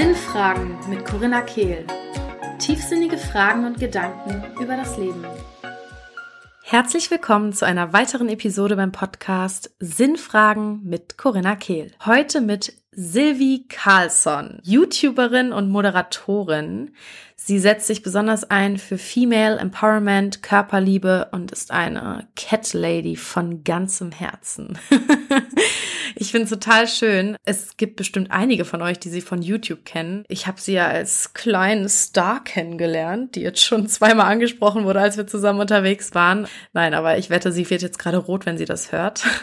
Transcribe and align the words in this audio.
Sinnfragen 0.00 0.78
mit 0.88 1.04
Corinna 1.04 1.42
Kehl. 1.42 1.86
Tiefsinnige 2.58 3.18
Fragen 3.18 3.66
und 3.66 3.78
Gedanken 3.78 4.42
über 4.58 4.74
das 4.74 4.96
Leben. 4.96 5.22
Herzlich 6.62 7.10
willkommen 7.10 7.52
zu 7.52 7.66
einer 7.66 7.92
weiteren 7.92 8.30
Episode 8.30 8.76
beim 8.76 8.92
Podcast 8.92 9.74
Sinnfragen 9.78 10.80
mit 10.84 11.18
Corinna 11.18 11.54
Kehl. 11.54 11.92
Heute 12.06 12.40
mit 12.40 12.72
Sylvie 12.92 13.68
Carlson, 13.68 14.60
YouTuberin 14.62 15.52
und 15.52 15.68
Moderatorin. 15.68 16.94
Sie 17.36 17.58
setzt 17.58 17.86
sich 17.86 18.02
besonders 18.02 18.50
ein 18.50 18.78
für 18.78 18.96
Female 18.96 19.58
Empowerment, 19.58 20.42
Körperliebe 20.42 21.28
und 21.32 21.52
ist 21.52 21.72
eine 21.72 22.26
Cat 22.36 22.72
Lady 22.72 23.16
von 23.16 23.64
ganzem 23.64 24.12
Herzen. 24.12 24.78
ich 26.20 26.32
finde 26.32 26.44
es 26.44 26.50
total 26.50 26.86
schön. 26.86 27.34
Es 27.46 27.78
gibt 27.78 27.96
bestimmt 27.96 28.30
einige 28.30 28.66
von 28.66 28.82
euch, 28.82 28.98
die 29.00 29.08
sie 29.08 29.22
von 29.22 29.40
YouTube 29.40 29.86
kennen. 29.86 30.24
Ich 30.28 30.46
habe 30.46 30.60
sie 30.60 30.74
ja 30.74 30.86
als 30.86 31.32
kleinen 31.32 31.88
Star 31.88 32.44
kennengelernt, 32.44 33.36
die 33.36 33.40
jetzt 33.40 33.64
schon 33.64 33.88
zweimal 33.88 34.30
angesprochen 34.30 34.84
wurde, 34.84 35.00
als 35.00 35.16
wir 35.16 35.26
zusammen 35.26 35.60
unterwegs 35.60 36.14
waren. 36.14 36.46
Nein, 36.74 36.92
aber 36.92 37.16
ich 37.16 37.30
wette, 37.30 37.52
sie 37.52 37.70
wird 37.70 37.80
jetzt 37.80 37.98
gerade 37.98 38.18
rot, 38.18 38.44
wenn 38.44 38.58
sie 38.58 38.66
das 38.66 38.92
hört. 38.92 39.24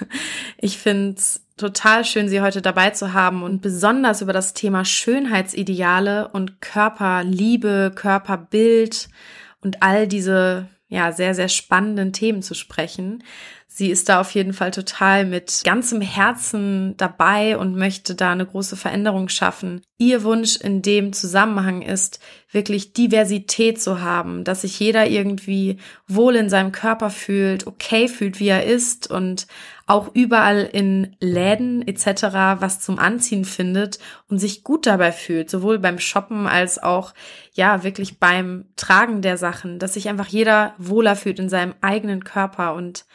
Ich 0.59 0.79
finde 0.79 1.15
es 1.17 1.45
total 1.55 2.03
schön, 2.03 2.29
Sie 2.29 2.41
heute 2.41 2.63
dabei 2.63 2.89
zu 2.89 3.13
haben 3.13 3.43
und 3.43 3.61
besonders 3.61 4.21
über 4.21 4.33
das 4.33 4.55
Thema 4.55 4.85
Schönheitsideale 4.85 6.29
und 6.29 6.61
Körperliebe, 6.61 7.91
Körperbild 7.93 9.07
und 9.61 9.83
all 9.83 10.07
diese 10.07 10.67
ja 10.87 11.11
sehr 11.11 11.35
sehr 11.35 11.49
spannenden 11.49 12.11
Themen 12.11 12.41
zu 12.41 12.55
sprechen. 12.55 13.23
Sie 13.77 13.91
ist 13.91 14.09
da 14.09 14.19
auf 14.19 14.31
jeden 14.31 14.53
Fall 14.53 14.71
total 14.71 15.23
mit 15.23 15.61
ganzem 15.63 16.01
Herzen 16.01 16.97
dabei 16.97 17.59
und 17.59 17.75
möchte 17.75 18.15
da 18.15 18.31
eine 18.31 18.47
große 18.47 18.75
Veränderung 18.75 19.29
schaffen. 19.29 19.83
Ihr 19.99 20.23
Wunsch 20.23 20.57
in 20.57 20.81
dem 20.81 21.13
Zusammenhang 21.13 21.83
ist, 21.83 22.19
wirklich 22.51 22.93
Diversität 22.93 23.79
zu 23.79 24.01
haben, 24.01 24.43
dass 24.43 24.61
sich 24.61 24.79
jeder 24.79 25.07
irgendwie 25.07 25.77
wohl 26.07 26.35
in 26.37 26.49
seinem 26.49 26.71
Körper 26.71 27.11
fühlt, 27.11 27.67
okay 27.67 28.07
fühlt, 28.07 28.39
wie 28.39 28.47
er 28.47 28.65
ist 28.65 29.11
und 29.11 29.45
auch 29.87 30.13
überall 30.13 30.69
in 30.71 31.15
Läden 31.19 31.87
etc. 31.87 32.23
was 32.59 32.81
zum 32.81 32.99
Anziehen 32.99 33.45
findet 33.45 33.99
und 34.29 34.37
sich 34.37 34.63
gut 34.63 34.85
dabei 34.85 35.13
fühlt, 35.13 35.49
sowohl 35.49 35.79
beim 35.79 35.97
Shoppen 35.97 36.45
als 36.45 36.81
auch 36.81 37.13
ja 37.53 37.83
wirklich 37.83 38.19
beim 38.19 38.65
Tragen 38.75 39.21
der 39.21 39.37
Sachen, 39.37 39.79
dass 39.79 39.93
sich 39.93 40.09
einfach 40.09 40.27
jeder 40.27 40.75
wohler 40.77 41.15
fühlt 41.15 41.39
in 41.39 41.49
seinem 41.49 41.73
eigenen 41.81 42.25
Körper 42.25 42.75
und 42.75 43.05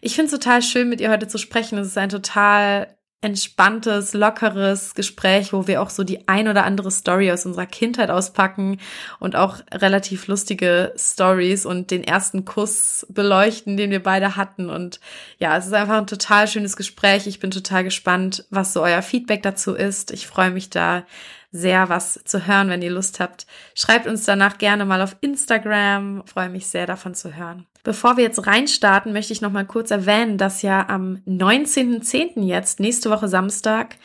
ich 0.00 0.14
finde 0.14 0.32
es 0.32 0.38
total 0.38 0.62
schön, 0.62 0.88
mit 0.88 1.00
ihr 1.00 1.10
heute 1.10 1.26
zu 1.26 1.38
sprechen. 1.38 1.78
Es 1.78 1.88
ist 1.88 1.98
ein 1.98 2.08
total 2.08 2.97
entspanntes, 3.20 4.14
lockeres 4.14 4.94
Gespräch, 4.94 5.52
wo 5.52 5.66
wir 5.66 5.82
auch 5.82 5.90
so 5.90 6.04
die 6.04 6.28
ein 6.28 6.46
oder 6.46 6.64
andere 6.64 6.90
Story 6.92 7.32
aus 7.32 7.46
unserer 7.46 7.66
Kindheit 7.66 8.10
auspacken 8.10 8.78
und 9.18 9.34
auch 9.34 9.58
relativ 9.72 10.28
lustige 10.28 10.92
Stories 10.96 11.66
und 11.66 11.90
den 11.90 12.04
ersten 12.04 12.44
Kuss 12.44 13.04
beleuchten, 13.08 13.76
den 13.76 13.90
wir 13.90 14.02
beide 14.02 14.36
hatten. 14.36 14.70
Und 14.70 15.00
ja, 15.38 15.56
es 15.56 15.66
ist 15.66 15.72
einfach 15.72 15.98
ein 15.98 16.06
total 16.06 16.46
schönes 16.46 16.76
Gespräch. 16.76 17.26
Ich 17.26 17.40
bin 17.40 17.50
total 17.50 17.82
gespannt, 17.82 18.44
was 18.50 18.72
so 18.72 18.82
euer 18.82 19.02
Feedback 19.02 19.42
dazu 19.42 19.74
ist. 19.74 20.12
Ich 20.12 20.28
freue 20.28 20.52
mich 20.52 20.70
da 20.70 21.04
sehr, 21.50 21.88
was 21.88 22.20
zu 22.24 22.46
hören, 22.46 22.68
wenn 22.68 22.82
ihr 22.82 22.90
Lust 22.90 23.20
habt. 23.20 23.46
Schreibt 23.74 24.06
uns 24.06 24.24
danach 24.24 24.58
gerne 24.58 24.84
mal 24.84 25.02
auf 25.02 25.16
Instagram. 25.22 26.22
Ich 26.24 26.32
freue 26.32 26.50
mich 26.50 26.68
sehr 26.68 26.86
davon 26.86 27.14
zu 27.14 27.34
hören. 27.34 27.66
Bevor 27.88 28.18
wir 28.18 28.24
jetzt 28.24 28.46
reinstarten, 28.46 29.14
möchte 29.14 29.32
ich 29.32 29.40
noch 29.40 29.50
mal 29.50 29.64
kurz 29.64 29.90
erwähnen, 29.90 30.36
dass 30.36 30.60
ja 30.60 30.90
am 30.90 31.22
19.10. 31.26 32.44
jetzt, 32.44 32.80
nächste 32.80 33.08
Woche 33.08 33.28
Samstag, 33.28 33.96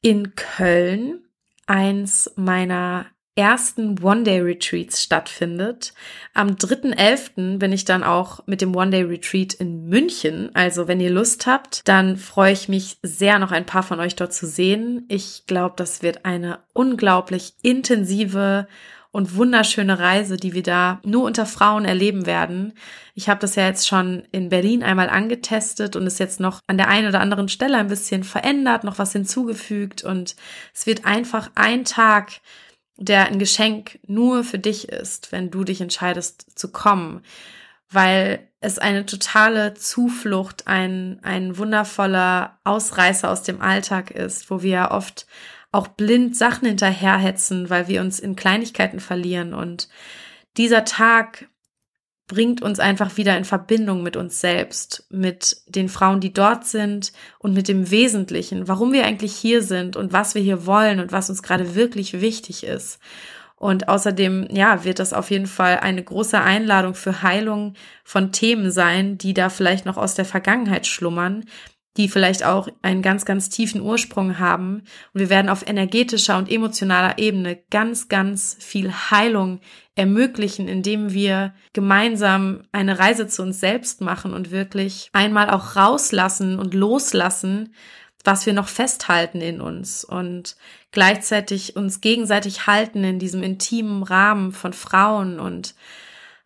in 0.00 0.34
Köln 0.34 1.24
eins 1.66 2.32
meiner 2.36 3.04
ersten 3.36 4.02
One-Day-Retreats 4.02 5.02
stattfindet. 5.02 5.92
Am 6.32 6.52
3.11. 6.52 7.58
bin 7.58 7.70
ich 7.70 7.84
dann 7.84 8.02
auch 8.02 8.46
mit 8.46 8.62
dem 8.62 8.74
One-Day-Retreat 8.74 9.52
in 9.52 9.90
München. 9.90 10.48
Also 10.54 10.88
wenn 10.88 10.98
ihr 10.98 11.10
Lust 11.10 11.46
habt, 11.46 11.86
dann 11.86 12.16
freue 12.16 12.54
ich 12.54 12.70
mich 12.70 12.96
sehr, 13.02 13.38
noch 13.38 13.52
ein 13.52 13.66
paar 13.66 13.82
von 13.82 14.00
euch 14.00 14.16
dort 14.16 14.32
zu 14.32 14.46
sehen. 14.46 15.04
Ich 15.08 15.44
glaube, 15.46 15.74
das 15.76 16.02
wird 16.02 16.24
eine 16.24 16.60
unglaublich 16.72 17.52
intensive 17.60 18.68
und 19.10 19.36
wunderschöne 19.36 19.98
Reise, 19.98 20.36
die 20.36 20.52
wir 20.52 20.62
da 20.62 21.00
nur 21.04 21.24
unter 21.24 21.46
Frauen 21.46 21.84
erleben 21.84 22.26
werden. 22.26 22.74
Ich 23.14 23.28
habe 23.28 23.40
das 23.40 23.54
ja 23.54 23.66
jetzt 23.66 23.88
schon 23.88 24.24
in 24.32 24.48
Berlin 24.48 24.82
einmal 24.82 25.08
angetestet 25.08 25.96
und 25.96 26.06
ist 26.06 26.20
jetzt 26.20 26.40
noch 26.40 26.60
an 26.66 26.76
der 26.76 26.88
einen 26.88 27.08
oder 27.08 27.20
anderen 27.20 27.48
Stelle 27.48 27.78
ein 27.78 27.88
bisschen 27.88 28.24
verändert, 28.24 28.84
noch 28.84 28.98
was 28.98 29.12
hinzugefügt 29.12 30.04
und 30.04 30.36
es 30.74 30.86
wird 30.86 31.04
einfach 31.04 31.50
ein 31.54 31.84
Tag 31.84 32.40
der 32.98 33.26
ein 33.26 33.38
Geschenk 33.38 34.00
nur 34.06 34.44
für 34.44 34.58
dich 34.58 34.88
ist, 34.88 35.32
wenn 35.32 35.50
du 35.50 35.64
dich 35.64 35.80
entscheidest 35.80 36.58
zu 36.58 36.70
kommen, 36.72 37.22
weil 37.90 38.48
es 38.60 38.78
eine 38.78 39.06
totale 39.06 39.74
Zuflucht, 39.74 40.66
ein, 40.66 41.20
ein 41.22 41.56
wundervoller 41.56 42.58
Ausreißer 42.64 43.30
aus 43.30 43.44
dem 43.44 43.60
Alltag 43.60 44.10
ist, 44.10 44.50
wo 44.50 44.62
wir 44.62 44.88
oft 44.90 45.26
auch 45.72 45.88
blind 45.88 46.36
Sachen 46.36 46.66
hinterherhetzen, 46.66 47.70
weil 47.70 47.88
wir 47.88 48.00
uns 48.00 48.20
in 48.20 48.36
Kleinigkeiten 48.36 49.00
verlieren. 49.00 49.54
Und 49.54 49.88
dieser 50.56 50.84
Tag 50.84 51.48
bringt 52.26 52.60
uns 52.62 52.78
einfach 52.78 53.16
wieder 53.16 53.36
in 53.36 53.44
Verbindung 53.44 54.02
mit 54.02 54.16
uns 54.16 54.40
selbst, 54.40 55.06
mit 55.10 55.62
den 55.66 55.88
Frauen, 55.88 56.20
die 56.20 56.32
dort 56.32 56.66
sind 56.66 57.12
und 57.38 57.54
mit 57.54 57.68
dem 57.68 57.90
Wesentlichen, 57.90 58.68
warum 58.68 58.92
wir 58.92 59.06
eigentlich 59.06 59.34
hier 59.34 59.62
sind 59.62 59.96
und 59.96 60.12
was 60.12 60.34
wir 60.34 60.42
hier 60.42 60.66
wollen 60.66 61.00
und 61.00 61.10
was 61.10 61.30
uns 61.30 61.42
gerade 61.42 61.74
wirklich 61.74 62.20
wichtig 62.20 62.64
ist. 62.64 62.98
Und 63.56 63.88
außerdem, 63.88 64.46
ja, 64.52 64.84
wird 64.84 65.00
das 65.00 65.12
auf 65.12 65.30
jeden 65.30 65.46
Fall 65.46 65.80
eine 65.80 66.04
große 66.04 66.40
Einladung 66.40 66.94
für 66.94 67.22
Heilung 67.22 67.74
von 68.04 68.30
Themen 68.30 68.70
sein, 68.70 69.18
die 69.18 69.34
da 69.34 69.48
vielleicht 69.48 69.84
noch 69.84 69.96
aus 69.96 70.14
der 70.14 70.26
Vergangenheit 70.26 70.86
schlummern, 70.86 71.44
die 71.98 72.08
vielleicht 72.08 72.44
auch 72.44 72.68
einen 72.80 73.02
ganz, 73.02 73.24
ganz 73.24 73.50
tiefen 73.50 73.82
Ursprung 73.82 74.38
haben. 74.38 74.84
Und 75.12 75.20
wir 75.20 75.30
werden 75.30 75.48
auf 75.48 75.66
energetischer 75.66 76.38
und 76.38 76.50
emotionaler 76.50 77.18
Ebene 77.18 77.58
ganz, 77.70 78.08
ganz 78.08 78.56
viel 78.60 78.92
Heilung 78.92 79.60
ermöglichen, 79.96 80.68
indem 80.68 81.12
wir 81.12 81.52
gemeinsam 81.72 82.62
eine 82.70 83.00
Reise 83.00 83.26
zu 83.26 83.42
uns 83.42 83.58
selbst 83.58 84.00
machen 84.00 84.32
und 84.32 84.52
wirklich 84.52 85.10
einmal 85.12 85.50
auch 85.50 85.74
rauslassen 85.74 86.58
und 86.58 86.72
loslassen, 86.72 87.74
was 88.22 88.46
wir 88.46 88.52
noch 88.52 88.68
festhalten 88.68 89.40
in 89.40 89.60
uns 89.60 90.04
und 90.04 90.56
gleichzeitig 90.92 91.74
uns 91.74 92.00
gegenseitig 92.00 92.68
halten 92.68 93.02
in 93.02 93.18
diesem 93.18 93.42
intimen 93.42 94.04
Rahmen 94.04 94.52
von 94.52 94.72
Frauen 94.72 95.40
und 95.40 95.74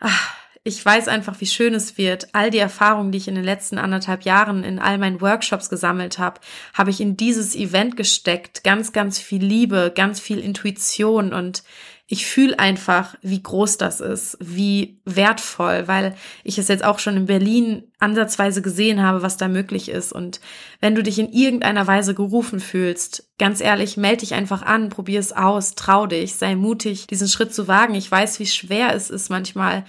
ach, 0.01 0.42
ich 0.65 0.84
weiß 0.84 1.09
einfach, 1.09 1.41
wie 1.41 1.47
schön 1.47 1.75
es 1.75 1.99
wird. 1.99 2.28
All 2.34 2.50
die 2.50 2.59
Erfahrungen, 2.59 3.11
die 3.11 3.19
ich 3.19 3.28
in 3.28 3.34
den 3.34 3.45
letzten 3.45 3.78
anderthalb 3.78 4.23
Jahren 4.23 4.62
in 4.62 4.78
all 4.78 4.99
meinen 4.99 5.21
Workshops 5.21 5.69
gesammelt 5.69 6.19
habe, 6.19 6.41
habe 6.73 6.91
ich 6.91 7.00
in 7.00 7.17
dieses 7.17 7.56
Event 7.56 7.97
gesteckt. 7.97 8.62
Ganz, 8.62 8.93
ganz 8.93 9.19
viel 9.19 9.45
Liebe, 9.45 9.93
ganz 9.95 10.21
viel 10.21 10.39
Intuition 10.39 11.33
und 11.33 11.65
ich 12.12 12.27
fühle 12.27 12.59
einfach, 12.59 13.15
wie 13.23 13.43
groß 13.43 13.78
das 13.78 14.03
ist, 14.03 14.37
wie 14.39 15.00
wertvoll, 15.06 15.89
weil 15.89 16.15
ich 16.45 16.59
es 16.59 16.69
jetzt 16.69 16.84
auch 16.84 16.99
schon 16.99 17.17
in 17.17 17.25
Berlin 17.25 17.84
ansatzweise 18.00 18.61
gesehen 18.61 19.00
habe, 19.03 19.23
was 19.23 19.39
da 19.39 19.49
möglich 19.49 19.89
ist. 19.89 20.12
Und 20.12 20.43
wenn 20.81 20.94
du 20.94 21.03
dich 21.03 21.19
in 21.19 21.33
irgendeiner 21.33 21.87
Weise 21.87 22.15
gerufen 22.15 22.61
fühlst, 22.61 23.31
ganz 23.39 23.62
ehrlich, 23.62 23.97
melde 23.97 24.19
dich 24.19 24.34
einfach 24.34 24.61
an, 24.61 24.91
probier 24.91 25.21
es 25.21 25.33
aus, 25.33 25.75
trau 25.75 26.06
dich, 26.06 26.34
sei 26.34 26.55
mutig, 26.55 27.06
diesen 27.06 27.29
Schritt 27.29 27.55
zu 27.55 27.67
wagen. 27.67 27.94
Ich 27.94 28.11
weiß, 28.11 28.41
wie 28.41 28.47
schwer 28.47 28.94
es 28.94 29.09
ist 29.09 29.31
manchmal, 29.31 29.87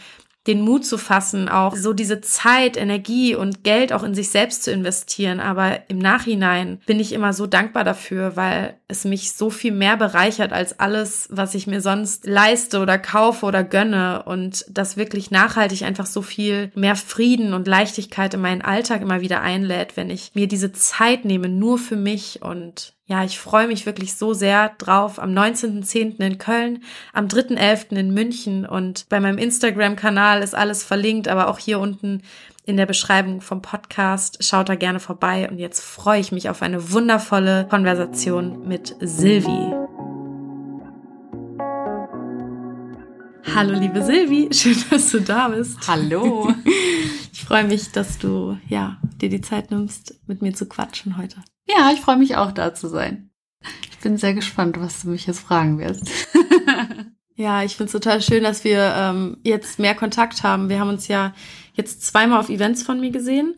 den 0.48 0.62
Mut 0.62 0.86
zu 0.86 0.98
fassen, 0.98 1.48
auch 1.48 1.76
so 1.76 1.94
diese 1.94 2.20
Zeit, 2.20 2.76
Energie 2.76 3.36
und 3.36 3.64
Geld 3.64 3.94
auch 3.94 4.04
in 4.04 4.14
sich 4.14 4.30
selbst 4.30 4.64
zu 4.64 4.72
investieren. 4.72 5.40
Aber 5.40 5.90
im 5.90 6.00
Nachhinein 6.00 6.82
bin 6.86 7.00
ich 7.00 7.14
immer 7.14 7.32
so 7.32 7.48
dankbar 7.48 7.84
dafür, 7.84 8.36
weil 8.36 8.76
es 8.88 9.06
mich 9.06 9.34
so 9.34 9.50
viel 9.50 9.72
mehr 9.72 9.96
bereichert 9.96 10.52
als 10.52 10.80
alles, 10.80 11.28
was 11.32 11.56
ich 11.56 11.66
mir 11.66 11.80
sonst 11.80 12.26
leiste 12.28 12.80
oder 12.80 12.98
kaufe 12.98 13.46
oder 13.46 13.64
gönne 13.64 14.24
und 14.24 14.66
das 14.70 14.98
wirklich 14.98 15.32
nachhaltig 15.32 15.84
einfach 15.84 16.06
so 16.06 16.22
viel 16.22 16.72
mehr 16.76 16.96
Frieden 16.96 17.54
und 17.54 17.68
Leichtigkeit 17.68 18.34
in 18.34 18.42
meinen 18.42 18.62
Alltag 18.62 19.02
immer 19.02 19.22
wieder 19.22 19.42
einlädt, 19.42 19.96
wenn 19.96 20.10
ich 20.10 20.32
mir 20.34 20.48
diese 20.48 20.74
Zeit 20.74 21.24
nehme, 21.24 21.48
nur 21.48 21.78
für 21.78 21.96
mich 21.96 22.42
und 22.42 22.94
ja, 23.06 23.24
ich 23.26 23.38
freue 23.38 23.68
mich 23.68 23.86
wirklich 23.86 24.16
so 24.16 24.34
sehr 24.34 24.70
drauf. 24.78 25.20
Am 25.20 25.32
19.10. 25.32 26.22
in 26.22 26.38
Köln, 26.38 26.84
am 27.12 27.28
3.11. 27.28 27.98
in 27.98 28.14
München 28.14 28.66
und 28.66 29.10
bei 29.10 29.20
meinem 29.20 29.38
Instagram-Kanal 29.38 30.42
ist 30.42 30.56
alles 30.56 30.84
verlinkt, 30.84 31.28
aber 31.28 31.50
auch 31.50 31.60
hier 31.60 31.80
unten 31.80 32.22
in 32.66 32.78
der 32.78 32.86
Beschreibung 32.86 33.42
vom 33.42 33.62
Podcast. 33.62 34.42
Schaut 34.42 34.70
da 34.70 34.76
gerne 34.76 35.02
vorbei 35.02 35.50
und 35.50 35.60
jetzt 35.60 35.82
freue 35.82 36.22
ich 36.22 36.32
mich 36.32 36.50
auf 36.50 36.62
eine 36.62 36.94
wundervolle 36.94 37.68
Konversation 37.70 38.66
mit 38.68 38.96
Silvi. 39.02 39.74
Hallo 43.54 43.78
liebe 43.78 44.02
Silvi, 44.02 44.48
schön, 44.54 44.78
dass 44.90 45.12
du 45.12 45.20
da 45.20 45.50
bist. 45.50 45.78
Hallo. 45.88 46.54
Ich 47.36 47.48
freue 47.50 47.66
mich, 47.66 47.92
dass 47.92 48.20
du 48.20 48.58
ja 48.70 48.98
dir 49.20 49.28
die 49.28 49.42
Zeit 49.42 49.70
nimmst, 49.70 50.16
mit 50.28 50.42
mir 50.42 50.54
zu 50.54 50.66
quatschen 50.66 51.18
heute. 51.18 51.38
Ja, 51.68 51.92
ich 51.94 52.02
freue 52.02 52.18
mich 52.18 52.36
auch 52.36 52.52
da 52.52 52.74
zu 52.74 52.88
sein. 52.88 53.30
Ich 53.90 54.00
bin 54.00 54.18
sehr 54.18 54.34
gespannt, 54.34 54.80
was 54.80 55.04
du 55.04 55.10
mich 55.10 55.26
jetzt 55.28 55.40
fragen 55.40 55.80
wirst. 55.80 56.12
ja, 57.36 57.64
ich 57.64 57.76
finde 57.78 57.86
es 57.86 57.94
total 57.94 58.22
schön, 58.22 58.44
dass 58.44 58.64
wir 58.64 58.94
ähm, 58.98 59.38
jetzt 59.44 59.80
mehr 59.80 59.96
Kontakt 59.96 60.44
haben. 60.44 60.70
Wir 60.70 60.80
haben 60.80 60.90
uns 60.90 61.08
ja 61.08 61.34
jetzt 61.74 62.04
zweimal 62.06 62.40
auf 62.40 62.50
Events 62.50 62.84
von 62.84 63.00
mir 63.00 63.12
gesehen 63.12 63.56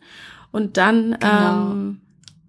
und 0.52 0.76
dann 0.76 1.16
genau. 1.18 1.72
ähm, 1.72 2.00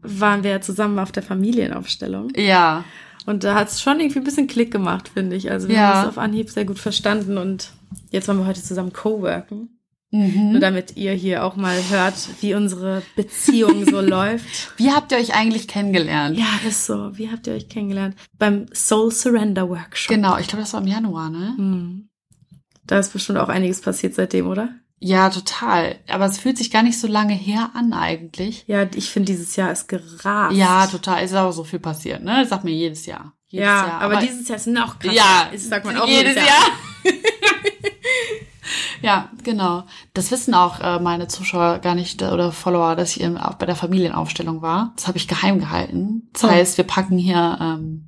waren 0.01 0.43
wir 0.43 0.61
zusammen 0.61 0.99
auf 0.99 1.11
der 1.11 1.23
Familienaufstellung. 1.23 2.31
Ja. 2.35 2.83
Und 3.25 3.43
da 3.43 3.55
hat 3.55 3.69
es 3.69 3.81
schon 3.81 3.99
irgendwie 3.99 4.19
ein 4.19 4.23
bisschen 4.23 4.47
Klick 4.47 4.71
gemacht, 4.71 5.09
finde 5.09 5.35
ich. 5.35 5.51
Also 5.51 5.67
wir 5.67 5.75
ja. 5.75 5.93
haben 5.93 6.01
es 6.03 6.07
auf 6.09 6.17
Anhieb 6.17 6.49
sehr 6.49 6.65
gut 6.65 6.79
verstanden 6.79 7.37
und 7.37 7.71
jetzt 8.09 8.27
wollen 8.27 8.39
wir 8.39 8.47
heute 8.47 8.63
zusammen 8.63 8.93
co-worken. 8.93 9.76
Mhm. 10.11 10.51
Nur 10.51 10.61
damit 10.61 10.95
ihr 10.95 11.11
hier 11.11 11.43
auch 11.43 11.55
mal 11.55 11.77
hört, 11.89 12.15
wie 12.41 12.53
unsere 12.53 13.01
Beziehung 13.15 13.85
so 13.85 13.99
läuft. 14.01 14.71
Wie 14.77 14.91
habt 14.91 15.11
ihr 15.11 15.17
euch 15.17 15.33
eigentlich 15.35 15.67
kennengelernt? 15.67 16.37
Ja, 16.37 16.47
ist 16.67 16.85
so. 16.85 17.17
Wie 17.17 17.29
habt 17.29 17.47
ihr 17.47 17.53
euch 17.53 17.67
kennengelernt? 17.67 18.15
Beim 18.37 18.67
Soul 18.73 19.11
Surrender 19.11 19.67
Workshop. 19.69 20.15
Genau, 20.15 20.37
ich 20.37 20.47
glaube, 20.47 20.61
das 20.63 20.73
war 20.73 20.81
im 20.81 20.87
Januar, 20.87 21.29
ne? 21.29 21.55
Mhm. 21.57 22.09
Da 22.85 22.99
ist 22.99 23.11
bestimmt 23.11 23.37
auch 23.37 23.49
einiges 23.49 23.81
passiert 23.81 24.15
seitdem, 24.15 24.47
oder? 24.47 24.69
Ja, 24.99 25.29
total. 25.29 25.97
Aber 26.07 26.25
es 26.25 26.39
fühlt 26.39 26.57
sich 26.57 26.71
gar 26.71 26.83
nicht 26.83 26.99
so 26.99 27.07
lange 27.07 27.33
her 27.33 27.71
an 27.75 27.93
eigentlich. 27.93 28.63
Ja, 28.67 28.87
ich 28.95 29.09
finde, 29.09 29.31
dieses 29.31 29.55
Jahr 29.55 29.71
ist 29.71 29.87
gerast. 29.87 30.55
Ja, 30.55 30.87
total. 30.87 31.23
Es 31.23 31.31
ist 31.31 31.37
auch 31.37 31.51
so 31.51 31.65
viel 31.65 31.79
passiert, 31.79 32.23
ne? 32.23 32.37
Das 32.39 32.49
sagt 32.49 32.63
mir 32.63 32.71
jedes 32.71 33.05
Jahr. 33.05 33.33
Jedes 33.47 33.65
ja, 33.65 33.87
Jahr. 33.87 34.01
Aber, 34.01 34.15
aber, 34.15 34.25
dieses 34.25 34.47
Jahr 34.47 34.57
ist 34.57 34.67
noch 34.67 34.97
krasser. 34.97 35.15
Ja, 35.15 35.49
das 35.51 35.67
sagt 35.67 35.85
man 35.85 35.97
auch 35.97 36.07
jedes, 36.07 36.35
jedes 36.35 36.35
Jahr. 36.35 36.45
Jahr. 36.45 37.13
ja, 39.01 39.29
genau. 39.43 39.83
Das 40.13 40.31
wissen 40.31 40.53
auch 40.53 40.79
äh, 40.79 40.99
meine 40.99 41.27
Zuschauer 41.27 41.79
gar 41.79 41.95
nicht 41.95 42.21
äh, 42.21 42.25
oder 42.25 42.51
Follower, 42.51 42.95
dass 42.95 43.15
ich 43.15 43.25
auch 43.25 43.55
bei 43.55 43.65
der 43.65 43.75
Familienaufstellung 43.75 44.61
war. 44.61 44.93
Das 44.95 45.07
habe 45.07 45.17
ich 45.17 45.27
geheim 45.27 45.59
gehalten. 45.59 46.29
Das 46.33 46.43
oh. 46.43 46.49
heißt, 46.49 46.77
wir 46.77 46.85
packen 46.85 47.17
hier 47.17 47.57
ähm, 47.61 48.05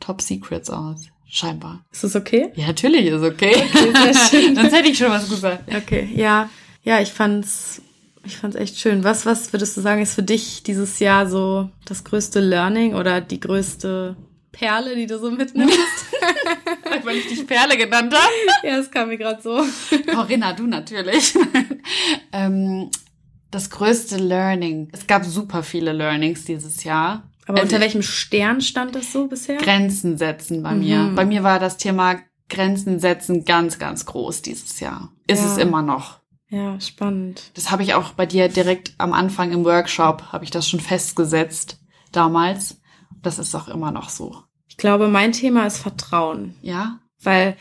Top 0.00 0.20
Secrets 0.20 0.70
aus. 0.70 1.06
Scheinbar. 1.34 1.84
Ist 1.90 2.04
das 2.04 2.14
okay? 2.14 2.52
Ja, 2.56 2.66
natürlich 2.66 3.06
ist 3.06 3.22
okay. 3.22 3.54
okay 3.56 4.54
Sonst 4.54 4.74
hätte 4.74 4.88
ich 4.88 4.98
schon 4.98 5.10
was 5.10 5.30
gesagt. 5.30 5.74
Okay, 5.74 6.10
ja. 6.14 6.50
Ja, 6.82 7.00
ich 7.00 7.10
fand's, 7.10 7.80
ich 8.24 8.36
fand's 8.36 8.56
echt 8.56 8.78
schön. 8.78 9.02
Was, 9.02 9.24
was 9.24 9.52
würdest 9.52 9.76
du 9.76 9.80
sagen, 9.80 10.02
ist 10.02 10.14
für 10.14 10.22
dich 10.22 10.62
dieses 10.62 10.98
Jahr 10.98 11.28
so 11.28 11.70
das 11.86 12.04
größte 12.04 12.40
Learning 12.40 12.94
oder 12.94 13.22
die 13.22 13.40
größte 13.40 14.16
Perle, 14.52 14.94
die 14.94 15.06
du 15.06 15.18
so 15.18 15.30
mitnimmst? 15.30 15.78
Weil 17.04 17.16
ich 17.16 17.28
dich 17.28 17.46
Perle 17.46 17.76
genannt 17.76 18.14
habe. 18.14 18.32
Ja, 18.62 18.76
das 18.76 18.90
kam 18.90 19.08
mir 19.08 19.18
gerade 19.18 19.42
so. 19.42 19.64
Corinna, 20.12 20.52
du 20.52 20.66
natürlich. 20.66 21.34
ähm, 22.32 22.90
das 23.50 23.70
größte 23.70 24.18
Learning. 24.18 24.88
Es 24.92 25.06
gab 25.06 25.24
super 25.24 25.62
viele 25.62 25.92
Learnings 25.92 26.44
dieses 26.44 26.84
Jahr. 26.84 27.28
Aber 27.46 27.62
unter 27.62 27.80
welchem 27.80 28.02
Stern 28.02 28.60
stand 28.60 28.94
das 28.94 29.12
so 29.12 29.26
bisher? 29.26 29.56
Grenzen 29.56 30.16
setzen 30.16 30.62
bei 30.62 30.74
mir. 30.74 30.98
Mhm. 30.98 31.14
Bei 31.16 31.24
mir 31.24 31.42
war 31.42 31.58
das 31.58 31.76
Thema 31.76 32.20
Grenzen 32.48 33.00
setzen 33.00 33.44
ganz, 33.44 33.78
ganz 33.78 34.06
groß 34.06 34.42
dieses 34.42 34.78
Jahr. 34.80 35.10
Ist 35.26 35.40
ja. 35.40 35.52
es 35.52 35.58
immer 35.58 35.82
noch. 35.82 36.20
Ja, 36.48 36.78
spannend. 36.80 37.50
Das 37.54 37.70
habe 37.70 37.82
ich 37.82 37.94
auch 37.94 38.12
bei 38.12 38.26
dir 38.26 38.48
direkt 38.48 38.92
am 38.98 39.14
Anfang 39.14 39.52
im 39.52 39.64
Workshop, 39.64 40.32
habe 40.32 40.44
ich 40.44 40.50
das 40.50 40.68
schon 40.68 40.80
festgesetzt 40.80 41.80
damals. 42.12 42.81
Das 43.22 43.38
ist 43.38 43.54
auch 43.54 43.68
immer 43.68 43.90
noch 43.90 44.08
so. 44.08 44.42
Ich 44.68 44.76
glaube, 44.76 45.08
mein 45.08 45.32
Thema 45.32 45.66
ist 45.66 45.78
Vertrauen. 45.78 46.54
Ja. 46.62 46.98
Weil 47.22 47.56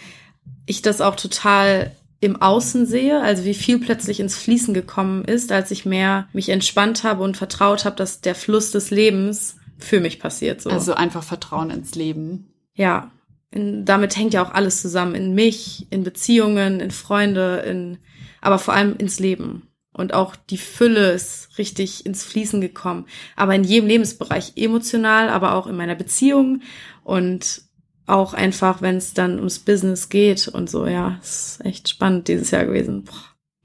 ich 0.66 0.82
das 0.82 1.02
auch 1.02 1.16
total 1.16 1.96
im 2.20 2.40
Außen 2.40 2.86
sehe, 2.86 3.20
also 3.20 3.46
wie 3.46 3.56
viel 3.56 3.80
plötzlich 3.80 4.20
ins 4.20 4.36
Fließen 4.38 4.74
gekommen 4.74 5.26
ist, 5.26 5.52
als 5.52 5.72
ich 5.72 5.86
mehr 5.86 6.28
mich 6.34 6.50
entspannt 6.50 7.04
habe 7.04 7.24
und 7.24 7.36
vertraut 7.36 7.84
habe, 7.84 7.96
dass 7.96 8.22
der 8.22 8.36
Fluss 8.36 8.72
des 8.72 8.92
Lebens 8.92 9.58
für 9.80 10.00
mich 10.00 10.20
passiert. 10.20 10.62
So. 10.62 10.70
Also 10.70 10.94
einfach 10.94 11.24
Vertrauen 11.24 11.72
ins 11.72 11.96
Leben. 11.96 12.54
Ja, 12.76 13.10
in, 13.50 13.86
damit 13.86 14.16
hängt 14.16 14.34
ja 14.34 14.44
auch 14.44 14.54
alles 14.54 14.82
zusammen. 14.82 15.16
In 15.16 15.34
mich, 15.34 15.88
in 15.90 16.04
Beziehungen, 16.04 16.80
in 16.80 16.92
Freunde, 16.92 17.64
in, 17.68 17.98
aber 18.40 18.60
vor 18.60 18.76
allem 18.76 18.96
ins 18.98 19.20
Leben. 19.20 19.68
Und 19.94 20.14
auch 20.14 20.36
die 20.36 20.58
Fülle 20.58 21.12
ist 21.12 21.58
richtig 21.58 22.06
ins 22.06 22.24
Fließen 22.24 22.62
gekommen. 22.62 23.06
Aber 23.36 23.56
in 23.56 23.64
jedem 23.64 23.88
Lebensbereich, 23.88 24.54
emotional, 24.56 25.30
aber 25.30 25.56
auch 25.56 25.68
in 25.68 25.76
meiner 25.76 25.96
Beziehung 25.96 26.62
und 27.04 27.64
auch 28.08 28.34
einfach, 28.34 28.82
wenn 28.82 28.98
es 28.98 29.14
dann 29.14 29.38
ums 29.38 29.60
Business 29.60 30.10
geht 30.10 30.48
und 30.48 30.70
so. 30.70 30.86
Ja, 30.86 31.20
ist 31.22 31.60
echt 31.64 31.90
spannend 31.90 32.28
dieses 32.28 32.52
Jahr 32.52 32.66
gewesen. 32.66 33.06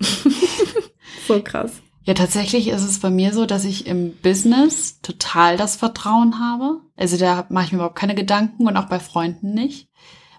so 1.28 1.42
krass. 1.42 1.72
Ja, 2.04 2.14
tatsächlich 2.14 2.68
ist 2.68 2.84
es 2.84 3.00
bei 3.00 3.10
mir 3.10 3.32
so, 3.32 3.46
dass 3.46 3.64
ich 3.64 3.86
im 3.86 4.14
Business 4.18 5.00
total 5.02 5.56
das 5.56 5.74
Vertrauen 5.74 6.38
habe. 6.38 6.80
Also 6.96 7.16
da 7.16 7.46
mache 7.48 7.66
ich 7.66 7.72
mir 7.72 7.78
überhaupt 7.78 7.98
keine 7.98 8.14
Gedanken 8.14 8.68
und 8.68 8.76
auch 8.76 8.86
bei 8.86 9.00
Freunden 9.00 9.54
nicht. 9.54 9.88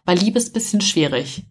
Bei 0.05 0.15
Liebe 0.15 0.37
ist 0.37 0.53
bisschen 0.53 0.79
schwierig. 0.79 1.43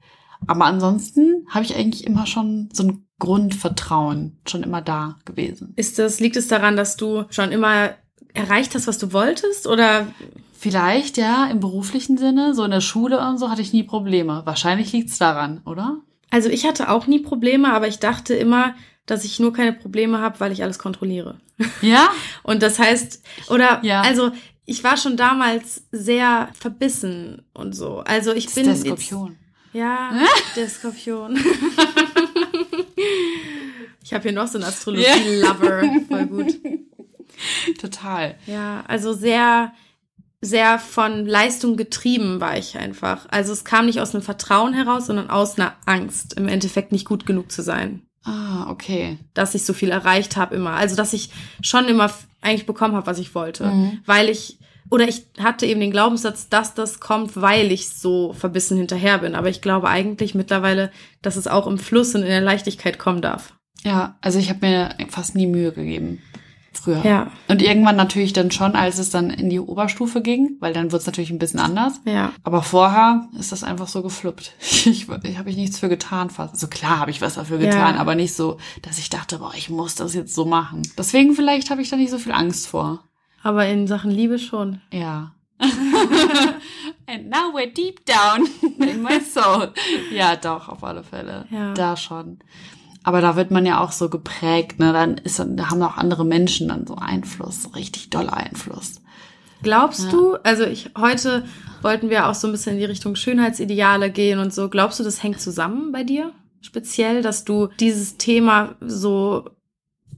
Aber 0.47 0.67
ansonsten 0.67 1.47
habe 1.49 1.65
ich 1.65 1.77
eigentlich 1.77 2.07
immer 2.07 2.27
schon 2.27 2.69
so 2.73 2.85
ein 2.85 3.07
Grundvertrauen 3.19 4.39
schon 4.47 4.63
immer 4.63 4.83
da 4.83 5.17
gewesen. 5.25 5.73
Ist 5.77 5.99
das, 5.99 6.21
liegt 6.21 6.37
es 6.37 6.49
daran, 6.49 6.77
dass 6.77 6.97
du 6.97 7.25
schon 7.31 7.53
immer 7.53 7.91
erreicht 8.35 8.75
hast, 8.75 8.87
was 8.87 8.99
du 8.99 9.13
wolltest 9.13 9.67
oder? 9.67 10.09
Vielleicht, 10.59 11.19
ja, 11.19 11.47
im 11.47 11.61
beruflichen 11.61 12.17
Sinne. 12.17 12.55
So 12.55 12.65
in 12.65 12.71
der 12.71 12.81
Schule 12.81 13.21
und 13.21 13.39
so 13.39 13.51
hatte 13.51 13.61
ich 13.61 13.75
nie 13.75 13.83
Probleme. 13.83 14.43
Wahrscheinlich 14.47 14.91
liegt 14.93 15.11
es 15.11 15.19
daran, 15.19 15.61
oder? 15.67 15.99
Also 16.31 16.49
ich 16.49 16.67
hatte 16.67 16.91
auch 16.91 17.07
nie 17.07 17.21
Probleme, 17.21 17.73
aber 17.73 17.89
ich 17.89 17.99
dachte 17.99 18.35
immer, 18.35 18.75
dass 19.05 19.25
ich 19.25 19.39
nur 19.39 19.53
keine 19.53 19.73
Probleme 19.73 20.19
habe, 20.19 20.41
weil 20.41 20.53
ich 20.53 20.63
alles 20.63 20.79
kontrolliere. 20.79 21.39
Ja? 21.83 22.09
Und 22.43 22.63
das 22.63 22.79
heißt, 22.79 23.23
oder 23.49 23.81
ja. 23.83 24.03
also 24.03 24.31
ich 24.67 24.83
war 24.83 24.97
schon 24.97 25.17
damals 25.17 25.85
sehr 25.93 26.49
verbissen 26.59 27.43
und 27.55 27.75
so. 27.75 27.99
Also 27.99 28.33
ich 28.35 28.47
das 28.47 28.55
bin 28.55 28.69
ist 28.69 28.85
der 28.85 28.97
Skorpion. 28.97 29.29
Jetzt, 29.29 29.46
ja, 29.77 30.13
der 30.55 30.69
Skorpion. 30.69 31.37
ich 34.03 34.13
habe 34.13 34.23
hier 34.23 34.33
noch 34.33 34.49
so 34.49 34.59
einen 34.59 34.67
Astrologie-Lover, 34.67 35.83
voll 36.09 36.27
gut. 36.27 36.55
Total. 37.81 38.37
Ja, 38.47 38.85
also 38.87 39.13
sehr 39.13 39.73
sehr 40.41 40.79
von 40.79 41.27
Leistung 41.27 41.77
getrieben 41.77 42.41
war 42.41 42.57
ich 42.57 42.79
einfach. 42.79 43.27
Also 43.31 43.53
es 43.53 43.65
kam 43.65 43.87
nicht 43.87 44.01
aus 44.01 44.15
einem 44.15 44.23
Vertrauen 44.23 44.75
heraus, 44.75 45.07
sondern 45.07 45.31
aus 45.31 45.59
einer 45.59 45.75
Angst, 45.87 46.35
im 46.35 46.47
Endeffekt 46.49 46.93
nicht 46.93 47.07
gut 47.07 47.27
genug 47.27 47.51
zu 47.51 47.63
sein. 47.63 48.03
Ah, 48.25 48.69
okay. 48.71 49.19
Dass 49.35 49.55
ich 49.55 49.65
so 49.65 49.73
viel 49.73 49.91
erreicht 49.91 50.37
habe 50.37 50.57
immer. 50.57 50.73
Also, 50.73 50.97
dass 50.97 51.13
ich 51.13 51.31
schon 51.63 51.87
immer 51.87 52.13
eigentlich 52.41 52.67
bekommen 52.67 52.95
habe, 52.95 53.07
was 53.07 53.19
ich 53.19 53.35
wollte. 53.35 53.67
Mhm. 53.67 54.01
Weil 54.05 54.29
ich, 54.29 54.59
oder 54.91 55.09
ich 55.09 55.27
hatte 55.39 55.67
eben 55.67 55.81
den 55.81 55.91
Glaubenssatz, 55.91 56.49
dass 56.49 56.75
das 56.75 57.01
kommt, 57.01 57.41
weil 57.41 57.73
ich 57.73 57.89
so 57.89 58.33
verbissen 58.33 58.77
hinterher 58.77 59.19
bin. 59.19 59.35
Aber 59.35 59.49
ich 59.49 59.61
glaube 59.61 59.89
eigentlich 59.89 60.35
mittlerweile, 60.35 60.91
dass 61.23 61.37
es 61.37 61.49
auch 61.49 61.67
im 61.67 61.79
Fluss 61.79 62.15
und 62.15 62.23
in 62.23 62.29
der 62.29 62.41
Leichtigkeit 62.41 62.99
kommen 62.99 63.21
darf. 63.21 63.55
Ja, 63.83 64.17
also 64.21 64.39
ich 64.39 64.49
habe 64.49 64.67
mir 64.67 64.91
fast 65.11 65.35
nie 65.35 65.47
Mühe 65.47 65.73
gegeben 65.73 66.23
früher. 66.77 67.05
Ja. 67.05 67.31
Und 67.49 67.63
irgendwann 67.63 67.97
natürlich 67.97 68.33
dann 68.33 68.51
schon, 68.51 68.75
als 68.77 68.99
es 68.99 69.11
dann 69.11 69.31
in 69.31 69.51
die 69.51 69.61
Oberstufe 69.61 70.23
ging, 70.23 70.57
weil 70.61 70.73
dann 70.73 70.93
wird 70.93 71.01
es 71.01 71.07
natürlich 71.07 71.31
ein 71.31 71.39
bisschen 71.39 71.61
anders. 71.61 72.01
Ja. 72.05 72.33
Aber 72.45 72.63
vorher 72.63 73.29
ist 73.39 73.53
das 73.53 73.65
einfach 73.65 73.89
so 73.89 74.03
gefluppt. 74.03 74.53
Ich, 74.87 75.09
ich 75.25 75.39
habe 75.39 75.51
ich 75.51 75.57
nichts 75.57 75.81
für 75.81 75.89
getan 75.89 76.31
fast. 76.31 76.55
Also 76.55 76.69
klar 76.69 77.01
habe 77.01 77.11
ich 77.11 77.21
was 77.21 77.35
dafür 77.35 77.59
getan, 77.59 77.95
ja. 77.95 78.01
aber 78.01 78.15
nicht 78.15 78.35
so, 78.35 78.59
dass 78.83 78.99
ich 78.99 79.11
dachte, 79.11 79.39
boah, 79.39 79.53
ich 79.57 79.69
muss 79.69 79.97
das 79.97 80.15
jetzt 80.15 80.33
so 80.33 80.45
machen. 80.45 80.83
Deswegen 80.97 81.35
vielleicht 81.35 81.71
habe 81.71 81.83
ich 81.83 81.91
da 81.91 81.97
nicht 81.97 82.11
so 82.11 82.19
viel 82.19 82.31
Angst 82.31 82.69
vor. 82.69 83.03
Aber 83.47 83.65
in 83.69 83.87
Sachen 83.87 84.11
Liebe 84.11 84.41
schon. 84.41 84.81
Ja. 84.93 85.31
And 85.61 87.31
now 87.31 87.55
we're 87.55 87.73
deep 87.73 88.05
down 88.05 88.49
in 88.81 89.03
my 89.03 89.21
soul. 89.21 89.73
Ja, 90.13 90.35
doch, 90.35 90.69
auf 90.69 90.83
alle 90.83 91.05
Fälle. 91.05 91.47
Ja. 91.53 91.73
Da 91.75 91.97
schon. 91.97 92.41
Aber 93.05 93.21
da 93.21 93.37
wird 93.37 93.53
man 93.53 93.65
ja 93.65 93.79
auch 93.79 93.93
so 93.93 94.09
geprägt, 94.09 94.81
ne? 94.81 94.93
Dann 94.93 95.19
ist, 95.19 95.39
da 95.39 95.71
haben 95.71 95.81
auch 95.81 95.97
andere 95.97 96.25
Menschen 96.25 96.67
dann 96.67 96.89
so 96.89 96.97
Einfluss, 96.97 97.63
so 97.63 97.69
richtig 97.69 98.11
doller 98.11 98.37
Einfluss. 98.37 99.01
Glaubst 99.63 100.07
ja. 100.07 100.11
du, 100.11 100.35
also 100.43 100.65
ich, 100.65 100.91
heute 100.99 101.45
wollten 101.83 102.11
wir 102.11 102.27
auch 102.27 102.35
so 102.35 102.49
ein 102.49 102.53
bisschen 102.53 102.73
in 102.73 102.81
die 102.81 102.85
Richtung 102.85 103.15
Schönheitsideale 103.15 104.11
gehen 104.11 104.41
und 104.41 104.53
so. 104.53 104.69
Glaubst 104.69 104.99
du, 104.99 105.05
das 105.05 105.23
hängt 105.23 105.41
zusammen 105.41 105.93
bei 105.93 106.03
dir? 106.03 106.33
Speziell, 106.63 107.23
dass 107.23 107.45
du 107.45 107.69
dieses 107.79 108.17
Thema 108.17 108.75
so 108.81 109.51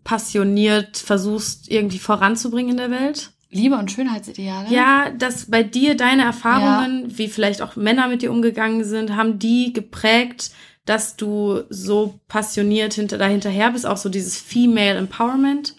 passioniert 0.05 0.97
versuchst, 0.97 1.71
irgendwie 1.71 1.99
voranzubringen 1.99 2.73
in 2.73 2.77
der 2.77 2.91
Welt? 2.91 3.31
Liebe 3.51 3.77
und 3.77 3.91
Schönheitsideale? 3.91 4.69
Ja, 4.71 5.11
dass 5.11 5.51
bei 5.51 5.63
dir 5.63 5.97
deine 5.97 6.23
Erfahrungen, 6.23 7.11
ja. 7.11 7.19
wie 7.19 7.29
vielleicht 7.29 7.63
auch 7.63 7.77
Männer 7.77 8.09
mit 8.09 8.23
dir 8.23 8.31
umgegangen 8.31 8.85
sind, 8.85 9.17
haben 9.17 9.39
die 9.39 9.73
geprägt, 9.73 10.51
dass 10.85 11.17
du 11.17 11.63
so 11.69 12.19
passioniert 12.29 12.95
hinter, 12.95 13.19
dahinterher 13.19 13.73
bist, 13.73 13.87
auch 13.87 13.97
so 13.97 14.09
dieses 14.09 14.39
Female 14.39 14.97
Empowerment. 14.97 15.77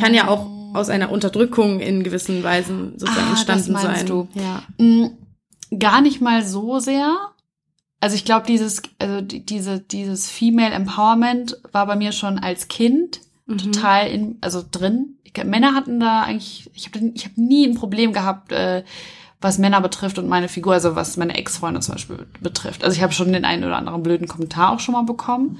Kann 0.00 0.14
ja 0.14 0.26
auch 0.26 0.48
mm. 0.48 0.76
aus 0.76 0.88
einer 0.88 1.12
Unterdrückung 1.12 1.78
in 1.78 2.02
gewissen 2.02 2.42
Weisen 2.42 2.98
sozusagen 2.98 3.26
ah, 3.26 3.30
entstanden 3.30 3.72
das 3.72 3.82
sein. 3.82 4.06
Du. 4.06 4.28
Ja. 4.34 4.62
Mm, 4.78 5.10
gar 5.78 6.00
nicht 6.00 6.20
mal 6.20 6.44
so 6.44 6.80
sehr. 6.80 7.16
Also 8.00 8.16
ich 8.16 8.24
glaube, 8.24 8.46
dieses, 8.46 8.82
also 8.98 9.20
diese, 9.22 9.80
dieses 9.80 10.30
Female 10.30 10.74
Empowerment 10.74 11.56
war 11.72 11.86
bei 11.86 11.96
mir 11.96 12.12
schon 12.12 12.38
als 12.38 12.68
Kind 12.68 13.20
mhm. 13.46 13.58
total 13.58 14.08
in, 14.08 14.38
also 14.40 14.62
drin. 14.68 15.16
Ich, 15.24 15.32
Männer 15.44 15.74
hatten 15.74 16.00
da 16.00 16.22
eigentlich, 16.22 16.70
ich 16.74 16.86
habe 16.86 17.12
ich 17.14 17.24
hab 17.24 17.36
nie 17.36 17.66
ein 17.66 17.74
Problem 17.74 18.12
gehabt, 18.12 18.52
äh, 18.52 18.84
was 19.40 19.58
Männer 19.58 19.80
betrifft 19.80 20.18
und 20.18 20.28
meine 20.28 20.48
Figur, 20.48 20.72
also 20.74 20.96
was 20.96 21.16
meine 21.16 21.36
Ex-Freunde 21.36 21.80
zum 21.80 21.94
Beispiel 21.94 22.26
betrifft. 22.40 22.84
Also 22.84 22.96
ich 22.96 23.02
habe 23.02 23.12
schon 23.12 23.32
den 23.32 23.44
einen 23.44 23.64
oder 23.64 23.76
anderen 23.76 24.02
blöden 24.02 24.28
Kommentar 24.28 24.72
auch 24.72 24.80
schon 24.80 24.94
mal 24.94 25.02
bekommen. 25.02 25.58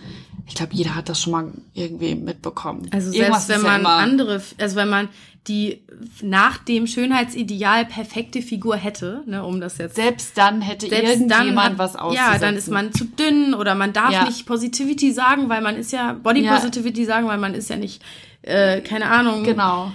Ich 0.48 0.54
glaube, 0.54 0.74
jeder 0.74 0.94
hat 0.94 1.08
das 1.08 1.20
schon 1.20 1.32
mal 1.32 1.50
irgendwie 1.74 2.14
mitbekommen. 2.14 2.88
Also 2.92 3.10
selbst 3.10 3.48
wenn 3.48 3.62
man 3.62 3.82
ja 3.82 3.96
andere, 3.96 4.40
also 4.58 4.76
wenn 4.76 4.88
man 4.88 5.08
die 5.48 5.82
nach 6.22 6.58
dem 6.58 6.86
Schönheitsideal 6.86 7.84
perfekte 7.84 8.42
Figur 8.42 8.76
hätte, 8.76 9.22
ne, 9.26 9.44
um 9.44 9.60
das 9.60 9.78
jetzt. 9.78 9.94
Selbst 9.94 10.36
dann 10.36 10.60
hätte 10.60 10.88
selbst 10.88 11.20
irgendjemand 11.20 11.56
dann, 11.56 11.78
was 11.78 11.96
auszusetzen. 11.96 12.32
Ja, 12.32 12.38
dann 12.38 12.56
ist 12.56 12.68
man 12.68 12.92
zu 12.92 13.04
dünn 13.04 13.54
oder 13.54 13.74
man 13.74 13.92
darf 13.92 14.12
ja. 14.12 14.24
nicht 14.24 14.46
Positivity 14.46 15.12
sagen, 15.12 15.48
weil 15.48 15.62
man 15.62 15.76
ist 15.76 15.92
ja 15.92 16.14
Body 16.14 16.42
Positivity 16.42 17.02
ja. 17.02 17.06
sagen, 17.06 17.28
weil 17.28 17.38
man 17.38 17.54
ist 17.54 17.70
ja 17.70 17.76
nicht, 17.76 18.02
äh, 18.42 18.80
keine 18.80 19.08
Ahnung. 19.10 19.44
Genau. 19.44 19.92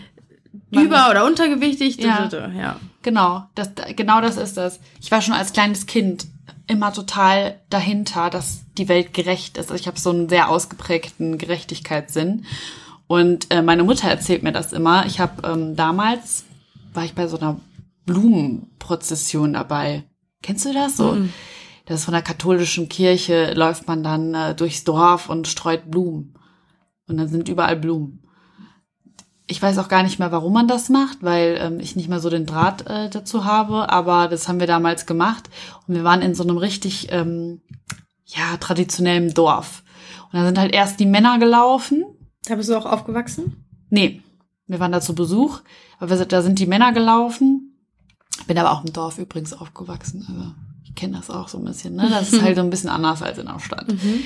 Über- 0.71 1.09
oder 1.09 1.25
untergewichtig. 1.25 1.97
Ja. 1.97 2.29
ja. 2.29 2.79
Genau, 3.01 3.43
das, 3.55 3.71
genau 3.95 4.21
das 4.21 4.37
ist 4.37 4.57
das. 4.57 4.79
Ich 4.99 5.11
war 5.11 5.21
schon 5.21 5.33
als 5.33 5.53
kleines 5.53 5.85
Kind 5.85 6.27
immer 6.67 6.93
total 6.93 7.59
dahinter, 7.69 8.29
dass 8.29 8.61
die 8.77 8.87
Welt 8.87 9.13
gerecht 9.13 9.57
ist. 9.57 9.71
Also 9.71 9.81
ich 9.81 9.87
habe 9.87 9.99
so 9.99 10.09
einen 10.09 10.29
sehr 10.29 10.49
ausgeprägten 10.49 11.37
Gerechtigkeitssinn. 11.37 12.45
Und 13.07 13.51
äh, 13.51 13.61
meine 13.61 13.83
Mutter 13.83 14.09
erzählt 14.09 14.43
mir 14.43 14.53
das 14.53 14.71
immer. 14.71 15.05
Ich 15.05 15.19
habe 15.19 15.45
ähm, 15.47 15.75
damals, 15.75 16.45
war 16.93 17.03
ich 17.03 17.13
bei 17.13 17.27
so 17.27 17.37
einer 17.37 17.59
Blumenprozession 18.05 19.53
dabei. 19.53 20.03
Kennst 20.41 20.65
du 20.65 20.73
das? 20.73 20.97
So, 20.97 21.13
mhm. 21.13 21.33
das 21.85 21.99
ist 21.99 22.05
von 22.05 22.13
der 22.13 22.23
katholischen 22.23 22.87
Kirche, 22.87 23.53
läuft 23.53 23.87
man 23.87 24.03
dann 24.03 24.33
äh, 24.33 24.55
durchs 24.55 24.85
Dorf 24.85 25.29
und 25.29 25.47
streut 25.47 25.91
Blumen. 25.91 26.35
Und 27.07 27.17
dann 27.17 27.27
sind 27.27 27.49
überall 27.49 27.75
Blumen. 27.75 28.20
Ich 29.51 29.61
weiß 29.61 29.77
auch 29.77 29.87
gar 29.87 30.03
nicht 30.03 30.17
mehr, 30.17 30.31
warum 30.31 30.53
man 30.53 30.67
das 30.67 30.89
macht, 30.89 31.19
weil 31.21 31.57
ähm, 31.59 31.79
ich 31.79 31.95
nicht 31.95 32.09
mehr 32.09 32.19
so 32.19 32.29
den 32.29 32.45
Draht 32.45 32.87
äh, 32.87 33.09
dazu 33.09 33.45
habe, 33.45 33.91
aber 33.91 34.27
das 34.27 34.47
haben 34.47 34.59
wir 34.59 34.67
damals 34.67 35.05
gemacht. 35.05 35.49
Und 35.87 35.95
wir 35.95 36.03
waren 36.03 36.21
in 36.21 36.35
so 36.35 36.43
einem 36.43 36.57
richtig, 36.57 37.09
ähm, 37.11 37.61
ja, 38.25 38.57
traditionellen 38.57 39.33
Dorf. 39.33 39.83
Und 40.31 40.39
da 40.39 40.45
sind 40.45 40.57
halt 40.57 40.73
erst 40.73 40.99
die 40.99 41.05
Männer 41.05 41.37
gelaufen 41.37 42.05
da 42.45 42.55
bist 42.55 42.69
du 42.69 42.75
auch 42.75 42.85
aufgewachsen? 42.85 43.65
Nee, 43.89 44.21
wir 44.67 44.79
waren 44.79 44.91
da 44.91 45.01
zu 45.01 45.13
Besuch, 45.13 45.59
aber 45.99 46.17
wir, 46.17 46.25
da 46.25 46.41
sind 46.41 46.59
die 46.59 46.65
Männer 46.65 46.91
gelaufen. 46.93 47.77
Bin 48.47 48.57
aber 48.57 48.71
auch 48.71 48.83
im 48.83 48.93
Dorf 48.93 49.17
übrigens 49.19 49.53
aufgewachsen, 49.53 50.25
also 50.27 50.51
ich 50.83 50.95
kenne 50.95 51.17
das 51.17 51.29
auch 51.29 51.47
so 51.47 51.57
ein 51.59 51.65
bisschen. 51.65 51.95
Ne? 51.95 52.09
Das 52.09 52.33
ist 52.33 52.41
halt 52.43 52.55
so 52.55 52.63
ein 52.63 52.69
bisschen 52.69 52.89
anders 52.89 53.21
als 53.21 53.37
in 53.37 53.45
der 53.45 53.59
Stadt. 53.59 53.87
Mhm. 53.87 54.23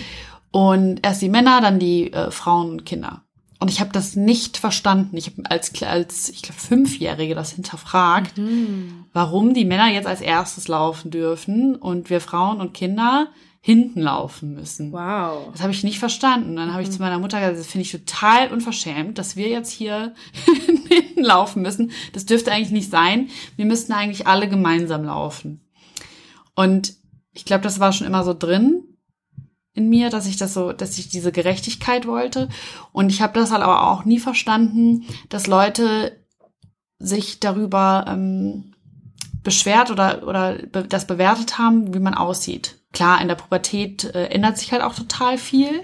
Und 0.51 1.05
erst 1.05 1.22
die 1.22 1.29
Männer, 1.29 1.60
dann 1.60 1.79
die 1.79 2.13
äh, 2.13 2.32
Frauen 2.32 2.70
und 2.72 2.86
Kinder. 2.86 3.24
Und 3.60 3.72
ich 3.72 3.80
habe 3.80 3.92
das 3.92 4.16
nicht 4.16 4.58
verstanden. 4.58 5.16
Ich 5.16 5.28
habe 5.28 5.50
als, 5.50 5.72
als 5.84 6.30
ich 6.30 6.42
glaube, 6.42 6.60
Fünfjährige 6.60 7.36
das 7.36 7.52
hinterfragt, 7.54 8.38
mhm. 8.38 9.06
warum 9.14 9.54
die 9.54 9.66
Männer 9.66 9.90
jetzt 9.90 10.08
als 10.08 10.22
erstes 10.22 10.68
laufen 10.68 11.10
dürfen 11.10 11.76
und 11.76 12.10
wir 12.10 12.20
Frauen 12.20 12.60
und 12.60 12.74
Kinder 12.74 13.30
hinten 13.62 14.02
laufen 14.02 14.54
müssen. 14.54 14.92
Wow. 14.92 15.50
Das 15.52 15.64
habe 15.64 15.72
ich 15.72 15.84
nicht 15.84 15.98
verstanden. 15.98 16.56
Dann 16.56 16.72
habe 16.72 16.84
ich 16.84 16.90
mhm. 16.90 16.94
zu 16.94 17.02
meiner 17.02 17.18
Mutter 17.18 17.40
gesagt, 17.40 17.58
das 17.58 17.66
finde 17.66 17.82
ich 17.82 17.92
total 17.92 18.52
unverschämt, 18.52 19.18
dass 19.18 19.36
wir 19.36 19.48
jetzt 19.48 19.72
hier 19.72 20.14
hinten 20.88 21.24
laufen 21.24 21.64
müssen. 21.64 21.92
Das 22.14 22.26
dürfte 22.26 22.52
eigentlich 22.52 22.70
nicht 22.70 22.92
sein. 22.92 23.30
Wir 23.56 23.66
müssten 23.66 23.94
eigentlich 23.94 24.28
alle 24.28 24.48
gemeinsam 24.48 25.06
laufen. 25.06 25.62
Und 26.56 26.94
ich 27.34 27.46
glaube, 27.46 27.64
das 27.64 27.80
war 27.80 27.92
schon 27.92 28.06
immer 28.06 28.24
so 28.24 28.34
drin 28.34 28.84
in 29.75 29.89
mir, 29.89 30.10
dass 30.10 30.25
ich 30.25 30.38
das 30.38 30.53
so, 30.53 30.74
dass 30.74 30.98
ich 30.98 31.10
diese 31.10 31.32
Gerechtigkeit 31.32 32.08
wollte. 32.08 32.50
Und 32.91 33.10
ich 33.12 33.22
habe 33.22 33.39
das 33.39 33.51
halt 33.51 33.62
aber 33.62 33.91
auch 33.91 34.05
nie 34.05 34.20
verstanden, 34.20 35.05
dass 35.29 35.46
Leute 35.46 36.17
sich 36.98 37.39
darüber 37.39 38.05
ähm, 38.08 38.74
beschwert 39.44 39.91
oder, 39.91 40.27
oder 40.27 40.58
das 40.58 41.05
bewertet 41.05 41.60
haben, 41.60 41.94
wie 41.94 42.00
man 42.00 42.15
aussieht 42.15 42.77
klar, 42.96 43.22
in 43.22 43.27
der 43.27 43.36
Pubertät 43.36 44.03
äh, 44.15 44.25
ändert 44.27 44.58
sich 44.58 44.72
halt 44.72 44.82
auch 44.82 44.96
total 44.96 45.38
viel. 45.38 45.84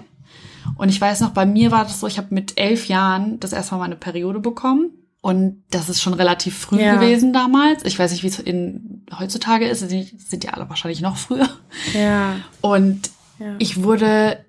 Und 0.76 0.88
ich 0.88 1.00
weiß 1.00 1.20
noch, 1.20 1.30
bei 1.30 1.46
mir 1.46 1.70
war 1.70 1.84
das 1.84 2.00
so, 2.00 2.08
ich 2.08 2.18
habe 2.18 2.34
mit 2.34 2.58
elf 2.58 2.88
Jahren 2.88 3.38
das 3.38 3.52
erste 3.52 3.74
Mal 3.74 3.82
meine 3.82 3.96
Periode 3.96 4.40
bekommen. 4.40 4.90
Und 5.20 5.62
das 5.70 5.88
ist 5.88 6.02
schon 6.02 6.14
relativ 6.14 6.58
früh 6.58 6.80
ja. 6.80 6.96
gewesen 6.96 7.32
damals. 7.32 7.84
Ich 7.84 7.96
weiß 7.96 8.10
nicht, 8.10 8.24
wie 8.24 8.28
es 8.28 8.40
in 8.40 9.06
heutzutage 9.16 9.68
ist. 9.68 9.88
Sie 9.88 10.02
sind 10.18 10.42
ja 10.42 10.52
alle 10.52 10.68
wahrscheinlich 10.68 11.00
noch 11.00 11.16
früher. 11.16 11.48
Ja. 11.94 12.36
Und 12.60 13.10
ja. 13.42 13.54
ich 13.58 13.82
wurde 13.82 14.44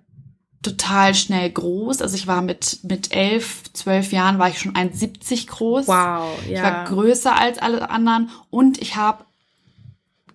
total 0.62 1.14
schnell 1.14 1.50
groß. 1.50 2.02
Also 2.02 2.16
ich 2.16 2.26
war 2.26 2.42
mit, 2.42 2.80
mit 2.84 3.14
elf, 3.14 3.64
zwölf 3.74 4.12
Jahren 4.12 4.40
war 4.40 4.50
ich 4.50 4.60
schon 4.60 4.74
1,70 4.74 5.48
groß. 5.48 5.88
Wow, 5.88 6.30
ja. 6.50 6.56
Ich 6.56 6.64
war 6.64 6.86
größer 6.86 7.38
als 7.38 7.60
alle 7.60 7.90
anderen 7.90 8.30
und 8.50 8.82
ich 8.82 8.96
habe 8.96 9.26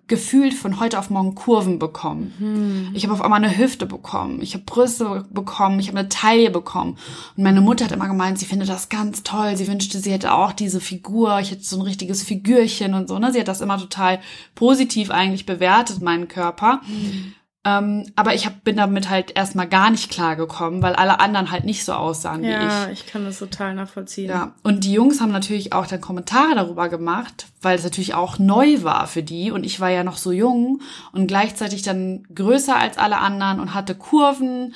gefühlt 0.08 0.54
von 0.54 0.80
heute 0.80 0.98
auf 0.98 1.10
morgen 1.10 1.34
Kurven 1.34 1.78
bekommen. 1.78 2.32
Mhm. 2.38 2.90
Ich 2.94 3.04
habe 3.04 3.12
auf 3.12 3.20
einmal 3.20 3.44
eine 3.44 3.56
Hüfte 3.56 3.84
bekommen, 3.84 4.40
ich 4.40 4.54
habe 4.54 4.64
Brüste 4.64 5.26
bekommen, 5.30 5.78
ich 5.78 5.88
habe 5.88 5.98
eine 5.98 6.08
Taille 6.08 6.50
bekommen. 6.50 6.96
Und 7.36 7.44
meine 7.44 7.60
Mutter 7.60 7.84
hat 7.84 7.92
immer 7.92 8.08
gemeint, 8.08 8.38
sie 8.38 8.46
findet 8.46 8.70
das 8.70 8.88
ganz 8.88 9.22
toll. 9.22 9.56
Sie 9.56 9.68
wünschte, 9.68 9.98
sie 9.98 10.10
hätte 10.10 10.32
auch 10.32 10.52
diese 10.52 10.80
Figur. 10.80 11.38
Ich 11.40 11.50
hätte 11.50 11.62
so 11.62 11.76
ein 11.76 11.82
richtiges 11.82 12.22
Figürchen 12.22 12.94
und 12.94 13.08
so. 13.08 13.18
Ne? 13.18 13.32
Sie 13.32 13.40
hat 13.40 13.48
das 13.48 13.60
immer 13.60 13.78
total 13.78 14.20
positiv 14.54 15.10
eigentlich 15.10 15.44
bewertet, 15.44 16.00
meinen 16.00 16.26
Körper. 16.26 16.80
Mhm. 16.86 17.34
Ähm, 17.64 18.06
aber 18.14 18.34
ich 18.34 18.46
hab, 18.46 18.62
bin 18.62 18.76
damit 18.76 19.10
halt 19.10 19.36
erstmal 19.36 19.68
gar 19.68 19.90
nicht 19.90 20.10
klargekommen, 20.10 20.80
weil 20.80 20.94
alle 20.94 21.18
anderen 21.18 21.50
halt 21.50 21.64
nicht 21.64 21.84
so 21.84 21.92
aussahen 21.92 22.44
ja, 22.44 22.60
wie 22.60 22.66
ich. 22.66 22.72
Ja, 22.72 22.90
ich 22.90 23.06
kann 23.06 23.24
das 23.24 23.40
total 23.40 23.74
nachvollziehen. 23.74 24.28
Ja, 24.28 24.54
und 24.62 24.84
die 24.84 24.92
Jungs 24.92 25.20
haben 25.20 25.32
natürlich 25.32 25.72
auch 25.72 25.86
dann 25.86 26.00
Kommentare 26.00 26.54
darüber 26.54 26.88
gemacht, 26.88 27.46
weil 27.60 27.76
es 27.76 27.84
natürlich 27.84 28.14
auch 28.14 28.38
neu 28.38 28.82
war 28.84 29.08
für 29.08 29.24
die 29.24 29.50
und 29.50 29.64
ich 29.64 29.80
war 29.80 29.90
ja 29.90 30.04
noch 30.04 30.16
so 30.18 30.30
jung 30.30 30.80
und 31.12 31.26
gleichzeitig 31.26 31.82
dann 31.82 32.22
größer 32.32 32.76
als 32.76 32.96
alle 32.96 33.18
anderen 33.18 33.58
und 33.58 33.74
hatte 33.74 33.96
Kurven 33.96 34.74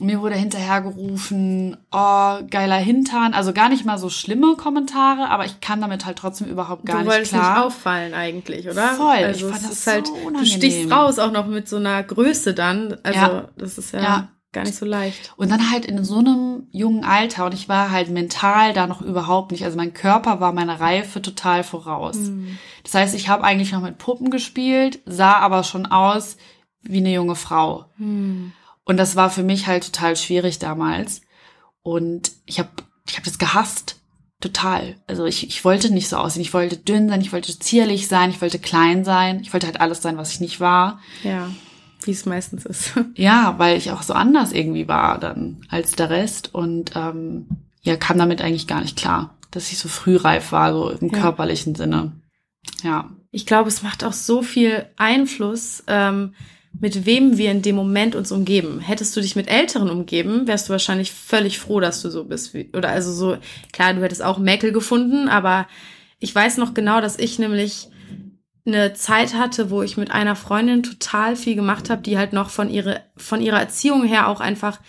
mir 0.00 0.20
wurde 0.20 0.34
hinterhergerufen, 0.34 1.76
oh, 1.92 2.38
geiler 2.50 2.76
Hintern. 2.76 3.32
Also 3.32 3.52
gar 3.52 3.68
nicht 3.68 3.84
mal 3.84 3.96
so 3.96 4.10
schlimme 4.10 4.56
Kommentare, 4.56 5.30
aber 5.30 5.44
ich 5.44 5.60
kann 5.60 5.80
damit 5.80 6.04
halt 6.04 6.18
trotzdem 6.18 6.48
überhaupt 6.48 6.84
gar 6.84 7.04
du 7.04 7.08
nicht 7.08 7.28
klar. 7.28 7.54
nicht 7.54 7.64
auffallen 7.64 8.12
eigentlich, 8.12 8.68
oder? 8.68 8.88
Voll. 8.94 9.24
Also 9.24 9.46
ich 9.46 9.52
fand 9.52 9.62
es 9.62 9.68
das 9.68 9.78
ist 9.78 9.86
halt, 9.86 10.06
so 10.08 10.12
unangenehm. 10.14 10.40
du 10.40 10.46
stichst 10.46 10.90
raus, 10.90 11.18
auch 11.20 11.30
noch 11.30 11.46
mit 11.46 11.68
so 11.68 11.76
einer 11.76 12.02
Größe 12.02 12.54
dann. 12.54 12.96
Also 13.04 13.18
ja. 13.18 13.48
das 13.56 13.78
ist 13.78 13.92
ja, 13.92 14.02
ja, 14.02 14.28
gar 14.52 14.64
nicht 14.64 14.74
so 14.74 14.84
leicht. 14.84 15.32
Und 15.36 15.52
dann 15.52 15.70
halt 15.70 15.86
in 15.86 16.02
so 16.02 16.18
einem 16.18 16.66
jungen 16.72 17.04
Alter 17.04 17.46
und 17.46 17.54
ich 17.54 17.68
war 17.68 17.92
halt 17.92 18.10
mental 18.10 18.72
da 18.72 18.88
noch 18.88 19.00
überhaupt 19.00 19.52
nicht. 19.52 19.64
Also 19.64 19.76
mein 19.76 19.94
Körper 19.94 20.40
war 20.40 20.52
meiner 20.52 20.80
Reife 20.80 21.22
total 21.22 21.62
voraus. 21.62 22.16
Mhm. 22.16 22.58
Das 22.82 22.94
heißt, 22.94 23.14
ich 23.14 23.28
habe 23.28 23.44
eigentlich 23.44 23.70
noch 23.70 23.80
mit 23.80 23.98
Puppen 23.98 24.30
gespielt, 24.30 24.98
sah 25.06 25.34
aber 25.34 25.62
schon 25.62 25.86
aus 25.86 26.36
wie 26.82 26.98
eine 26.98 27.12
junge 27.12 27.36
Frau. 27.36 27.84
Mhm. 27.96 28.52
Und 28.84 28.96
das 28.96 29.16
war 29.16 29.30
für 29.30 29.42
mich 29.42 29.66
halt 29.66 29.84
total 29.84 30.16
schwierig 30.16 30.58
damals. 30.58 31.22
Und 31.82 32.32
ich 32.46 32.58
habe 32.58 32.70
ich 33.08 33.16
hab 33.16 33.24
das 33.24 33.38
gehasst. 33.38 34.00
Total. 34.40 34.96
Also 35.06 35.24
ich, 35.24 35.46
ich 35.46 35.64
wollte 35.64 35.92
nicht 35.92 36.08
so 36.08 36.16
aussehen. 36.16 36.42
Ich 36.42 36.52
wollte 36.52 36.76
dünn 36.76 37.08
sein, 37.08 37.20
ich 37.20 37.32
wollte 37.32 37.58
zierlich 37.58 38.08
sein, 38.08 38.30
ich 38.30 38.42
wollte 38.42 38.58
klein 38.58 39.04
sein. 39.04 39.40
Ich 39.40 39.52
wollte 39.52 39.66
halt 39.66 39.80
alles 39.80 40.02
sein, 40.02 40.18
was 40.18 40.32
ich 40.32 40.40
nicht 40.40 40.60
war. 40.60 41.00
Ja, 41.22 41.50
wie 42.06 42.10
es 42.10 42.26
meistens 42.26 42.66
ist. 42.66 42.92
Ja, 43.16 43.54
weil 43.58 43.78
ich 43.78 43.90
auch 43.90 44.02
so 44.02 44.12
anders 44.12 44.52
irgendwie 44.52 44.88
war 44.88 45.18
dann 45.18 45.64
als 45.68 45.92
der 45.92 46.10
Rest. 46.10 46.54
Und 46.54 46.92
ähm, 46.94 47.46
ja, 47.82 47.96
kam 47.96 48.18
damit 48.18 48.42
eigentlich 48.42 48.66
gar 48.66 48.80
nicht 48.80 48.96
klar, 48.96 49.36
dass 49.50 49.70
ich 49.70 49.78
so 49.78 49.88
frühreif 49.88 50.52
war, 50.52 50.72
so 50.72 50.90
im 50.90 51.10
ja. 51.10 51.20
körperlichen 51.20 51.74
Sinne. 51.74 52.12
Ja. 52.82 53.10
Ich 53.30 53.46
glaube, 53.46 53.68
es 53.68 53.82
macht 53.82 54.04
auch 54.04 54.12
so 54.12 54.42
viel 54.42 54.86
Einfluss, 54.96 55.82
ähm, 55.86 56.34
mit 56.80 57.06
wem 57.06 57.38
wir 57.38 57.50
in 57.50 57.62
dem 57.62 57.76
Moment 57.76 58.14
uns 58.14 58.32
umgeben. 58.32 58.80
Hättest 58.80 59.16
du 59.16 59.20
dich 59.20 59.36
mit 59.36 59.48
Älteren 59.48 59.90
umgeben, 59.90 60.46
wärst 60.46 60.68
du 60.68 60.72
wahrscheinlich 60.72 61.12
völlig 61.12 61.58
froh, 61.58 61.80
dass 61.80 62.02
du 62.02 62.10
so 62.10 62.24
bist. 62.24 62.54
Wie, 62.54 62.70
oder 62.74 62.88
also 62.90 63.12
so, 63.12 63.36
klar, 63.72 63.94
du 63.94 64.02
hättest 64.02 64.22
auch 64.22 64.38
Mäkel 64.38 64.72
gefunden, 64.72 65.28
aber 65.28 65.66
ich 66.18 66.34
weiß 66.34 66.58
noch 66.58 66.74
genau, 66.74 67.00
dass 67.00 67.18
ich 67.18 67.38
nämlich 67.38 67.88
eine 68.66 68.94
Zeit 68.94 69.34
hatte, 69.34 69.70
wo 69.70 69.82
ich 69.82 69.96
mit 69.96 70.10
einer 70.10 70.36
Freundin 70.36 70.82
total 70.82 71.36
viel 71.36 71.54
gemacht 71.54 71.90
habe, 71.90 72.02
die 72.02 72.16
halt 72.16 72.32
noch 72.32 72.50
von, 72.50 72.70
ihre, 72.70 73.02
von 73.16 73.40
ihrer 73.40 73.60
Erziehung 73.60 74.04
her 74.04 74.28
auch 74.28 74.40
einfach 74.40 74.80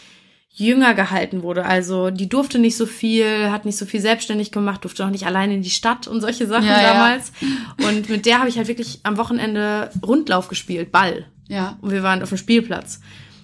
jünger 0.49 0.93
gehalten 0.93 1.43
wurde. 1.43 1.65
Also 1.65 2.09
die 2.09 2.29
durfte 2.29 2.59
nicht 2.59 2.77
so 2.77 2.85
viel, 2.85 3.51
hat 3.51 3.65
nicht 3.65 3.77
so 3.77 3.85
viel 3.85 3.99
selbstständig 3.99 4.53
gemacht, 4.53 4.85
durfte 4.85 5.05
auch 5.05 5.09
nicht 5.09 5.25
alleine 5.25 5.55
in 5.55 5.61
die 5.61 5.69
Stadt 5.69 6.07
und 6.07 6.21
solche 6.21 6.47
Sachen 6.47 6.67
ja, 6.67 6.93
damals. 6.93 7.33
Ja. 7.41 7.89
Und 7.89 8.09
mit 8.09 8.25
der 8.25 8.39
habe 8.39 8.47
ich 8.47 8.57
halt 8.57 8.69
wirklich 8.69 9.01
am 9.03 9.17
Wochenende 9.17 9.89
Rundlauf 10.01 10.47
gespielt, 10.47 10.93
Ball. 10.93 11.25
Ja. 11.47 11.77
Und 11.81 11.91
wir 11.91 12.03
waren 12.03 12.21
auf 12.21 12.29
dem 12.29 12.37
Spielplatz 12.37 12.99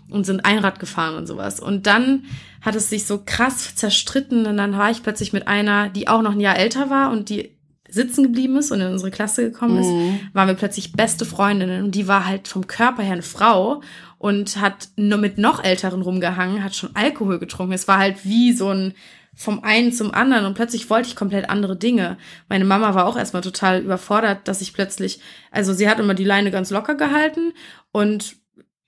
und 0.09 0.25
sind 0.25 0.45
Einrad 0.45 0.79
gefahren 0.79 1.15
und 1.15 1.27
sowas. 1.27 1.59
Und 1.59 1.87
dann 1.87 2.23
hat 2.61 2.75
es 2.75 2.89
sich 2.89 3.05
so 3.05 3.21
krass 3.25 3.75
zerstritten 3.75 4.45
und 4.45 4.57
dann 4.57 4.77
war 4.77 4.91
ich 4.91 5.03
plötzlich 5.03 5.33
mit 5.33 5.47
einer, 5.47 5.89
die 5.89 6.07
auch 6.07 6.21
noch 6.21 6.33
ein 6.33 6.39
Jahr 6.39 6.57
älter 6.57 6.89
war 6.89 7.11
und 7.11 7.29
die 7.29 7.51
sitzen 7.89 8.23
geblieben 8.23 8.55
ist 8.57 8.71
und 8.71 8.79
in 8.79 8.87
unsere 8.87 9.11
Klasse 9.11 9.51
gekommen 9.51 9.77
ist, 9.77 9.89
mhm. 9.89 10.19
waren 10.33 10.47
wir 10.47 10.55
plötzlich 10.55 10.93
beste 10.93 11.25
Freundinnen 11.25 11.83
und 11.83 11.93
die 11.93 12.07
war 12.07 12.25
halt 12.25 12.47
vom 12.47 12.65
Körper 12.65 13.03
her 13.03 13.13
eine 13.13 13.21
Frau 13.21 13.81
und 14.17 14.61
hat 14.61 14.89
nur 14.95 15.17
mit 15.17 15.37
noch 15.37 15.61
älteren 15.61 16.01
rumgehangen, 16.01 16.63
hat 16.63 16.75
schon 16.75 16.95
Alkohol 16.95 17.37
getrunken. 17.39 17.73
Es 17.73 17.87
war 17.87 17.97
halt 17.97 18.23
wie 18.23 18.53
so 18.53 18.69
ein 18.69 18.93
vom 19.33 19.63
einen 19.63 19.93
zum 19.93 20.13
anderen 20.13 20.45
und 20.45 20.53
plötzlich 20.53 20.89
wollte 20.89 21.07
ich 21.07 21.15
komplett 21.15 21.49
andere 21.49 21.75
Dinge. 21.75 22.17
Meine 22.49 22.65
Mama 22.65 22.93
war 22.95 23.05
auch 23.05 23.17
erstmal 23.17 23.41
total 23.41 23.81
überfordert, 23.81 24.47
dass 24.47 24.61
ich 24.61 24.73
plötzlich, 24.73 25.19
also 25.51 25.73
sie 25.73 25.89
hat 25.89 25.99
immer 25.99 26.13
die 26.13 26.25
Leine 26.25 26.51
ganz 26.51 26.69
locker 26.69 26.95
gehalten 26.95 27.53
und 27.91 28.35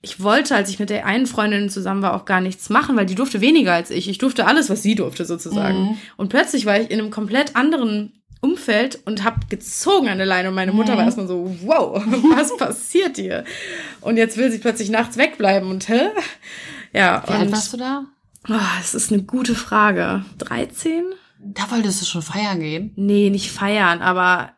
ich 0.05 0.21
wollte, 0.21 0.53
als 0.53 0.69
ich 0.69 0.79
mit 0.79 0.89
der 0.89 1.05
einen 1.05 1.27
Freundin 1.27 1.69
zusammen 1.69 2.01
war, 2.01 2.13
auch 2.13 2.25
gar 2.25 2.41
nichts 2.41 2.69
machen, 2.69 2.97
weil 2.97 3.05
die 3.05 3.15
durfte 3.15 3.39
weniger 3.39 3.71
als 3.71 3.89
ich. 3.89 4.09
Ich 4.09 4.17
durfte 4.17 4.45
alles, 4.45 4.69
was 4.69 4.83
sie 4.83 4.95
durfte, 4.95 5.23
sozusagen. 5.23 5.81
Mhm. 5.81 5.97
Und 6.17 6.27
plötzlich 6.27 6.65
war 6.65 6.77
ich 6.77 6.91
in 6.91 6.99
einem 6.99 7.09
komplett 7.09 7.55
anderen 7.55 8.11
Umfeld 8.41 8.99
und 9.05 9.23
habe 9.23 9.39
gezogen 9.47 10.09
an 10.09 10.17
der 10.17 10.27
Leine 10.27 10.49
und 10.49 10.55
meine 10.55 10.73
Mutter 10.73 10.93
mhm. 10.93 10.97
war 10.97 11.05
erstmal 11.05 11.27
so, 11.27 11.55
wow, 11.63 12.03
was 12.35 12.55
passiert 12.57 13.15
hier? 13.15 13.45
Und 14.01 14.17
jetzt 14.17 14.35
will 14.35 14.51
sie 14.51 14.57
plötzlich 14.57 14.89
nachts 14.89 15.17
wegbleiben 15.17 15.69
und 15.69 15.87
hä? 15.87 16.09
Ja. 16.91 17.23
Wie 17.25 17.31
und, 17.31 17.39
alt 17.39 17.51
warst 17.53 17.71
du 17.71 17.77
da? 17.77 18.03
Oh, 18.49 18.77
das 18.77 18.93
ist 18.93 19.11
eine 19.11 19.23
gute 19.23 19.55
Frage. 19.55 20.25
13? 20.39 21.03
Da 21.39 21.69
wolltest 21.71 22.01
du 22.01 22.05
schon 22.05 22.21
feiern 22.21 22.59
gehen? 22.59 22.91
Nee, 22.95 23.29
nicht 23.29 23.51
feiern, 23.51 24.01
aber 24.01 24.51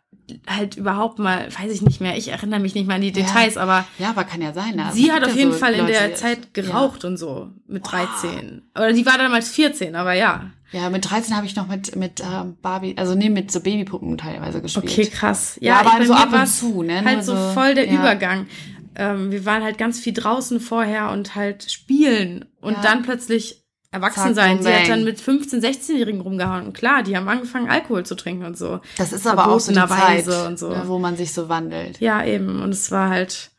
halt 0.47 0.75
überhaupt 0.75 1.19
mal, 1.19 1.47
weiß 1.47 1.71
ich 1.71 1.81
nicht 1.81 2.01
mehr, 2.01 2.17
ich 2.17 2.29
erinnere 2.29 2.59
mich 2.59 2.73
nicht 2.73 2.87
mehr 2.87 2.95
an 2.95 3.01
die 3.01 3.11
Details, 3.11 3.55
ja. 3.55 3.61
aber. 3.61 3.85
Ja, 3.99 4.09
aber 4.09 4.23
kann 4.23 4.41
ja 4.41 4.53
sein. 4.53 4.79
Also 4.79 4.97
sie 4.97 5.11
hat 5.11 5.23
auf 5.23 5.35
jeden 5.35 5.51
so 5.51 5.57
Fall 5.57 5.73
in 5.73 5.87
der 5.87 6.15
Zeit 6.15 6.53
geraucht 6.53 7.03
ja. 7.03 7.09
und 7.09 7.17
so, 7.17 7.51
mit 7.67 7.85
13. 7.89 8.63
Wow. 8.73 8.83
Oder 8.83 8.93
die 8.93 9.05
war 9.05 9.17
damals 9.17 9.49
14, 9.49 9.95
aber 9.95 10.13
ja. 10.13 10.51
Ja, 10.71 10.89
mit 10.89 11.09
13 11.09 11.35
habe 11.35 11.45
ich 11.45 11.55
noch 11.55 11.67
mit, 11.67 11.95
mit 11.95 12.21
ähm, 12.21 12.57
Barbie, 12.61 12.95
also 12.97 13.15
nee, 13.15 13.29
mit 13.29 13.51
so 13.51 13.61
Babypuppen 13.61 14.17
teilweise 14.17 14.61
gespielt. 14.61 14.85
Okay, 14.85 15.05
krass. 15.05 15.57
Ja, 15.61 15.81
ja 15.81 15.91
aber 15.91 16.05
so 16.05 16.13
ab 16.13 16.33
und 16.33 16.47
zu, 16.47 16.83
ne? 16.83 17.03
Halt 17.05 17.23
so, 17.23 17.35
so 17.35 17.53
voll 17.53 17.75
der. 17.75 17.89
Übergang. 17.89 18.47
Ähm, 18.95 19.31
wir 19.31 19.45
waren 19.45 19.63
halt 19.63 19.77
ganz 19.77 19.99
viel 19.99 20.13
draußen 20.13 20.59
vorher 20.59 21.11
und 21.11 21.35
halt 21.35 21.69
spielen 21.71 22.45
und 22.61 22.77
dann 22.83 23.03
plötzlich 23.03 23.64
erwachsen 23.95 24.35
sein. 24.35 24.61
Sie 24.61 24.71
hat 24.71 24.89
dann 24.89 25.03
mit 25.03 25.19
15, 25.19 25.61
16-Jährigen 25.61 26.21
rumgehauen. 26.21 26.67
Und 26.67 26.73
klar, 26.73 27.03
die 27.03 27.15
haben 27.15 27.27
angefangen, 27.27 27.69
Alkohol 27.69 28.05
zu 28.05 28.15
trinken 28.15 28.45
und 28.45 28.57
so. 28.57 28.81
Das 28.97 29.13
ist 29.13 29.25
aber 29.25 29.47
auch 29.47 29.59
so 29.59 29.71
die 29.71 29.79
Zeit, 29.79 30.27
und 30.27 30.59
so. 30.59 30.75
wo 30.85 30.99
man 30.99 31.17
sich 31.17 31.33
so 31.33 31.49
wandelt. 31.49 31.99
Ja, 31.99 32.23
eben. 32.23 32.61
Und 32.61 32.69
es 32.69 32.91
war 32.91 33.09
halt 33.09 33.51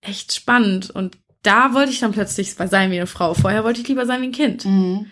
echt 0.00 0.34
spannend. 0.34 0.90
Und 0.90 1.18
da 1.42 1.74
wollte 1.74 1.92
ich 1.92 2.00
dann 2.00 2.12
plötzlich 2.12 2.54
sein 2.54 2.90
wie 2.90 2.96
eine 2.96 3.06
Frau. 3.06 3.34
Vorher 3.34 3.64
wollte 3.64 3.80
ich 3.80 3.88
lieber 3.88 4.06
sein 4.06 4.22
wie 4.22 4.26
ein 4.26 4.32
Kind. 4.32 4.64
Mhm. 4.64 5.06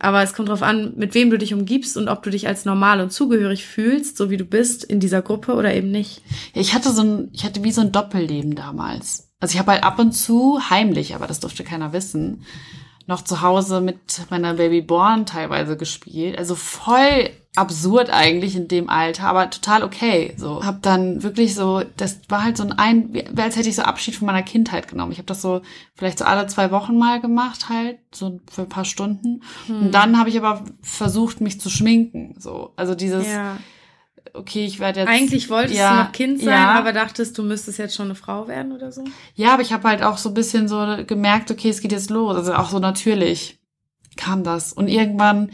Aber 0.00 0.22
es 0.22 0.32
kommt 0.32 0.48
darauf 0.48 0.62
an, 0.62 0.94
mit 0.96 1.14
wem 1.14 1.28
du 1.28 1.38
dich 1.38 1.52
umgibst 1.52 1.96
und 1.96 2.08
ob 2.08 2.22
du 2.22 2.30
dich 2.30 2.46
als 2.46 2.64
normal 2.64 3.00
und 3.00 3.12
zugehörig 3.12 3.66
fühlst, 3.66 4.16
so 4.16 4.30
wie 4.30 4.36
du 4.36 4.44
bist 4.44 4.84
in 4.84 5.00
dieser 5.00 5.22
Gruppe 5.22 5.54
oder 5.54 5.74
eben 5.74 5.90
nicht. 5.90 6.22
Ja, 6.54 6.60
ich 6.60 6.72
hatte 6.72 6.92
so 6.92 7.02
ein, 7.02 7.30
ich 7.32 7.44
hatte 7.44 7.64
wie 7.64 7.72
so 7.72 7.80
ein 7.80 7.90
Doppelleben 7.90 8.54
damals. 8.54 9.32
Also 9.40 9.54
ich 9.54 9.58
habe 9.58 9.72
halt 9.72 9.82
ab 9.82 9.98
und 9.98 10.12
zu 10.12 10.60
heimlich, 10.70 11.16
aber 11.16 11.26
das 11.26 11.40
durfte 11.40 11.64
keiner 11.64 11.92
wissen, 11.92 12.44
noch 13.08 13.22
zu 13.22 13.40
Hause 13.40 13.80
mit 13.80 13.98
meiner 14.28 14.54
Babyborn 14.54 15.24
teilweise 15.24 15.78
gespielt. 15.78 16.38
Also 16.38 16.54
voll 16.54 17.30
absurd 17.56 18.10
eigentlich 18.10 18.54
in 18.54 18.68
dem 18.68 18.90
Alter, 18.90 19.24
aber 19.24 19.48
total 19.48 19.82
okay. 19.82 20.34
So 20.36 20.62
hab 20.64 20.82
dann 20.82 21.22
wirklich 21.22 21.54
so, 21.54 21.82
das 21.96 22.20
war 22.28 22.44
halt 22.44 22.58
so 22.58 22.64
ein, 22.64 22.72
ein 22.72 23.38
als 23.38 23.56
hätte 23.56 23.70
ich 23.70 23.76
so 23.76 23.82
Abschied 23.82 24.14
von 24.14 24.26
meiner 24.26 24.42
Kindheit 24.42 24.88
genommen. 24.88 25.10
Ich 25.10 25.18
habe 25.18 25.26
das 25.26 25.40
so 25.40 25.62
vielleicht 25.94 26.18
so 26.18 26.26
alle 26.26 26.46
zwei 26.48 26.70
Wochen 26.70 26.98
mal 26.98 27.18
gemacht 27.20 27.70
halt, 27.70 27.98
so 28.12 28.40
für 28.52 28.62
ein 28.62 28.68
paar 28.68 28.84
Stunden. 28.84 29.42
Hm. 29.66 29.86
Und 29.86 29.92
dann 29.92 30.18
habe 30.18 30.28
ich 30.28 30.36
aber 30.36 30.62
versucht, 30.82 31.40
mich 31.40 31.60
zu 31.60 31.70
schminken. 31.70 32.34
So, 32.38 32.74
also 32.76 32.94
dieses 32.94 33.26
ja 33.26 33.56
okay, 34.34 34.64
ich 34.64 34.80
werde 34.80 35.00
jetzt. 35.00 35.08
Eigentlich 35.08 35.50
wolltest 35.50 35.78
ja, 35.78 35.90
du 35.90 36.04
noch 36.04 36.12
Kind 36.12 36.40
sein, 36.40 36.48
ja. 36.48 36.78
aber 36.78 36.92
dachtest, 36.92 37.36
du 37.38 37.42
müsstest 37.42 37.78
jetzt 37.78 37.94
schon 37.94 38.06
eine 38.06 38.14
Frau 38.14 38.48
werden 38.48 38.72
oder 38.72 38.92
so? 38.92 39.04
Ja, 39.34 39.54
aber 39.54 39.62
ich 39.62 39.72
habe 39.72 39.88
halt 39.88 40.02
auch 40.02 40.18
so 40.18 40.30
ein 40.30 40.34
bisschen 40.34 40.68
so 40.68 40.96
gemerkt, 41.06 41.50
okay, 41.50 41.68
es 41.68 41.80
geht 41.80 41.92
jetzt 41.92 42.10
los. 42.10 42.36
Also 42.36 42.54
auch 42.54 42.70
so 42.70 42.78
natürlich 42.78 43.58
kam 44.16 44.44
das. 44.44 44.72
Und 44.72 44.88
irgendwann, 44.88 45.50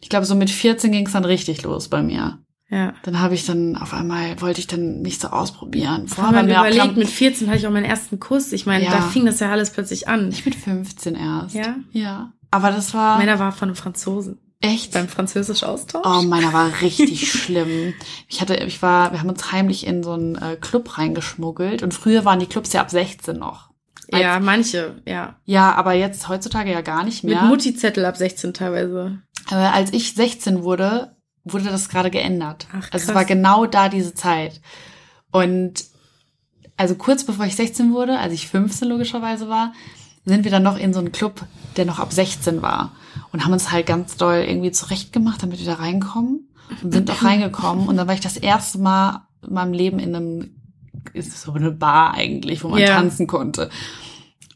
ich 0.00 0.08
glaube, 0.08 0.26
so 0.26 0.34
mit 0.34 0.50
14 0.50 0.92
ging 0.92 1.06
es 1.06 1.12
dann 1.12 1.24
richtig 1.24 1.62
los 1.62 1.88
bei 1.88 2.02
mir. 2.02 2.38
Ja. 2.70 2.92
Dann 3.02 3.20
habe 3.20 3.34
ich 3.34 3.46
dann 3.46 3.76
auf 3.76 3.94
einmal, 3.94 4.40
wollte 4.40 4.60
ich 4.60 4.66
dann 4.66 5.00
mich 5.00 5.18
so 5.18 5.28
ausprobieren. 5.28 6.06
Vorher 6.06 6.34
war 6.34 6.42
mir 6.42 6.58
überlegt, 6.58 6.96
mit 6.96 7.08
14 7.08 7.48
hatte 7.48 7.58
ich 7.58 7.66
auch 7.66 7.72
meinen 7.72 7.86
ersten 7.86 8.20
Kuss. 8.20 8.52
Ich 8.52 8.66
meine, 8.66 8.84
ja. 8.84 8.90
da 8.90 9.00
fing 9.00 9.24
das 9.24 9.40
ja 9.40 9.50
alles 9.50 9.70
plötzlich 9.70 10.06
an. 10.06 10.28
Ich 10.28 10.44
mit 10.44 10.54
15 10.54 11.14
erst. 11.14 11.54
Ja? 11.54 11.76
Ja. 11.92 12.32
Aber 12.50 12.70
das 12.70 12.92
war... 12.92 13.18
Meiner 13.18 13.38
war 13.38 13.52
von 13.52 13.68
einem 13.68 13.76
Franzosen. 13.76 14.38
Echt? 14.60 14.92
Beim 14.92 15.08
Französisch-Austausch? 15.08 16.04
Oh, 16.04 16.22
meiner 16.22 16.52
war 16.52 16.80
richtig 16.80 17.30
schlimm. 17.32 17.94
Ich 18.26 18.40
hatte, 18.40 18.56
ich 18.56 18.82
war, 18.82 19.12
wir 19.12 19.20
haben 19.20 19.28
uns 19.28 19.52
heimlich 19.52 19.86
in 19.86 20.02
so 20.02 20.12
einen 20.12 20.34
äh, 20.34 20.56
Club 20.56 20.98
reingeschmuggelt 20.98 21.82
und 21.82 21.94
früher 21.94 22.24
waren 22.24 22.40
die 22.40 22.46
Clubs 22.46 22.72
ja 22.72 22.80
ab 22.80 22.90
16 22.90 23.38
noch. 23.38 23.70
Als, 24.10 24.22
ja, 24.22 24.40
manche, 24.40 25.00
ja. 25.06 25.36
Ja, 25.44 25.74
aber 25.74 25.92
jetzt 25.92 26.28
heutzutage 26.28 26.72
ja 26.72 26.80
gar 26.80 27.04
nicht 27.04 27.22
mehr. 27.22 27.42
Mit 27.42 27.50
Mutti-Zettel 27.50 28.04
ab 28.04 28.16
16 28.16 28.54
teilweise. 28.54 29.18
Aber 29.48 29.74
als 29.74 29.92
ich 29.92 30.14
16 30.14 30.64
wurde, 30.64 31.14
wurde 31.44 31.64
das 31.64 31.88
gerade 31.88 32.10
geändert. 32.10 32.66
Ach, 32.70 32.80
krass. 32.80 32.88
Also 32.92 33.10
es 33.10 33.14
war 33.14 33.24
genau 33.24 33.66
da 33.66 33.88
diese 33.88 34.14
Zeit. 34.14 34.60
Und 35.30 35.84
also 36.76 36.96
kurz 36.96 37.24
bevor 37.24 37.44
ich 37.46 37.54
16 37.54 37.92
wurde, 37.92 38.18
als 38.18 38.32
ich 38.32 38.48
15 38.48 38.88
logischerweise 38.88 39.48
war, 39.48 39.72
sind 40.24 40.44
wir 40.44 40.50
dann 40.50 40.62
noch 40.62 40.78
in 40.78 40.92
so 40.92 40.98
einen 40.98 41.12
Club, 41.12 41.42
der 41.76 41.84
noch 41.84 41.98
ab 41.98 42.12
16 42.12 42.60
war 42.60 42.92
und 43.32 43.44
haben 43.44 43.52
uns 43.52 43.70
halt 43.70 43.86
ganz 43.86 44.16
doll 44.16 44.44
irgendwie 44.46 44.72
zurechtgemacht, 44.72 45.42
damit 45.42 45.58
wir 45.58 45.66
da 45.66 45.74
reinkommen 45.74 46.48
und 46.82 46.92
sind 46.92 47.10
auch 47.10 47.22
reingekommen 47.22 47.88
und 47.88 47.96
dann 47.96 48.06
war 48.06 48.14
ich 48.14 48.20
das 48.20 48.36
erste 48.36 48.78
Mal 48.78 49.26
in 49.46 49.54
meinem 49.54 49.72
Leben 49.72 49.98
in 49.98 50.14
einem 50.14 50.50
ist 51.14 51.40
so 51.40 51.52
eine 51.52 51.70
Bar 51.70 52.14
eigentlich, 52.14 52.62
wo 52.64 52.68
man 52.68 52.80
yeah. 52.80 52.96
tanzen 52.96 53.26
konnte. 53.26 53.70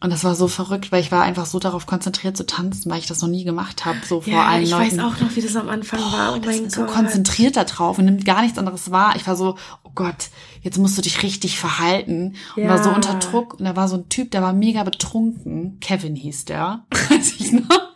Und 0.02 0.10
das 0.10 0.24
war 0.24 0.34
so 0.34 0.48
verrückt, 0.48 0.90
weil 0.90 1.00
ich 1.00 1.12
war 1.12 1.22
einfach 1.22 1.46
so 1.46 1.60
darauf 1.60 1.86
konzentriert 1.86 2.36
zu 2.36 2.44
tanzen, 2.44 2.90
weil 2.90 2.98
ich 2.98 3.06
das 3.06 3.22
noch 3.22 3.28
nie 3.28 3.44
gemacht 3.44 3.84
habe, 3.84 3.98
so 4.04 4.20
vor 4.20 4.32
ja, 4.32 4.46
allen 4.46 4.64
ich 4.64 4.70
Leuten. 4.70 4.86
Ich 4.86 4.92
weiß 4.94 4.98
auch 4.98 5.20
noch, 5.20 5.36
wie 5.36 5.40
das 5.40 5.54
am 5.54 5.68
Anfang 5.68 6.00
Boah, 6.00 6.12
war. 6.12 6.34
Oh 6.34 6.40
mein 6.44 6.68
so 6.68 6.84
konzentriert 6.86 7.56
da 7.56 7.62
drauf 7.62 7.98
und 7.98 8.06
nimmt 8.06 8.24
gar 8.24 8.42
nichts 8.42 8.58
anderes 8.58 8.90
wahr. 8.90 9.14
Ich 9.14 9.28
war 9.28 9.36
so, 9.36 9.56
oh 9.84 9.90
Gott, 9.94 10.30
jetzt 10.62 10.76
musst 10.78 10.98
du 10.98 11.02
dich 11.02 11.22
richtig 11.22 11.56
verhalten. 11.56 12.34
Ja. 12.56 12.64
Und 12.64 12.70
war 12.70 12.82
so 12.82 12.90
unter 12.90 13.14
Druck. 13.20 13.60
Und 13.60 13.64
da 13.64 13.76
war 13.76 13.86
so 13.86 13.96
ein 13.96 14.08
Typ, 14.08 14.32
der 14.32 14.42
war 14.42 14.52
mega 14.52 14.82
betrunken. 14.82 15.78
Kevin 15.78 16.16
hieß 16.16 16.46
der. 16.46 16.84
Weiß 17.08 17.34
ich 17.38 17.52
noch. 17.52 17.91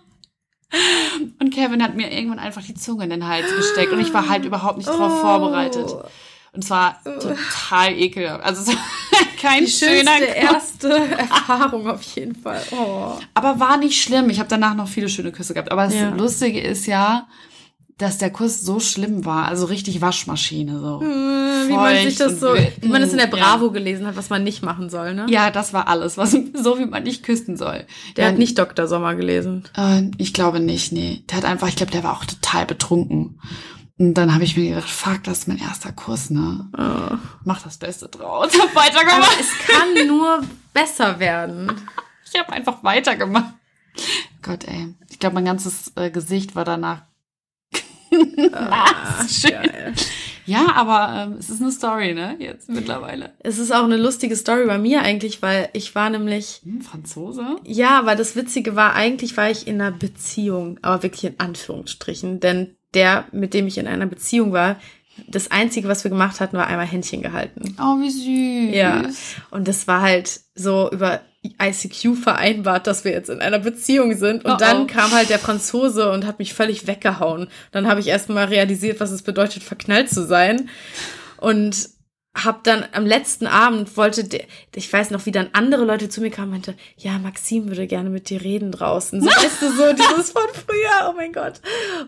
Kevin 1.57 1.83
hat 1.83 1.97
mir 1.97 2.13
irgendwann 2.13 2.39
einfach 2.39 2.63
die 2.63 2.75
Zunge 2.75 3.05
in 3.05 3.11
den 3.11 3.27
Hals 3.27 3.47
gesteckt 3.57 3.91
und 3.91 4.01
ich 4.01 4.13
war 4.13 4.29
halt 4.29 4.45
überhaupt 4.45 4.77
nicht 4.77 4.89
darauf 4.89 5.13
oh. 5.17 5.21
vorbereitet. 5.21 5.91
Und 6.53 6.63
zwar 6.63 7.03
total 7.03 7.93
ekelhaft. 7.93 8.45
Also 8.45 8.73
kein 9.41 9.65
Die 9.65 9.71
schöner 9.71 10.19
erste 10.21 10.91
Erfahrung 10.91 11.89
auf 11.89 12.03
jeden 12.03 12.35
Fall. 12.35 12.63
Oh. 12.73 13.13
Aber 13.33 13.59
war 13.59 13.79
nicht 13.79 14.01
schlimm. 14.01 14.29
Ich 14.29 14.39
habe 14.39 14.51
danach 14.51 14.75
noch 14.75 14.89
viele 14.89 15.09
schöne 15.09 15.33
Küsse 15.33 15.55
gehabt. 15.55 15.73
Aber 15.73 15.85
das 15.85 15.95
ja. 15.95 16.11
Lustige 16.11 16.61
ist 16.61 16.87
ja, 16.87 17.27
dass 17.99 18.19
der 18.19 18.31
Kuss 18.31 18.61
so 18.61 18.79
schlimm 18.79 19.25
war, 19.25 19.47
also 19.47 19.65
richtig 19.67 20.03
Waschmaschine 20.03 20.79
so. 20.81 21.01
Hm, 21.01 21.69
wie 21.69 21.73
man 21.73 21.97
sich 21.97 22.17
das 22.17 22.41
so, 22.41 22.55
wie 22.55 22.89
man 22.89 23.01
das 23.01 23.13
in 23.13 23.19
der 23.19 23.27
Bravo 23.27 23.67
ja. 23.67 23.73
gelesen 23.73 24.07
hat, 24.07 24.17
was 24.17 24.29
man 24.29 24.45
nicht 24.45 24.63
machen 24.63 24.91
soll, 24.91 25.15
ne? 25.15 25.27
Ja, 25.31 25.51
das 25.51 25.73
war 25.73 25.89
alles, 25.89 26.19
was 26.19 26.33
so 26.55 26.79
wie 26.79 26.85
man 26.85 27.05
nicht 27.05 27.23
küssen 27.23 27.57
soll. 27.57 27.87
Der 28.17 28.25
ja, 28.25 28.31
hat 28.31 28.39
nicht 28.39 28.59
Dr. 28.59 28.87
Sommer 28.87 29.15
gelesen. 29.15 29.65
Äh, 29.75 30.11
ich 30.19 30.35
glaube 30.35 30.61
nicht, 30.61 30.93
nee. 30.93 31.25
Der 31.31 31.39
hat 31.39 31.47
einfach, 31.47 31.69
ich 31.69 31.77
glaube, 31.77 31.93
der 31.93 32.05
war 32.05 32.13
auch 32.13 32.27
total 32.27 32.67
betrunken. 32.67 33.41
Und 33.99 34.13
dann 34.13 34.35
habe 34.35 34.45
ich 34.45 34.59
mir 34.59 34.75
gedacht, 34.75 34.91
fuck, 34.91 35.25
das 35.25 35.39
ist 35.39 35.49
mein 35.49 35.59
erster 35.59 35.91
Kurs, 35.91 36.29
ne? 36.29 36.69
Oh. 36.77 37.17
Mach 37.45 37.63
das 37.63 37.79
Beste 37.79 38.09
draus. 38.09 38.53
Hab 38.61 38.75
weitergemacht. 38.75 39.23
Aber 39.23 39.41
es 39.41 39.67
kann 39.67 40.07
nur 40.07 40.43
besser 40.75 41.19
werden. 41.19 41.73
Ich 42.31 42.39
habe 42.39 42.53
einfach 42.53 42.85
weitergemacht. 42.85 43.55
Gott, 44.43 44.65
ey. 44.65 44.95
Ich 45.09 45.19
glaube, 45.19 45.37
mein 45.37 45.47
ganzes 45.47 45.93
äh, 45.97 46.11
Gesicht 46.11 46.55
war 46.55 46.67
danach 46.67 47.01
ah. 48.53 49.25
Ja, 50.47 50.73
aber 50.77 51.25
ähm, 51.25 51.37
es 51.39 51.51
ist 51.51 51.61
eine 51.61 51.73
Story, 51.73 52.15
ne? 52.15 52.37
Jetzt 52.39 52.69
mittlerweile. 52.69 53.33
Es 53.41 53.59
ist 53.59 53.73
auch 53.73 53.83
eine 53.83 53.97
lustige 53.97 54.37
Story 54.37 54.67
bei 54.67 54.79
mir 54.79 55.03
eigentlich, 55.03 55.43
weil 55.43 55.69
ich 55.73 55.95
war 55.97 56.09
nämlich. 56.09 56.61
Hm, 56.63 56.83
Franzose? 56.83 57.57
Ja, 57.65 57.99
aber 57.99 58.15
das 58.15 58.37
Witzige 58.37 58.77
war, 58.77 58.95
eigentlich 58.95 59.37
war 59.37 59.51
ich 59.51 59.67
in 59.67 59.81
einer 59.81 59.91
Beziehung, 59.91 60.79
aber 60.83 61.03
wirklich 61.03 61.25
in 61.25 61.41
Anführungsstrichen. 61.41 62.39
Denn 62.39 62.77
der, 62.95 63.25
mit 63.33 63.55
dem 63.55 63.67
ich 63.67 63.77
in 63.77 63.89
einer 63.89 64.07
Beziehung 64.07 64.53
war, 64.53 64.77
das 65.27 65.51
Einzige, 65.51 65.89
was 65.89 66.05
wir 66.05 66.11
gemacht 66.11 66.41
hatten, 66.41 66.57
war 66.57 66.69
einmal 66.69 66.87
Händchen 66.87 67.23
gehalten. 67.23 67.77
Oh, 67.81 67.99
wie 68.01 68.11
süß. 68.11 68.75
Ja. 68.75 69.03
Und 69.51 69.67
das 69.67 69.89
war 69.89 70.03
halt 70.03 70.41
so 70.55 70.91
über 70.93 71.23
ICQ 71.61 72.17
vereinbart, 72.17 72.87
dass 72.87 73.05
wir 73.05 73.13
jetzt 73.13 73.31
in 73.31 73.41
einer 73.41 73.59
Beziehung 73.59 74.17
sind. 74.17 74.45
Und 74.45 74.53
oh, 74.53 74.57
dann 74.57 74.83
oh. 74.83 74.87
kam 74.87 75.13
halt 75.13 75.31
der 75.31 75.39
Franzose 75.39 76.11
und 76.11 76.27
hat 76.27 76.39
mich 76.39 76.55
völlig 76.55 76.87
weggehauen. 76.87 77.49
Dann 77.73 77.87
habe 77.87 78.01
ich 78.01 78.09
erst 78.09 78.29
mal 78.29 78.47
realisiert, 78.47 79.01
was 79.01 79.11
es 79.11 79.23
bedeutet, 79.23 79.63
verknallt 79.63 80.11
zu 80.11 80.27
sein. 80.27 80.69
Und 81.39 81.91
hab 82.37 82.65
dann 82.65 82.85
am 82.93 83.07
letzten 83.07 83.47
Abend 83.47 83.97
wollte 83.97 84.25
der, 84.25 84.45
ich 84.75 84.93
weiß 84.93 85.11
noch, 85.11 85.25
wie 85.25 85.33
dann 85.33 85.49
andere 85.53 85.85
Leute 85.85 86.09
zu 86.09 86.21
mir 86.21 86.31
kamen 86.31 86.49
und 86.49 86.53
meinte, 86.53 86.75
ja, 86.97 87.19
Maxim 87.19 87.69
würde 87.69 87.87
gerne 87.87 88.11
mit 88.11 88.29
dir 88.29 88.43
reden 88.43 88.73
draußen. 88.73 89.21
So, 89.23 89.27
weißt 89.27 89.63
du, 89.63 89.73
so 89.73 89.93
dieses 89.93 90.33
von 90.33 90.43
früher, 90.53 91.11
oh 91.11 91.15
mein 91.17 91.33
Gott. 91.33 91.61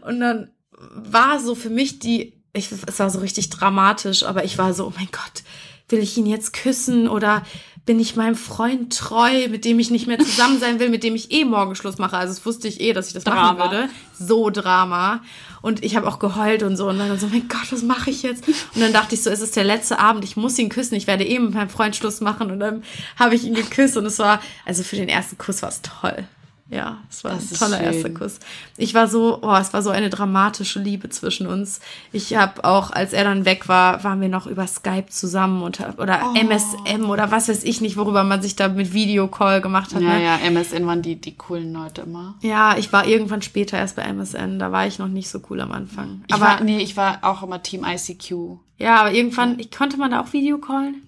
Und 0.02 0.20
dann 0.20 0.50
war 0.72 1.40
so 1.40 1.54
für 1.54 1.70
mich 1.70 1.98
die, 1.98 2.42
ich, 2.52 2.70
es 2.70 2.98
war 2.98 3.10
so 3.10 3.20
richtig 3.20 3.48
dramatisch, 3.50 4.22
aber 4.22 4.44
ich 4.44 4.58
war 4.58 4.74
so, 4.74 4.86
oh 4.86 4.92
mein 4.96 5.08
Gott, 5.10 5.42
will 5.88 6.00
ich 6.00 6.16
ihn 6.18 6.26
jetzt 6.26 6.52
küssen 6.52 7.08
oder 7.08 7.42
bin 7.88 7.98
ich 8.00 8.16
meinem 8.16 8.36
Freund 8.36 8.94
treu, 8.94 9.48
mit 9.48 9.64
dem 9.64 9.78
ich 9.78 9.90
nicht 9.90 10.06
mehr 10.06 10.18
zusammen 10.18 10.60
sein 10.60 10.78
will, 10.78 10.90
mit 10.90 11.02
dem 11.02 11.14
ich 11.14 11.32
eh 11.32 11.46
morgen 11.46 11.74
Schluss 11.74 11.96
mache. 11.96 12.18
Also 12.18 12.34
das 12.34 12.44
wusste 12.44 12.68
ich 12.68 12.82
eh, 12.82 12.92
dass 12.92 13.06
ich 13.06 13.14
das 13.14 13.24
Drama. 13.24 13.54
machen 13.54 13.58
würde. 13.58 13.88
So 14.18 14.50
Drama. 14.50 15.22
Und 15.62 15.82
ich 15.82 15.96
habe 15.96 16.06
auch 16.06 16.18
geheult 16.18 16.62
und 16.62 16.76
so. 16.76 16.86
Und 16.90 16.98
dann 16.98 17.18
so, 17.18 17.28
mein 17.28 17.48
Gott, 17.48 17.72
was 17.72 17.82
mache 17.82 18.10
ich 18.10 18.22
jetzt? 18.22 18.46
Und 18.46 18.82
dann 18.82 18.92
dachte 18.92 19.14
ich 19.14 19.22
so, 19.22 19.30
es 19.30 19.40
ist 19.40 19.56
der 19.56 19.64
letzte 19.64 19.98
Abend, 19.98 20.22
ich 20.24 20.36
muss 20.36 20.58
ihn 20.58 20.68
küssen. 20.68 20.96
Ich 20.96 21.06
werde 21.06 21.24
eh 21.24 21.38
mit 21.38 21.54
meinem 21.54 21.70
Freund 21.70 21.96
Schluss 21.96 22.20
machen. 22.20 22.50
Und 22.50 22.60
dann 22.60 22.82
habe 23.18 23.34
ich 23.34 23.44
ihn 23.44 23.54
geküsst. 23.54 23.96
Und 23.96 24.04
es 24.04 24.18
war, 24.18 24.42
also 24.66 24.82
für 24.82 24.96
den 24.96 25.08
ersten 25.08 25.38
Kuss 25.38 25.62
war 25.62 25.70
es 25.70 25.80
toll. 25.80 26.28
Ja, 26.70 26.98
es 27.08 27.24
war 27.24 27.32
Das 27.32 27.50
ein 27.50 27.58
toller 27.58 27.80
erster 27.80 28.10
Kuss. 28.10 28.40
Ich 28.76 28.92
war 28.92 29.08
so, 29.08 29.38
oh, 29.40 29.54
es 29.56 29.72
war 29.72 29.80
so 29.82 29.88
eine 29.88 30.10
dramatische 30.10 30.78
Liebe 30.80 31.08
zwischen 31.08 31.46
uns. 31.46 31.80
Ich 32.12 32.36
habe 32.36 32.62
auch, 32.64 32.90
als 32.90 33.14
er 33.14 33.24
dann 33.24 33.46
weg 33.46 33.68
war, 33.68 34.04
waren 34.04 34.20
wir 34.20 34.28
noch 34.28 34.46
über 34.46 34.66
Skype 34.66 35.06
zusammen 35.08 35.62
und, 35.62 35.80
oder 35.96 36.20
Oh. 36.26 36.34
MSM 36.38 37.08
oder 37.08 37.30
was 37.30 37.48
weiß 37.48 37.64
ich 37.64 37.80
nicht, 37.80 37.96
worüber 37.96 38.22
man 38.22 38.42
sich 38.42 38.54
da 38.54 38.68
mit 38.68 38.92
Videocall 38.92 39.62
gemacht 39.62 39.94
hat. 39.94 40.02
Ja, 40.02 40.18
ne? 40.18 40.22
ja, 40.24 40.36
MSN 40.50 40.86
waren 40.86 41.00
die, 41.00 41.16
die 41.16 41.36
coolen 41.36 41.72
Leute 41.72 42.02
immer. 42.02 42.34
ja, 42.42 42.76
ich 42.76 42.92
war 42.92 43.06
irgendwann 43.06 43.40
später 43.40 43.78
erst 43.78 43.96
bei 43.96 44.02
MSN. 44.02 44.58
Da 44.58 44.70
war 44.70 44.86
ich 44.86 44.98
noch 44.98 45.08
nicht 45.08 45.30
so 45.30 45.40
cool 45.48 45.62
am 45.62 45.72
Anfang. 45.72 46.22
Ich 46.26 46.34
Aber 46.34 46.44
war, 46.44 46.60
nee, 46.62 46.80
ich 46.80 46.98
war 46.98 47.20
auch 47.22 47.42
immer 47.42 47.62
Team 47.62 47.86
ICQ. 47.86 48.58
ja, 48.76 48.96
aber 49.00 49.12
irgendwann, 49.12 49.58
ich 49.58 49.70
konnte 49.70 49.96
man 49.96 50.10
da 50.10 50.20
auch 50.20 50.34
Videocallen? 50.34 51.02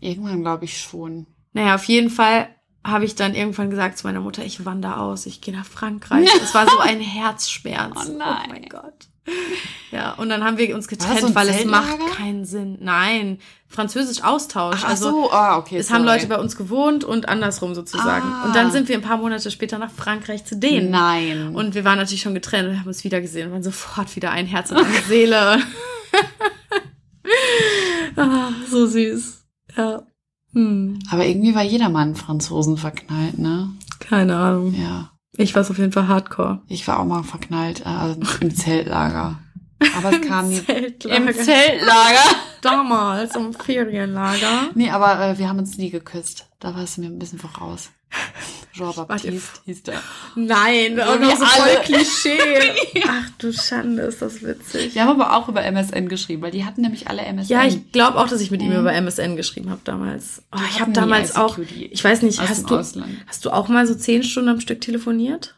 Irgendwann 0.00 0.42
glaube 0.42 0.66
ich 0.66 0.78
schon. 0.78 1.26
Naja, 1.54 1.76
auf 1.76 1.84
jeden 1.84 2.10
Fall 2.10 2.48
habe 2.84 3.04
ich 3.04 3.14
dann 3.14 3.34
irgendwann 3.34 3.70
gesagt 3.70 3.98
zu 3.98 4.06
meiner 4.06 4.20
Mutter, 4.20 4.44
ich 4.44 4.64
wandere 4.64 4.98
aus, 4.98 5.26
ich 5.26 5.40
gehe 5.40 5.54
nach 5.54 5.66
Frankreich. 5.66 6.28
Es 6.42 6.54
war 6.54 6.68
so 6.68 6.78
ein 6.78 7.00
Herzschmerz. 7.00 8.08
Oh 8.08 8.12
nein. 8.18 8.46
Oh 8.46 8.50
mein 8.50 8.68
Gott. 8.68 9.08
Ja, 9.92 10.14
und 10.14 10.30
dann 10.30 10.42
haben 10.42 10.58
wir 10.58 10.74
uns 10.74 10.88
getrennt, 10.88 11.20
so 11.20 11.34
weil 11.34 11.48
es 11.48 11.64
macht 11.64 11.98
keinen 12.16 12.44
Sinn. 12.44 12.78
Nein, 12.80 13.38
Französisch 13.68 14.24
Austausch. 14.24 14.80
Ach 14.82 14.88
also 14.88 15.10
so, 15.10 15.30
ah, 15.30 15.58
okay. 15.58 15.76
es 15.76 15.90
haben 15.90 16.04
sorry. 16.04 16.16
Leute 16.16 16.28
bei 16.28 16.38
uns 16.38 16.56
gewohnt 16.56 17.04
und 17.04 17.28
andersrum 17.28 17.74
sozusagen. 17.74 18.26
Ah. 18.26 18.44
Und 18.46 18.56
dann 18.56 18.72
sind 18.72 18.88
wir 18.88 18.96
ein 18.96 19.02
paar 19.02 19.18
Monate 19.18 19.50
später 19.50 19.78
nach 19.78 19.92
Frankreich 19.92 20.44
zu 20.44 20.56
denen. 20.56 20.90
Nein. 20.90 21.54
Und 21.54 21.74
wir 21.74 21.84
waren 21.84 21.98
natürlich 21.98 22.22
schon 22.22 22.34
getrennt 22.34 22.70
und 22.70 22.80
haben 22.80 22.88
uns 22.88 23.04
wieder 23.04 23.20
gesehen 23.20 23.46
und 23.46 23.52
waren 23.52 23.62
sofort 23.62 24.16
wieder 24.16 24.32
ein 24.32 24.46
Herz 24.46 24.70
und 24.70 24.78
eine 24.78 24.88
Seele. 25.06 25.58
ah, 28.16 28.48
so 28.68 28.86
süß. 28.86 29.44
Ja. 29.76 30.02
Hm, 30.54 30.98
Aber 31.10 31.26
irgendwie 31.26 31.54
war 31.54 31.62
jedermann 31.62 32.14
Franzosen 32.14 32.76
verknallt, 32.76 33.38
ne? 33.38 33.70
keine 34.00 34.36
Ahnung. 34.36 34.74
Ja. 34.74 35.10
Ich 35.36 35.54
war 35.54 35.62
auf 35.62 35.78
jeden 35.78 35.92
Fall 35.92 36.08
hardcore. 36.08 36.60
Ich 36.66 36.86
war 36.88 36.98
auch 36.98 37.04
mal 37.06 37.22
verknallt, 37.22 37.80
äh, 37.82 37.88
also 37.88 38.20
im 38.40 38.54
Zeltlager. 38.54 39.38
Aber 39.96 40.12
es 40.12 40.20
kam 40.28 40.48
nie. 40.48 40.60
Zeltlager. 40.60 41.16
Im 41.16 41.32
Zeltlager? 41.34 42.36
Damals 42.60 43.34
im 43.34 43.52
Ferienlager. 43.54 44.70
Nee, 44.74 44.90
aber 44.90 45.20
äh, 45.20 45.38
wir 45.38 45.48
haben 45.48 45.58
uns 45.58 45.78
nie 45.78 45.90
geküsst. 45.90 46.48
Da 46.62 46.76
warst 46.76 46.96
du 46.96 47.00
mir 47.00 47.08
ein 47.08 47.18
bisschen 47.18 47.40
voraus. 47.40 47.90
Jean 48.72 48.86
Warte, 48.86 49.04
Baptiste 49.04 49.60
hieß 49.64 49.82
der. 49.82 50.00
Nein, 50.36 50.96
wir 50.96 51.18
noch 51.18 51.36
so 51.36 51.44
voll. 51.44 51.76
Klischee. 51.84 52.38
Ach 53.08 53.30
du 53.38 53.52
Schande, 53.52 54.02
ist 54.02 54.22
das 54.22 54.42
witzig. 54.42 54.92
Die 54.92 55.00
haben 55.00 55.20
aber 55.20 55.36
auch 55.36 55.48
über 55.48 55.62
MSN 55.64 56.08
geschrieben, 56.08 56.40
weil 56.42 56.52
die 56.52 56.64
hatten 56.64 56.82
nämlich 56.82 57.08
alle 57.08 57.22
MSN. 57.22 57.50
Ja, 57.52 57.64
ich 57.66 57.90
glaube 57.90 58.16
auch, 58.18 58.28
dass 58.28 58.40
ich 58.40 58.52
mit 58.52 58.62
ihm 58.62 58.70
Mhm. 58.70 58.78
über 58.78 58.92
MSN 58.94 59.34
geschrieben 59.36 59.70
habe 59.70 59.80
damals. 59.82 60.42
Oh, 60.54 60.60
ich 60.70 60.80
habe 60.80 60.92
damals 60.92 61.34
auch, 61.34 61.58
ich 61.58 62.02
weiß 62.04 62.22
nicht, 62.22 62.40
hast 62.40 62.70
du, 62.70 62.78
Ausland. 62.78 63.08
hast 63.26 63.44
du 63.44 63.50
auch 63.50 63.66
mal 63.68 63.84
so 63.86 63.94
zehn 63.96 64.22
Stunden 64.22 64.48
am 64.50 64.60
Stück 64.60 64.80
telefoniert? 64.80 65.56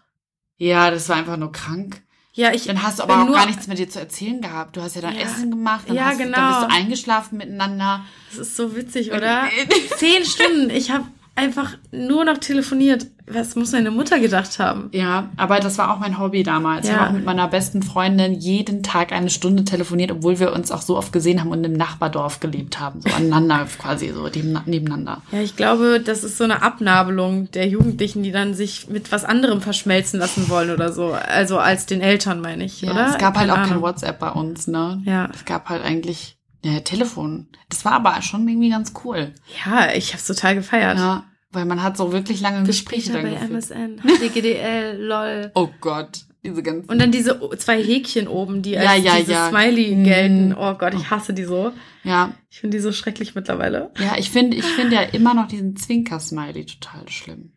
Ja, 0.56 0.90
das 0.90 1.08
war 1.10 1.16
einfach 1.16 1.36
nur 1.36 1.52
krank. 1.52 2.02
Ja, 2.36 2.52
ich. 2.52 2.64
Dann 2.66 2.82
hast 2.82 2.98
du 2.98 3.04
aber 3.04 3.22
auch 3.22 3.26
nur- 3.26 3.36
gar 3.36 3.46
nichts 3.46 3.66
mit 3.68 3.78
dir 3.78 3.88
zu 3.88 4.00
erzählen 4.00 4.40
gehabt. 4.40 4.76
Du 4.76 4.82
hast 4.82 4.96
ja 4.96 5.02
dann 5.02 5.14
Ja. 5.14 5.22
Essen 5.22 5.50
gemacht, 5.50 5.84
dann, 5.88 5.96
Ja, 5.96 6.06
hast, 6.06 6.18
genau. 6.18 6.36
dann 6.36 6.48
bist 6.48 6.62
du 6.62 6.74
eingeschlafen 6.76 7.38
miteinander. 7.38 8.04
Das 8.30 8.40
ist 8.48 8.56
so 8.56 8.74
witzig, 8.74 9.12
oder? 9.12 9.44
Zehn 9.98 10.24
Stunden. 10.24 10.68
Ich 10.70 10.90
habe 10.90 11.04
einfach 11.36 11.70
nur 11.90 12.24
noch 12.24 12.38
telefoniert. 12.38 13.06
Was 13.26 13.56
muss 13.56 13.72
meine 13.72 13.90
Mutter 13.90 14.20
gedacht 14.20 14.58
haben? 14.58 14.90
Ja, 14.92 15.30
aber 15.38 15.58
das 15.58 15.78
war 15.78 15.92
auch 15.92 15.98
mein 15.98 16.18
Hobby 16.18 16.42
damals. 16.42 16.86
Ich 16.86 16.92
Ja. 16.92 17.00
habe 17.00 17.08
auch 17.08 17.14
mit 17.14 17.24
meiner 17.24 17.48
besten 17.48 17.82
Freundin 17.82 18.34
jeden 18.34 18.82
Tag 18.82 19.12
eine 19.12 19.30
Stunde 19.30 19.64
telefoniert, 19.64 20.12
obwohl 20.12 20.38
wir 20.38 20.52
uns 20.52 20.70
auch 20.70 20.82
so 20.82 20.96
oft 20.96 21.10
gesehen 21.12 21.40
haben 21.40 21.50
und 21.50 21.64
im 21.64 21.72
Nachbardorf 21.72 22.40
gelebt 22.40 22.78
haben. 22.78 23.00
So 23.00 23.08
aneinander 23.14 23.66
quasi, 23.78 24.12
so 24.14 24.24
neben- 24.32 24.60
nebeneinander. 24.66 25.22
Ja, 25.32 25.40
ich 25.40 25.56
glaube, 25.56 26.00
das 26.04 26.22
ist 26.22 26.36
so 26.36 26.44
eine 26.44 26.62
Abnabelung 26.62 27.50
der 27.52 27.66
Jugendlichen, 27.66 28.22
die 28.22 28.30
dann 28.30 28.52
sich 28.52 28.88
mit 28.90 29.10
was 29.10 29.24
anderem 29.24 29.62
verschmelzen 29.62 30.20
lassen 30.20 30.50
wollen 30.50 30.70
oder 30.70 30.92
so. 30.92 31.12
Also 31.12 31.58
als 31.58 31.86
den 31.86 32.02
Eltern, 32.02 32.40
meine 32.42 32.64
ich, 32.64 32.82
Ja, 32.82 32.92
oder? 32.92 33.06
es 33.08 33.18
gab 33.18 33.38
halt 33.38 33.50
auch 33.50 33.56
kein. 33.56 33.80
WhatsApp 33.80 34.18
bei 34.18 34.30
uns, 34.30 34.66
ne? 34.68 35.00
Ja. 35.06 35.30
Es 35.34 35.46
gab 35.46 35.70
halt 35.70 35.82
eigentlich 35.82 36.36
ja, 36.64 36.80
Telefon. 36.80 37.46
Das 37.68 37.84
war 37.84 37.92
aber 37.92 38.20
schon 38.22 38.48
irgendwie 38.48 38.70
ganz 38.70 38.92
cool. 39.04 39.32
Ja, 39.64 39.92
ich 39.94 40.12
hab's 40.12 40.26
total 40.26 40.54
gefeiert. 40.56 40.98
Ja, 40.98 41.24
weil 41.52 41.64
man 41.66 41.82
hat 41.82 41.96
so 41.96 42.12
wirklich 42.12 42.40
lange 42.40 42.64
Gespräche 42.66 43.10
Später 43.12 43.22
dann 43.22 43.30
bei 43.32 43.38
geführt. 43.46 43.70
MSN, 43.70 44.00
DGDL, 44.20 44.96
lol. 45.00 45.50
Oh 45.54 45.68
Gott, 45.80 46.24
diese 46.42 46.62
ganzen. 46.62 46.90
Und 46.90 46.98
dann 47.00 47.12
diese 47.12 47.38
zwei 47.58 47.82
Häkchen 47.82 48.26
oben, 48.28 48.62
die 48.62 48.76
als 48.76 48.86
Ja, 48.86 48.94
ja, 48.96 49.16
dieses 49.18 49.32
ja. 49.34 49.48
Smiley 49.50 49.94
Mhm. 49.96 50.04
gelten. 50.04 50.54
Oh 50.58 50.74
Gott, 50.74 50.94
ich 50.94 51.10
hasse 51.10 51.32
die 51.32 51.44
so. 51.44 51.72
ja, 52.02 52.32
Ich 52.50 52.60
finde 52.60 52.76
die 52.76 52.82
so 52.82 52.92
schrecklich 52.92 53.34
mittlerweile. 53.34 53.90
ja, 53.98 54.16
ich 54.18 54.30
finde, 54.30 54.56
ich 54.56 54.64
finde 54.66 54.96
ja 54.96 55.02
immer 55.02 55.32
noch 55.34 55.48
diesen 55.48 55.76
Zwinker-Smiley 55.76 56.66
total 56.66 57.08
schlimm. 57.08 57.52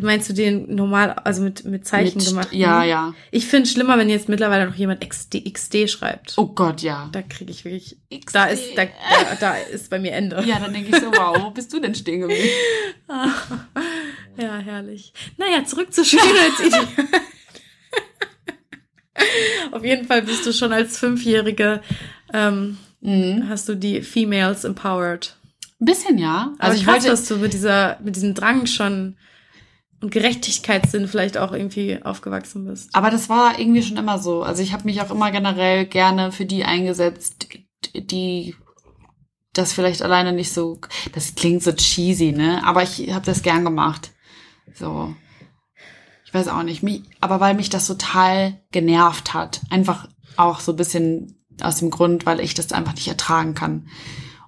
Meinst 0.00 0.28
du 0.28 0.34
den 0.34 0.74
normal, 0.74 1.10
also 1.24 1.42
mit, 1.42 1.64
mit 1.64 1.86
Zeichen 1.86 2.18
Mit- 2.18 2.28
gemacht? 2.28 2.48
Ja, 2.52 2.84
ja. 2.84 3.14
Ich 3.30 3.46
finde 3.46 3.68
schlimmer, 3.68 3.96
wenn 3.98 4.08
jetzt 4.10 4.28
mittlerweile 4.28 4.66
noch 4.66 4.74
jemand 4.74 5.08
XD, 5.08 5.44
XD 5.52 5.88
schreibt. 5.88 6.34
Oh 6.36 6.46
Gott, 6.48 6.82
ja. 6.82 7.08
Da 7.12 7.22
kriege 7.22 7.50
ich 7.50 7.64
wirklich, 7.64 7.96
XD. 8.10 8.34
da 8.34 8.44
ist, 8.46 8.62
da, 8.76 8.84
da, 8.84 9.34
da 9.40 9.54
ist 9.56 9.88
bei 9.90 9.98
mir 9.98 10.12
Ende. 10.12 10.42
Ja, 10.46 10.58
dann 10.58 10.72
denke 10.72 10.90
ich 10.94 11.02
so, 11.02 11.10
wow, 11.12 11.36
wo 11.40 11.50
bist 11.50 11.72
du 11.72 11.80
denn 11.80 11.94
stehen 11.94 12.20
geblieben? 12.20 12.48
Ja, 14.38 14.58
herrlich. 14.58 15.14
Naja, 15.38 15.64
zurück 15.64 15.94
zur 15.94 16.04
Schönheitsideal. 16.04 16.86
Auf 19.72 19.84
jeden 19.84 20.06
Fall 20.06 20.22
bist 20.22 20.44
du 20.44 20.52
schon 20.52 20.72
als 20.72 20.98
Fünfjährige, 20.98 21.80
ähm, 22.32 22.78
Mhm. 23.00 23.48
hast 23.48 23.68
du 23.68 23.74
die 23.76 24.02
Females 24.02 24.64
empowered. 24.64 25.36
Ein 25.80 25.84
bisschen, 25.84 26.18
ja. 26.18 26.52
Aber 26.58 26.70
Also 26.70 26.78
ich 26.78 26.84
krass, 26.84 26.94
wollte, 26.94 27.08
dass 27.08 27.26
du 27.26 27.36
mit 27.36 27.52
dieser, 27.52 27.98
mit 28.02 28.16
diesem 28.16 28.34
Drang 28.34 28.66
schon 28.66 29.16
und 30.00 30.10
Gerechtigkeitssinn 30.10 31.08
vielleicht 31.08 31.38
auch 31.38 31.52
irgendwie 31.52 32.02
aufgewachsen 32.02 32.66
bist. 32.66 32.94
aber 32.94 33.10
das 33.10 33.28
war 33.28 33.58
irgendwie 33.58 33.82
schon 33.82 33.96
immer 33.96 34.18
so. 34.18 34.42
Also 34.42 34.62
ich 34.62 34.72
habe 34.72 34.84
mich 34.84 35.00
auch 35.00 35.10
immer 35.10 35.30
generell 35.30 35.86
gerne 35.86 36.32
für 36.32 36.44
die 36.44 36.64
eingesetzt, 36.64 37.48
die 37.94 38.54
das 39.52 39.72
vielleicht 39.72 40.02
alleine 40.02 40.32
nicht 40.32 40.52
so, 40.52 40.80
das 41.14 41.34
klingt 41.34 41.62
so 41.62 41.72
cheesy, 41.72 42.32
ne? 42.32 42.62
Aber 42.64 42.82
ich 42.82 43.10
habe 43.12 43.24
das 43.24 43.42
gern 43.42 43.64
gemacht. 43.64 44.12
So. 44.74 45.14
Ich 46.26 46.34
weiß 46.34 46.48
auch 46.48 46.62
nicht, 46.62 46.82
mich, 46.82 47.02
aber 47.20 47.40
weil 47.40 47.54
mich 47.54 47.70
das 47.70 47.86
total 47.86 48.60
genervt 48.70 49.32
hat. 49.32 49.60
Einfach 49.70 50.08
auch 50.36 50.60
so 50.60 50.72
ein 50.72 50.76
bisschen 50.76 51.44
aus 51.62 51.78
dem 51.78 51.90
Grund, 51.90 52.26
weil 52.26 52.40
ich 52.40 52.54
das 52.54 52.72
einfach 52.72 52.94
nicht 52.94 53.08
ertragen 53.08 53.54
kann. 53.54 53.88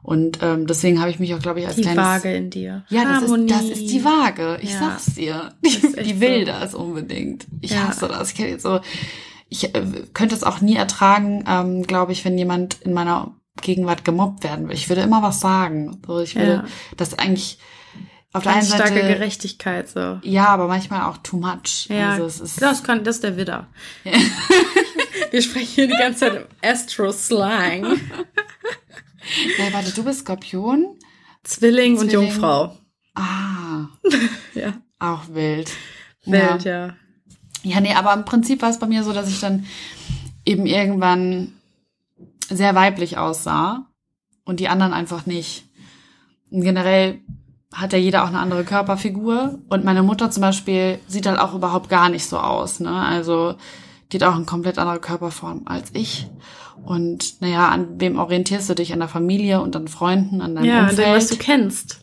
Und 0.09 0.39
ähm, 0.41 0.67
deswegen 0.67 1.01
habe 1.01 1.11
ich 1.11 1.19
mich 1.19 1.35
auch, 1.35 1.39
glaube 1.39 1.61
ich, 1.61 1.67
als 1.67 1.77
Die 1.77 1.83
kleines 1.83 2.03
Waage 2.03 2.35
in 2.35 2.49
dir. 2.49 2.83
Ja, 2.89 3.05
das 3.05 3.25
ist, 3.31 3.51
das 3.51 3.63
ist 3.65 3.91
die 3.93 4.03
Waage. 4.07 4.59
Ich 4.63 4.73
Ja. 4.73 4.79
sag's 4.79 5.15
dir. 5.17 5.53
Die 5.63 6.19
will 6.19 6.47
so. 6.47 6.53
das 6.53 6.75
unbedingt. 6.75 7.47
Ich 7.61 7.73
Ja. 7.73 7.89
hasse 7.89 8.09
das. 8.09 8.31
Ich 8.31 8.37
kann 8.39 8.47
jetzt 8.49 8.63
so, 8.63 8.81
ich 9.51 9.75
äh, 9.75 9.83
könnte 10.15 10.35
es 10.35 10.45
auch 10.45 10.63
nie 10.63 10.77
ertragen, 10.77 11.45
ähm, 11.47 11.83
glaube 11.83 12.13
ich, 12.13 12.25
wenn 12.25 12.39
jemand 12.39 12.81
in 12.81 12.95
meiner 12.95 13.35
Gegenwart 13.61 14.07
gemobbt 14.07 14.45
werden 14.45 14.69
will. 14.69 14.75
Ich 14.77 14.89
würde 14.89 15.03
immer 15.03 15.23
was 15.23 15.41
sagen. 15.41 16.01
So, 16.07 16.21
ich 16.21 16.37
würde 16.37 16.53
Ja. 16.53 16.65
das 16.97 17.19
eigentlich 17.19 17.59
auf 18.33 18.45
der 18.45 18.53
einen 18.53 18.61
Ganz 18.63 18.75
starke 18.75 18.95
Seite. 18.95 19.09
Gerechtigkeit, 19.09 19.89
so. 19.91 20.21
Ja, 20.23 20.47
aber 20.47 20.69
manchmal 20.69 21.03
auch 21.03 21.19
too 21.19 21.37
much. 21.37 21.87
Ja, 21.91 22.13
Also 22.13 22.45
das 22.61 22.83
kann, 22.83 23.05
das 23.05 23.17
ist 23.17 23.25
der 23.25 23.37
Widder. 23.37 23.67
Wir 25.31 25.43
sprechen 25.43 25.67
hier 25.75 25.87
die 25.89 25.93
ganze 25.99 26.21
Zeit 26.21 26.35
im 26.37 26.45
Astro-Slang. 26.67 28.01
ja, 29.59 29.73
warte, 29.73 29.93
du 29.93 30.05
bist 30.05 30.21
Skorpion? 30.21 30.97
Zwilling, 31.45 31.99
und 31.99 32.11
Zwilling. 32.11 32.29
Jungfrau. 32.29 32.77
Ah, 33.15 33.87
Ja. 34.55 34.75
auch 34.99 35.23
wild. 35.33 35.71
Welt, 36.25 36.65
ja. 36.65 36.95
Ja, 37.63 37.81
nee, 37.81 37.95
aber 37.95 38.13
im 38.15 38.25
Prinzip 38.25 38.63
war 38.63 38.71
es 38.71 38.79
bei 38.79 38.87
mir 38.87 39.03
so, 39.03 39.13
dass 39.13 39.29
ich 39.29 39.41
dann 39.41 39.67
eben 40.45 40.67
irgendwann 40.67 41.55
sehr 42.49 42.75
weiblich 42.75 43.19
aussah 43.19 43.87
und 44.45 44.61
die 44.61 44.69
anderen 44.69 44.93
einfach 44.93 45.27
nicht. 45.27 45.65
Und 46.51 46.63
generell 46.63 47.21
hat 47.73 47.93
ja 47.93 47.99
jeder 47.99 48.25
auch 48.25 48.29
eine 48.29 48.39
andere 48.39 48.65
Körperfigur 48.65 49.59
und 49.69 49.85
meine 49.85 50.03
Mutter 50.03 50.31
zum 50.31 50.41
Beispiel 50.41 50.99
sieht 51.07 51.27
halt 51.27 51.39
auch 51.39 51.55
überhaupt 51.55 51.89
gar 51.91 52.09
nicht 52.09 52.25
so 52.27 52.39
aus, 52.39 52.81
ne? 52.81 52.91
Also 53.03 53.57
die 54.11 54.17
hat 54.17 54.23
auch 54.23 54.35
eine 54.37 54.47
komplett 54.47 54.79
andere 54.79 55.01
Körperform 55.01 55.63
als 55.67 55.91
ich. 55.93 56.29
Und 56.89 57.43
naja, 57.43 57.69
an 57.69 58.01
wem 58.01 58.19
orientierst 58.19 58.71
du 58.71 58.75
dich? 58.75 58.95
An 58.95 59.01
der 59.01 59.09
Familie 59.09 59.61
und 59.61 59.77
an 59.77 59.89
Freunden, 59.89 60.41
an 60.41 60.55
deinem 60.55 60.65
Ja, 60.65 60.81
Umfeld? 60.89 60.99
dem, 60.99 61.13
was 61.15 61.27
du 61.29 61.37
kennst. 61.37 62.01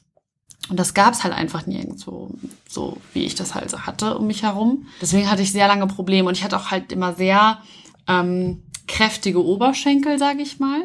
Und 0.70 0.80
das 0.80 0.94
gab's 0.94 1.24
halt 1.24 1.34
einfach 1.34 1.66
nirgendwo, 1.66 2.30
so 2.70 2.98
wie 3.14 3.24
ich 3.26 3.34
das 3.34 3.56
halt 3.56 3.70
so 3.72 3.80
hatte 3.82 4.16
um 4.18 4.28
mich 4.28 4.44
herum. 4.44 4.86
Deswegen 5.02 5.30
hatte 5.30 5.42
ich 5.42 5.52
sehr 5.52 5.68
lange 5.68 5.88
Probleme 5.88 6.28
und 6.28 6.38
ich 6.38 6.44
hatte 6.44 6.56
auch 6.58 6.70
halt 6.70 6.92
immer 6.92 7.14
sehr 7.14 7.60
ähm, 8.08 8.62
kräftige 8.88 9.44
Oberschenkel, 9.44 10.20
sage 10.20 10.44
ich 10.44 10.60
mal. 10.60 10.82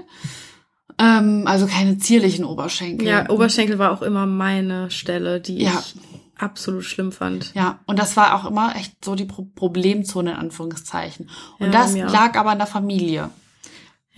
Ähm, 0.99 1.43
also 1.47 1.67
keine 1.67 1.99
zierlichen 1.99 2.45
Oberschenkel. 2.47 3.07
Ja, 3.07 3.29
Oberschenkel 3.31 3.79
war 3.79 3.93
auch 3.93 4.03
immer 4.03 4.25
meine 4.27 4.91
Stelle, 4.91 5.41
die 5.41 5.59
Ja. 5.63 5.79
ich 5.81 5.95
absolut 6.39 6.85
schlimm 6.85 7.13
fand. 7.13 7.53
Ja, 7.55 7.81
und 7.87 7.99
das 7.99 8.17
war 8.17 8.35
auch 8.35 8.49
immer 8.49 8.75
echt 8.77 9.05
so 9.05 9.15
die 9.15 9.27
Pro 9.27 9.43
Problemzone 9.55 10.31
in 10.33 10.37
Anführungszeichen. 10.37 11.29
Und 11.59 11.67
Ja, 11.73 11.83
das 11.83 11.95
lag 11.97 12.35
aber 12.39 12.53
in 12.53 12.59
der 12.59 12.67
Familie. 12.67 13.29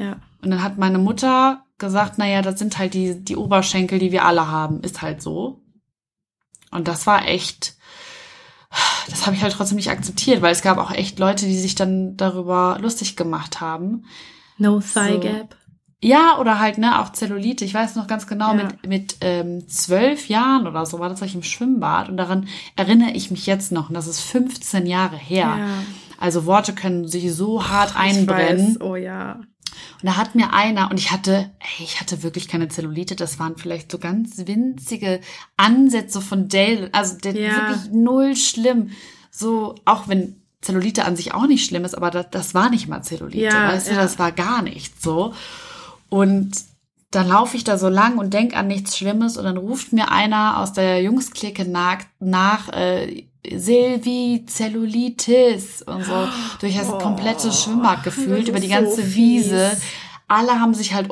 Ja. 0.02 0.16
Und 0.42 0.50
dann 0.50 0.62
hat 0.62 0.78
meine 0.78 0.98
Mutter 0.98 1.64
gesagt, 1.78 2.18
naja, 2.18 2.42
das 2.42 2.58
sind 2.58 2.78
halt 2.78 2.94
die, 2.94 3.22
die 3.24 3.36
Oberschenkel, 3.36 3.98
die 3.98 4.12
wir 4.12 4.24
alle 4.24 4.48
haben. 4.48 4.80
Ist 4.82 5.02
halt 5.02 5.22
so. 5.22 5.60
Und 6.70 6.88
das 6.88 7.06
war 7.06 7.26
echt, 7.26 7.74
das 9.08 9.26
habe 9.26 9.36
ich 9.36 9.42
halt 9.42 9.52
trotzdem 9.52 9.76
nicht 9.76 9.90
akzeptiert, 9.90 10.42
weil 10.42 10.52
es 10.52 10.62
gab 10.62 10.78
auch 10.78 10.90
echt 10.90 11.18
Leute, 11.18 11.46
die 11.46 11.58
sich 11.58 11.74
dann 11.74 12.16
darüber 12.16 12.78
lustig 12.80 13.16
gemacht 13.16 13.60
haben. 13.60 14.04
No 14.58 14.80
Thigh 14.80 15.14
So. 15.14 15.20
Gap. 15.20 15.56
Ja, 16.04 16.38
oder 16.40 16.58
halt, 16.58 16.78
ne, 16.78 17.00
auch 17.00 17.12
Zellulite. 17.12 17.64
Ich 17.64 17.74
weiß 17.74 17.94
noch 17.94 18.08
ganz 18.08 18.26
genau, 18.26 18.48
Ja. 18.56 18.64
mit, 18.64 18.86
mit 18.86 19.16
ähm, 19.20 19.68
zwölf 19.68 20.28
Jahren 20.28 20.66
oder 20.66 20.84
so 20.84 20.98
war 20.98 21.08
das 21.08 21.22
ich 21.22 21.36
im 21.36 21.44
Schwimmbad 21.44 22.08
und 22.08 22.16
daran 22.16 22.48
erinnere 22.74 23.12
ich 23.12 23.30
mich 23.30 23.46
jetzt 23.46 23.70
noch. 23.70 23.88
Und 23.88 23.94
das 23.94 24.08
ist 24.08 24.20
15 24.20 24.86
Jahre 24.86 25.16
her. 25.16 25.56
Ja. 25.58 25.68
Also 26.18 26.44
Worte 26.44 26.72
können 26.72 27.06
sich 27.06 27.32
so 27.32 27.68
hart 27.68 27.90
Ich 27.90 27.96
einbrennen. 27.96 28.78
Oh 28.80 28.96
ja. 28.96 29.40
Und 30.00 30.06
da 30.06 30.16
hat 30.16 30.34
mir 30.34 30.52
einer, 30.52 30.90
und 30.90 30.98
ich 30.98 31.10
hatte, 31.12 31.50
ey, 31.60 31.84
ich 31.84 32.00
hatte 32.00 32.22
wirklich 32.22 32.48
keine 32.48 32.68
Zellulite, 32.68 33.16
das 33.16 33.38
waren 33.38 33.56
vielleicht 33.56 33.90
so 33.90 33.98
ganz 33.98 34.36
winzige 34.46 35.20
Ansätze 35.56 36.20
von 36.20 36.48
Dale, 36.48 36.88
also 36.92 37.16
der, 37.18 37.34
Ja. 37.36 37.68
wirklich 37.68 37.92
null 37.92 38.36
schlimm. 38.36 38.90
So, 39.30 39.74
auch 39.84 40.08
wenn 40.08 40.36
Zellulite 40.60 41.04
an 41.04 41.16
sich 41.16 41.34
auch 41.34 41.46
nicht 41.46 41.64
schlimm 41.66 41.84
ist, 41.84 41.94
aber 41.94 42.10
das, 42.10 42.26
das 42.30 42.54
war 42.54 42.70
nicht 42.70 42.86
mal 42.88 43.02
Zellulite, 43.02 43.44
Ja, 43.44 43.68
weißt 43.68 43.88
du, 43.88 43.92
ja. 43.92 44.00
das 44.02 44.18
war 44.18 44.30
gar 44.32 44.62
nichts 44.62 45.02
so. 45.02 45.34
Und 46.08 46.52
dann 47.10 47.28
laufe 47.28 47.56
ich 47.56 47.64
da 47.64 47.76
so 47.78 47.88
lang 47.88 48.16
und 48.18 48.32
denk 48.32 48.56
an 48.56 48.68
nichts 48.68 48.96
Schlimmes 48.96 49.36
und 49.36 49.44
dann 49.44 49.56
ruft 49.58 49.92
mir 49.92 50.10
einer 50.10 50.58
aus 50.58 50.72
der 50.72 51.02
Jungsklicke 51.02 51.68
nach, 51.68 51.98
nach 52.20 52.68
äh, 52.72 53.24
Silvi, 53.50 54.44
Zellulitis 54.46 55.82
und 55.82 56.04
so. 56.04 56.28
Durch 56.60 56.76
das 56.76 56.88
komplette 56.88 57.52
Schwimmbad 57.52 58.04
gefühlt, 58.04 58.48
über 58.48 58.60
die 58.60 58.68
ganze 58.68 59.02
so 59.02 59.14
Wiese. 59.14 59.76
Alle 60.28 60.60
haben 60.60 60.74
sich 60.74 60.94
halt 60.94 61.10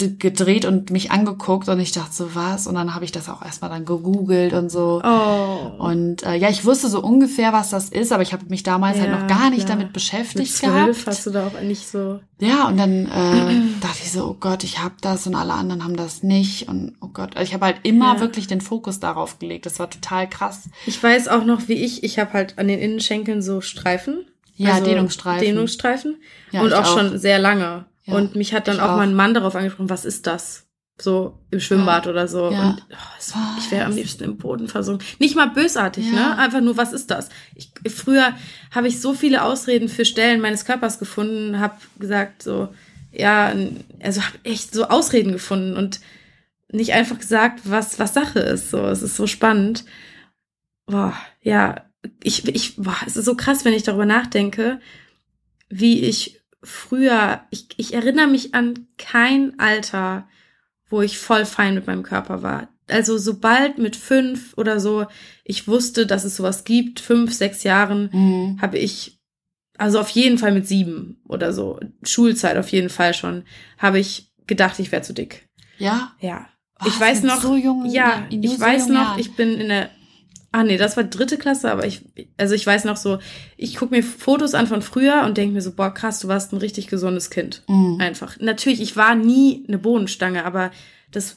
umgedreht 0.00 0.64
und 0.66 0.90
mich 0.90 1.10
angeguckt 1.10 1.68
und 1.68 1.80
ich 1.80 1.92
dachte 1.92 2.12
so, 2.12 2.34
was? 2.34 2.66
Und 2.66 2.74
dann 2.74 2.94
habe 2.94 3.04
ich 3.06 3.12
das 3.12 3.28
auch 3.28 3.42
erstmal 3.42 3.70
dann 3.70 3.84
gegoogelt 3.86 4.52
und 4.52 4.70
so. 4.70 5.00
Oh. 5.02 5.72
Und 5.82 6.22
äh, 6.22 6.34
ja, 6.36 6.50
ich 6.50 6.64
wusste 6.66 6.88
so 6.88 7.00
ungefähr, 7.02 7.52
was 7.52 7.70
das 7.70 7.88
ist, 7.88 8.12
aber 8.12 8.22
ich 8.22 8.32
habe 8.32 8.44
mich 8.48 8.62
damals 8.62 8.98
halt 9.00 9.10
Ja, 9.10 9.18
noch 9.18 9.26
gar 9.26 9.48
nicht 9.50 9.60
klar. 9.64 9.70
damit 9.76 9.86
Mit 9.86 9.92
beschäftigt 9.94 10.52
zwölf 10.52 10.72
gehabt. 11.04 11.06
hast 11.06 11.26
du 11.26 11.30
da 11.30 11.46
auch 11.46 11.60
nicht 11.62 11.88
so. 11.88 12.20
Ja, 12.38 12.68
und 12.68 12.76
dann 12.76 13.06
äh, 13.06 13.62
dachte 13.80 13.98
ich 14.02 14.12
so, 14.12 14.24
oh 14.26 14.36
Gott, 14.38 14.64
ich 14.64 14.82
hab 14.82 15.00
das 15.00 15.26
und 15.26 15.34
alle 15.34 15.54
anderen 15.54 15.82
haben 15.82 15.96
das 15.96 16.22
nicht. 16.22 16.68
Und 16.68 16.94
oh 17.00 17.08
Gott, 17.08 17.36
also 17.36 17.48
ich 17.48 17.54
habe 17.54 17.64
halt 17.64 17.78
immer 17.82 18.14
Ja. 18.16 18.20
wirklich 18.20 18.46
den 18.46 18.60
Fokus 18.60 19.00
darauf 19.00 19.38
gelegt. 19.38 19.64
Das 19.64 19.78
war 19.78 19.88
total 19.88 20.28
krass. 20.28 20.68
Ich 20.84 21.02
weiß 21.02 21.28
auch 21.28 21.44
noch, 21.44 21.68
wie 21.68 21.74
ich, 21.74 22.04
ich 22.04 22.18
habe 22.18 22.34
halt 22.34 22.58
an 22.58 22.68
den 22.68 22.80
Innenschenkeln 22.80 23.40
so 23.40 23.60
Streifen. 23.62 24.26
Ja, 24.58 24.80
Dehnungsstreifen. 24.80 25.44
Dehnungsstreifen. 25.46 26.16
Ja, 26.50 26.62
und 26.62 26.72
auch, 26.74 26.82
auch. 26.84 26.98
schon 26.98 27.18
sehr 27.18 27.38
lange. 27.38 27.84
Ja, 28.06 28.14
und 28.14 28.36
mich 28.36 28.54
hat 28.54 28.68
dann 28.68 28.80
auch, 28.80 28.90
auch. 28.92 28.96
mein 28.96 29.14
Mann 29.14 29.34
darauf 29.34 29.54
angesprochen, 29.54 29.90
was 29.90 30.04
ist 30.04 30.26
das? 30.26 30.62
So 30.98 31.38
im 31.50 31.60
Schwimmbad 31.60 32.06
oder 32.06 32.26
so. 32.26 32.50
Ja. 32.50 32.70
Und 32.70 32.86
oh, 32.90 32.96
es, 33.18 33.34
ich 33.58 33.70
wäre 33.70 33.84
am 33.84 33.92
liebsten 33.94 34.24
im 34.24 34.38
Boden 34.38 34.66
versunken. 34.68 35.06
Nicht 35.18 35.36
mal 35.36 35.50
bösartig, 35.50 36.06
Ja. 36.06 36.12
ne? 36.12 36.38
Einfach 36.38 36.62
nur, 36.62 36.78
was 36.78 36.94
ist 36.94 37.10
das? 37.10 37.28
Ich, 37.54 37.70
früher 37.92 38.32
habe 38.70 38.88
ich 38.88 39.00
so 39.00 39.12
viele 39.12 39.42
Ausreden 39.42 39.88
für 39.90 40.06
Stellen 40.06 40.40
meines 40.40 40.64
Körpers 40.64 40.98
gefunden, 40.98 41.60
habe 41.60 41.76
gesagt 41.98 42.42
so, 42.42 42.72
ja, 43.12 43.52
also 44.02 44.22
habe 44.22 44.38
echt 44.44 44.72
so 44.72 44.84
Ausreden 44.88 45.32
gefunden 45.32 45.76
und 45.76 46.00
nicht 46.72 46.92
einfach 46.94 47.18
gesagt, 47.18 47.60
was 47.64 47.98
was 47.98 48.14
Sache 48.14 48.38
ist. 48.40 48.70
So, 48.70 48.86
es 48.86 49.02
ist 49.02 49.16
so 49.16 49.26
spannend. 49.26 49.84
Boah, 50.86 51.14
ja, 51.42 51.84
ich 52.22 52.46
ich 52.48 52.76
boah, 52.76 52.96
es 53.06 53.16
ist 53.16 53.24
so 53.26 53.34
krass, 53.36 53.64
wenn 53.64 53.74
ich 53.74 53.82
darüber 53.82 54.06
nachdenke, 54.06 54.80
wie 55.68 56.00
ich 56.00 56.40
früher, 56.66 57.40
ich, 57.50 57.68
ich 57.76 57.94
erinnere 57.94 58.26
mich 58.26 58.54
an 58.54 58.86
kein 58.98 59.58
Alter, 59.58 60.28
wo 60.88 61.02
ich 61.02 61.18
voll 61.18 61.44
fein 61.44 61.74
mit 61.74 61.86
meinem 61.86 62.02
Körper 62.02 62.42
war. 62.42 62.68
Also 62.88 63.18
sobald 63.18 63.78
mit 63.78 63.96
fünf 63.96 64.54
oder 64.56 64.78
so 64.78 65.06
ich 65.44 65.66
wusste, 65.66 66.06
dass 66.06 66.24
es 66.24 66.36
sowas 66.36 66.64
gibt, 66.64 67.00
fünf, 67.00 67.32
sechs 67.32 67.62
Jahren, 67.64 68.10
Mhm. 68.12 68.58
habe 68.60 68.78
ich, 68.78 69.18
also 69.78 69.98
auf 70.00 70.10
jeden 70.10 70.38
Fall 70.38 70.52
mit 70.52 70.66
sieben 70.68 71.20
oder 71.28 71.52
so, 71.52 71.80
Schulzeit 72.04 72.56
auf 72.56 72.68
jeden 72.70 72.88
Fall 72.90 73.14
schon, 73.14 73.44
habe 73.78 73.98
ich 73.98 74.30
gedacht, 74.46 74.78
ich 74.78 74.92
wäre 74.92 75.02
zu 75.02 75.12
dick. 75.14 75.48
Ja. 75.78 76.12
Ja. 76.20 76.46
Was, 76.78 76.88
ich 76.94 77.00
weiß 77.00 77.22
noch, 77.24 77.40
so 77.42 77.56
jungen- 77.56 77.90
ja, 77.90 78.26
in 78.30 78.42
ich 78.42 78.52
so 78.52 78.60
weiß 78.60 78.88
noch, 78.88 78.94
Jahren? 78.94 79.18
ich 79.18 79.34
bin 79.34 79.54
in 79.60 79.68
der, 79.68 79.90
ah 80.56 80.64
nee, 80.64 80.78
das 80.78 80.96
war 80.96 81.04
dritte 81.04 81.36
Klasse, 81.36 81.70
aber 81.70 81.84
ich, 81.84 82.00
also 82.38 82.54
ich 82.54 82.66
weiß 82.66 82.84
noch 82.84 82.96
so, 82.96 83.18
ich 83.58 83.76
gucke 83.76 83.94
mir 83.94 84.02
Fotos 84.02 84.54
an 84.54 84.66
von 84.66 84.80
früher 84.80 85.24
und 85.26 85.36
denke 85.36 85.52
mir 85.52 85.60
so, 85.60 85.70
boah, 85.72 85.92
krass, 85.92 86.20
du 86.20 86.28
warst 86.28 86.54
ein 86.54 86.56
richtig 86.56 86.86
gesundes 86.86 87.28
Kind. 87.28 87.62
Mhm. 87.68 87.98
Einfach. 88.00 88.38
Natürlich, 88.40 88.80
ich 88.80 88.96
war 88.96 89.14
nie 89.14 89.66
eine 89.68 89.76
Bohnenstange, 89.76 90.46
aber 90.46 90.70
das 91.12 91.36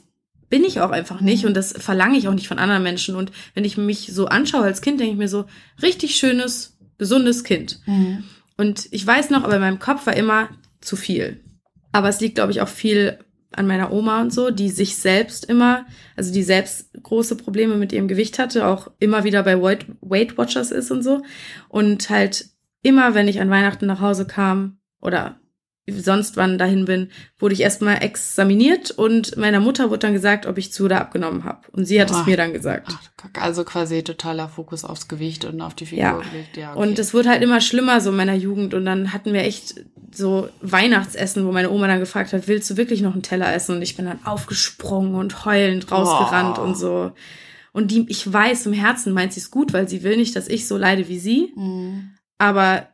bin 0.50 0.64
ich 0.64 0.80
auch 0.80 0.92
einfach 0.92 1.20
nicht 1.20 1.46
und 1.46 1.54
das 1.54 1.74
verlange 1.74 2.18
ich 2.18 2.30
auch 2.30 2.34
nicht 2.34 2.48
von 2.48 2.60
anderen 2.60 2.82
Menschen. 2.82 3.18
Und 3.18 3.34
wenn 3.56 3.66
ich 3.66 3.76
mich 3.76 4.10
so 4.14 4.28
anschaue 4.28 4.64
als 4.64 4.82
Kind, 4.82 5.02
denke 5.02 5.12
ich 5.12 5.20
mir 5.20 5.28
so, 5.28 5.46
richtig 5.82 6.16
schönes, 6.16 6.78
gesundes 6.98 7.44
Kind. 7.44 7.82
Mhm. 7.88 8.24
Und 8.56 8.88
ich 8.92 9.06
weiß 9.06 9.32
noch, 9.32 9.44
aber 9.44 9.56
in 9.56 9.62
meinem 9.62 9.80
Kopf 9.80 10.08
war 10.08 10.16
immer 10.16 10.48
zu 10.80 10.96
viel. 10.96 11.42
Aber 11.92 12.08
es 12.08 12.22
liegt, 12.22 12.36
glaube 12.36 12.54
ich, 12.54 12.62
auch 12.62 12.70
viel 12.70 13.20
an 13.52 13.68
meiner 13.68 13.92
Oma 13.92 14.22
und 14.22 14.32
so, 14.32 14.52
die 14.52 14.70
sich 14.70 14.98
selbst 14.98 15.46
immer, 15.46 15.86
also 16.16 16.32
die 16.32 16.44
selbst 16.44 16.92
große 17.02 17.36
Probleme 17.36 17.76
mit 17.76 17.92
ihrem 17.92 18.08
Gewicht 18.08 18.38
hatte, 18.38 18.68
auch 18.68 18.92
immer 19.00 19.24
wieder 19.24 19.44
bei 19.44 19.62
Weight, 19.62 20.38
Watchers 20.38 20.72
ist 20.72 20.92
und 20.92 21.04
so. 21.04 21.22
Und 21.68 22.10
halt 22.10 22.50
immer, 22.84 23.16
wenn 23.16 23.28
ich 23.28 23.42
an 23.42 23.50
Weihnachten 23.50 23.88
nach 23.88 24.02
Hause 24.02 24.26
kam 24.26 24.80
oder 25.02 25.40
sonst 25.92 26.38
wann 26.38 26.58
dahin 26.58 26.86
bin, 26.86 27.10
wurde 27.40 27.54
ich 27.54 27.62
erstmal 27.62 28.04
examiniert 28.04 28.92
und 28.92 29.38
meiner 29.38 29.60
Mutter 29.60 29.90
wurde 29.90 30.00
dann 30.00 30.14
gesagt, 30.14 30.46
ob 30.46 30.58
ich 30.58 30.72
zu 30.72 30.86
oder 30.86 31.00
abgenommen 31.02 31.44
habe. 31.44 31.60
Und 31.72 31.86
sie 31.86 32.00
hat 32.02 32.10
Boah. 32.10 32.22
es 32.22 32.26
mir 32.26 32.38
dann 32.38 32.54
gesagt. 32.54 32.90
Ach, 32.92 33.30
also 33.42 33.64
quasi 33.64 34.04
totaler 34.04 34.48
Fokus 34.50 34.84
aufs 34.86 35.08
Gewicht 35.08 35.46
und 35.46 35.62
auf 35.62 35.74
die 35.74 35.86
Figur 35.86 36.04
Ja. 36.04 36.18
gelegt. 36.18 36.58
Ja, 36.58 36.72
okay. 36.74 36.80
Und 36.82 37.00
es 37.00 37.14
wurde 37.14 37.30
halt 37.30 37.42
immer 37.42 37.62
schlimmer 37.62 38.02
so 38.02 38.10
in 38.12 38.16
meiner 38.18 38.34
Jugend. 38.36 38.74
Und 38.74 38.86
dann 38.86 39.14
hatten 39.14 39.34
wir 39.34 39.42
echt 39.44 39.76
so 40.14 40.50
Weihnachtsessen, 40.62 41.46
wo 41.46 41.52
meine 41.52 41.70
Oma 41.70 41.88
dann 41.88 42.00
gefragt 42.00 42.34
hat, 42.34 42.48
willst 42.48 42.70
du 42.70 42.78
wirklich 42.78 43.02
noch 43.02 43.14
einen 43.14 43.22
Teller 43.24 43.54
essen? 43.54 43.76
Und 43.76 43.82
ich 43.82 43.96
bin 43.96 44.06
dann 44.06 44.26
aufgesprungen 44.26 45.16
und 45.16 45.46
heulend 45.46 45.92
rausgerannt 45.92 46.56
Boah. 46.56 46.64
und 46.64 46.76
so. 46.78 47.12
Und 47.72 47.92
die, 47.92 48.06
ich 48.10 48.32
weiß, 48.32 48.66
im 48.66 48.74
Herzen 48.74 49.14
meint 49.14 49.34
sie 49.34 49.40
es 49.40 49.52
gut, 49.52 49.74
weil 49.74 49.88
sie 49.88 50.02
will 50.04 50.18
nicht, 50.18 50.36
dass 50.36 50.48
ich 50.48 50.68
so 50.68 50.78
leide 50.78 51.08
wie 51.08 51.20
sie. 51.20 51.54
Mhm. 51.56 52.12
Aber 52.40 52.88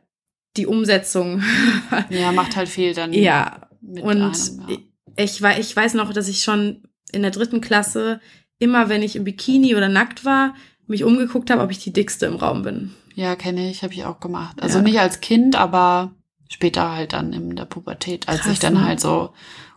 die 0.56 0.66
Umsetzung, 0.66 1.42
Ja, 2.10 2.32
macht 2.32 2.56
halt 2.56 2.68
viel 2.68 2.94
dann. 2.94 3.12
ja. 3.12 3.68
Und 3.82 4.20
einem, 4.22 4.32
ja. 4.68 4.76
ich, 5.16 5.42
ich 5.42 5.76
weiß 5.76 5.94
noch, 5.94 6.12
dass 6.12 6.28
ich 6.28 6.42
schon 6.42 6.82
in 7.12 7.22
der 7.22 7.30
dritten 7.30 7.60
Klasse 7.60 8.20
immer, 8.58 8.88
wenn 8.88 9.02
ich 9.02 9.14
im 9.16 9.24
Bikini 9.24 9.76
oder 9.76 9.88
nackt 9.88 10.24
war, 10.24 10.54
mich 10.88 11.04
umgeguckt 11.04 11.50
habe, 11.50 11.62
ob 11.62 11.70
ich 11.70 11.78
die 11.78 11.92
dickste 11.92 12.26
im 12.26 12.36
Raum 12.36 12.62
bin. 12.62 12.94
Ja, 13.14 13.36
kenne 13.36 13.70
ich, 13.70 13.82
habe 13.82 13.94
ich 13.94 14.04
auch 14.04 14.18
gemacht. 14.20 14.60
Also 14.60 14.78
Ja. 14.78 14.84
nicht 14.84 14.98
als 15.00 15.20
Kind, 15.20 15.56
aber 15.56 16.12
später 16.48 16.92
halt 16.92 17.12
dann 17.12 17.32
in 17.32 17.54
der 17.56 17.64
Pubertät, 17.64 18.28
als 18.28 18.40
Krass, 18.42 18.52
ich 18.54 18.58
dann 18.58 18.74
ne? 18.74 18.84
halt 18.84 19.00
so 19.00 19.32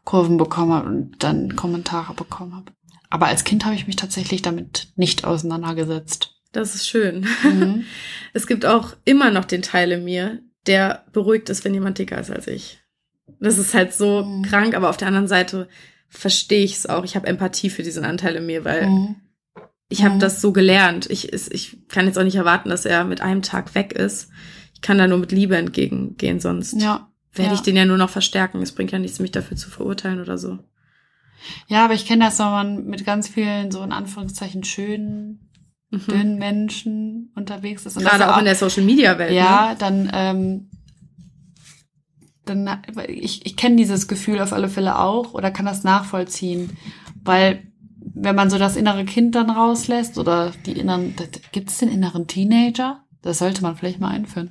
Kurven 0.05 0.37
bekommen 0.37 0.73
habe 0.73 0.87
und 0.89 1.15
dann 1.23 1.55
Kommentare 1.55 2.13
bekommen 2.13 2.55
habe. 2.55 2.71
Aber 3.11 3.27
als 3.27 3.43
Kind 3.43 3.65
habe 3.65 3.75
ich 3.75 3.85
mich 3.87 3.95
tatsächlich 3.95 4.41
damit 4.41 4.87
nicht 4.95 5.23
auseinandergesetzt. 5.25 6.35
Das 6.51 6.73
ist 6.75 6.87
schön. 6.87 7.27
Mhm. 7.43 7.85
Es 8.33 8.45
gibt 8.47 8.65
auch 8.65 8.95
immer 9.05 9.31
noch 9.31 9.45
den 9.45 9.61
Teil 9.61 9.91
in 9.91 10.03
mir, 10.03 10.41
der 10.67 11.05
beruhigt 11.13 11.49
ist, 11.49 11.63
wenn 11.65 11.73
jemand 11.73 11.97
dicker 11.97 12.19
ist 12.19 12.31
als 12.31 12.47
ich. 12.47 12.79
Das 13.39 13.57
ist 13.57 13.73
halt 13.73 13.93
so 13.93 14.23
Mhm. 14.23 14.41
krank, 14.43 14.75
aber 14.75 14.89
auf 14.89 14.97
der 14.97 15.07
anderen 15.07 15.27
Seite 15.27 15.67
verstehe 16.09 16.63
ich 16.63 16.75
es 16.75 16.85
auch. 16.87 17.03
Ich 17.03 17.15
habe 17.15 17.27
Empathie 17.27 17.69
für 17.69 17.83
diesen 17.83 18.03
Anteil 18.05 18.35
in 18.35 18.45
mir, 18.45 18.65
weil 18.65 18.87
Mhm. 18.87 19.15
ich 19.89 20.03
habe 20.03 20.15
Mhm. 20.15 20.19
das 20.19 20.41
so 20.41 20.51
gelernt. 20.51 21.09
Ich, 21.09 21.31
ich 21.33 21.77
kann 21.87 22.05
jetzt 22.07 22.17
auch 22.17 22.23
nicht 22.23 22.35
erwarten, 22.35 22.69
dass 22.69 22.85
er 22.85 23.03
mit 23.05 23.21
einem 23.21 23.41
Tag 23.41 23.75
weg 23.75 23.93
ist. 23.93 24.29
Ich 24.73 24.81
kann 24.81 24.97
da 24.97 25.07
nur 25.07 25.17
mit 25.19 25.31
Liebe 25.31 25.55
entgegengehen, 25.57 26.39
sonst 26.39 26.81
Ja. 26.81 27.09
werde 27.33 27.51
ja. 27.51 27.55
ich 27.55 27.61
den 27.61 27.75
ja 27.75 27.85
nur 27.85 27.97
noch 27.97 28.09
verstärken. 28.09 28.61
Es 28.61 28.71
bringt 28.73 28.91
ja 28.91 28.99
nichts, 28.99 29.19
mich 29.19 29.31
dafür 29.31 29.55
zu 29.57 29.69
verurteilen 29.69 30.19
oder 30.21 30.37
so. 30.37 30.59
Ja, 31.67 31.85
aber 31.85 31.93
ich 31.93 32.05
kenne 32.05 32.25
das, 32.25 32.39
wenn 32.39 32.45
man 32.47 32.85
mit 32.85 33.05
ganz 33.05 33.27
vielen 33.29 33.71
so 33.71 33.81
in 33.83 33.91
Anführungszeichen 33.93 34.63
schönen, 34.63 35.48
Mhm. 35.91 36.05
dünnen 36.07 36.37
Menschen 36.37 37.31
unterwegs 37.35 37.85
ist. 37.85 37.97
Und 37.97 38.03
Gerade 38.03 38.19
das 38.19 38.33
auch 38.33 38.37
in 38.37 38.45
der 38.45 38.55
Social 38.55 38.83
Media 38.83 39.17
Welt. 39.17 39.31
Ja, 39.33 39.69
Ne? 39.71 39.75
dann, 39.79 40.11
ähm, 40.13 40.69
dann 42.45 42.81
ich, 43.07 43.45
ich 43.45 43.55
kenne 43.55 43.75
dieses 43.75 44.07
Gefühl 44.07 44.39
auf 44.41 44.53
alle 44.53 44.69
Fälle 44.69 44.99
auch 44.99 45.33
oder 45.33 45.51
kann 45.51 45.65
das 45.65 45.83
nachvollziehen, 45.83 46.77
weil 47.23 47.63
wenn 48.01 48.35
man 48.35 48.49
so 48.49 48.57
das 48.57 48.75
innere 48.75 49.05
Kind 49.05 49.35
dann 49.35 49.49
rauslässt 49.49 50.17
oder 50.17 50.51
die 50.65 50.73
inneren, 50.73 51.15
gibt 51.51 51.69
es 51.69 51.77
den 51.77 51.89
inneren 51.89 52.27
Teenager? 52.27 53.03
Das 53.21 53.39
sollte 53.39 53.61
man 53.61 53.75
vielleicht 53.75 53.99
mal 53.99 54.09
einführen. 54.11 54.49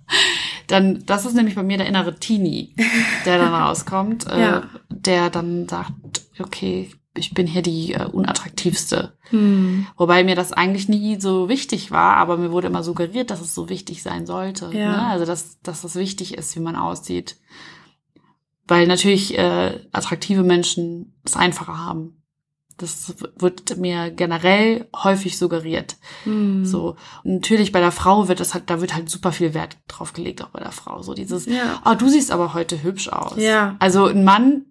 dann, 0.68 1.04
das 1.06 1.24
ist 1.26 1.34
nämlich 1.34 1.54
bei 1.54 1.62
mir 1.62 1.78
der 1.78 1.86
innere 1.86 2.18
Teenie, 2.18 2.74
der 3.24 3.38
dann 3.38 3.54
rauskommt. 3.62 4.24
Ja. 4.26 4.58
Äh, 4.58 4.62
der 4.90 5.30
dann 5.30 5.68
sagt, 5.68 5.92
okay, 6.38 6.90
ich 7.16 7.34
bin 7.34 7.46
hier 7.46 7.62
die 7.62 7.94
äh, 7.94 8.04
unattraktivste. 8.04 9.16
Hm. 9.30 9.86
Wobei 9.96 10.24
mir 10.24 10.36
das 10.36 10.52
eigentlich 10.52 10.88
nie 10.88 11.20
so 11.20 11.48
wichtig 11.48 11.90
war, 11.90 12.16
aber 12.16 12.36
mir 12.36 12.52
wurde 12.52 12.68
immer 12.68 12.82
suggeriert, 12.82 13.30
dass 13.30 13.40
es 13.40 13.54
so 13.54 13.68
wichtig 13.68 14.02
sein 14.02 14.26
sollte. 14.26 14.70
Ja. 14.72 14.92
Ne? 14.92 15.06
Also 15.06 15.24
dass, 15.24 15.60
dass 15.60 15.84
es 15.84 15.96
wichtig 15.96 16.34
ist, 16.36 16.54
wie 16.56 16.60
man 16.60 16.76
aussieht. 16.76 17.36
Weil 18.66 18.86
natürlich 18.86 19.36
äh, 19.38 19.80
attraktive 19.92 20.42
Menschen 20.42 21.18
es 21.24 21.36
einfacher 21.36 21.78
haben. 21.78 22.22
Das 22.76 23.12
wird 23.36 23.76
mir 23.78 24.10
generell 24.12 24.86
häufig 24.94 25.36
suggeriert. 25.36 25.96
Hm. 26.22 26.64
So. 26.64 26.94
Und 27.24 27.34
natürlich 27.34 27.72
bei 27.72 27.80
der 27.80 27.90
Frau 27.90 28.28
wird 28.28 28.38
das 28.38 28.54
halt, 28.54 28.70
da 28.70 28.80
wird 28.80 28.94
halt 28.94 29.10
super 29.10 29.32
viel 29.32 29.52
Wert 29.52 29.78
drauf 29.88 30.12
gelegt, 30.12 30.44
auch 30.44 30.50
bei 30.50 30.60
der 30.60 30.70
Frau. 30.70 31.02
So 31.02 31.14
dieses, 31.14 31.46
ja. 31.46 31.82
oh, 31.84 31.94
du 31.94 32.08
siehst 32.08 32.30
aber 32.30 32.54
heute 32.54 32.82
hübsch 32.82 33.08
aus. 33.08 33.36
Ja. 33.36 33.74
Also 33.80 34.06
ein 34.06 34.22
Mann 34.22 34.66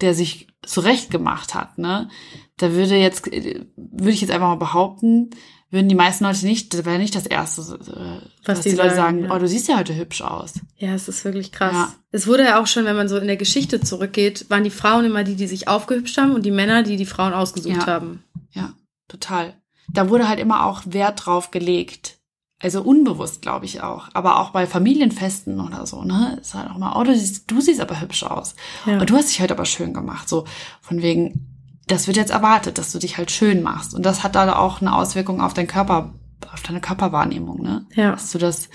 der 0.00 0.14
sich 0.14 0.48
zurecht 0.62 1.10
gemacht 1.10 1.54
hat, 1.54 1.78
ne? 1.78 2.08
Da 2.56 2.72
würde 2.72 2.96
jetzt, 2.96 3.26
würde 3.26 4.10
ich 4.10 4.20
jetzt 4.20 4.30
einfach 4.30 4.48
mal 4.48 4.54
behaupten, 4.56 5.30
würden 5.70 5.88
die 5.88 5.94
meisten 5.96 6.24
Leute 6.24 6.46
nicht, 6.46 6.72
das 6.72 6.84
wäre 6.84 6.98
nicht 6.98 7.16
das 7.16 7.26
Erste, 7.26 7.62
äh, 7.62 8.26
was, 8.44 8.60
die 8.60 8.70
Leute 8.70 8.94
sagen, 8.94 9.18
sagen 9.18 9.24
ja. 9.24 9.34
oh, 9.34 9.38
du 9.38 9.48
siehst 9.48 9.68
ja 9.68 9.76
heute 9.76 9.96
hübsch 9.96 10.22
aus. 10.22 10.54
Ja, 10.76 10.94
es 10.94 11.08
ist 11.08 11.24
wirklich 11.24 11.50
krass. 11.50 11.72
Ja. 11.72 11.94
Es 12.12 12.26
wurde 12.26 12.44
ja 12.44 12.60
auch 12.62 12.68
schon, 12.68 12.84
wenn 12.84 12.96
man 12.96 13.08
so 13.08 13.18
in 13.18 13.26
der 13.26 13.36
Geschichte 13.36 13.80
zurückgeht, 13.80 14.48
waren 14.48 14.62
die 14.64 14.70
Frauen 14.70 15.04
immer 15.04 15.24
die, 15.24 15.34
die 15.34 15.48
sich 15.48 15.66
aufgehübscht 15.66 16.16
haben 16.16 16.32
und 16.32 16.46
die 16.46 16.52
Männer, 16.52 16.84
die 16.84 16.96
die 16.96 17.06
Frauen 17.06 17.32
ausgesucht 17.32 17.76
ja. 17.76 17.86
haben. 17.86 18.22
Ja, 18.52 18.74
total. 19.08 19.54
Da 19.92 20.08
wurde 20.08 20.28
halt 20.28 20.38
immer 20.38 20.64
auch 20.64 20.82
Wert 20.86 21.26
drauf 21.26 21.50
gelegt, 21.50 22.18
also 22.64 22.82
unbewusst, 22.82 23.42
glaube 23.42 23.66
ich 23.66 23.82
auch. 23.82 24.08
Aber 24.14 24.40
auch 24.40 24.50
bei 24.50 24.66
Familienfesten 24.66 25.60
oder 25.60 25.86
so, 25.86 26.02
ne? 26.02 26.38
Ist 26.40 26.54
halt 26.54 26.70
auch 26.70 26.78
mal, 26.78 26.98
oh, 26.98 27.04
du 27.04 27.14
siehst, 27.14 27.50
du 27.50 27.60
siehst 27.60 27.80
aber 27.80 28.00
hübsch 28.00 28.22
aus. 28.22 28.54
Ja. 28.86 28.98
Und 28.98 29.10
du 29.10 29.16
hast 29.16 29.28
dich 29.28 29.40
heute 29.40 29.54
aber 29.54 29.66
schön 29.66 29.92
gemacht. 29.92 30.28
So, 30.28 30.44
von 30.80 31.02
wegen, 31.02 31.46
das 31.86 32.06
wird 32.06 32.16
jetzt 32.16 32.30
erwartet, 32.30 32.78
dass 32.78 32.92
du 32.92 32.98
dich 32.98 33.18
halt 33.18 33.30
schön 33.30 33.62
machst. 33.62 33.94
Und 33.94 34.04
das 34.04 34.22
hat 34.22 34.34
da 34.34 34.56
auch 34.56 34.80
eine 34.80 34.94
Auswirkung 34.96 35.40
auf 35.40 35.52
deinen 35.52 35.66
Körper, 35.66 36.14
auf 36.52 36.62
deine 36.62 36.80
Körperwahrnehmung, 36.80 37.62
ne? 37.62 37.86
Ja. 37.94 38.12
Dass 38.12 38.32
du 38.32 38.38
das 38.38 38.68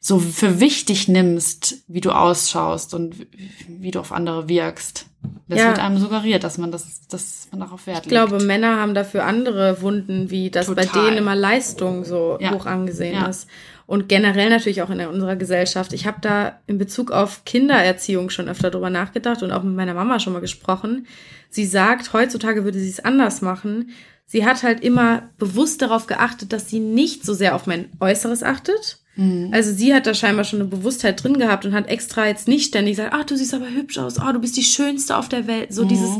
so 0.00 0.20
für 0.20 0.60
wichtig 0.60 1.08
nimmst, 1.08 1.82
wie 1.88 2.00
du 2.00 2.12
ausschaust 2.12 2.94
und 2.94 3.26
wie 3.68 3.90
du 3.90 3.98
auf 3.98 4.12
andere 4.12 4.48
wirkst. 4.48 5.06
Das 5.48 5.58
ja. 5.58 5.68
wird 5.68 5.80
einem 5.80 5.98
suggeriert, 5.98 6.44
dass 6.44 6.58
man 6.58 6.70
das, 6.70 7.06
dass 7.08 7.48
man 7.50 7.60
darauf 7.60 7.86
Wert 7.86 7.96
legt. 7.96 8.06
Ich 8.06 8.10
glaube, 8.10 8.42
Männer 8.44 8.76
haben 8.76 8.94
dafür 8.94 9.24
andere 9.24 9.82
Wunden, 9.82 10.30
wie 10.30 10.50
dass 10.50 10.66
Total. 10.66 10.86
bei 10.86 11.00
denen 11.00 11.16
immer 11.16 11.34
Leistung 11.34 12.04
so 12.04 12.38
ja. 12.40 12.52
hoch 12.52 12.66
angesehen 12.66 13.14
ja. 13.14 13.26
ist. 13.26 13.48
Und 13.86 14.08
generell 14.08 14.50
natürlich 14.50 14.82
auch 14.82 14.90
in 14.90 15.00
unserer 15.00 15.34
Gesellschaft. 15.34 15.94
Ich 15.94 16.06
habe 16.06 16.18
da 16.20 16.60
in 16.66 16.76
Bezug 16.76 17.10
auf 17.10 17.44
Kindererziehung 17.46 18.28
schon 18.28 18.48
öfter 18.48 18.70
drüber 18.70 18.90
nachgedacht 18.90 19.42
und 19.42 19.50
auch 19.50 19.62
mit 19.62 19.74
meiner 19.74 19.94
Mama 19.94 20.20
schon 20.20 20.34
mal 20.34 20.40
gesprochen. 20.40 21.06
Sie 21.48 21.64
sagt, 21.64 22.12
heutzutage 22.12 22.64
würde 22.64 22.78
sie 22.78 22.90
es 22.90 23.00
anders 23.00 23.40
machen. 23.40 23.90
Sie 24.26 24.44
hat 24.44 24.62
halt 24.62 24.84
immer 24.84 25.30
bewusst 25.38 25.80
darauf 25.80 26.06
geachtet, 26.06 26.52
dass 26.52 26.68
sie 26.68 26.80
nicht 26.80 27.24
so 27.24 27.32
sehr 27.32 27.54
auf 27.54 27.66
mein 27.66 27.88
Äußeres 27.98 28.42
achtet, 28.42 28.98
Mhm. 29.18 29.50
Also 29.52 29.72
sie 29.72 29.92
hat 29.92 30.06
da 30.06 30.14
scheinbar 30.14 30.44
schon 30.44 30.60
eine 30.60 30.68
Bewusstheit 30.68 31.22
drin 31.22 31.38
gehabt 31.38 31.66
und 31.66 31.74
hat 31.74 31.88
extra 31.88 32.26
jetzt 32.26 32.46
nicht 32.46 32.68
ständig 32.68 32.96
gesagt, 32.96 33.12
ach, 33.12 33.24
du 33.24 33.36
siehst 33.36 33.52
aber 33.52 33.68
hübsch 33.68 33.98
aus, 33.98 34.18
oh, 34.18 34.32
du 34.32 34.38
bist 34.38 34.56
die 34.56 34.62
Schönste 34.62 35.16
auf 35.16 35.28
der 35.28 35.46
Welt. 35.48 35.74
So 35.74 35.84
mhm. 35.84 35.88
dieses, 35.88 36.10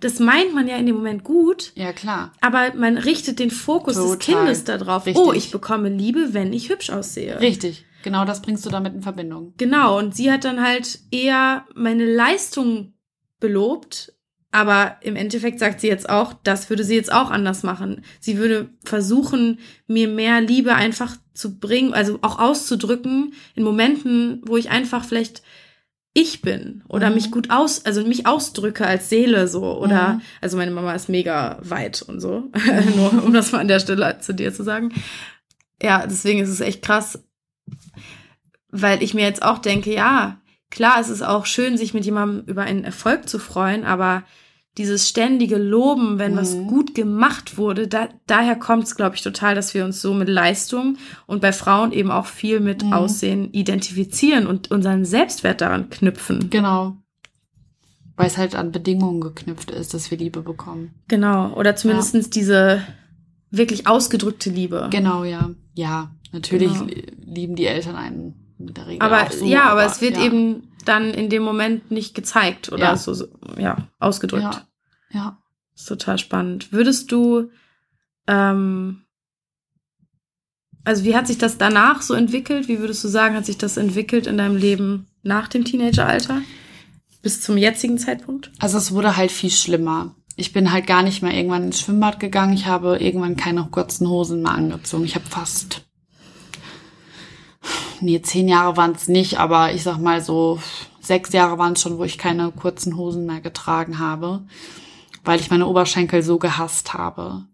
das 0.00 0.18
meint 0.18 0.52
man 0.52 0.66
ja 0.66 0.76
in 0.76 0.86
dem 0.86 0.96
Moment 0.96 1.22
gut. 1.22 1.72
Ja, 1.76 1.92
klar. 1.92 2.32
Aber 2.40 2.74
man 2.74 2.98
richtet 2.98 3.38
den 3.38 3.52
Fokus 3.52 3.94
Total. 3.94 4.16
des 4.16 4.26
Kindes 4.26 4.64
darauf, 4.64 5.06
Richtig. 5.06 5.24
oh, 5.24 5.32
ich 5.32 5.52
bekomme 5.52 5.88
Liebe, 5.88 6.34
wenn 6.34 6.52
ich 6.52 6.68
hübsch 6.70 6.90
aussehe. 6.90 7.40
Richtig. 7.40 7.84
Genau 8.02 8.24
das 8.24 8.42
bringst 8.42 8.66
du 8.66 8.70
damit 8.70 8.94
in 8.94 9.02
Verbindung. 9.02 9.54
Genau. 9.56 9.98
Und 9.98 10.16
sie 10.16 10.32
hat 10.32 10.44
dann 10.44 10.60
halt 10.60 10.98
eher 11.12 11.66
meine 11.74 12.04
Leistung 12.04 12.94
belobt, 13.38 14.14
aber 14.50 14.96
im 15.02 15.14
Endeffekt 15.14 15.60
sagt 15.60 15.80
sie 15.80 15.86
jetzt 15.86 16.10
auch, 16.10 16.34
das 16.42 16.68
würde 16.68 16.82
sie 16.82 16.96
jetzt 16.96 17.12
auch 17.12 17.30
anders 17.30 17.62
machen. 17.62 18.02
Sie 18.18 18.38
würde 18.38 18.70
versuchen, 18.84 19.60
mir 19.86 20.08
mehr 20.08 20.40
Liebe 20.40 20.74
einfach 20.74 21.16
zu 21.40 21.58
bringen, 21.58 21.94
also 21.94 22.18
auch 22.22 22.38
auszudrücken 22.38 23.34
in 23.54 23.64
Momenten, 23.64 24.42
wo 24.46 24.56
ich 24.56 24.70
einfach 24.70 25.04
vielleicht 25.04 25.42
ich 26.12 26.42
bin 26.42 26.82
oder 26.88 27.08
mhm. 27.08 27.14
mich 27.16 27.30
gut 27.30 27.50
aus, 27.50 27.84
also 27.86 28.04
mich 28.04 28.26
ausdrücke 28.26 28.86
als 28.86 29.08
Seele 29.08 29.46
so 29.46 29.78
oder 29.78 30.14
mhm. 30.14 30.22
also 30.40 30.56
meine 30.56 30.72
Mama 30.72 30.92
ist 30.94 31.08
mega 31.08 31.58
weit 31.62 32.02
und 32.02 32.20
so, 32.20 32.50
nur 32.96 33.24
um 33.24 33.32
das 33.32 33.52
mal 33.52 33.58
an 33.60 33.68
der 33.68 33.80
Stelle 33.80 34.18
zu 34.20 34.34
dir 34.34 34.52
zu 34.52 34.64
sagen. 34.64 34.92
Ja, 35.82 36.06
deswegen 36.06 36.40
ist 36.40 36.48
es 36.48 36.60
echt 36.60 36.82
krass, 36.82 37.22
weil 38.70 39.02
ich 39.02 39.14
mir 39.14 39.24
jetzt 39.24 39.42
auch 39.42 39.58
denke, 39.58 39.94
ja, 39.94 40.40
klar, 40.70 41.00
es 41.00 41.08
ist 41.08 41.22
auch 41.22 41.46
schön, 41.46 41.76
sich 41.76 41.94
mit 41.94 42.04
jemandem 42.04 42.44
über 42.46 42.62
einen 42.62 42.84
Erfolg 42.84 43.28
zu 43.28 43.38
freuen, 43.38 43.84
aber 43.84 44.24
dieses 44.78 45.08
ständige 45.08 45.56
Loben, 45.56 46.18
wenn 46.18 46.32
mhm. 46.32 46.36
was 46.36 46.54
gut 46.54 46.94
gemacht 46.94 47.58
wurde, 47.58 47.88
da, 47.88 48.08
daher 48.26 48.56
kommt 48.56 48.84
es, 48.84 48.94
glaube 48.94 49.16
ich, 49.16 49.22
total, 49.22 49.54
dass 49.54 49.74
wir 49.74 49.84
uns 49.84 50.00
so 50.00 50.14
mit 50.14 50.28
Leistung 50.28 50.96
und 51.26 51.40
bei 51.40 51.52
Frauen 51.52 51.92
eben 51.92 52.10
auch 52.10 52.26
viel 52.26 52.60
mit 52.60 52.84
mhm. 52.84 52.92
Aussehen 52.92 53.52
identifizieren 53.52 54.46
und 54.46 54.70
unseren 54.70 55.04
Selbstwert 55.04 55.60
daran 55.60 55.90
knüpfen. 55.90 56.50
Genau. 56.50 56.96
Weil 58.16 58.26
es 58.28 58.36
halt 58.36 58.54
an 58.54 58.70
Bedingungen 58.70 59.20
geknüpft 59.20 59.70
ist, 59.70 59.92
dass 59.94 60.10
wir 60.10 60.18
Liebe 60.18 60.42
bekommen. 60.42 60.94
Genau. 61.08 61.52
Oder 61.54 61.74
zumindest 61.74 62.14
ja. 62.14 62.20
diese 62.32 62.82
wirklich 63.50 63.86
ausgedrückte 63.86 64.50
Liebe. 64.50 64.88
Genau, 64.90 65.24
ja. 65.24 65.50
Ja, 65.74 66.14
natürlich 66.32 66.72
genau. 66.72 66.92
lieben 67.24 67.56
die 67.56 67.66
Eltern 67.66 67.96
einen 67.96 68.54
in 68.58 68.74
der 68.74 68.86
Regel. 68.86 69.02
Aber 69.02 69.30
so, 69.32 69.44
ja, 69.44 69.64
aber, 69.64 69.82
aber 69.82 69.86
es 69.86 70.00
wird 70.00 70.16
ja. 70.16 70.24
eben 70.24 70.69
dann 70.90 71.14
in 71.14 71.30
dem 71.30 71.42
Moment 71.42 71.90
nicht 71.90 72.14
gezeigt 72.14 72.70
oder 72.70 72.84
ja. 72.84 72.96
so, 72.96 73.28
ja, 73.56 73.88
ausgedrückt. 73.98 74.42
Ja. 74.42 74.66
ja. 75.12 75.38
ist 75.74 75.88
total 75.88 76.18
spannend. 76.18 76.72
Würdest 76.72 77.12
du, 77.12 77.50
ähm, 78.26 79.02
also 80.84 81.04
wie 81.04 81.16
hat 81.16 81.28
sich 81.28 81.38
das 81.38 81.56
danach 81.56 82.02
so 82.02 82.14
entwickelt? 82.14 82.68
Wie 82.68 82.80
würdest 82.80 83.04
du 83.04 83.08
sagen, 83.08 83.36
hat 83.36 83.46
sich 83.46 83.58
das 83.58 83.76
entwickelt 83.76 84.26
in 84.26 84.36
deinem 84.36 84.56
Leben 84.56 85.06
nach 85.22 85.48
dem 85.48 85.64
Teenageralter? 85.64 86.42
Bis 87.22 87.40
zum 87.40 87.56
jetzigen 87.56 87.98
Zeitpunkt? 87.98 88.50
Also 88.58 88.78
es 88.78 88.92
wurde 88.92 89.16
halt 89.16 89.30
viel 89.30 89.50
schlimmer. 89.50 90.14
Ich 90.36 90.52
bin 90.52 90.72
halt 90.72 90.86
gar 90.86 91.02
nicht 91.02 91.22
mehr 91.22 91.34
irgendwann 91.34 91.64
ins 91.64 91.80
Schwimmbad 91.80 92.18
gegangen. 92.18 92.54
Ich 92.54 92.66
habe 92.66 92.96
irgendwann 92.98 93.36
keine 93.36 93.64
kurzen 93.70 94.08
Hosen 94.08 94.42
mehr 94.42 94.52
angezogen. 94.52 95.04
Ich 95.04 95.14
habe 95.14 95.26
fast 95.26 95.82
nee, 98.00 98.20
zehn 98.22 98.48
Jahre 98.48 98.76
waren 98.76 98.92
es 98.92 99.08
nicht, 99.08 99.38
aber 99.38 99.72
ich 99.72 99.82
sag 99.82 99.98
mal 99.98 100.20
so 100.20 100.60
sechs 101.00 101.32
Jahre 101.32 101.58
waren 101.58 101.74
es 101.74 101.82
schon, 101.82 101.98
wo 101.98 102.04
ich 102.04 102.18
keine 102.18 102.52
kurzen 102.52 102.96
Hosen 102.96 103.26
mehr 103.26 103.40
getragen 103.40 103.98
habe, 103.98 104.42
weil 105.24 105.40
ich 105.40 105.50
meine 105.50 105.66
Oberschenkel 105.66 106.22
so 106.22 106.38
gehasst 106.38 106.94
habe, 106.94 107.44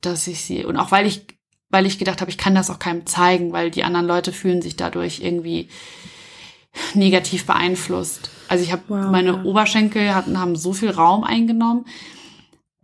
dass 0.00 0.26
ich 0.26 0.42
sie 0.42 0.64
und 0.64 0.76
auch 0.76 0.90
weil 0.90 1.06
ich 1.06 1.26
weil 1.70 1.86
ich 1.86 1.98
gedacht 1.98 2.20
habe, 2.20 2.30
ich 2.30 2.36
kann 2.36 2.54
das 2.54 2.68
auch 2.68 2.78
keinem 2.78 3.06
zeigen, 3.06 3.54
weil 3.54 3.70
die 3.70 3.82
anderen 3.82 4.06
Leute 4.06 4.30
fühlen 4.30 4.60
sich 4.60 4.76
dadurch 4.76 5.20
irgendwie 5.22 5.68
negativ 6.92 7.46
beeinflusst. 7.46 8.30
Also 8.48 8.62
ich 8.62 8.72
habe 8.72 8.82
wow, 8.88 9.10
meine 9.10 9.28
ja. 9.28 9.42
Oberschenkel 9.42 10.14
hatten 10.14 10.38
haben 10.38 10.54
so 10.54 10.74
viel 10.74 10.90
Raum 10.90 11.24
eingenommen 11.24 11.86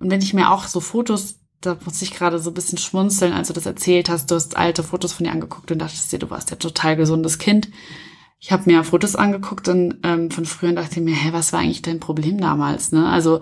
und 0.00 0.10
wenn 0.10 0.22
ich 0.22 0.34
mir 0.34 0.50
auch 0.50 0.66
so 0.66 0.80
Fotos 0.80 1.37
da 1.60 1.76
muss 1.84 2.02
ich 2.02 2.12
gerade 2.12 2.38
so 2.38 2.50
ein 2.50 2.54
bisschen 2.54 2.78
schmunzeln, 2.78 3.32
als 3.32 3.48
du 3.48 3.54
das 3.54 3.66
erzählt 3.66 4.08
hast. 4.08 4.30
Du 4.30 4.34
hast 4.34 4.56
alte 4.56 4.82
Fotos 4.82 5.12
von 5.12 5.24
dir 5.24 5.32
angeguckt 5.32 5.70
und 5.70 5.78
dachtest 5.78 6.12
dir, 6.12 6.18
du 6.18 6.30
warst 6.30 6.50
ja 6.50 6.56
total 6.56 6.96
gesundes 6.96 7.38
Kind. 7.38 7.68
Ich 8.38 8.52
habe 8.52 8.70
mir 8.70 8.84
Fotos 8.84 9.16
angeguckt 9.16 9.68
und 9.68 9.98
ähm, 10.04 10.30
von 10.30 10.44
früher 10.44 10.70
und 10.70 10.76
dachte 10.76 11.00
mir, 11.00 11.14
hä, 11.14 11.30
was 11.32 11.52
war 11.52 11.60
eigentlich 11.60 11.82
dein 11.82 11.98
Problem 11.98 12.38
damals? 12.38 12.92
Ne? 12.92 13.08
Also, 13.08 13.40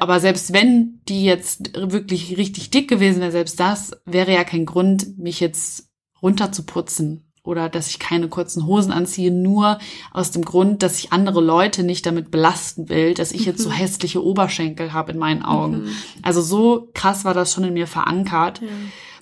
aber 0.00 0.20
selbst 0.20 0.52
wenn 0.52 1.00
die 1.08 1.24
jetzt 1.24 1.74
wirklich 1.74 2.36
richtig 2.36 2.70
dick 2.70 2.88
gewesen 2.88 3.20
wäre, 3.20 3.32
selbst 3.32 3.58
das 3.58 3.92
wäre 4.04 4.32
ja 4.32 4.44
kein 4.44 4.66
Grund, 4.66 5.18
mich 5.18 5.40
jetzt 5.40 5.90
runterzuputzen 6.20 7.23
oder 7.44 7.68
dass 7.68 7.88
ich 7.88 7.98
keine 7.98 8.28
kurzen 8.28 8.66
Hosen 8.66 8.90
anziehe, 8.90 9.30
nur 9.30 9.78
aus 10.12 10.30
dem 10.30 10.44
Grund, 10.44 10.82
dass 10.82 10.98
ich 10.98 11.12
andere 11.12 11.42
Leute 11.42 11.84
nicht 11.84 12.06
damit 12.06 12.30
belasten 12.30 12.88
will, 12.88 13.14
dass 13.14 13.32
ich 13.32 13.44
jetzt 13.44 13.62
so 13.62 13.68
mhm. 13.68 13.74
hässliche 13.74 14.24
Oberschenkel 14.24 14.92
habe 14.92 15.12
in 15.12 15.18
meinen 15.18 15.42
Augen. 15.42 15.84
Mhm. 15.84 15.88
Also 16.22 16.40
so 16.40 16.88
krass 16.94 17.24
war 17.24 17.34
das 17.34 17.52
schon 17.52 17.64
in 17.64 17.74
mir 17.74 17.86
verankert. 17.86 18.62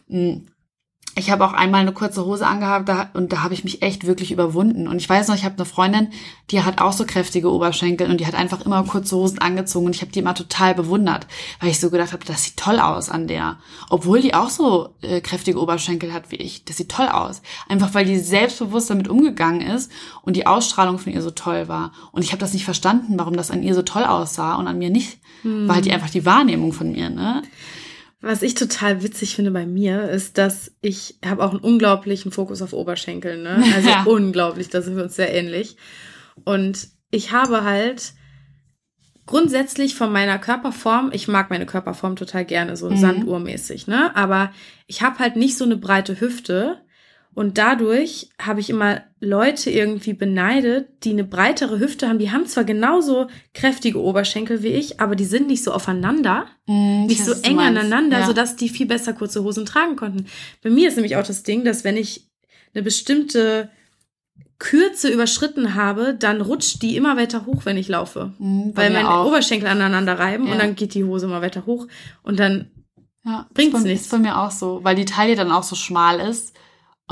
Ja. 0.08 0.36
Ich 1.14 1.30
habe 1.30 1.44
auch 1.44 1.52
einmal 1.52 1.82
eine 1.82 1.92
kurze 1.92 2.24
Hose 2.24 2.46
angehabt 2.46 2.88
da, 2.88 3.10
und 3.12 3.32
da 3.32 3.42
habe 3.42 3.52
ich 3.52 3.64
mich 3.64 3.82
echt 3.82 4.06
wirklich 4.06 4.32
überwunden. 4.32 4.88
Und 4.88 4.96
ich 4.96 5.08
weiß 5.08 5.28
noch, 5.28 5.34
ich 5.34 5.44
habe 5.44 5.56
eine 5.56 5.66
Freundin, 5.66 6.08
die 6.50 6.62
hat 6.62 6.80
auch 6.80 6.92
so 6.92 7.04
kräftige 7.04 7.52
Oberschenkel 7.52 8.10
und 8.10 8.18
die 8.18 8.26
hat 8.26 8.34
einfach 8.34 8.64
immer 8.64 8.82
kurze 8.84 9.16
Hosen 9.16 9.38
angezogen 9.38 9.86
und 9.86 9.94
ich 9.94 10.00
habe 10.00 10.10
die 10.10 10.20
immer 10.20 10.34
total 10.34 10.74
bewundert, 10.74 11.26
weil 11.60 11.68
ich 11.68 11.80
so 11.80 11.90
gedacht 11.90 12.14
habe, 12.14 12.24
das 12.24 12.44
sieht 12.44 12.56
toll 12.56 12.80
aus 12.80 13.10
an 13.10 13.28
der. 13.28 13.58
Obwohl 13.90 14.22
die 14.22 14.34
auch 14.34 14.48
so 14.48 14.94
äh, 15.02 15.20
kräftige 15.20 15.60
Oberschenkel 15.60 16.14
hat 16.14 16.30
wie 16.30 16.36
ich. 16.36 16.64
Das 16.64 16.78
sieht 16.78 16.88
toll 16.88 17.08
aus. 17.08 17.42
Einfach 17.68 17.92
weil 17.92 18.06
die 18.06 18.18
selbstbewusst 18.18 18.88
damit 18.88 19.08
umgegangen 19.08 19.60
ist 19.60 19.92
und 20.22 20.36
die 20.36 20.46
Ausstrahlung 20.46 20.98
von 20.98 21.12
ihr 21.12 21.20
so 21.20 21.30
toll 21.30 21.68
war. 21.68 21.92
Und 22.12 22.22
ich 22.22 22.32
habe 22.32 22.40
das 22.40 22.54
nicht 22.54 22.64
verstanden, 22.64 23.18
warum 23.18 23.36
das 23.36 23.50
an 23.50 23.62
ihr 23.62 23.74
so 23.74 23.82
toll 23.82 24.04
aussah 24.04 24.54
und 24.54 24.66
an 24.66 24.78
mir 24.78 24.88
nicht. 24.88 25.18
Hm. 25.42 25.68
War 25.68 25.74
halt 25.74 25.84
die 25.84 25.92
einfach 25.92 26.10
die 26.10 26.24
Wahrnehmung 26.24 26.72
von 26.72 26.90
mir, 26.90 27.10
ne? 27.10 27.42
Was 28.22 28.42
ich 28.42 28.54
total 28.54 29.02
witzig 29.02 29.34
finde 29.36 29.50
bei 29.50 29.66
mir, 29.66 30.08
ist, 30.08 30.38
dass 30.38 30.72
ich 30.80 31.18
habe 31.24 31.42
auch 31.44 31.50
einen 31.50 31.60
unglaublichen 31.60 32.30
Fokus 32.32 32.62
auf 32.62 32.72
Oberschenkeln. 32.72 33.42
Ne? 33.42 33.62
Also 33.74 33.88
ja. 33.88 34.04
unglaublich, 34.04 34.68
da 34.70 34.80
sind 34.80 34.96
wir 34.96 35.02
uns 35.02 35.16
sehr 35.16 35.34
ähnlich. 35.34 35.76
Und 36.44 36.88
ich 37.10 37.32
habe 37.32 37.64
halt 37.64 38.12
grundsätzlich 39.26 39.94
von 39.94 40.12
meiner 40.12 40.38
Körperform, 40.38 41.10
ich 41.12 41.28
mag 41.28 41.50
meine 41.50 41.66
Körperform 41.66 42.16
total 42.16 42.44
gerne, 42.44 42.76
so 42.76 42.90
Mhm. 42.90 42.96
sanduhrmäßig, 42.96 43.86
ne? 43.86 44.14
Aber 44.16 44.52
ich 44.86 45.02
habe 45.02 45.18
halt 45.18 45.36
nicht 45.36 45.56
so 45.56 45.64
eine 45.64 45.76
breite 45.76 46.20
Hüfte. 46.20 46.80
Und 47.34 47.56
dadurch 47.58 48.30
habe 48.40 48.60
ich 48.60 48.68
immer 48.70 49.02
Leute 49.24 49.70
irgendwie 49.70 50.14
beneidet, 50.14 51.04
die 51.04 51.10
eine 51.10 51.22
breitere 51.22 51.78
Hüfte 51.78 52.08
haben. 52.08 52.18
Die 52.18 52.32
haben 52.32 52.44
zwar 52.46 52.64
genauso 52.64 53.28
kräftige 53.54 54.00
Oberschenkel 54.02 54.64
wie 54.64 54.68
ich, 54.72 55.00
aber 55.00 55.14
die 55.14 55.24
sind 55.24 55.46
nicht 55.46 55.62
so 55.62 55.72
aufeinander, 55.72 56.46
Mhm, 56.66 57.06
nicht 57.06 57.20
ich 57.20 57.24
so 57.24 57.32
eng 57.42 57.60
aneinander, 57.60 58.18
ja. 58.20 58.26
sodass 58.26 58.56
die 58.56 58.68
viel 58.68 58.86
besser 58.86 59.12
kurze 59.12 59.44
Hosen 59.44 59.64
tragen 59.64 59.94
konnten. 59.94 60.26
Bei 60.62 60.70
mir 60.70 60.88
ist 60.88 60.96
nämlich 60.96 61.16
auch 61.16 61.24
das 61.26 61.44
Ding, 61.44 61.64
dass 61.64 61.84
wenn 61.84 61.96
ich 61.96 62.28
eine 62.74 62.82
bestimmte 62.82 63.70
Kürze 64.58 65.08
überschritten 65.08 65.74
habe, 65.74 66.14
dann 66.14 66.40
rutscht 66.40 66.82
die 66.82 66.96
immer 66.96 67.16
weiter 67.16 67.46
hoch, 67.46 67.64
wenn 67.64 67.76
ich 67.76 67.88
laufe. 67.88 68.32
Bei 68.38 68.84
Weil 68.84 68.90
meine 68.92 69.08
auch. 69.10 69.26
Oberschenkel 69.26 69.68
aneinander 69.68 70.18
reiben 70.18 70.46
Ja. 70.46 70.52
und 70.52 70.58
dann 70.62 70.74
geht 70.76 70.94
die 70.94 71.04
Hose 71.04 71.26
immer 71.26 71.42
weiter 71.42 71.64
hoch 71.66 71.86
und 72.22 72.38
dann 72.40 72.70
Ja, 73.24 73.46
Bringt's 73.54 73.78
ist 73.78 73.82
bei, 73.84 73.88
nichts. 73.88 74.04
Ist 74.06 74.10
bei 74.10 74.18
mir 74.18 74.36
auch 74.38 74.50
so, 74.50 74.80
weil 74.82 74.96
die 74.96 75.04
Taille 75.04 75.36
dann 75.36 75.52
auch 75.52 75.62
so 75.62 75.76
schmal 75.76 76.18
ist 76.20 76.54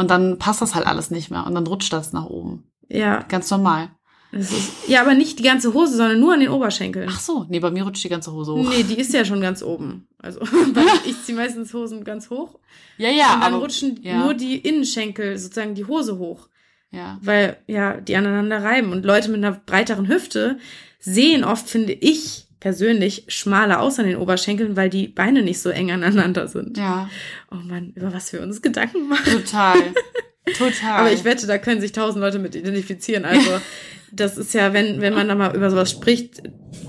und 0.00 0.10
dann 0.10 0.38
passt 0.38 0.62
das 0.62 0.74
halt 0.74 0.86
alles 0.86 1.10
nicht 1.10 1.30
mehr 1.30 1.46
und 1.46 1.54
dann 1.54 1.66
rutscht 1.66 1.92
das 1.92 2.12
nach 2.12 2.24
oben. 2.24 2.64
ja, 2.88 3.22
Ganz 3.28 3.50
normal. 3.50 3.90
ist, 4.32 4.88
ja, 4.88 5.02
aber 5.02 5.14
nicht 5.14 5.38
die 5.38 5.42
ganze 5.42 5.74
Hose, 5.74 5.96
sondern 5.96 6.18
nur 6.18 6.32
an 6.32 6.40
den 6.40 6.48
Oberschenkeln. 6.48 7.08
Ach 7.10 7.20
so, 7.20 7.44
nee, 7.50 7.60
bei 7.60 7.70
mir 7.70 7.84
rutscht 7.84 8.02
die 8.02 8.08
ganze 8.08 8.32
Hose 8.32 8.52
hoch. 8.52 8.68
Nee, 8.68 8.82
die 8.82 8.98
ist 8.98 9.12
ja 9.12 9.24
schon 9.26 9.42
ganz 9.42 9.62
oben. 9.62 10.08
Also 10.18 10.40
ich 11.04 11.22
ziehe 11.22 11.36
meistens 11.36 11.74
Hosen 11.74 12.02
ganz 12.02 12.30
hoch 12.30 12.58
Ja, 12.96 13.10
ja, 13.10 13.34
und 13.34 13.42
dann 13.42 13.54
aber 13.54 13.62
rutschen 13.62 14.00
ja. 14.02 14.24
nur 14.24 14.34
die 14.34 14.56
Innenschenkel 14.56 15.36
sozusagen 15.36 15.74
die 15.74 15.84
Hose 15.84 16.18
hoch, 16.18 16.48
ja. 16.90 17.18
weil 17.20 17.58
ja 17.66 18.00
die 18.00 18.16
aneinander 18.16 18.62
reiben 18.64 18.92
und 18.92 19.04
Leute 19.04 19.30
mit 19.30 19.44
einer 19.44 19.52
breiteren 19.52 20.08
Hüfte 20.08 20.58
sehen 20.98 21.44
oft, 21.44 21.68
finde 21.68 21.92
ich 21.92 22.46
persönlich, 22.60 23.24
schmaler 23.28 23.80
aus 23.80 23.98
an 23.98 24.06
den 24.06 24.16
Oberschenkeln, 24.16 24.76
weil 24.76 24.90
die 24.90 25.08
Beine 25.08 25.42
nicht 25.42 25.60
so 25.60 25.70
eng 25.70 25.90
aneinander 25.90 26.46
sind. 26.46 26.76
Ja, 26.78 27.08
Oh 27.50 27.56
Mann, 27.56 27.92
über 27.96 28.12
was 28.12 28.32
wir 28.32 28.42
uns 28.42 28.62
Gedanken 28.62 29.08
machen. 29.08 29.32
total. 29.32 29.76
total. 30.58 31.00
Aber 31.00 31.12
ich 31.12 31.24
wette, 31.24 31.46
da 31.46 31.58
können 31.58 31.80
sich 31.80 31.92
tausend 31.92 32.20
Leute 32.20 32.38
mit 32.38 32.54
identifizieren. 32.54 33.24
Also 33.24 33.50
das 34.12 34.36
ist 34.36 34.52
ja, 34.54 34.72
wenn, 34.72 35.00
wenn 35.00 35.14
man 35.14 35.28
da 35.28 35.34
mal 35.34 35.56
über 35.56 35.70
sowas 35.70 35.90
spricht, 35.90 36.42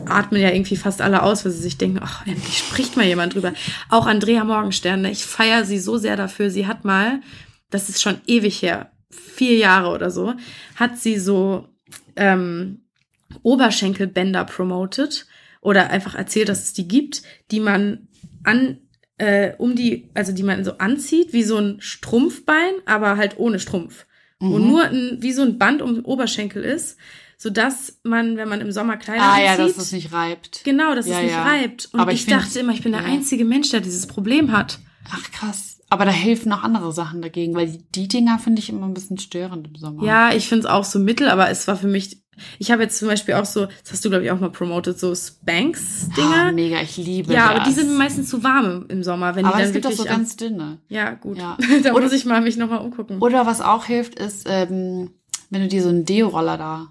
atmen 0.05 0.41
ja 0.41 0.49
irgendwie 0.51 0.75
fast 0.75 1.01
alle 1.01 1.23
aus, 1.23 1.45
weil 1.45 1.51
sie 1.51 1.61
sich 1.61 1.77
denken, 1.77 1.99
ach, 2.01 2.25
endlich 2.27 2.57
spricht 2.57 2.97
mal 2.97 3.05
jemand 3.05 3.33
drüber. 3.33 3.53
Auch 3.89 4.07
Andrea 4.07 4.43
Morgenstern, 4.43 5.05
ich 5.05 5.25
feiere 5.25 5.63
sie 5.65 5.79
so 5.79 5.97
sehr 5.97 6.17
dafür. 6.17 6.49
Sie 6.49 6.67
hat 6.67 6.83
mal, 6.85 7.21
das 7.69 7.89
ist 7.89 8.01
schon 8.01 8.19
ewig 8.27 8.61
her, 8.61 8.91
vier 9.09 9.55
Jahre 9.55 9.89
oder 9.89 10.11
so, 10.11 10.33
hat 10.75 10.97
sie 10.97 11.17
so 11.17 11.69
ähm, 12.15 12.81
Oberschenkelbänder 13.43 14.45
promoted 14.45 15.25
oder 15.61 15.89
einfach 15.89 16.15
erzählt, 16.15 16.49
dass 16.49 16.63
es 16.63 16.73
die 16.73 16.87
gibt, 16.87 17.21
die 17.51 17.59
man 17.59 18.07
an 18.43 18.79
äh, 19.17 19.53
um 19.57 19.75
die, 19.75 20.09
also 20.15 20.31
die 20.31 20.43
man 20.43 20.63
so 20.63 20.79
anzieht, 20.79 21.31
wie 21.31 21.43
so 21.43 21.57
ein 21.57 21.79
Strumpfbein, 21.79 22.73
aber 22.85 23.17
halt 23.17 23.37
ohne 23.37 23.59
Strumpf. 23.59 24.05
Mhm. 24.39 24.67
nur 24.67 24.83
ein, 24.85 25.17
wie 25.19 25.33
so 25.33 25.43
ein 25.43 25.59
Band 25.59 25.83
um 25.83 25.93
den 25.93 26.03
Oberschenkel 26.03 26.63
ist, 26.63 26.97
sodass 27.37 27.99
man, 28.03 28.37
wenn 28.37 28.49
man 28.49 28.59
im 28.61 28.71
Sommer 28.71 28.97
Kleider 28.97 29.21
ah 29.21 29.39
ja, 29.39 29.51
anzieht, 29.51 29.77
dass 29.77 29.85
es 29.85 29.91
nicht 29.91 30.11
reibt. 30.11 30.61
genau, 30.63 30.95
dass 30.95 31.07
Ja, 31.07 31.17
es 31.17 31.23
nicht 31.23 31.31
ja. 31.31 31.43
reibt. 31.43 31.89
Und 31.93 31.99
Aber 31.99 32.11
ich, 32.11 32.21
ich 32.21 32.25
dachte 32.25 32.59
immer, 32.59 32.73
ich 32.73 32.81
bin 32.81 32.91
der 32.91 33.01
ja. 33.01 33.07
einzige 33.07 33.45
Mensch, 33.45 33.69
der 33.69 33.81
dieses 33.81 34.07
Problem 34.07 34.51
hat. 34.51 34.79
Ach 35.09 35.31
krass. 35.31 35.77
Aber 35.89 36.05
da 36.05 36.11
helfen 36.11 36.49
noch 36.49 36.63
andere 36.63 36.93
Sachen 36.93 37.21
dagegen, 37.21 37.53
weil 37.55 37.79
die, 37.95 38.07
Dinger 38.07 38.39
finde 38.39 38.59
ich 38.61 38.69
immer 38.69 38.85
ein 38.87 38.93
bisschen 38.93 39.17
störend 39.17 39.67
im 39.67 39.75
Sommer. 39.75 40.03
Ja, 40.03 40.31
ich 40.33 40.47
finde 40.47 40.65
es 40.67 40.71
auch 40.71 40.85
so 40.85 40.99
mittel, 40.99 41.27
aber 41.29 41.49
es 41.49 41.67
war 41.67 41.75
für 41.75 41.87
mich, 41.87 42.21
ich 42.59 42.71
habe 42.71 42.83
jetzt 42.83 42.97
zum 42.97 43.09
Beispiel 43.09 43.33
auch 43.33 43.43
so, 43.45 43.65
das 43.65 43.91
hast 43.91 44.05
du, 44.05 44.09
glaube 44.09 44.23
ich, 44.23 44.31
auch 44.31 44.39
mal 44.39 44.51
promotet, 44.51 44.97
so 44.99 45.11
Ah, 45.11 45.15
Spanks-Dinger. 45.15 46.51
mega, 46.53 46.79
ich 46.81 46.95
liebe 46.95 47.33
ja, 47.33 47.47
das. 47.49 47.55
aber 47.59 47.63
die 47.69 47.73
sind 47.73 47.97
meistens 47.97 48.29
zu 48.29 48.41
warm 48.41 48.85
im 48.87 49.03
Sommer, 49.03 49.35
wenn 49.35 49.45
aber 49.45 49.57
die 49.57 49.63
es 49.63 49.67
dann 49.69 49.73
gibt 49.73 49.85
auch 49.85 49.89
wirklich 49.89 50.07
so 50.07 50.15
ganz 50.15 50.35
dünne. 50.37 50.77
Ja, 50.87 51.11
gut. 51.15 51.37
Ja. 51.37 51.57
da 51.83 51.91
Oder- 51.93 52.03
muss 52.03 52.13
ich 52.13 52.23
mal 52.25 52.39
mich 52.41 52.55
nochmal 52.55 52.79
umgucken. 52.79 53.19
Oder 53.21 53.45
was 53.45 53.59
auch 53.59 53.83
hilft, 53.85 54.15
ist, 54.17 54.45
ähm, 54.49 55.11
wenn 55.49 55.61
du 55.61 55.67
dir 55.67 55.83
so 55.83 55.89
einen 55.89 56.05
Deo-Roller 56.05 56.57
da 56.57 56.87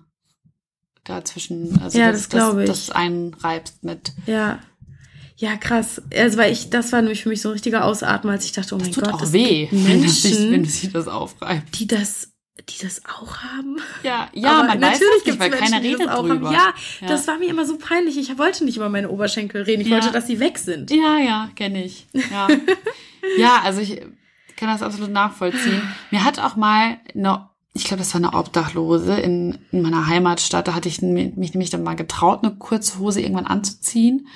dazwischen, 1.04 1.80
also 1.82 1.98
Ja, 1.98 2.12
das 2.12 2.28
glaube 2.28 2.64
ich. 2.64 2.68
das 2.68 2.90
einreibst 2.90 3.82
mit. 3.82 4.12
ja. 4.26 4.58
Ja, 5.40 5.56
krass. 5.56 6.02
Also, 6.14 6.36
weil 6.38 6.52
ich, 6.52 6.68
das 6.68 6.92
war 6.92 7.00
nämlich 7.00 7.22
für 7.22 7.30
mich 7.30 7.40
so 7.40 7.48
ein 7.48 7.52
richtiger 7.52 7.84
Ausatmen, 7.84 8.30
als 8.32 8.44
ich 8.44 8.52
dachte, 8.52 8.74
oh 8.74 8.78
Das 8.78 8.88
mein 8.88 8.94
tut 8.94 9.04
Gott, 9.04 9.14
auch 9.14 9.22
es 9.22 9.32
weh, 9.32 9.66
gibt 9.66 9.88
wenn, 9.88 10.02
das 10.02 10.20
sich, 10.22 10.32
Menschen, 10.38 10.52
wenn 10.52 10.64
sich 10.66 10.92
das 10.92 11.08
aufreibt. 11.08 11.78
die 11.78 11.86
das, 11.86 12.28
die 12.68 12.82
das 12.84 13.00
auch 13.06 13.38
haben. 13.38 13.78
Ja, 14.02 14.28
ja, 14.34 14.58
Aber 14.58 14.68
man 14.68 14.82
weiß 14.82 14.98
das 15.00 15.24
nicht, 15.24 15.38
weil 15.40 15.48
Menschen, 15.48 15.64
keiner 15.64 15.76
das 15.82 15.90
redet 15.92 16.08
auch 16.10 16.26
drüber. 16.28 16.48
Haben. 16.48 16.54
Ja, 16.54 16.74
Ja. 17.00 17.06
das 17.08 17.26
war 17.26 17.38
mir 17.38 17.48
immer 17.48 17.64
so 17.64 17.78
peinlich. 17.78 18.18
Ich 18.18 18.36
wollte 18.38 18.64
nicht 18.66 18.76
über 18.76 18.90
meine 18.90 19.08
Oberschenkel 19.08 19.62
reden. 19.62 19.80
Ich 19.80 19.88
Ja. 19.88 19.94
wollte, 19.94 20.12
dass 20.12 20.26
sie 20.26 20.40
weg 20.40 20.58
sind. 20.58 20.90
Ja, 20.90 21.18
ja, 21.18 21.48
kenne 21.56 21.84
ich. 21.84 22.06
Ja. 22.30 22.46
ja, 23.38 23.60
also 23.64 23.80
ich 23.80 24.00
kann 24.56 24.68
das 24.68 24.82
absolut 24.82 25.10
nachvollziehen. 25.10 25.80
Mir 26.10 26.22
hat 26.22 26.38
auch 26.38 26.56
mal 26.56 26.98
eine, 27.14 27.48
ich 27.72 27.84
glaube, 27.84 28.00
das 28.02 28.12
war 28.12 28.18
eine 28.20 28.34
Obdachlose 28.34 29.14
in, 29.18 29.58
in 29.72 29.80
meiner 29.80 30.06
Heimatstadt, 30.06 30.68
da 30.68 30.74
hatte 30.74 30.88
ich 30.90 30.98
mi- 31.00 31.32
mich 31.34 31.54
nämlich 31.54 31.70
dann 31.70 31.82
mal 31.82 31.96
getraut, 31.96 32.40
eine 32.42 32.54
kurze 32.56 32.98
Hose 32.98 33.22
irgendwann 33.22 33.46
anzuziehen. 33.46 34.26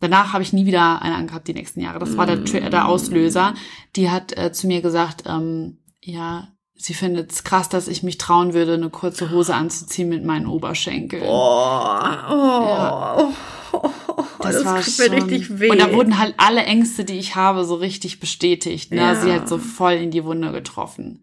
Danach 0.00 0.32
habe 0.32 0.42
ich 0.42 0.52
nie 0.52 0.66
wieder 0.66 1.00
eine 1.02 1.14
angehabt 1.14 1.48
die 1.48 1.54
nächsten 1.54 1.80
Jahre. 1.80 1.98
Das 1.98 2.16
war 2.16 2.26
der, 2.26 2.36
der 2.36 2.86
Auslöser. 2.88 3.54
Die 3.96 4.10
hat 4.10 4.36
äh, 4.36 4.52
zu 4.52 4.66
mir 4.66 4.82
gesagt, 4.82 5.24
ähm, 5.26 5.78
ja, 6.02 6.48
sie 6.74 6.94
findet 6.94 7.32
es 7.32 7.44
krass, 7.44 7.68
dass 7.68 7.88
ich 7.88 8.02
mich 8.02 8.18
trauen 8.18 8.52
würde, 8.52 8.74
eine 8.74 8.90
kurze 8.90 9.30
Hose 9.30 9.54
anzuziehen 9.54 10.08
mit 10.08 10.24
meinen 10.24 10.46
Oberschenkeln. 10.46 11.22
Oh, 11.24 11.98
oh, 12.28 12.66
Ja. 12.68 13.16
oh, 13.72 13.90
das, 14.38 14.62
tut 14.62 15.10
mir 15.10 15.26
richtig 15.26 15.60
weh. 15.60 15.70
Und 15.70 15.80
da 15.80 15.92
wurden 15.92 16.18
halt 16.18 16.34
alle 16.36 16.62
Ängste, 16.62 17.04
die 17.04 17.18
ich 17.18 17.36
habe, 17.36 17.64
so 17.64 17.74
richtig 17.74 18.20
bestätigt. 18.20 18.90
Ne? 18.90 18.98
Ja. 18.98 19.14
Sie 19.14 19.32
hat 19.32 19.48
so 19.48 19.58
voll 19.58 19.94
in 19.94 20.10
die 20.10 20.24
Wunde 20.24 20.52
getroffen. 20.52 21.20